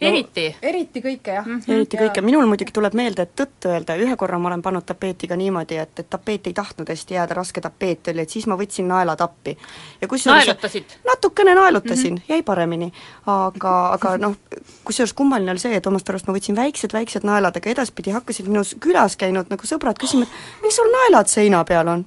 Eriti? 0.00 0.44
eriti 0.62 1.00
kõike, 1.00 1.32
jah 1.38 1.46
mm. 1.46 1.62
eriti 1.72 1.96
kõike, 1.96 2.22
minul 2.24 2.46
muidugi 2.48 2.74
tuleb 2.74 2.94
meelde, 2.98 3.24
et 3.24 3.32
tõtt 3.38 3.68
öelda, 3.70 3.96
ühe 4.00 4.16
korra 4.20 4.38
ma 4.38 4.50
olen 4.50 4.62
pannud 4.62 4.84
tapeeti 4.86 5.28
ka 5.30 5.38
niimoodi, 5.40 5.78
et, 5.80 6.02
et 6.02 6.10
tapeet 6.12 6.50
ei 6.50 6.56
tahtnud 6.56 6.88
hästi 6.92 7.16
jääda, 7.16 7.36
raske 7.38 7.62
tapeet 7.64 8.12
oli, 8.12 8.26
et 8.26 8.36
siis 8.36 8.46
ma 8.50 8.58
võtsin 8.60 8.88
naelad 8.90 9.24
appi. 9.24 9.56
ja 10.00 10.08
kusjuures 10.08 10.44
naelutasid? 10.44 10.96
natukene 11.06 11.54
naelutasin 11.56 12.14
mm, 12.14 12.18
-hmm. 12.18 12.34
jäi 12.34 12.42
paremini. 12.42 12.92
aga, 13.26 13.76
aga 13.92 14.16
noh, 14.18 14.36
kusjuures 14.84 15.12
kummaline 15.12 15.50
oli 15.50 15.64
see, 15.64 15.76
et 15.76 15.86
omast 15.86 16.10
arust 16.10 16.26
ma 16.28 16.36
võtsin 16.36 16.56
väiksed-väiksed 16.56 17.24
naelad, 17.24 17.56
aga 17.56 17.70
edaspidi 17.70 18.10
hakkasid 18.10 18.48
minu 18.52 18.64
külas 18.80 19.16
käinud 19.16 19.48
nagu 19.50 19.66
sõbrad 19.66 19.98
küsima, 19.98 20.28
et 20.28 20.62
miks 20.62 20.76
sul 20.76 20.92
naelad 20.92 21.32
seina 21.32 21.64
peal 21.64 21.88
on? 21.88 22.04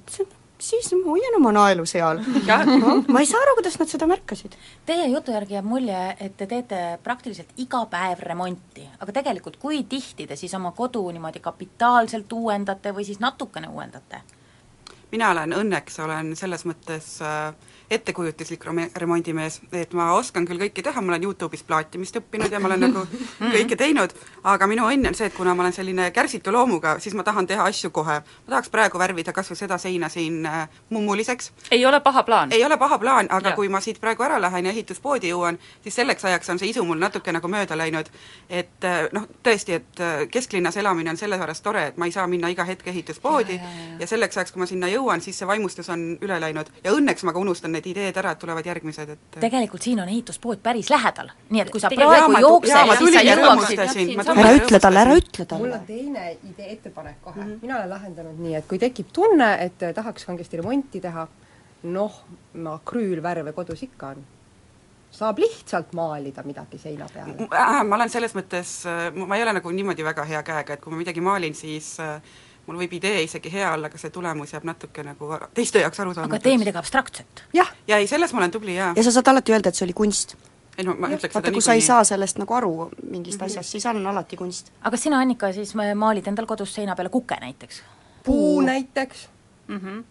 Siis 0.60 0.90
ma 0.94 1.12
hoian 1.12 1.36
oma 1.38 1.52
naelu 1.52 1.86
seal. 1.88 2.20
ma 3.08 3.20
ei 3.20 3.28
saa 3.28 3.40
aru, 3.42 3.56
kuidas 3.58 3.78
nad 3.80 3.90
seda 3.90 4.08
märkasid. 4.10 4.56
Teie 4.86 5.08
jutu 5.12 5.34
järgi 5.34 5.56
jääb 5.56 5.68
mulje, 5.68 6.02
et 6.20 6.36
te 6.36 6.46
teete 6.50 6.98
praktiliselt 7.04 7.54
iga 7.62 7.84
päev 7.90 8.22
remonti, 8.26 8.86
aga 9.00 9.14
tegelikult 9.20 9.56
kui 9.60 9.82
tihti 9.88 10.26
te 10.26 10.36
siis 10.36 10.54
oma 10.58 10.72
kodu 10.76 11.06
niimoodi 11.10 11.42
kapitaalselt 11.44 12.32
uuendate 12.32 12.94
või 12.96 13.08
siis 13.08 13.20
natukene 13.20 13.72
uuendate? 13.72 14.22
mina 15.10 15.30
olen 15.34 15.52
õnneks, 15.52 15.96
olen 16.04 16.36
selles 16.38 16.62
mõttes 16.68 17.16
äh, 17.26 17.50
ettekujutuslik 17.90 18.64
rome- 18.64 18.90
remondimees, 18.96 19.60
et 19.72 19.92
ma 19.98 20.12
oskan 20.14 20.46
küll 20.46 20.60
kõike 20.62 20.82
teha, 20.82 21.00
ma 21.02 21.12
olen 21.12 21.24
Youtube'is 21.26 21.64
plaatimist 21.66 22.16
õppinud 22.20 22.52
ja 22.52 22.60
ma 22.62 22.68
olen 22.70 22.84
nagu 22.86 23.02
kõike 23.40 23.76
teinud, 23.76 24.14
aga 24.46 24.68
minu 24.70 24.86
õnn 24.86 25.10
on 25.10 25.16
see, 25.18 25.26
et 25.26 25.34
kuna 25.34 25.54
ma 25.58 25.64
olen 25.64 25.74
selline 25.74 26.10
kärsitu 26.14 26.52
loomuga, 26.54 26.98
siis 27.02 27.16
ma 27.18 27.24
tahan 27.26 27.48
teha 27.50 27.66
asju 27.66 27.90
kohe. 27.90 28.20
ma 28.22 28.54
tahaks 28.54 28.70
praegu 28.70 28.98
värvida 28.98 29.32
kas 29.34 29.50
või 29.50 29.58
seda 29.58 29.78
seina 29.78 30.08
siin 30.08 30.46
äh, 30.46 30.68
mummuliseks. 30.90 31.52
ei 31.70 31.86
ole 31.86 32.00
paha 32.00 32.22
plaan? 32.22 32.52
ei 32.52 32.64
ole 32.64 32.76
paha 32.76 32.98
plaan, 32.98 33.26
aga 33.30 33.48
Jah. 33.48 33.56
kui 33.56 33.68
ma 33.68 33.80
siit 33.80 34.00
praegu 34.00 34.22
ära 34.22 34.40
lähen 34.40 34.66
ja 34.66 34.70
ehituspoodi 34.70 35.32
jõuan, 35.32 35.58
siis 35.82 35.94
selleks 35.94 36.24
ajaks 36.24 36.50
on 36.50 36.58
see 36.62 36.70
isu 36.70 36.84
mul 36.84 36.98
natuke 36.98 37.32
nagu 37.32 37.48
mööda 37.48 37.76
läinud. 37.76 38.06
et 38.48 38.84
äh, 38.84 39.08
noh, 39.12 39.26
tõesti, 39.42 39.80
et 39.80 40.00
äh, 40.00 40.28
kesklinnas 40.30 40.76
elamine 40.76 41.10
on 41.10 41.16
sellepärast 41.16 41.64
tore, 41.64 41.86
et 41.86 41.96
ma 41.96 42.06
ei 42.06 42.12
saa 42.12 42.26
minna 42.26 42.48
iga 42.48 42.64
hetk 42.64 42.86
ehituspoodi 42.86 43.58
ja, 43.58 43.62
ja, 43.62 43.82
ja. 43.90 43.98
ja 44.00 44.06
selleks 44.06 44.36
ajaks, 44.36 44.52
kui 44.52 44.60
ma 44.62 44.66
sinna 44.70 44.88
jõuan, 44.88 45.20
siis 45.20 45.38
see 45.38 45.46
vaimustus 45.46 45.90
on 45.90 46.06
üle 46.22 46.40
läinud 46.40 46.70
ja 46.84 46.94
õnneks 46.94 47.26
ma 47.26 47.32
ka 47.32 47.42
unustan 47.42 47.79
need 47.80 47.90
ideed 47.96 48.16
ära, 48.20 48.34
et 48.34 48.40
tulevad 48.40 48.66
järgmised, 48.66 49.12
et 49.14 49.38
tegelikult 49.42 49.84
siin 49.84 50.00
on 50.02 50.08
ehituspood 50.08 50.62
päris 50.62 50.90
lähedal, 50.92 51.30
nii 51.50 51.62
et 51.64 51.70
kui 51.72 51.80
sa 51.82 51.90
Tegelikult- 51.92 52.34
praegu 52.34 52.42
jooksed, 52.46 52.92
siis 52.98 53.14
sa 53.14 53.22
jõuaksid 53.28 54.34
ära 54.36 54.56
ütle 54.56 54.80
talle, 54.80 55.04
ära 55.04 55.16
ütle 55.18 55.46
mul 55.46 55.52
talle. 55.52 55.78
on 55.78 55.86
teine 55.86 56.26
idee, 56.50 56.72
ettepanek 56.72 57.22
kohe 57.22 57.40
mm, 57.40 57.46
-hmm. 57.46 57.62
mina 57.62 57.78
olen 57.78 57.90
lahendanud 57.90 58.42
nii, 58.44 58.54
et 58.60 58.66
kui 58.68 58.78
tekib 58.78 59.12
tunne, 59.12 59.54
et 59.64 59.82
eh, 59.82 59.94
tahaks 59.94 60.24
kangesti 60.24 60.60
remonti 60.60 61.00
teha, 61.00 61.26
noh, 61.82 62.20
akrüülvärve 62.74 63.52
kodus 63.52 63.82
ikka 63.82 64.14
on. 64.14 64.26
saab 65.10 65.38
lihtsalt 65.38 65.92
maalida 65.92 66.42
midagi 66.42 66.78
seina 66.78 67.06
peale. 67.14 67.34
äh, 67.50 67.84
ma 67.84 67.96
olen 67.96 68.10
selles 68.10 68.34
mõttes, 68.34 68.84
ma 69.26 69.36
ei 69.36 69.42
ole 69.42 69.52
nagu 69.52 69.70
niimoodi 69.70 70.04
väga 70.04 70.24
hea 70.24 70.42
käega, 70.42 70.72
et 70.72 70.80
kui 70.80 70.92
ma 70.92 70.98
midagi 70.98 71.20
maalin, 71.20 71.54
siis 71.54 72.00
äh, 72.00 72.20
mul 72.70 72.78
võib 72.84 72.92
idee 73.00 73.24
isegi 73.26 73.50
hea 73.52 73.72
olla, 73.74 73.90
aga 73.90 73.98
see 73.98 74.12
tulemus 74.14 74.54
jääb 74.54 74.66
natuke 74.68 75.02
nagu 75.06 75.32
teiste 75.56 75.82
jaoks 75.82 75.98
aga 75.98 76.06
arusaamatuks. 76.06 76.44
tee 76.44 76.58
midagi 76.60 76.78
abstraktset. 76.78 77.42
jah. 77.56 77.72
ja 77.90 77.98
ei, 77.98 78.06
selles 78.10 78.32
ma 78.36 78.44
olen 78.44 78.54
tubli, 78.54 78.76
jaa. 78.76 78.92
ja 78.96 79.04
sa 79.06 79.14
saad 79.16 79.32
alati 79.32 79.56
öelda, 79.56 79.72
et 79.72 79.80
see 79.80 79.88
oli 79.88 79.96
kunst. 79.96 80.36
ei 80.78 80.86
no 80.86 80.94
ma 80.94 81.10
ütleks 81.10 81.34
vaata, 81.34 81.48
seda 81.48 81.56
kui 81.56 81.66
sa 81.66 81.74
ei 81.78 81.82
saa 81.84 82.04
sellest 82.06 82.38
nagu 82.38 82.54
aru 82.54 82.74
mingist 83.02 83.40
mm 83.40 83.42
-hmm. 83.42 83.50
asjast, 83.50 83.74
siis 83.74 83.86
on 83.90 84.06
alati 84.06 84.36
kunst. 84.36 84.70
aga 84.80 84.96
sina, 84.96 85.18
Annika, 85.18 85.52
siis 85.52 85.74
ma- 85.74 85.94
maalid 85.94 86.26
endal 86.26 86.46
kodus 86.46 86.74
seina 86.74 86.96
peale 86.96 87.08
kuke 87.08 87.36
näiteks? 87.40 87.82
puu 88.24 88.60
näiteks 88.60 89.28
mm. 89.68 89.78
-hmm. 89.78 90.04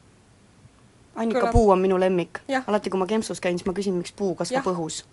Annika 1.15 1.39
Kõlab- 1.39 1.51
puu 1.51 1.69
on 1.69 1.79
minu 1.79 1.99
lemmik. 1.99 2.39
Alati, 2.67 2.89
kui 2.89 2.99
ma 2.99 3.05
Kempsus 3.05 3.41
käin, 3.41 3.57
siis 3.57 3.65
ma 3.67 3.73
küsin, 3.73 3.93
miks 3.93 4.11
puu 4.11 4.35
kasvab 4.35 4.65
Jah. 4.65 4.75
õhus. 4.75 5.03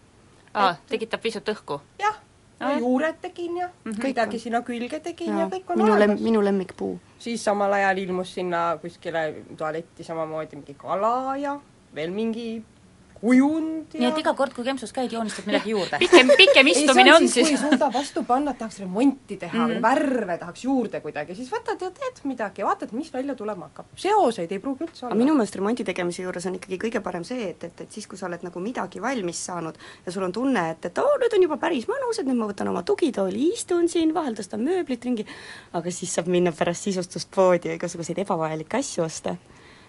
aa, 0.55 0.77
tekitab 0.89 1.21
pisut 1.21 1.49
õhku? 1.49 1.81
jah. 1.99 2.15
No 2.61 2.71
juured 2.79 3.17
tegin 3.23 3.57
ja 3.57 3.69
Mhm. 3.85 4.03
midagi 4.03 4.39
sinna 4.39 4.61
külge 4.63 5.01
tegin 5.01 5.29
ja, 5.29 5.39
ja 5.41 5.49
kõik 5.49 5.71
on 5.71 5.79
minu 5.79 5.93
olemas 5.93 6.17
lem-, 6.21 6.25
minu 6.25 6.41
lemmikpuu. 6.45 6.99
siis 7.19 7.45
samal 7.45 7.73
ajal 7.73 7.99
ilmus 7.99 8.35
sinna 8.35 8.79
kuskile 8.83 9.35
tualetti 9.57 10.05
samamoodi 10.05 10.57
mingi 10.57 10.75
kala 10.75 11.37
ja 11.37 11.59
veel 11.95 12.11
mingi 12.11 12.63
kujund 13.21 13.95
ja 13.95 14.01
nii 14.01 14.09
et 14.11 14.19
iga 14.23 14.35
kord, 14.39 14.53
kui 14.57 14.65
Kempsus 14.67 14.93
käid, 14.97 15.13
joonistad 15.13 15.47
midagi 15.49 15.71
juurde? 15.75 15.99
pikem, 16.03 16.31
pikem 16.39 16.67
istumine 16.73 17.15
on 17.15 17.27
kui 17.27 17.33
siis 17.33 17.53
ei 17.55 17.61
suuda 17.61 17.89
vastu 17.95 18.23
panna, 18.29 18.53
et 18.53 18.59
tahaks 18.63 18.81
remonti 18.85 19.37
teha 19.41 19.55
mm 19.57 19.67
Mhm. 19.67 19.77
või 19.77 19.83
värve 19.83 20.39
tahaks 20.39 20.65
juurde 20.65 21.01
kuidagi, 21.01 21.35
siis 21.35 21.51
võtad 21.51 21.81
ja 21.83 21.91
teed 21.91 22.21
midagi 22.25 22.63
ja 22.63 22.67
vaatad, 22.67 22.93
mis 22.93 23.13
välja 23.13 23.35
tulema 23.35 23.69
hakkab. 23.69 23.87
seoseid 23.97 24.53
ei 24.53 24.59
pruugi 24.59 24.85
üldse 24.85 25.07
olla. 25.07 25.15
minu 25.15 25.35
meelest 25.35 25.57
remondi 25.57 25.85
tegemise 25.85 26.23
juures 26.23 26.47
on 26.47 26.55
ikkagi 26.55 26.79
kõige 26.79 27.01
parem 27.03 27.25
see, 27.25 27.51
et, 27.51 27.65
et, 27.65 27.81
et 27.81 27.93
siis, 27.93 28.07
kui 28.07 28.19
sa 28.19 28.27
oled 28.27 28.43
nagu 28.43 28.61
midagi 28.61 29.01
valmis 29.03 29.45
saanud 29.47 29.75
ja 30.07 30.13
sul 30.13 30.23
on 30.23 30.33
tunne, 30.33 30.71
et, 30.71 30.85
et 30.85 30.99
oo, 30.99 31.17
nüüd 31.23 31.35
on 31.37 31.43
juba 31.43 31.57
päris 31.57 31.87
mõnus, 31.91 32.21
et 32.21 32.27
nüüd 32.27 32.39
ma 32.39 32.47
võtan 32.51 32.69
oma 32.69 32.83
tugitooli, 32.83 33.53
istun 33.55 33.89
siin, 33.89 34.15
vahel 34.15 34.35
tõstan 34.35 34.63
mööblit 34.65 35.05
ringi, 35.05 35.27
aga 35.73 35.91
siis 35.91 36.15
saab 36.15 36.27
minna 36.33 36.53
pärast 36.53 36.89
sisustuspoodi 36.89 37.69
ja 37.69 37.75
igasuguseid 37.79 38.19
ebavajalikke 38.19 38.77
asju 38.79 39.05
osta. 39.05 39.37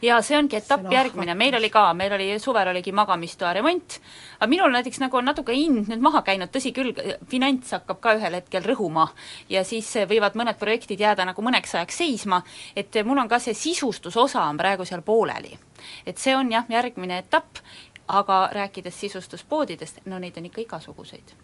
Ja 0.01 0.19
see 0.21 0.37
ongi 0.37 0.57
etapp 0.59 0.91
järgmine, 0.91 1.35
meil 1.37 1.55
oli 1.57 1.69
ka, 1.73 1.89
meil 1.97 2.13
oli 2.17 2.29
suvel 2.41 2.69
oligi 2.71 2.91
magamistoa 2.95 3.53
remont, 3.57 3.97
aga 4.37 4.49
minul 4.51 4.73
näiteks 4.73 5.01
nagu 5.01 5.17
on 5.17 5.25
natuke 5.29 5.55
hind 5.55 5.89
nüüd 5.91 6.03
maha 6.03 6.21
käinud, 6.27 6.51
tõsi 6.53 6.73
küll, 6.75 6.93
finants 7.29 7.73
hakkab 7.77 8.01
ka 8.03 8.15
ühel 8.19 8.37
hetkel 8.39 8.65
rõhuma 8.67 9.07
ja 9.49 9.63
siis 9.67 9.89
võivad 10.09 10.37
mõned 10.39 10.59
projektid 10.59 11.01
jääda 11.01 11.25
nagu 11.27 11.45
mõneks 11.45 11.75
ajaks 11.77 12.01
seisma, 12.03 12.41
et 12.75 13.01
mul 13.05 13.23
on 13.23 13.31
ka 13.31 13.39
see 13.43 13.57
sisustusosa 13.57 14.45
on 14.45 14.57
praegu 14.57 14.85
seal 14.85 15.01
pooleli. 15.01 15.57
et 16.05 16.17
see 16.17 16.35
on 16.35 16.51
jah, 16.51 16.65
järgmine 16.69 17.19
etapp, 17.23 17.61
aga 18.07 18.49
rääkides 18.53 18.99
sisustuspoodidest, 18.99 20.05
no 20.05 20.19
neid 20.19 20.37
on 20.37 20.45
ikka 20.45 20.61
igasuguseid. 20.61 21.35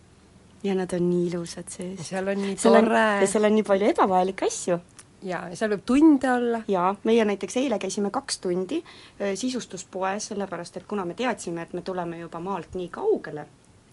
ja 0.64 0.76
nad 0.76 0.94
on 0.94 1.10
nii 1.10 1.28
ilusad 1.28 1.70
sees. 1.70 2.10
seal 2.10 2.28
on 2.28 2.42
nii 2.42 2.56
tore 2.56 3.06
ja 3.22 3.28
seal 3.28 3.50
on 3.50 3.56
nii 3.56 3.64
palju 3.68 3.90
ebavajalikke 3.90 4.46
asju. 4.46 4.80
Ja 5.24 5.42
seal 5.54 5.74
võib 5.76 5.84
tunde 5.86 6.32
olla. 6.32 6.62
jaa, 6.68 6.94
meie 7.04 7.26
näiteks 7.26 7.58
eile 7.62 7.80
käisime 7.80 8.12
kaks 8.14 8.40
tundi 8.44 8.84
öö, 9.22 9.36
sisustuspoes, 9.36 10.32
sellepärast 10.32 10.78
et 10.78 10.88
kuna 10.88 11.06
me 11.06 11.14
teadsime, 11.14 11.62
et 11.62 11.74
me 11.74 11.82
tuleme 11.82 12.20
juba 12.20 12.40
maalt 12.40 12.76
nii 12.80 12.90
kaugele, 12.94 13.46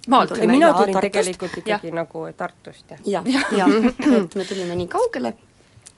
maalt 0.09 0.35
mina 0.47 0.73
tulin 0.73 0.95
Tartust. 0.95 1.13
tegelikult 1.13 1.59
ikkagi 1.63 1.93
ja. 1.93 1.95
nagu 2.03 2.27
Tartust, 2.37 2.97
jah. 3.07 3.23
jah, 3.27 3.55
jah, 3.57 3.79
et 4.23 4.35
me 4.35 4.45
tulime 4.45 4.77
nii 4.77 4.91
kaugele 4.91 5.35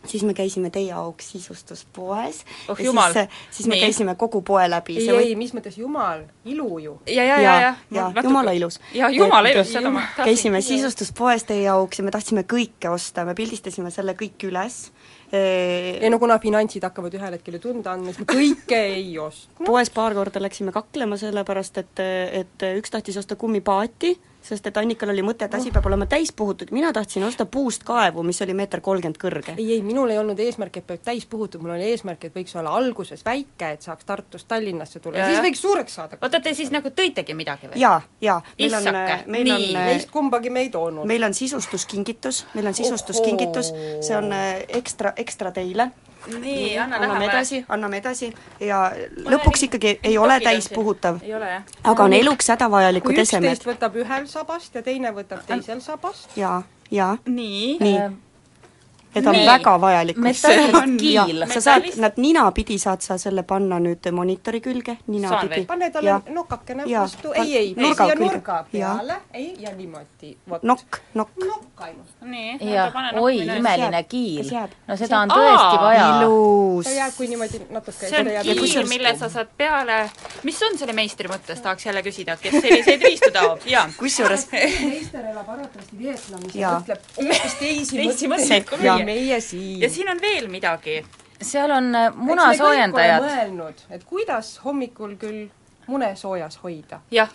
siis 0.07 0.23
me 0.23 0.35
käisime 0.35 0.71
teie 0.71 0.93
auks 0.93 1.31
sisustuspoes 1.33 2.45
Oh 2.69 2.79
ja 2.79 2.85
jumal. 2.85 3.13
siis, 3.13 3.29
siis 3.51 3.69
me 3.69 3.75
Nii. 3.75 3.81
käisime 3.81 4.15
kogu 4.15 4.43
poe 4.43 4.71
läbi. 4.71 4.97
ei, 4.99 5.09
ei, 5.11 5.37
mis 5.37 5.55
mõttes 5.55 5.79
jumal, 5.79 6.25
ilu 6.45 6.79
ju. 6.79 7.01
ja, 7.07 7.25
ja, 7.25 7.41
ja, 7.41 7.55
ja, 7.61 7.75
ja 7.91 8.13
jumala 8.23 8.53
ilus. 8.53 8.81
ja 8.95 9.11
jumala 9.11 9.49
ilus, 9.49 9.73
seda 9.73 9.91
ma 9.91 10.01
tahtsin 10.01 10.25
käisime 10.25 10.61
sisustuspoes 10.61 11.45
teie 11.45 11.69
auks 11.69 11.99
ja 11.99 12.05
me 12.05 12.11
tahtsime 12.11 12.43
kõike 12.43 12.91
osta, 12.91 13.25
me 13.25 13.35
pildistasime 13.35 13.91
selle 13.91 14.17
kõik 14.19 14.49
üles. 14.51 14.91
Ei 15.33 16.11
no 16.13 16.19
kuna 16.21 16.37
finantsid 16.43 16.85
hakkavad 16.85 17.15
ühel 17.17 17.39
hetkel 17.39 17.57
ju 17.57 17.63
tunda 17.63 17.95
andma, 17.95 18.13
siis 18.13 18.21
me 18.21 18.29
kõike 18.29 18.81
ei 18.99 19.15
ostnud. 19.19 19.65
poes 19.67 19.91
paar 19.95 20.17
korda 20.19 20.43
läksime 20.43 20.75
kaklema, 20.75 21.17
sellepärast 21.21 21.81
et, 21.81 22.05
et 22.43 22.67
üks 22.77 22.93
tahtis 22.93 23.17
osta 23.23 23.39
kummipaati, 23.41 24.13
sest 24.43 24.67
et 24.67 24.77
Annikal 24.77 25.13
oli 25.13 25.23
mõte, 25.27 25.47
et 25.47 25.55
asi 25.55 25.71
peab 25.75 25.87
olema 25.87 26.07
täis 26.11 26.33
puhutud, 26.37 26.71
mina 26.75 26.93
tahtsin 26.93 27.25
osta 27.25 27.47
puust 27.47 27.85
kaevu, 27.87 28.23
mis 28.27 28.43
oli 28.43 28.55
meeter 28.55 28.81
kolmkümmend 28.81 29.19
kõrge. 29.23 29.55
ei, 29.57 29.69
ei, 29.77 29.83
minul 29.83 30.11
ei 30.11 30.19
olnud 30.19 30.39
eesmärk, 30.39 30.77
et 30.77 30.87
peab 30.87 31.03
täis 31.05 31.27
puhutud, 31.27 31.63
mul 31.63 31.77
oli 31.77 31.91
eesmärk, 31.93 32.25
et 32.29 32.37
võiks 32.37 32.57
olla 32.59 32.75
alguses 32.77 33.25
väike, 33.25 33.73
et 33.77 33.83
saaks 33.83 34.05
Tartust 34.05 34.49
Tallinnasse 34.49 35.01
tulla 35.01 35.19
ja, 35.19 35.23
Ja, 35.23 35.29
ja 35.29 35.35
siis 35.35 35.39
ja. 35.39 35.49
võiks 35.49 35.63
suureks 35.63 35.95
saada. 35.95 36.19
oota, 36.21 36.41
te 36.41 36.55
siis 36.55 36.71
nagu 36.75 36.91
tõitegi 36.91 37.35
midagi 37.39 37.71
või? 37.71 37.81
jaa, 37.81 38.01
jaa, 38.21 38.41
meil 38.59 38.75
on, 38.79 38.89
Issake, 38.89 39.19
meil 39.27 39.45
nii. 39.49 39.77
on 39.77 39.87
Neist 39.87 40.11
kumbagi 40.11 40.51
me 40.51 40.67
ei 40.67 40.71
toonud. 40.71 41.07
meil 41.07 41.23
on 41.23 41.35
sisustuskingitus, 41.35 42.45
meil 42.55 42.67
on 42.71 42.75
sisustuskingitus, 42.75 43.73
see 44.01 44.17
on 44.17 44.33
äh, 44.33 44.65
ekstra, 44.81 45.13
ekstra 45.17 45.53
teile. 45.55 45.91
Nii, 46.27 46.79
anna 46.79 46.97
anname 46.97 47.13
lähemale. 47.13 47.31
edasi, 47.33 47.65
anname 47.69 47.99
edasi 47.99 48.33
ja 48.61 48.83
lõpuks 49.27 49.65
ikkagi 49.67 49.99
ei 50.03 50.19
ole 50.19 50.41
täispuhutav. 50.41 51.19
ei 51.23 51.35
ole 51.35 51.49
jah? 51.51 51.63
aga 51.85 52.05
on 52.05 52.13
eluks 52.13 52.49
hädavajalikud 52.55 53.19
esemed. 53.19 53.51
üksteist 53.51 53.67
võtab 53.67 53.97
ühel 53.99 54.29
sabast 54.31 54.75
ja 54.75 54.83
teine 54.83 55.11
võtab 55.17 55.43
teisel 55.47 55.81
sabast. 55.81 56.37
jaa, 56.37 56.63
jaa. 56.91 57.17
nii, 57.27 57.79
nii. 57.81 57.99
Need 59.15 59.27
on 59.27 59.37
Nii. 59.37 59.47
väga 59.47 59.81
vajalikud. 59.81 60.35
Sa 61.53 61.61
saad, 61.61 61.83
nad 62.01 62.13
ninapidi 62.17 62.79
saad 62.79 63.01
sa 63.05 63.19
selle 63.21 63.43
panna 63.43 63.77
nüüd 63.83 64.09
monitori 64.13 64.61
külge, 64.65 64.97
ninapidi. 65.07 65.67
pane 65.69 65.91
talle 65.93 66.15
nokakene 66.33 66.87
vastu, 66.89 67.33
ei, 67.37 67.57
ei, 67.57 67.75
Nurga 67.77 68.07
siia 68.07 68.17
nurga 68.17 68.57
peale, 68.73 69.17
ei, 69.35 69.51
ja 69.61 69.75
niimoodi, 69.77 70.33
nokk, 70.63 71.01
nokk. 71.15 71.37
nokk 71.45 71.83
ainult. 71.85 72.15
nii, 72.25 72.57
oi, 73.21 73.37
imeline 73.45 74.03
kiil. 74.09 74.49
no 74.89 74.97
seda 74.97 75.21
on 75.27 75.35
tõesti 75.35 75.83
vaja. 75.83 76.07
ilus. 76.23 76.89
see 76.89 76.97
jääb, 76.97 77.15
kui 77.17 77.29
niimoodi 77.35 77.63
natuke 77.69 78.09
see 78.09 78.23
on 78.23 78.33
kiil, 78.49 78.89
mille 78.89 79.15
sa 79.19 79.29
saad 79.33 79.53
peale, 79.57 79.99
mis 80.49 80.63
on 80.71 80.81
selle 80.81 80.97
meistri 80.97 81.29
mõttes, 81.29 81.61
tahaks 81.61 81.87
jälle 81.91 82.05
küsida, 82.07 82.39
kes 82.41 82.57
selliseid 82.57 83.07
riistu 83.09 83.33
taob, 83.35 83.69
jaa. 83.69 83.85
kusjuures 84.01 84.49
meister 84.93 85.29
elab 85.35 85.53
arvatavasti 85.53 86.01
Vietnamis 86.01 86.57
ja 86.57 86.75
mõtleb 86.81 87.13
hoopis 87.21 87.59
teisi 87.61 88.33
mõtteid. 88.33 88.69
kui 88.73 88.81
meie. 88.81 89.02
Meie 89.05 89.41
siin. 89.41 89.81
ja 89.83 89.91
siin 89.91 90.11
on 90.11 90.21
veel 90.21 90.49
midagi. 90.49 91.03
seal 91.41 91.71
on 91.71 91.95
äh, 91.95 92.15
munasoojendajad. 92.15 93.27
mõelnud, 93.27 93.83
et 93.91 94.05
kuidas 94.05 94.59
hommikul 94.65 95.17
küll 95.21 95.49
mune 95.87 96.15
soojas 96.17 96.59
hoida. 96.63 97.01
jah, 97.11 97.31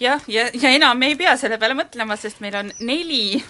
jah, 0.00 0.22
ja, 0.28 0.48
ja 0.52 0.70
enam 0.70 0.98
me 0.98 1.12
ei 1.12 1.16
pea 1.16 1.36
selle 1.36 1.58
peale 1.58 1.76
mõtlema, 1.78 2.16
sest 2.16 2.40
meil 2.44 2.56
on 2.62 2.72
neli 2.80 3.42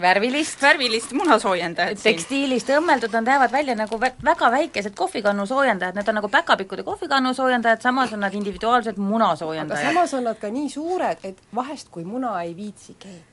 värvilist, 0.00 0.60
värvilist 0.62 1.12
munasoojendajat 1.16 2.02
tekstiilist 2.04 2.70
õmmeldud, 2.76 3.12
nad 3.16 3.28
näevad 3.28 3.52
välja 3.52 3.76
nagu 3.78 3.98
vä 4.00 4.12
väga 4.24 4.50
väikesed 4.52 4.94
kohvikannu 4.98 5.46
soojendajad, 5.46 5.96
need 5.96 6.08
on 6.08 6.18
nagu 6.20 6.28
päkapikkude 6.28 6.84
kohvikannu 6.86 7.34
soojendajad, 7.34 7.82
samas 7.82 8.12
on 8.12 8.20
nad 8.20 8.34
individuaalsed 8.34 8.98
aga 8.98 9.08
munasoojendajad. 9.08 9.92
samas 9.92 10.14
on 10.14 10.24
nad 10.24 10.40
ka 10.40 10.50
nii 10.52 10.70
suured, 10.70 11.24
et 11.24 11.38
vahest, 11.54 11.88
kui 11.90 12.04
muna 12.04 12.40
ei 12.42 12.56
viitsi 12.56 12.96
keeta, 12.98 13.31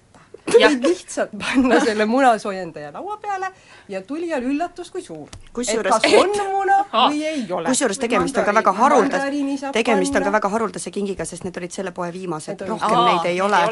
võid 0.54 0.84
lihtsalt 0.88 1.32
panna 1.40 1.80
selle 1.88 2.06
munasoojendaja 2.10 2.92
laua 2.94 3.18
peale 3.22 3.52
ja 3.90 4.02
tulijal 4.02 4.44
üllatus, 4.44 4.90
kui 4.92 5.02
suur. 5.02 5.28
et 5.32 5.54
Kusjuures- 5.54 5.90
kas 6.02 6.14
on 6.14 6.34
muna 6.52 6.80
või 6.94 7.24
ei 7.26 7.46
ole. 7.52 7.68
kusjuures 7.70 8.00
tegemist 8.00 8.38
on 8.38 8.46
ka 8.46 8.54
väga 8.54 8.74
haruldase, 8.74 9.72
tegemist 9.74 10.16
on 10.16 10.24
ka 10.24 10.32
väga 10.32 10.50
haruldase 10.50 10.92
kingiga, 10.92 11.26
sest 11.26 11.44
need 11.44 11.58
olid 11.58 11.72
selle 11.72 11.92
poe 11.92 12.12
viimased, 12.14 12.62
rohkem 12.68 12.98
Aa, 12.98 13.08
neid 13.14 13.26
ei 13.32 13.42
ole, 13.42 13.64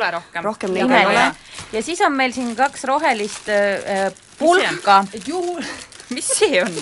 rohkem. 0.43 0.73
neid 0.73 0.91
ei 0.91 1.05
ole 1.05 1.27
ja 1.73 1.81
siis 1.83 2.01
on 2.01 2.13
meil 2.15 2.33
siin 2.33 2.55
kaks 2.55 2.83
rohelist 2.89 3.49
äh, 3.49 4.11
pulka. 4.39 5.03
juhul 5.27 5.63
mis 6.09 6.27
see 6.39 6.61
on? 6.63 6.73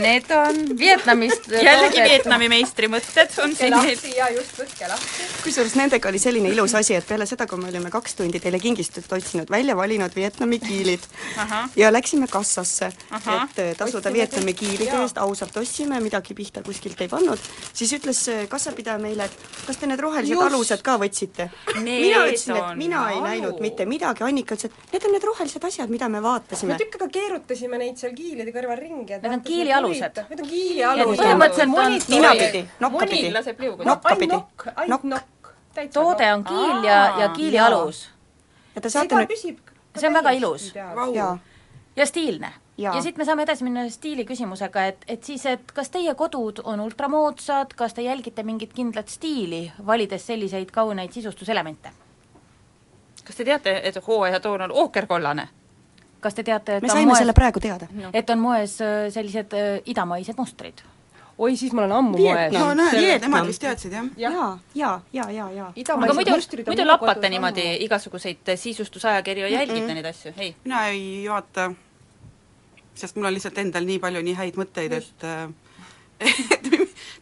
Need 0.00 0.30
on 0.30 0.78
Vietnamist 0.78 1.48
jällegi 1.50 2.02
Vietnami 2.04 2.48
meistri 2.48 2.88
mõtted 2.90 3.34
on 3.42 3.54
siin 3.56 3.74
meil. 3.76 3.98
ja 4.16 4.30
just 4.32 4.56
võtke 4.58 4.88
lahti. 4.88 5.26
kusjuures 5.44 5.74
nendega 5.76 6.08
oli 6.08 6.20
selline 6.22 6.52
ilus 6.54 6.74
asi, 6.78 6.94
et 6.96 7.06
peale 7.06 7.26
seda, 7.28 7.46
kui 7.50 7.60
me 7.60 7.68
olime 7.68 7.90
kaks 7.92 8.16
tundi 8.20 8.40
teile 8.40 8.60
kingistust 8.62 9.12
otsinud, 9.12 9.50
välja 9.50 9.76
valinud 9.76 10.14
Vietnami 10.16 10.58
kiilid 10.62 11.04
Ahah. 11.36 11.68
ja 11.76 11.92
läksime 11.92 12.28
kassasse, 12.30 12.92
et 13.16 13.58
eh, 13.58 13.74
tasuda 13.76 14.12
Vietnami 14.12 14.54
kiilide 14.54 14.96
eest, 15.02 15.18
ausalt 15.18 15.56
ostsime, 15.60 16.00
midagi 16.00 16.34
pihta 16.34 16.62
kuskilt 16.64 17.00
ei 17.00 17.08
pannud, 17.12 17.50
siis 17.72 17.92
ütles 17.98 18.22
eh, 18.32 18.46
kassapidaja 18.48 18.98
meile, 19.02 19.28
et 19.28 19.66
kas 19.66 19.80
te 19.80 19.90
need 19.90 20.00
rohelised 20.00 20.36
Just. 20.36 20.46
alused 20.48 20.86
ka 20.86 20.96
võtsite? 21.02 21.50
Need 21.80 22.06
mina 22.06 22.24
ütlesin, 22.28 22.56
et 22.56 22.80
mina 22.80 23.04
ei 23.10 23.18
alu. 23.18 23.28
näinud 23.28 23.60
mitte 23.60 23.88
midagi, 23.90 24.24
Annika 24.24 24.56
ütles, 24.56 24.70
et 24.70 24.94
need 24.94 25.08
on 25.08 25.16
need 25.18 25.30
rohelised 25.32 25.68
asjad, 25.70 25.92
mida 25.92 26.08
me 26.08 26.22
vaatasime 26.24 26.70
me 26.70 26.78
tükk 26.78 27.00
aega 27.00 27.08
keerutasime 27.14 27.78
neid 27.80 27.98
seal 28.00 28.12
kiilide 28.16 28.52
kõrval 28.54 28.69
ringi, 28.76 29.12
et 29.12 29.22
Need 29.22 29.32
on 29.32 29.40
kiilialused. 29.40 30.18
et 30.18 30.30
Need 30.30 30.40
on 30.40 30.48
kiilialused. 30.48 31.24
põhimõtteliselt 31.24 31.78
on 31.78 31.98
ninapidi, 32.14 32.64
nokkapidi. 32.80 33.22
monil 33.22 33.34
laseb 33.34 33.60
liugu. 33.60 33.84
nokkapidi. 33.84 34.32
nokk, 34.32 34.68
ainult 34.76 35.04
nokk. 35.04 35.52
toode 35.92 36.32
on 36.34 36.44
kiil 36.44 36.84
ja, 36.84 37.00
ja 37.20 37.28
kiili 37.28 37.56
Jaa. 37.56 37.66
alus. 37.66 38.08
ja 38.74 38.80
te 38.80 38.88
see 38.88 38.98
saate 39.00 39.14
nüüd 39.14 39.34
püsib 39.34 39.70
see 39.98 40.08
on 40.08 40.14
väga 40.14 40.30
ilus 40.30 40.74
ja 41.96 42.06
stiilne. 42.06 42.52
Jaa. 42.78 42.94
ja 42.94 43.02
siit 43.02 43.16
me 43.18 43.24
saame 43.24 43.42
edasi 43.42 43.64
minna 43.64 43.82
stiili 43.92 44.24
küsimusega, 44.24 44.84
et, 44.88 45.02
et 45.08 45.24
siis, 45.24 45.42
et 45.46 45.72
kas 45.74 45.90
teie 45.92 46.14
kodud 46.16 46.62
on 46.64 46.80
ultramoodsad, 46.80 47.74
kas 47.76 47.92
te 47.94 48.02
jälgite 48.02 48.42
mingit 48.42 48.72
kindlat 48.72 49.08
stiili, 49.08 49.66
valides 49.86 50.26
selliseid 50.26 50.70
kauneid 50.72 51.12
sisustuselemente? 51.12 51.92
kas 53.24 53.36
te 53.36 53.44
teate, 53.44 53.80
et 53.84 53.98
hooajatoon 54.06 54.62
on 54.62 54.72
ookerkollane? 54.72 55.48
Kas 56.20 56.36
te 56.36 56.44
teate, 56.46 56.78
et 56.78 56.86
me 56.86 56.92
saime 56.92 57.18
selle 57.18 57.34
praegu 57.36 57.60
teada. 57.60 57.88
et 58.12 58.30
on 58.30 58.40
moes 58.40 58.78
äh, 58.84 59.10
sellised 59.12 59.54
äh, 59.56 59.68
idamaised 59.86 60.38
mustrid? 60.38 60.82
oi, 61.40 61.56
siis 61.56 61.72
ma 61.72 61.84
olen 61.84 61.96
ammu 61.96 62.18
moes. 62.18 62.52
no 62.54 62.72
näed, 62.76 63.22
nemad 63.24 63.48
vist 63.48 63.62
teadsid, 63.64 63.94
jah? 63.96 64.10
jaa, 64.20 64.50
jaa, 64.74 64.96
jaa, 65.12 65.30
jaa, 65.30 65.50
jaa. 65.56 65.70
aga 65.96 66.14
muidu, 66.14 66.36
muidu 66.66 66.86
lappate 66.86 67.32
niimoodi 67.32 67.66
igasuguseid 67.86 68.54
sisustusajakirju 68.56 69.46
ja 69.46 69.54
jälgite 69.58 69.80
Mm-mm. 69.80 70.00
neid 70.00 70.10
asju, 70.12 70.34
ei? 70.36 70.54
mina 70.64 70.86
ei 70.92 71.24
vaata, 71.28 71.70
sest 72.94 73.16
mul 73.16 73.30
on 73.30 73.36
lihtsalt 73.38 73.58
endal 73.64 73.88
nii 73.88 73.98
palju 74.02 74.22
nii 74.28 74.38
häid 74.42 74.60
mõtteid, 74.60 74.96
et 75.00 75.28
äh, 75.28 75.48
et 76.54 76.70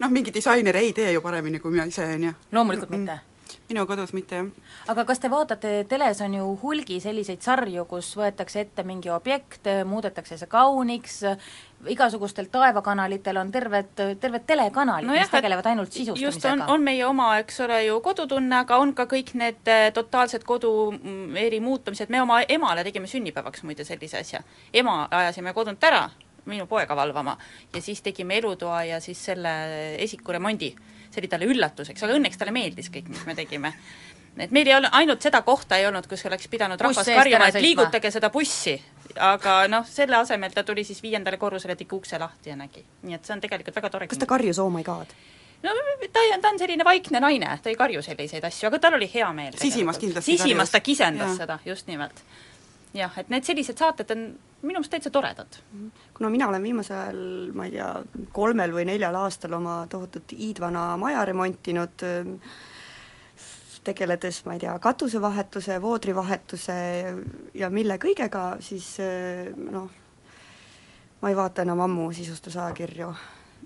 noh, 0.03 0.11
mingi 0.11 0.35
disainer 0.35 0.77
ei 0.81 0.93
tee 0.97 1.13
ju 1.13 1.23
paremini 1.23 1.61
kui 1.63 1.75
mina 1.75 1.87
ise, 1.89 2.07
on 2.17 2.31
ju. 2.31 2.37
loomulikult 2.53 2.95
mitte. 2.95 3.21
Minu 3.69 3.85
kodus 3.87 4.15
mitte, 4.17 4.37
jah. 4.41 4.75
aga 4.93 5.05
kas 5.09 5.21
te 5.21 5.31
vaatate, 5.33 5.73
teles 5.89 6.21
on 6.25 6.35
ju 6.39 6.45
hulgi 6.63 7.01
selliseid 7.05 7.45
sarju, 7.45 7.85
kus 7.91 8.11
võetakse 8.17 8.63
ette 8.65 8.85
mingi 8.89 9.11
objekt, 9.13 9.69
muudetakse 9.89 10.39
see 10.41 10.49
kauniks, 10.51 11.19
igasugustel 11.93 12.49
taevakanalitel 12.53 13.37
on 13.39 13.53
terved, 13.53 13.93
terved 14.21 14.47
telekanalid 14.49 15.07
no, 15.07 15.15
mis 15.15 15.31
tegelevad 15.31 15.69
ainult 15.71 15.93
just 15.95 16.11
on, 16.11 16.17
sisustamisega. 16.17 16.73
on 16.73 16.87
meie 16.87 17.05
oma, 17.07 17.29
eks 17.43 17.61
ole 17.67 17.83
ju, 17.85 18.01
kodutunne, 18.05 18.63
aga 18.65 18.81
on 18.83 18.95
ka 18.97 19.07
kõik 19.11 19.35
need 19.39 19.71
eh, 19.71 19.91
totaalsed 19.95 20.47
kodu 20.49 20.73
mm, 20.97 21.37
eri 21.45 21.61
muutumised, 21.63 22.11
me 22.11 22.23
oma 22.25 22.41
emale 22.49 22.87
tegime 22.89 23.11
sünnipäevaks 23.11 23.63
muide 23.69 23.87
sellise 23.87 24.25
asja. 24.25 24.43
ema 24.73 25.01
ajasime 25.11 25.55
kodunt 25.55 25.85
ära, 25.85 26.09
minu 26.49 26.67
poega 26.67 26.97
valvama, 26.97 27.37
ja 27.75 27.83
siis 27.85 28.03
tegime 28.03 28.41
elutoa 28.41 28.85
ja 28.89 29.01
siis 29.01 29.25
selle 29.31 29.53
esikuremondi. 30.03 30.75
See 31.11 31.23
oli 31.23 31.31
talle 31.33 31.49
üllatuseks, 31.49 32.05
aga 32.05 32.19
õnneks 32.19 32.41
talle 32.41 32.55
meeldis 32.55 32.91
kõik, 32.95 33.09
mis 33.13 33.25
me 33.27 33.35
tegime. 33.39 33.73
et 34.39 34.53
meil 34.55 34.69
ei 34.69 34.75
olnud, 34.77 34.93
ainult 34.93 35.23
seda 35.23 35.43
kohta 35.43 35.79
ei 35.79 35.87
olnud, 35.87 36.07
kus 36.07 36.25
oleks 36.27 36.49
pidanud 36.49 36.81
rahvas 36.81 37.07
karjuma, 37.07 37.49
et 37.49 37.61
liigutage 37.63 38.11
seda 38.15 38.31
bussi. 38.31 38.77
aga 39.17 39.61
noh, 39.69 39.87
selle 39.89 40.17
asemel 40.17 40.53
ta 40.55 40.63
tuli 40.63 40.85
siis 40.85 41.03
viiendale 41.03 41.37
korrusele, 41.37 41.77
tegi 41.77 41.95
ukse 41.95 42.19
lahti 42.19 42.51
ja 42.51 42.57
nägi. 42.57 42.85
nii 43.03 43.15
et 43.15 43.25
see 43.25 43.35
on 43.35 43.41
tegelikult 43.41 43.77
väga 43.77 43.91
tore. 43.91 44.07
kas 44.07 44.19
ta 44.19 44.27
karjus 44.27 44.59
oh 44.59 44.71
my 44.73 44.85
god? 44.85 45.17
no 45.63 45.71
ta, 46.13 46.21
ta 46.43 46.49
on 46.49 46.59
selline 46.59 46.85
vaikne 46.85 47.21
naine, 47.21 47.59
ta 47.63 47.71
ei 47.71 47.79
karju 47.79 48.03
selliseid 48.03 48.45
asju, 48.45 48.69
aga 48.71 48.79
tal 48.83 48.99
oli 48.99 49.11
hea 49.15 49.31
meel. 49.33 49.57
Sisimas 49.59 49.99
kindlasti 49.99 50.37
sisimas 50.37 50.71
ta 50.71 50.81
kisendas 50.81 51.35
Jaa. 51.35 51.41
seda, 51.45 51.59
just 51.67 51.87
nimelt. 51.91 52.23
Jah, 52.99 53.15
et 53.21 53.31
need 53.33 53.47
sellised 53.47 53.79
saated 53.79 54.11
on 54.15 54.25
minu 54.63 54.81
meelest 54.81 54.91
täitsa 54.95 55.11
toredad. 55.15 55.61
kuna 56.17 56.31
mina 56.35 56.49
olen 56.51 56.63
viimasel, 56.63 57.21
ma 57.55 57.69
ei 57.69 57.77
tea, 57.77 57.93
kolmel 58.35 58.75
või 58.75 58.89
neljal 58.89 59.15
aastal 59.21 59.55
oma 59.59 59.81
tohutut 59.91 60.35
hiidvana 60.35 60.91
maja 61.01 61.25
remontinud, 61.29 62.05
tegeledes, 63.87 64.43
ma 64.45 64.57
ei 64.57 64.65
tea, 64.65 64.75
katusevahetuse, 64.83 65.79
voodrivahetuse 65.83 66.79
ja 67.55 67.71
mille 67.71 67.97
kõigega, 68.03 68.45
siis 68.65 68.97
noh, 69.57 69.89
ma 71.23 71.31
ei 71.33 71.39
vaata 71.39 71.65
enam 71.65 71.81
ammu 71.87 72.11
sisustusajakirju. 72.17 73.13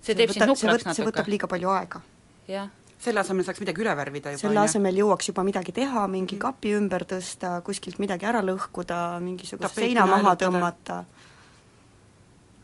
See 0.03 0.15
teeb 0.19 0.31
sind 0.35 0.49
nukraks 0.51 0.63
võt- 0.63 0.85
see 0.85 0.93
natuke. 0.93 1.11
võtab 1.11 1.29
liiga 1.33 1.49
palju 1.49 1.73
aega. 1.73 2.01
jah. 2.49 2.71
Selle 3.03 3.21
asemel 3.21 3.47
saaks 3.47 3.61
midagi 3.63 3.83
üle 3.83 3.95
värvida 3.99 4.31
juba, 4.35 4.43
selle 4.45 4.63
asemel 4.63 5.01
jõuaks 5.03 5.33
juba 5.33 5.45
midagi 5.47 5.75
teha, 5.75 6.07
mingi 6.11 6.39
kapi 6.41 6.77
ümber 6.79 7.05
tõsta, 7.11 7.57
kuskilt 7.67 7.99
midagi 8.03 8.29
ära 8.31 8.43
lõhkuda, 8.47 8.99
mingisugust 9.25 9.81
seina 9.81 10.07
maha 10.07 10.37
tõmmata. 10.39 11.03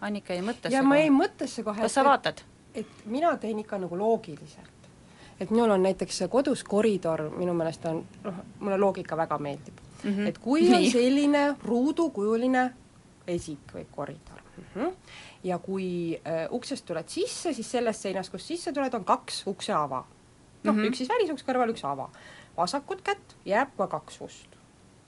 Annika 0.06 0.36
jäi 0.36 0.44
mõttesse 0.46 0.76
ja 0.76 0.84
ma 0.86 1.00
jäin 1.00 1.14
mõttesse 1.16 1.64
kohe 1.66 1.82
kas 1.82 1.98
sa 1.98 2.06
vaatad? 2.06 2.44
et 2.78 3.06
mina 3.06 3.32
teen 3.36 3.58
ikka 3.58 3.78
nagu 3.82 3.98
loogiliselt. 3.98 4.90
et 5.40 5.50
minul 5.50 5.70
on 5.70 5.82
näiteks 5.82 6.22
kodus 6.30 6.64
koridor, 6.64 7.28
minu 7.34 7.54
meelest 7.54 7.84
on, 7.86 8.04
noh, 8.24 8.42
mulle 8.60 8.78
loogika 8.78 9.16
väga 9.16 9.38
meeldib 9.38 9.74
mm. 10.02 10.10
-hmm. 10.10 10.28
et 10.28 10.38
kui 10.38 10.68
on 10.74 10.90
selline 10.90 11.56
ruudukujuline 11.64 12.70
esik 13.26 13.74
või 13.74 13.86
koridor 13.90 14.42
mm, 14.56 14.64
-hmm. 14.74 14.92
ja 15.44 15.58
kui 15.58 16.14
äh, 16.14 16.46
uksest 16.50 16.84
tuled 16.86 17.08
sisse, 17.08 17.52
siis 17.52 17.70
sellest 17.70 18.00
seinast, 18.00 18.30
kust 18.30 18.46
sisse 18.46 18.72
tuled, 18.72 18.94
on 18.94 19.04
kaks 19.04 19.42
ukseava. 19.46 20.04
Noh 20.64 20.74
mm. 20.74 20.80
-hmm. 20.80 20.88
üks 20.90 21.02
siis 21.02 21.08
välisuks 21.08 21.46
kõrval, 21.46 21.72
üks 21.74 21.84
ava. 21.84 22.08
vasakut 22.56 23.02
kätt 23.02 23.36
jääb 23.44 23.74
ka 23.78 23.86
kaks 23.86 24.20
ust. 24.20 24.58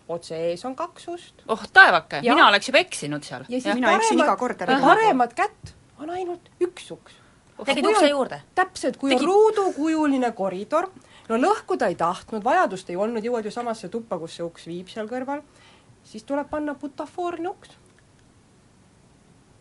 otse 0.09 0.37
ees 0.37 0.65
on 0.65 0.77
kaks 0.77 1.09
ust. 1.09 1.43
oh 1.49 1.67
taevake, 1.73 2.23
mina 2.23 2.49
oleks 2.49 2.69
juba 2.69 2.79
eksinud 2.79 3.23
seal. 3.23 3.45
ja 3.49 3.61
siis 3.61 3.77
paremat, 3.81 4.81
paremat 4.81 5.35
kätt 5.35 5.75
on 5.99 6.11
ainult 6.11 6.51
üks 6.61 6.91
uks. 6.91 7.21
Tegid 7.65 7.85
Kui 7.85 7.93
ukse 7.93 8.05
on- 8.05 8.11
juurde? 8.11 8.43
täpselt, 8.55 8.97
kui 8.97 9.11
Tegid- 9.11 9.23
on 9.23 9.27
ruudukujuline 9.29 10.33
koridor, 10.33 10.89
no 11.29 11.37
lõhkuda 11.37 11.89
ei 11.89 11.95
tahtnud, 11.95 12.45
vajadust 12.45 12.91
ei 12.91 12.97
olnud, 12.97 13.25
jõuad 13.25 13.45
ju 13.45 13.51
samasse 13.51 13.89
tuppa, 13.89 14.19
kus 14.19 14.37
see 14.37 14.45
uks 14.45 14.67
viib 14.67 14.89
seal 14.89 15.09
kõrval, 15.09 15.43
siis 16.05 16.25
tuleb 16.25 16.49
panna 16.51 16.75
butafoorne 16.75 17.49
uks. 17.49 17.77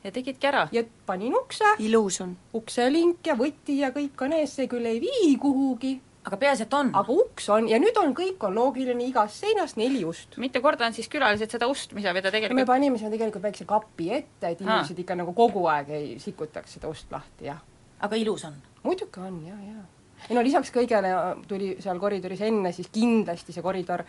Ja 0.03 0.11
tegidki 0.11 0.47
ära? 0.47 0.67
ja 0.71 0.83
panin 1.05 1.35
ukse. 1.35 1.75
ilus 1.79 2.21
on. 2.21 2.35
ukselink 2.53 3.27
ja 3.27 3.35
võti 3.39 3.79
ja 3.79 3.91
kõik 3.95 4.21
on 4.25 4.37
ees, 4.39 4.55
see 4.55 4.69
küll 4.71 4.85
ei 4.85 5.01
vii 5.03 5.35
kuhugi. 5.41 5.93
aga 6.25 6.37
peaasi, 6.37 6.67
et 6.67 6.73
on. 6.73 6.91
aga 6.95 7.15
uks 7.23 7.49
on 7.55 7.69
ja 7.71 7.79
nüüd 7.81 7.97
on, 8.01 8.13
kõik 8.17 8.47
on 8.47 8.55
loogiline, 8.55 9.09
igast 9.09 9.43
seinast 9.43 9.79
neli 9.81 10.03
ust. 10.05 10.37
mitu 10.37 10.61
korda 10.61 10.87
on 10.87 10.97
siis 10.97 11.11
külalised 11.11 11.51
seda 11.51 11.67
ust, 11.67 11.93
mida 11.97 12.13
mida 12.13 12.31
me 12.31 12.37
tegelikult 12.37 12.71
panime 12.73 12.97
sinna 12.97 13.13
tegelikult 13.13 13.43
väikse 13.49 13.67
kapi 13.69 14.11
ette, 14.21 14.53
et 14.53 14.65
inimesed 14.65 15.05
ikka 15.05 15.19
nagu 15.19 15.35
kogu 15.37 15.67
aeg 15.71 15.93
ei 15.95 16.09
sikutaks 16.19 16.79
seda 16.79 16.91
ust 16.91 17.11
lahti, 17.11 17.49
jah. 17.51 17.61
aga 17.99 18.19
ilus 18.19 18.45
on? 18.49 18.59
muidugi 18.83 19.19
on, 19.19 19.41
ja, 19.47 19.55
ja. 19.67 19.87
ei 20.29 20.35
no 20.35 20.43
lisaks 20.43 20.71
kõigele 20.75 21.13
tuli 21.47 21.75
seal 21.83 21.99
koridoris 21.99 22.47
enne 22.47 22.71
siis 22.75 22.91
kindlasti 22.93 23.55
see 23.55 23.65
koridor 23.65 24.05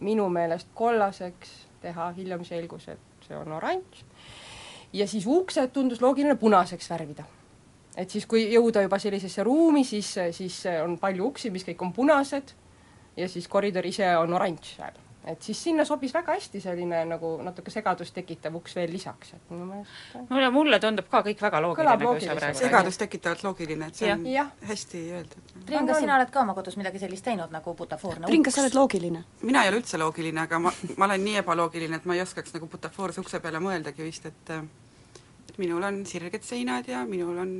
minu 0.00 0.28
meelest 0.32 0.70
kollaseks 0.74 1.50
teha, 1.82 2.10
hiljem 2.16 2.44
selgus, 2.44 2.88
et 2.92 3.26
see 3.26 3.36
on 3.36 3.52
oranž. 3.56 4.04
Ja 4.92 5.06
siis 5.08 5.26
uksed 5.26 5.72
tundus 5.72 6.00
loogiline 6.02 6.36
punaseks 6.36 6.90
värvida. 6.90 7.24
et 7.96 8.10
siis, 8.10 8.26
kui 8.26 8.46
jõuda 8.52 8.82
juba 8.82 8.98
sellisesse 8.98 9.42
ruumi, 9.44 9.84
siis, 9.84 10.14
siis 10.32 10.62
on 10.84 10.98
palju 10.98 11.26
uksi, 11.26 11.50
mis 11.50 11.64
kõik 11.66 11.82
on 11.82 11.92
punased 11.92 12.54
ja 13.16 13.28
siis 13.28 13.48
koridor 13.48 13.86
ise 13.86 14.16
on 14.16 14.32
oranž 14.34 14.76
seal. 14.76 15.09
Et 15.28 15.42
siis 15.42 15.62
sinna 15.62 15.84
sobis 15.84 16.14
väga 16.14 16.32
hästi 16.36 16.60
selline 16.64 17.02
nagu 17.08 17.32
natuke 17.44 17.72
segadust 17.72 18.14
tekitav 18.16 18.54
uks 18.56 18.74
veel 18.76 18.92
lisaks, 18.92 19.34
et 19.36 19.52
minu 19.52 19.66
meelest 19.68 20.30
mulle, 20.30 20.50
mulle 20.54 20.80
tundub 20.80 21.10
ka 21.12 21.20
kõik 21.26 21.42
väga 21.44 21.60
loogiline, 21.64 22.06
kui 22.06 22.24
sa 22.24 22.36
praegu 22.38 22.58
segadust 22.58 23.02
tekitavalt 23.04 23.44
loogiline, 23.44 23.90
et 23.90 24.00
see 24.00 24.12
on 24.12 24.24
Jah. 24.30 24.52
hästi 24.70 25.02
öeldud. 25.18 25.54
Triin, 25.66 25.90
kas 25.90 26.00
sina 26.00 26.16
oled 26.16 26.32
ka 26.32 26.44
oma 26.44 26.56
kodus 26.56 26.78
midagi 26.80 27.02
sellist 27.02 27.26
teinud 27.28 27.52
nagu 27.52 27.74
butafoorne 27.76 28.30
Triin, 28.30 28.46
kas 28.46 28.56
sa 28.56 28.64
oled 28.64 28.78
loogiline? 28.78 29.24
mina 29.42 29.64
ei 29.64 29.72
ole 29.72 29.82
üldse 29.82 30.00
loogiline, 30.00 30.46
aga 30.48 30.62
ma, 30.68 30.72
ma 30.96 31.10
olen 31.10 31.24
nii 31.28 31.40
ebaloogiline, 31.44 32.00
et 32.00 32.08
ma 32.08 32.16
ei 32.16 32.24
oskaks 32.24 32.56
nagu 32.56 32.70
butafoorse 32.72 33.20
ukse 33.20 33.42
peale 33.44 33.60
mõeldagi 33.60 34.06
vist, 34.06 34.30
et 34.30 34.54
et 35.50 35.58
minul 35.58 35.82
on 35.82 36.04
sirged 36.06 36.44
seinad 36.46 36.88
ja 36.88 37.04
minul 37.08 37.38
on 37.42 37.52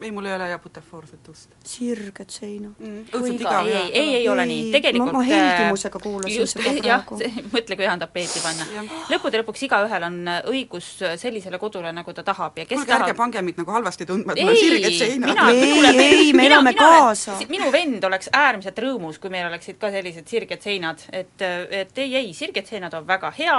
ei, 0.00 0.10
mul 0.12 0.24
ei 0.24 0.34
ole 0.34 0.48
ja 0.48 0.58
butafoorset 0.58 1.28
ust. 1.28 1.50
sirged 1.64 2.30
seinad 2.30 2.74
mm,. 2.78 3.04
Oi, 3.16 3.38
ka, 3.38 3.60
ei, 3.60 3.72
ei, 3.72 3.90
ei, 3.92 4.14
ei 4.16 4.28
ole 4.28 4.44
nii, 4.46 4.66
tegelikult 4.74 5.12
ma, 5.12 5.18
ma 5.18 5.24
äh, 5.24 5.30
heldimusega 5.30 6.00
kuulasin 6.02 6.40
just, 6.40 6.58
seda 6.58 6.74
praegu. 6.80 7.18
mõtle, 7.54 7.78
kui 7.78 7.86
hea 7.86 7.94
on 7.94 8.02
tapeeti 8.04 8.42
panna. 8.44 8.84
lõppude 9.12 9.40
lõpuks 9.40 9.64
igaühel 9.68 10.06
on 10.10 10.18
õigus 10.52 10.90
sellisele 11.22 11.60
kodule, 11.62 11.92
nagu 11.96 12.16
ta 12.16 12.26
tahab 12.26 12.60
ja 12.60 12.68
kes 12.68 12.76
kuulge, 12.76 12.92
tahab 12.92 13.08
ärge 13.08 13.16
pange 13.22 13.44
mind 13.48 13.62
nagu 13.62 13.76
halvasti 13.78 14.08
tundma, 14.08 14.36
et 14.36 14.44
mul 14.44 14.52
on 14.52 14.60
sirged 14.60 14.98
seinad. 15.00 15.32
mina, 15.32 15.48
minule 15.56 15.94
meeldib- 15.96 17.48
minu 17.56 17.72
vend 17.72 18.04
oleks 18.10 18.30
äärmiselt 18.36 18.84
rõõmus, 18.84 19.20
kui 19.22 19.32
meil 19.32 19.48
oleksid 19.48 19.80
ka 19.80 19.90
sellised 19.94 20.28
sirged 20.28 20.62
seinad, 20.62 21.08
et, 21.12 21.40
et 21.40 22.04
ei, 22.04 22.14
ei, 22.20 22.32
sirged 22.36 22.68
seinad 22.68 22.94
on 23.00 23.08
väga 23.08 23.32
hea, 23.38 23.58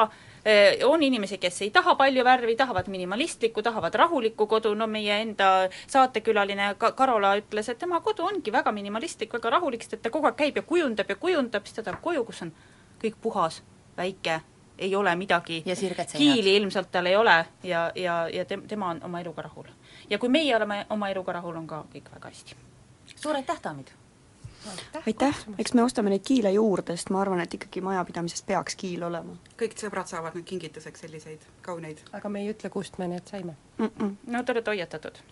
on 0.86 1.04
inimesi, 1.04 1.38
kes 1.38 1.62
ei 1.62 1.72
taha 1.72 1.96
palju 1.96 2.24
värvi, 2.24 2.56
tahavad 2.56 2.88
minimalistlikku, 2.88 3.62
tahavad 3.64 3.96
rahulikku 3.96 4.48
kodu, 4.48 4.74
no 4.76 4.88
meie 4.88 5.22
enda 5.22 5.70
saatekülaline 5.88 6.74
Ka-, 6.78 6.92
Karola 6.96 7.36
ütles, 7.40 7.70
et 7.70 7.80
tema 7.80 8.00
kodu 8.02 8.24
ongi 8.28 8.52
väga 8.52 8.72
minimalistlik, 8.72 9.34
väga 9.34 9.50
rahulik, 9.58 9.84
sest 9.84 9.98
et 9.98 10.06
ta 10.06 10.14
kogu 10.14 10.30
aeg 10.30 10.38
käib 10.40 10.62
ja 10.62 10.64
kujundab 10.64 11.10
ja 11.10 11.16
kujundab, 11.20 11.68
siis 11.68 11.80
ta 11.80 11.88
tahab 11.90 12.00
koju, 12.06 12.24
kus 12.30 12.42
on 12.48 12.54
kõik 13.02 13.20
puhas, 13.22 13.62
väike, 13.98 14.40
ei 14.78 14.96
ole 14.96 15.16
midagi 15.16 15.64
kiili 16.18 16.56
ilmselt 16.56 16.92
tal 16.92 17.06
ei 17.06 17.16
ole 17.16 17.46
ja, 17.64 17.92
ja, 17.96 18.18
ja 18.34 18.46
tem-, 18.46 18.68
tema 18.68 18.90
on 18.94 19.04
oma 19.04 19.22
eluga 19.22 19.42
rahul. 19.42 19.68
ja 20.10 20.18
kui 20.18 20.30
meie 20.30 20.56
oleme 20.56 20.86
oma 20.90 21.10
eluga 21.10 21.40
rahul, 21.42 21.56
on 21.56 21.68
ka 21.68 21.84
kõik 21.94 22.12
väga 22.14 22.30
hästi. 22.30 22.56
suur 23.16 23.36
aitäh, 23.36 23.64
daamid! 23.64 23.92
Aitäh, 25.06 25.46
eks 25.58 25.74
me 25.74 25.84
ostame 25.84 26.10
neid 26.14 26.26
kiile 26.28 26.52
juurde, 26.52 26.98
sest 26.98 27.10
ma 27.14 27.22
arvan, 27.22 27.42
et 27.44 27.54
ikkagi 27.54 27.82
majapidamises 27.82 28.44
peaks 28.48 28.76
kiil 28.76 29.04
olema 29.08 29.38
kõik 29.58 29.78
sõbrad 29.80 30.10
saavad 30.10 30.38
nüüd 30.38 30.48
kingituseks 30.48 31.06
selliseid 31.06 31.48
kauneid. 31.66 32.04
aga 32.14 32.30
me 32.30 32.44
ei 32.44 32.54
ütle, 32.54 32.70
kust 32.74 32.98
me 33.02 33.08
need 33.08 33.26
saime 33.30 33.56
mm. 33.78 33.90
-mm. 33.90 34.16
no 34.34 34.44
te 34.44 34.52
olete 34.52 34.72
hoiatatud. 34.72 35.24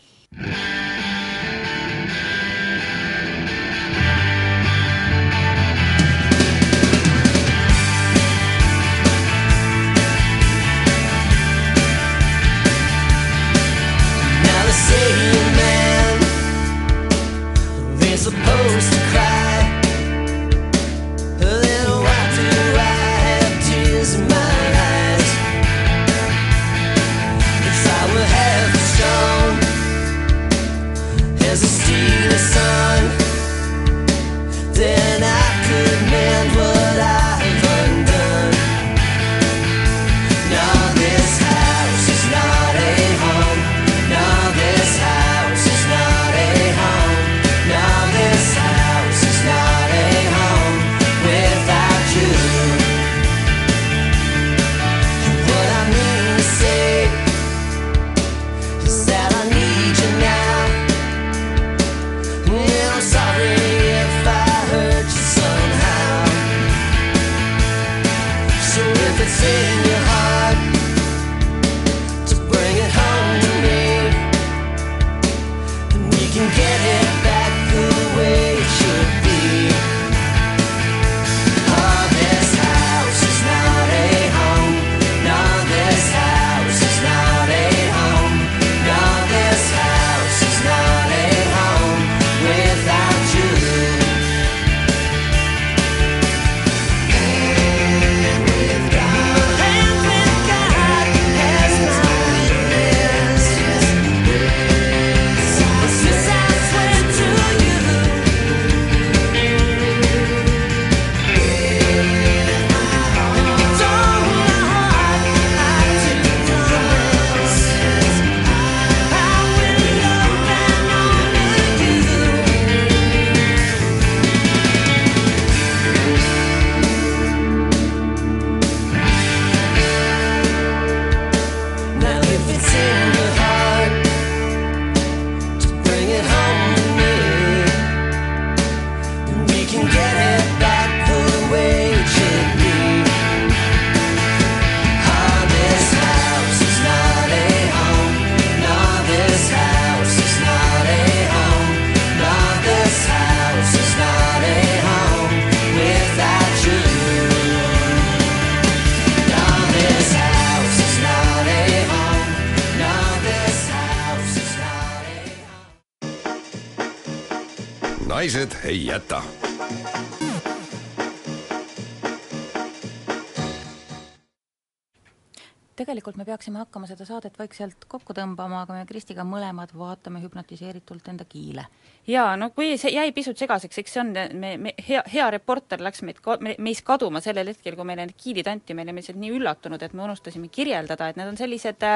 Peaksime 176.45 176.61
hakkama 176.61 176.85
seda 176.85 177.05
saadet 177.07 177.37
vaikselt 177.39 177.87
kokku 177.89 178.13
tõmbama, 178.13 178.61
aga 178.63 178.75
me 178.75 178.85
Kristiga 178.85 179.23
mõlemad 179.25 179.71
vaatame 179.73 180.21
hüpnotiseeritult 180.21 181.07
enda 181.09 181.25
kiile. 181.25 181.65
jaa, 182.07 182.35
no 182.37 182.51
kui 182.53 182.77
see 182.77 182.91
jäi 182.93 183.11
pisut 183.15 183.37
segaseks, 183.37 183.79
eks 183.81 183.95
see 183.95 184.01
on, 184.03 184.13
me, 184.37 184.51
me, 184.61 184.75
hea, 184.87 185.01
hea 185.09 185.29
reporter 185.33 185.81
läks 185.81 186.03
meid 186.05 186.21
ka-, 186.21 186.37
me, 186.37 186.53
meis 186.59 186.83
kaduma 186.85 187.21
sellel 187.21 187.49
hetkel, 187.49 187.75
kui 187.75 187.89
meile 187.89 188.05
need 188.05 188.13
kiilid 188.21 188.51
anti, 188.51 188.77
me 188.77 188.85
olime 188.85 189.01
lihtsalt 189.01 189.17
nii 189.23 189.33
üllatunud, 189.39 189.81
et 189.81 189.97
me 189.97 190.05
unustasime 190.05 190.51
kirjeldada, 190.53 191.09
et 191.09 191.17
need 191.17 191.33
on 191.33 191.41
sellised, 191.41 191.89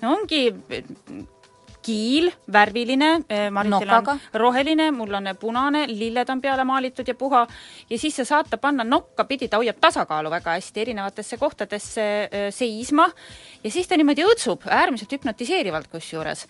no 0.00 0.16
ongi 0.16 0.46
kiil, 1.82 2.30
värviline, 2.52 3.10
Marisil 3.50 3.88
Nokaga. 3.88 4.12
on 4.12 4.40
roheline, 4.40 4.90
mul 4.90 5.14
on 5.14 5.28
punane, 5.40 5.86
lilled 5.88 6.30
on 6.30 6.40
peale 6.40 6.64
maalitud 6.64 7.08
ja 7.08 7.14
puha, 7.14 7.46
ja 7.90 7.98
siis 7.98 8.16
sa 8.16 8.24
saad 8.24 8.50
ta 8.50 8.58
panna 8.58 8.84
nokka 8.84 9.24
pidi, 9.24 9.48
ta 9.48 9.60
hoiab 9.60 9.80
tasakaalu 9.80 10.30
väga 10.30 10.56
hästi 10.56 10.80
erinevatesse 10.86 11.36
kohtadesse 11.36 12.06
öö, 12.34 12.50
seisma 12.50 13.08
ja 13.64 13.70
siis 13.70 13.88
ta 13.88 13.96
niimoodi 13.98 14.24
õõtsub, 14.26 14.66
äärmiselt 14.70 15.12
hüpnotiseerivalt 15.14 15.88
kusjuures. 15.92 16.46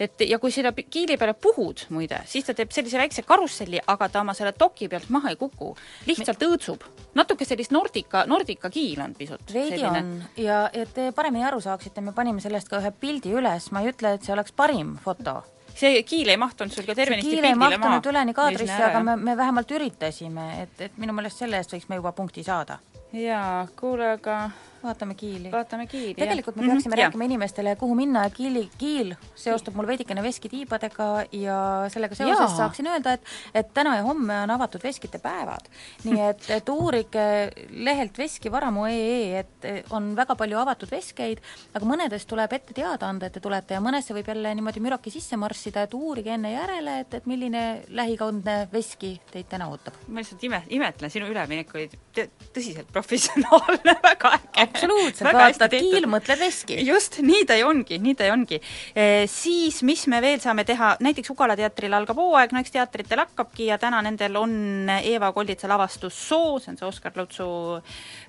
et 0.00 0.20
ja 0.28 0.38
kui 0.38 0.52
seda 0.52 0.72
kiili 0.72 1.16
peale 1.16 1.34
puhud, 1.34 1.86
muide, 1.94 2.20
siis 2.26 2.44
ta 2.44 2.54
teeb 2.54 2.72
sellise 2.74 2.98
väikse 2.98 3.22
karusselli, 3.22 3.80
aga 3.86 4.08
ta 4.08 4.20
oma 4.20 4.34
selle 4.34 4.52
toki 4.52 4.88
pealt 4.88 5.10
maha 5.10 5.30
ei 5.30 5.36
kuku, 5.36 5.74
lihtsalt 6.06 6.42
õõtsub. 6.42 6.86
natuke 7.14 7.44
sellist 7.44 7.70
Nordica, 7.70 8.24
Nordica 8.26 8.70
kiil 8.70 9.00
on 9.00 9.14
pisut 9.14 9.54
veidi 9.54 9.84
on 9.86 10.24
ja 10.36 10.66
et 10.72 10.94
te 10.94 11.10
paremini 11.12 11.44
aru 11.44 11.60
saaksite, 11.60 12.00
me 12.00 12.12
panime 12.12 12.40
sellest 12.40 12.68
ka 12.68 12.80
ühe 12.82 12.92
pildi 13.00 13.34
üles, 13.36 13.70
ma 13.72 13.82
ei 13.82 13.92
ütle, 13.92 14.16
et 14.16 14.26
see 14.26 14.34
oleks 14.34 14.52
parim 14.52 14.96
foto. 15.02 15.42
see 15.76 16.02
kiil 16.02 16.28
ei 16.32 16.36
mahtunud 16.40 16.72
sul 16.72 16.86
ka 16.88 16.94
tervenisti 16.94 17.30
kiil 17.30 17.44
ei 17.44 17.52
pildile 17.52 17.78
maha. 17.78 17.78
mahtunud 17.78 18.12
üleni 18.12 18.34
kaadrisse, 18.34 18.82
aga 18.90 19.02
me, 19.04 19.16
me 19.16 19.36
vähemalt 19.36 19.70
üritasime, 19.70 20.46
et, 20.62 20.80
et 20.80 20.98
minu 20.98 21.12
meelest 21.12 21.44
selle 21.44 21.60
eest 21.60 21.74
võiks 21.76 21.88
me 21.88 22.00
juba 22.00 22.12
punkti 22.12 22.42
saada. 22.42 22.80
jaa, 23.12 23.66
kuule, 23.78 24.16
aga 24.18 24.50
vaatame 24.86 25.14
kiili. 25.18 25.50
vaatame 25.52 25.86
kiili, 25.86 26.14
jah. 26.14 26.22
tegelikult 26.24 26.56
me 26.56 26.62
Mhm, 26.62 26.70
peaksime 26.72 26.96
jah. 26.96 27.06
rääkima 27.10 27.24
inimestele, 27.28 27.76
kuhu 27.76 27.94
minna 27.98 28.22
ja 28.24 28.30
kiili, 28.30 28.68
kiil 28.78 29.14
seostub 29.34 29.74
mul 29.76 29.86
veidikene 29.86 30.22
veskitiibadega 30.22 31.08
ja 31.32 31.58
sellega 31.92 32.14
seoses 32.14 32.38
Jaa. 32.50 32.56
saaksin 32.56 32.86
öelda, 32.86 33.12
et 33.18 33.22
et 33.54 33.74
täna 33.74 33.96
ja 33.96 34.02
homme 34.06 34.40
on 34.42 34.50
avatud 34.50 34.82
veskite 34.82 35.18
päevad. 35.18 35.68
nii 36.04 36.20
et, 36.30 36.50
et 36.50 36.68
uurige 36.68 37.26
lehelt 37.70 38.18
veskivaramu.ee, 38.18 39.38
et 39.40 39.66
on 39.90 40.14
väga 40.16 40.36
palju 40.36 40.58
avatud 40.58 40.90
veskeid, 40.90 41.40
aga 41.74 41.86
mõnedest 41.86 42.26
tuleb 42.30 42.52
ette 42.52 42.74
teada 42.74 43.08
anda, 43.08 43.26
et 43.26 43.32
te 43.36 43.40
tulete 43.40 43.74
ja 43.74 43.80
mõnesse 43.80 44.14
võib 44.16 44.28
jälle 44.30 44.54
niimoodi 44.54 44.80
müraki 44.80 45.10
sisse 45.10 45.36
marssida, 45.36 45.82
et 45.86 45.94
uurige 45.94 46.30
enne 46.34 46.52
järele, 46.52 47.00
et, 47.00 47.14
et 47.20 47.26
milline 47.26 47.62
lähikaudne 47.88 48.68
veski 48.72 49.16
teid 49.32 49.48
täna 49.50 49.68
ootab. 49.72 49.94
ma 50.08 50.20
lihtsalt 50.20 50.42
ime, 50.44 50.62
imetlen, 50.68 51.10
sinu 51.10 51.26
üleminek 51.32 51.74
oli 51.74 51.88
tõ- 52.16 52.28
tõsiselt 52.54 52.90
professionaalne, 52.92 53.96
väga 54.10 54.32
äge. 54.38 54.66
Absoluutselt, 54.76 55.32
vaatad 55.36 55.76
kiil, 55.76 56.06
mõtled 56.10 56.40
veski. 56.40 56.78
just, 56.86 57.18
nii 57.24 57.44
ta 57.48 57.56
ju 57.58 57.68
ongi, 57.68 57.98
nii 58.02 58.16
ta 58.18 58.28
ju 58.28 58.34
ongi. 58.36 58.60
E,. 58.94 59.26
Siis, 59.30 59.80
mis 59.86 60.06
me 60.10 60.20
veel 60.24 60.40
saame 60.42 60.64
teha, 60.68 60.94
näiteks 61.04 61.32
Ugala 61.34 61.56
teatril 61.58 61.96
algab 61.96 62.18
hooaeg, 62.20 62.54
no 62.54 62.62
eks 62.62 62.74
teatritel 62.74 63.22
hakkabki 63.24 63.70
ja 63.70 63.78
täna 63.82 64.02
nendel 64.06 64.38
on 64.40 64.56
Eeva 64.98 65.32
Kolditsa 65.36 65.70
lavastus 65.70 66.16
Soo, 66.28 66.58
see 66.62 66.72
on 66.72 66.80
see 66.80 66.88
Oskar 66.88 67.16
Lutsu 67.18 67.48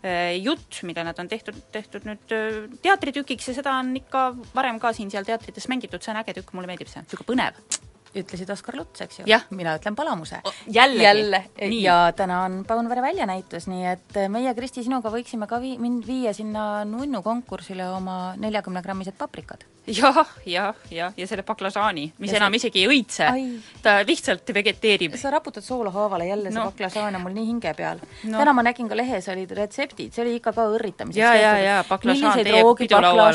e, 0.01 0.37
jutt, 0.41 0.81
mille 0.87 1.05
nad 1.07 1.19
on 1.21 1.29
tehtud, 1.31 1.59
tehtud 1.73 2.07
nüüd 2.07 2.35
e, 2.35 2.43
teatritükiks 2.83 3.51
ja 3.51 3.57
seda 3.59 3.77
on 3.81 3.93
ikka 3.99 4.29
varem 4.55 4.81
ka 4.83 4.93
siin-seal 4.97 5.27
teatrites 5.27 5.69
mängitud, 5.71 6.03
see 6.03 6.13
on 6.15 6.23
äge 6.23 6.39
tükk, 6.39 6.55
mulle 6.57 6.69
meeldib 6.71 6.91
see, 6.91 7.03
niisugune 7.05 7.31
põnev 7.33 7.86
ütlesid 8.15 8.49
Oskar 8.53 8.77
Luts, 8.79 9.01
eks 9.01 9.21
ju? 9.21 9.27
Mina 9.49 9.75
ütlen 9.77 9.95
Palamuse. 9.95 10.41
jällegi. 10.67 11.03
jälle 11.03 11.43
ja 11.81 12.11
täna 12.15 12.43
on 12.45 12.63
Paunvere 12.67 13.01
väljanäitus, 13.01 13.67
nii 13.67 13.85
et 13.85 14.19
meie, 14.29 14.53
Kristi, 14.55 14.83
sinuga 14.83 15.11
võiksime 15.13 15.47
ka 15.47 15.59
vii-, 15.63 15.79
mind 15.79 16.05
viia 16.07 16.33
sinna 16.33 16.85
nunnu 16.85 17.21
konkursile 17.23 17.89
oma 17.89 18.35
neljakümnegrammised 18.37 19.17
paprikad. 19.17 19.65
Jah, 19.87 20.25
jah, 20.45 20.73
jah, 20.91 21.13
ja 21.17 21.27
selle 21.27 21.43
baklažaani, 21.47 22.11
mis 22.19 22.31
Ja 22.31 22.37
enam 22.41 22.51
see- 22.53 22.57
isegi 22.67 22.83
ei 22.83 22.87
õitse 22.91 23.27
ta 23.83 24.01
lihtsalt 24.03 24.49
vegeteerib. 24.53 25.15
sa 25.15 25.29
raputad 25.31 25.63
soolahaavale 25.63 26.27
jälle 26.27 26.49
no., 26.49 26.53
see 26.61 26.71
baklažaan 26.71 27.15
on 27.15 27.21
mul 27.21 27.31
nii 27.33 27.45
hinge 27.47 27.73
peal 27.73 27.99
No. 28.23 28.37
täna 28.37 28.53
ma 28.53 28.63
nägin 28.63 28.89
ka 28.89 28.95
lehes 28.95 29.27
olid 29.29 29.51
retseptid, 29.51 30.11
see 30.13 30.21
oli 30.25 30.35
ikka 30.41 30.51
ka 30.53 30.61
õrritamiseks 30.75 31.17
Ja, 31.23 31.33
ja, 31.35 31.57
ja, 31.57 31.83
baklažaan 31.89 32.43
teie 32.43 32.63
pidulaual. 32.77 33.33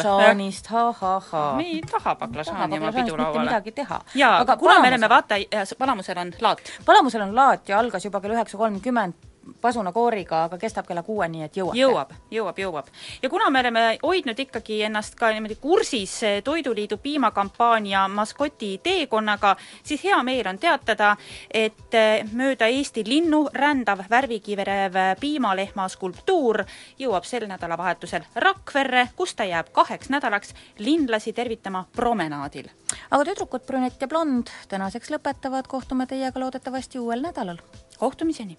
ha-ha-ha. 0.69 1.57
me 1.57 1.65
ei 1.67 1.81
taha 1.91 2.15
baklažaani 2.15 2.79
oma 2.79 2.93
pidulauale. 2.93 3.45
midagi 3.49 3.73
teha. 3.73 4.01
jaa, 4.15 4.39
aga 4.41 4.57
kuna 4.57 4.81
me 4.81 4.89
oleme 4.89 5.09
vaata, 5.09 5.35
Palamusel 5.79 6.19
on 6.19 6.33
laat. 6.41 6.61
Palamusel 6.85 7.23
on 7.23 7.35
laat 7.35 7.69
ja 7.69 7.79
algas 7.79 8.05
juba 8.05 8.21
kell 8.21 8.33
üheksa 8.35 8.57
kolmkümmend 8.59 9.15
pasunakooriga, 9.61 10.45
aga 10.45 10.59
kestab 10.59 10.87
kella 10.87 11.03
kuueni, 11.03 11.43
et 11.45 11.57
jõuate. 11.57 11.79
jõuab, 11.79 12.13
jõuab, 12.31 12.59
jõuab. 12.59 12.87
ja 13.23 13.31
kuna 13.31 13.51
me 13.51 13.61
oleme 13.61 13.99
hoidnud 14.03 14.39
ikkagi 14.39 14.83
ennast 14.83 15.15
ka 15.15 15.33
niimoodi 15.33 15.57
kursis 15.61 16.23
eh, 16.23 16.43
Toiduliidu 16.43 16.97
piimakampaania 16.99 18.09
maskoti 18.09 18.81
teekonnaga, 18.83 19.57
siis 19.83 20.05
hea 20.05 20.23
meel 20.23 20.47
on 20.47 20.59
teatada, 20.59 21.17
et 21.51 21.95
eh, 21.95 22.25
mööda 22.33 22.67
Eesti 22.67 23.05
linnu 23.07 23.49
rändav 23.55 24.05
värvikiverev 24.11 24.99
piimalehma 25.21 25.89
skulptuur 25.89 26.65
jõuab 26.99 27.27
sel 27.29 27.47
nädalavahetusel 27.51 28.27
Rakverre, 28.35 29.09
kus 29.17 29.35
ta 29.35 29.45
jääb 29.45 29.73
kaheks 29.73 30.11
nädalaks 30.11 30.55
linlasi 30.79 31.33
tervitama 31.33 31.87
promenaadil. 31.97 32.69
aga 33.11 33.25
tüdrukud 33.25 33.67
brünett 33.67 34.01
ja 34.01 34.09
blond 34.09 34.51
tänaseks 34.69 35.11
lõpetavad, 35.11 35.69
kohtume 35.69 36.07
teiega 36.07 36.41
loodetavasti 36.41 36.99
uuel 36.99 37.23
nädalal. 37.23 37.59
kohtumiseni! 37.99 38.59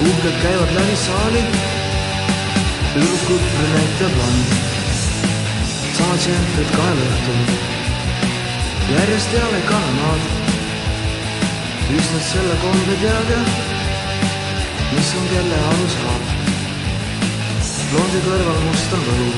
uhked 0.00 0.36
käivad 0.42 0.70
läbi 0.76 0.96
saali. 0.96 1.42
tüdrukud 2.94 3.44
näitab 3.72 4.14
land. 4.20 4.48
sama 5.96 6.16
džemplit 6.22 6.70
kahel 6.76 7.00
õhtul. 7.06 7.40
järjest 8.94 9.30
teame 9.30 9.60
kanamaad. 9.70 10.22
üsna 11.98 12.20
selle 12.30 12.56
kombe 12.62 12.96
teada, 13.04 13.38
mis 14.92 15.14
on 15.18 15.28
kelle 15.32 15.58
alu 15.70 15.88
saab. 15.96 16.22
blondi 17.90 18.20
kõrval 18.28 18.60
must 18.68 18.92
on 18.92 19.08
võlu. 19.08 19.32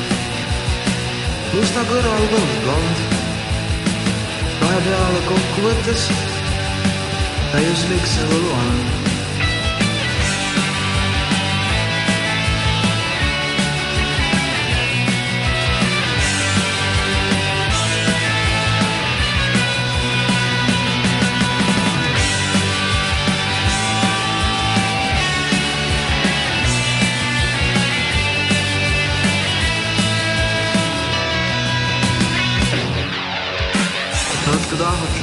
musta 1.54 1.80
kõrval 1.92 2.28
põlv 2.34 2.60
blond 2.64 3.18
vahepeale 4.60 5.20
kokkuvõttes 5.28 6.08
täiuslik 7.52 8.06
see 8.06 8.30
võlu 8.32 8.56
on. 8.60 8.97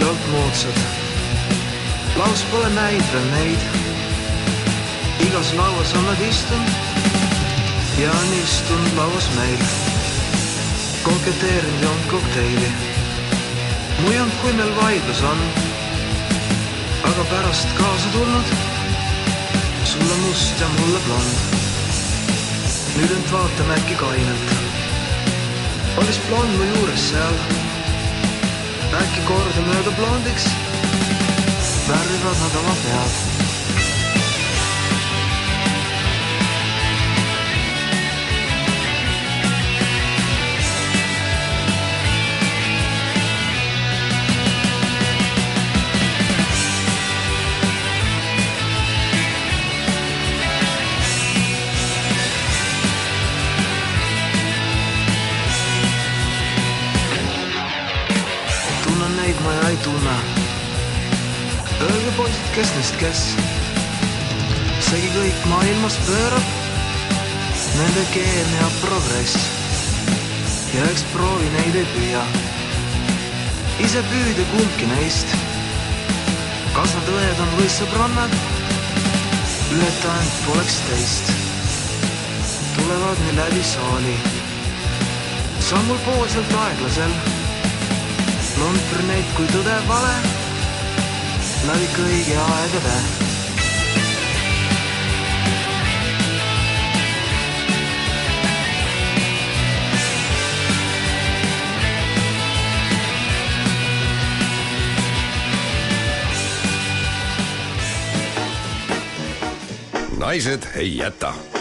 Tahtlikult 0.06 0.32
moodsad. 0.32 0.78
laus 2.16 2.44
pole 2.52 2.70
näid 2.70 3.04
veel 3.14 3.26
neid. 3.32 3.60
igas 5.20 5.54
lauas 5.54 5.94
on 5.94 6.06
nad 6.06 6.22
istunud 6.22 6.70
ja 7.98 8.12
on 8.12 8.34
istunud 8.44 8.94
lauas 8.98 9.30
meil. 9.36 9.58
koketeerinud 11.04 11.82
joonud 11.82 12.06
kokteili. 12.12 12.70
mujanud, 14.00 14.34
kui 14.42 14.54
meil 14.54 14.76
vaidlus 14.76 15.22
on. 15.22 15.42
aga 17.04 17.24
pärast 17.30 17.68
kaasa 17.78 18.10
tulnud. 18.14 18.56
sulle 19.84 20.16
must 20.28 20.60
ja 20.60 20.68
mulle 20.80 21.00
blond. 21.08 21.36
nüüd 22.98 23.12
end 23.12 23.32
vaatame 23.32 23.74
äkki 23.74 23.96
kainelt. 23.96 24.58
olis 25.98 26.20
blond 26.30 26.58
mu 26.58 26.64
juures 26.64 27.10
seal 27.10 27.65
äkki 29.02 29.24
kordamööda 29.30 29.96
blondiks, 30.00 30.52
värvi 31.88 32.16
keeravad 32.26 32.40
nad 32.42 32.56
oma 32.64 32.76
pead 32.84 33.35
poisid, 62.86 62.98
kes 63.00 63.22
segi 64.86 65.08
kõik 65.16 65.46
maailmas 65.50 65.96
pöörab, 66.06 66.50
nende 67.80 68.04
keemia 68.14 68.68
progress. 68.82 69.36
ja 70.74 70.84
eks 70.92 71.06
proovi 71.14 71.50
neid 71.56 71.76
ei 71.76 71.86
püüa. 71.96 72.22
ise 73.80 74.04
püüda 74.12 74.46
kumbki 74.52 74.86
neist. 74.92 75.28
kas 76.76 76.94
nad 76.94 77.10
õed 77.16 77.42
on 77.42 77.58
või 77.58 77.70
sõbrannad? 77.70 78.38
ületa 79.72 80.14
ainult 80.14 80.46
poleks 80.46 80.78
teist. 80.90 81.34
tulevad 82.78 83.18
nii 83.26 83.36
läbi 83.42 83.64
saali. 83.64 84.16
sammul 85.60 86.00
poolselt 86.06 86.58
aeglasel 86.68 87.20
lundprineid 88.62 89.38
kui 89.38 89.54
tõde 89.58 89.82
vale 89.88 90.35
läbi 91.66 91.88
kõigi 91.96 92.36
aegade. 92.38 92.98
naised 110.26 110.66
ei 110.76 110.98
jäta 110.98 111.55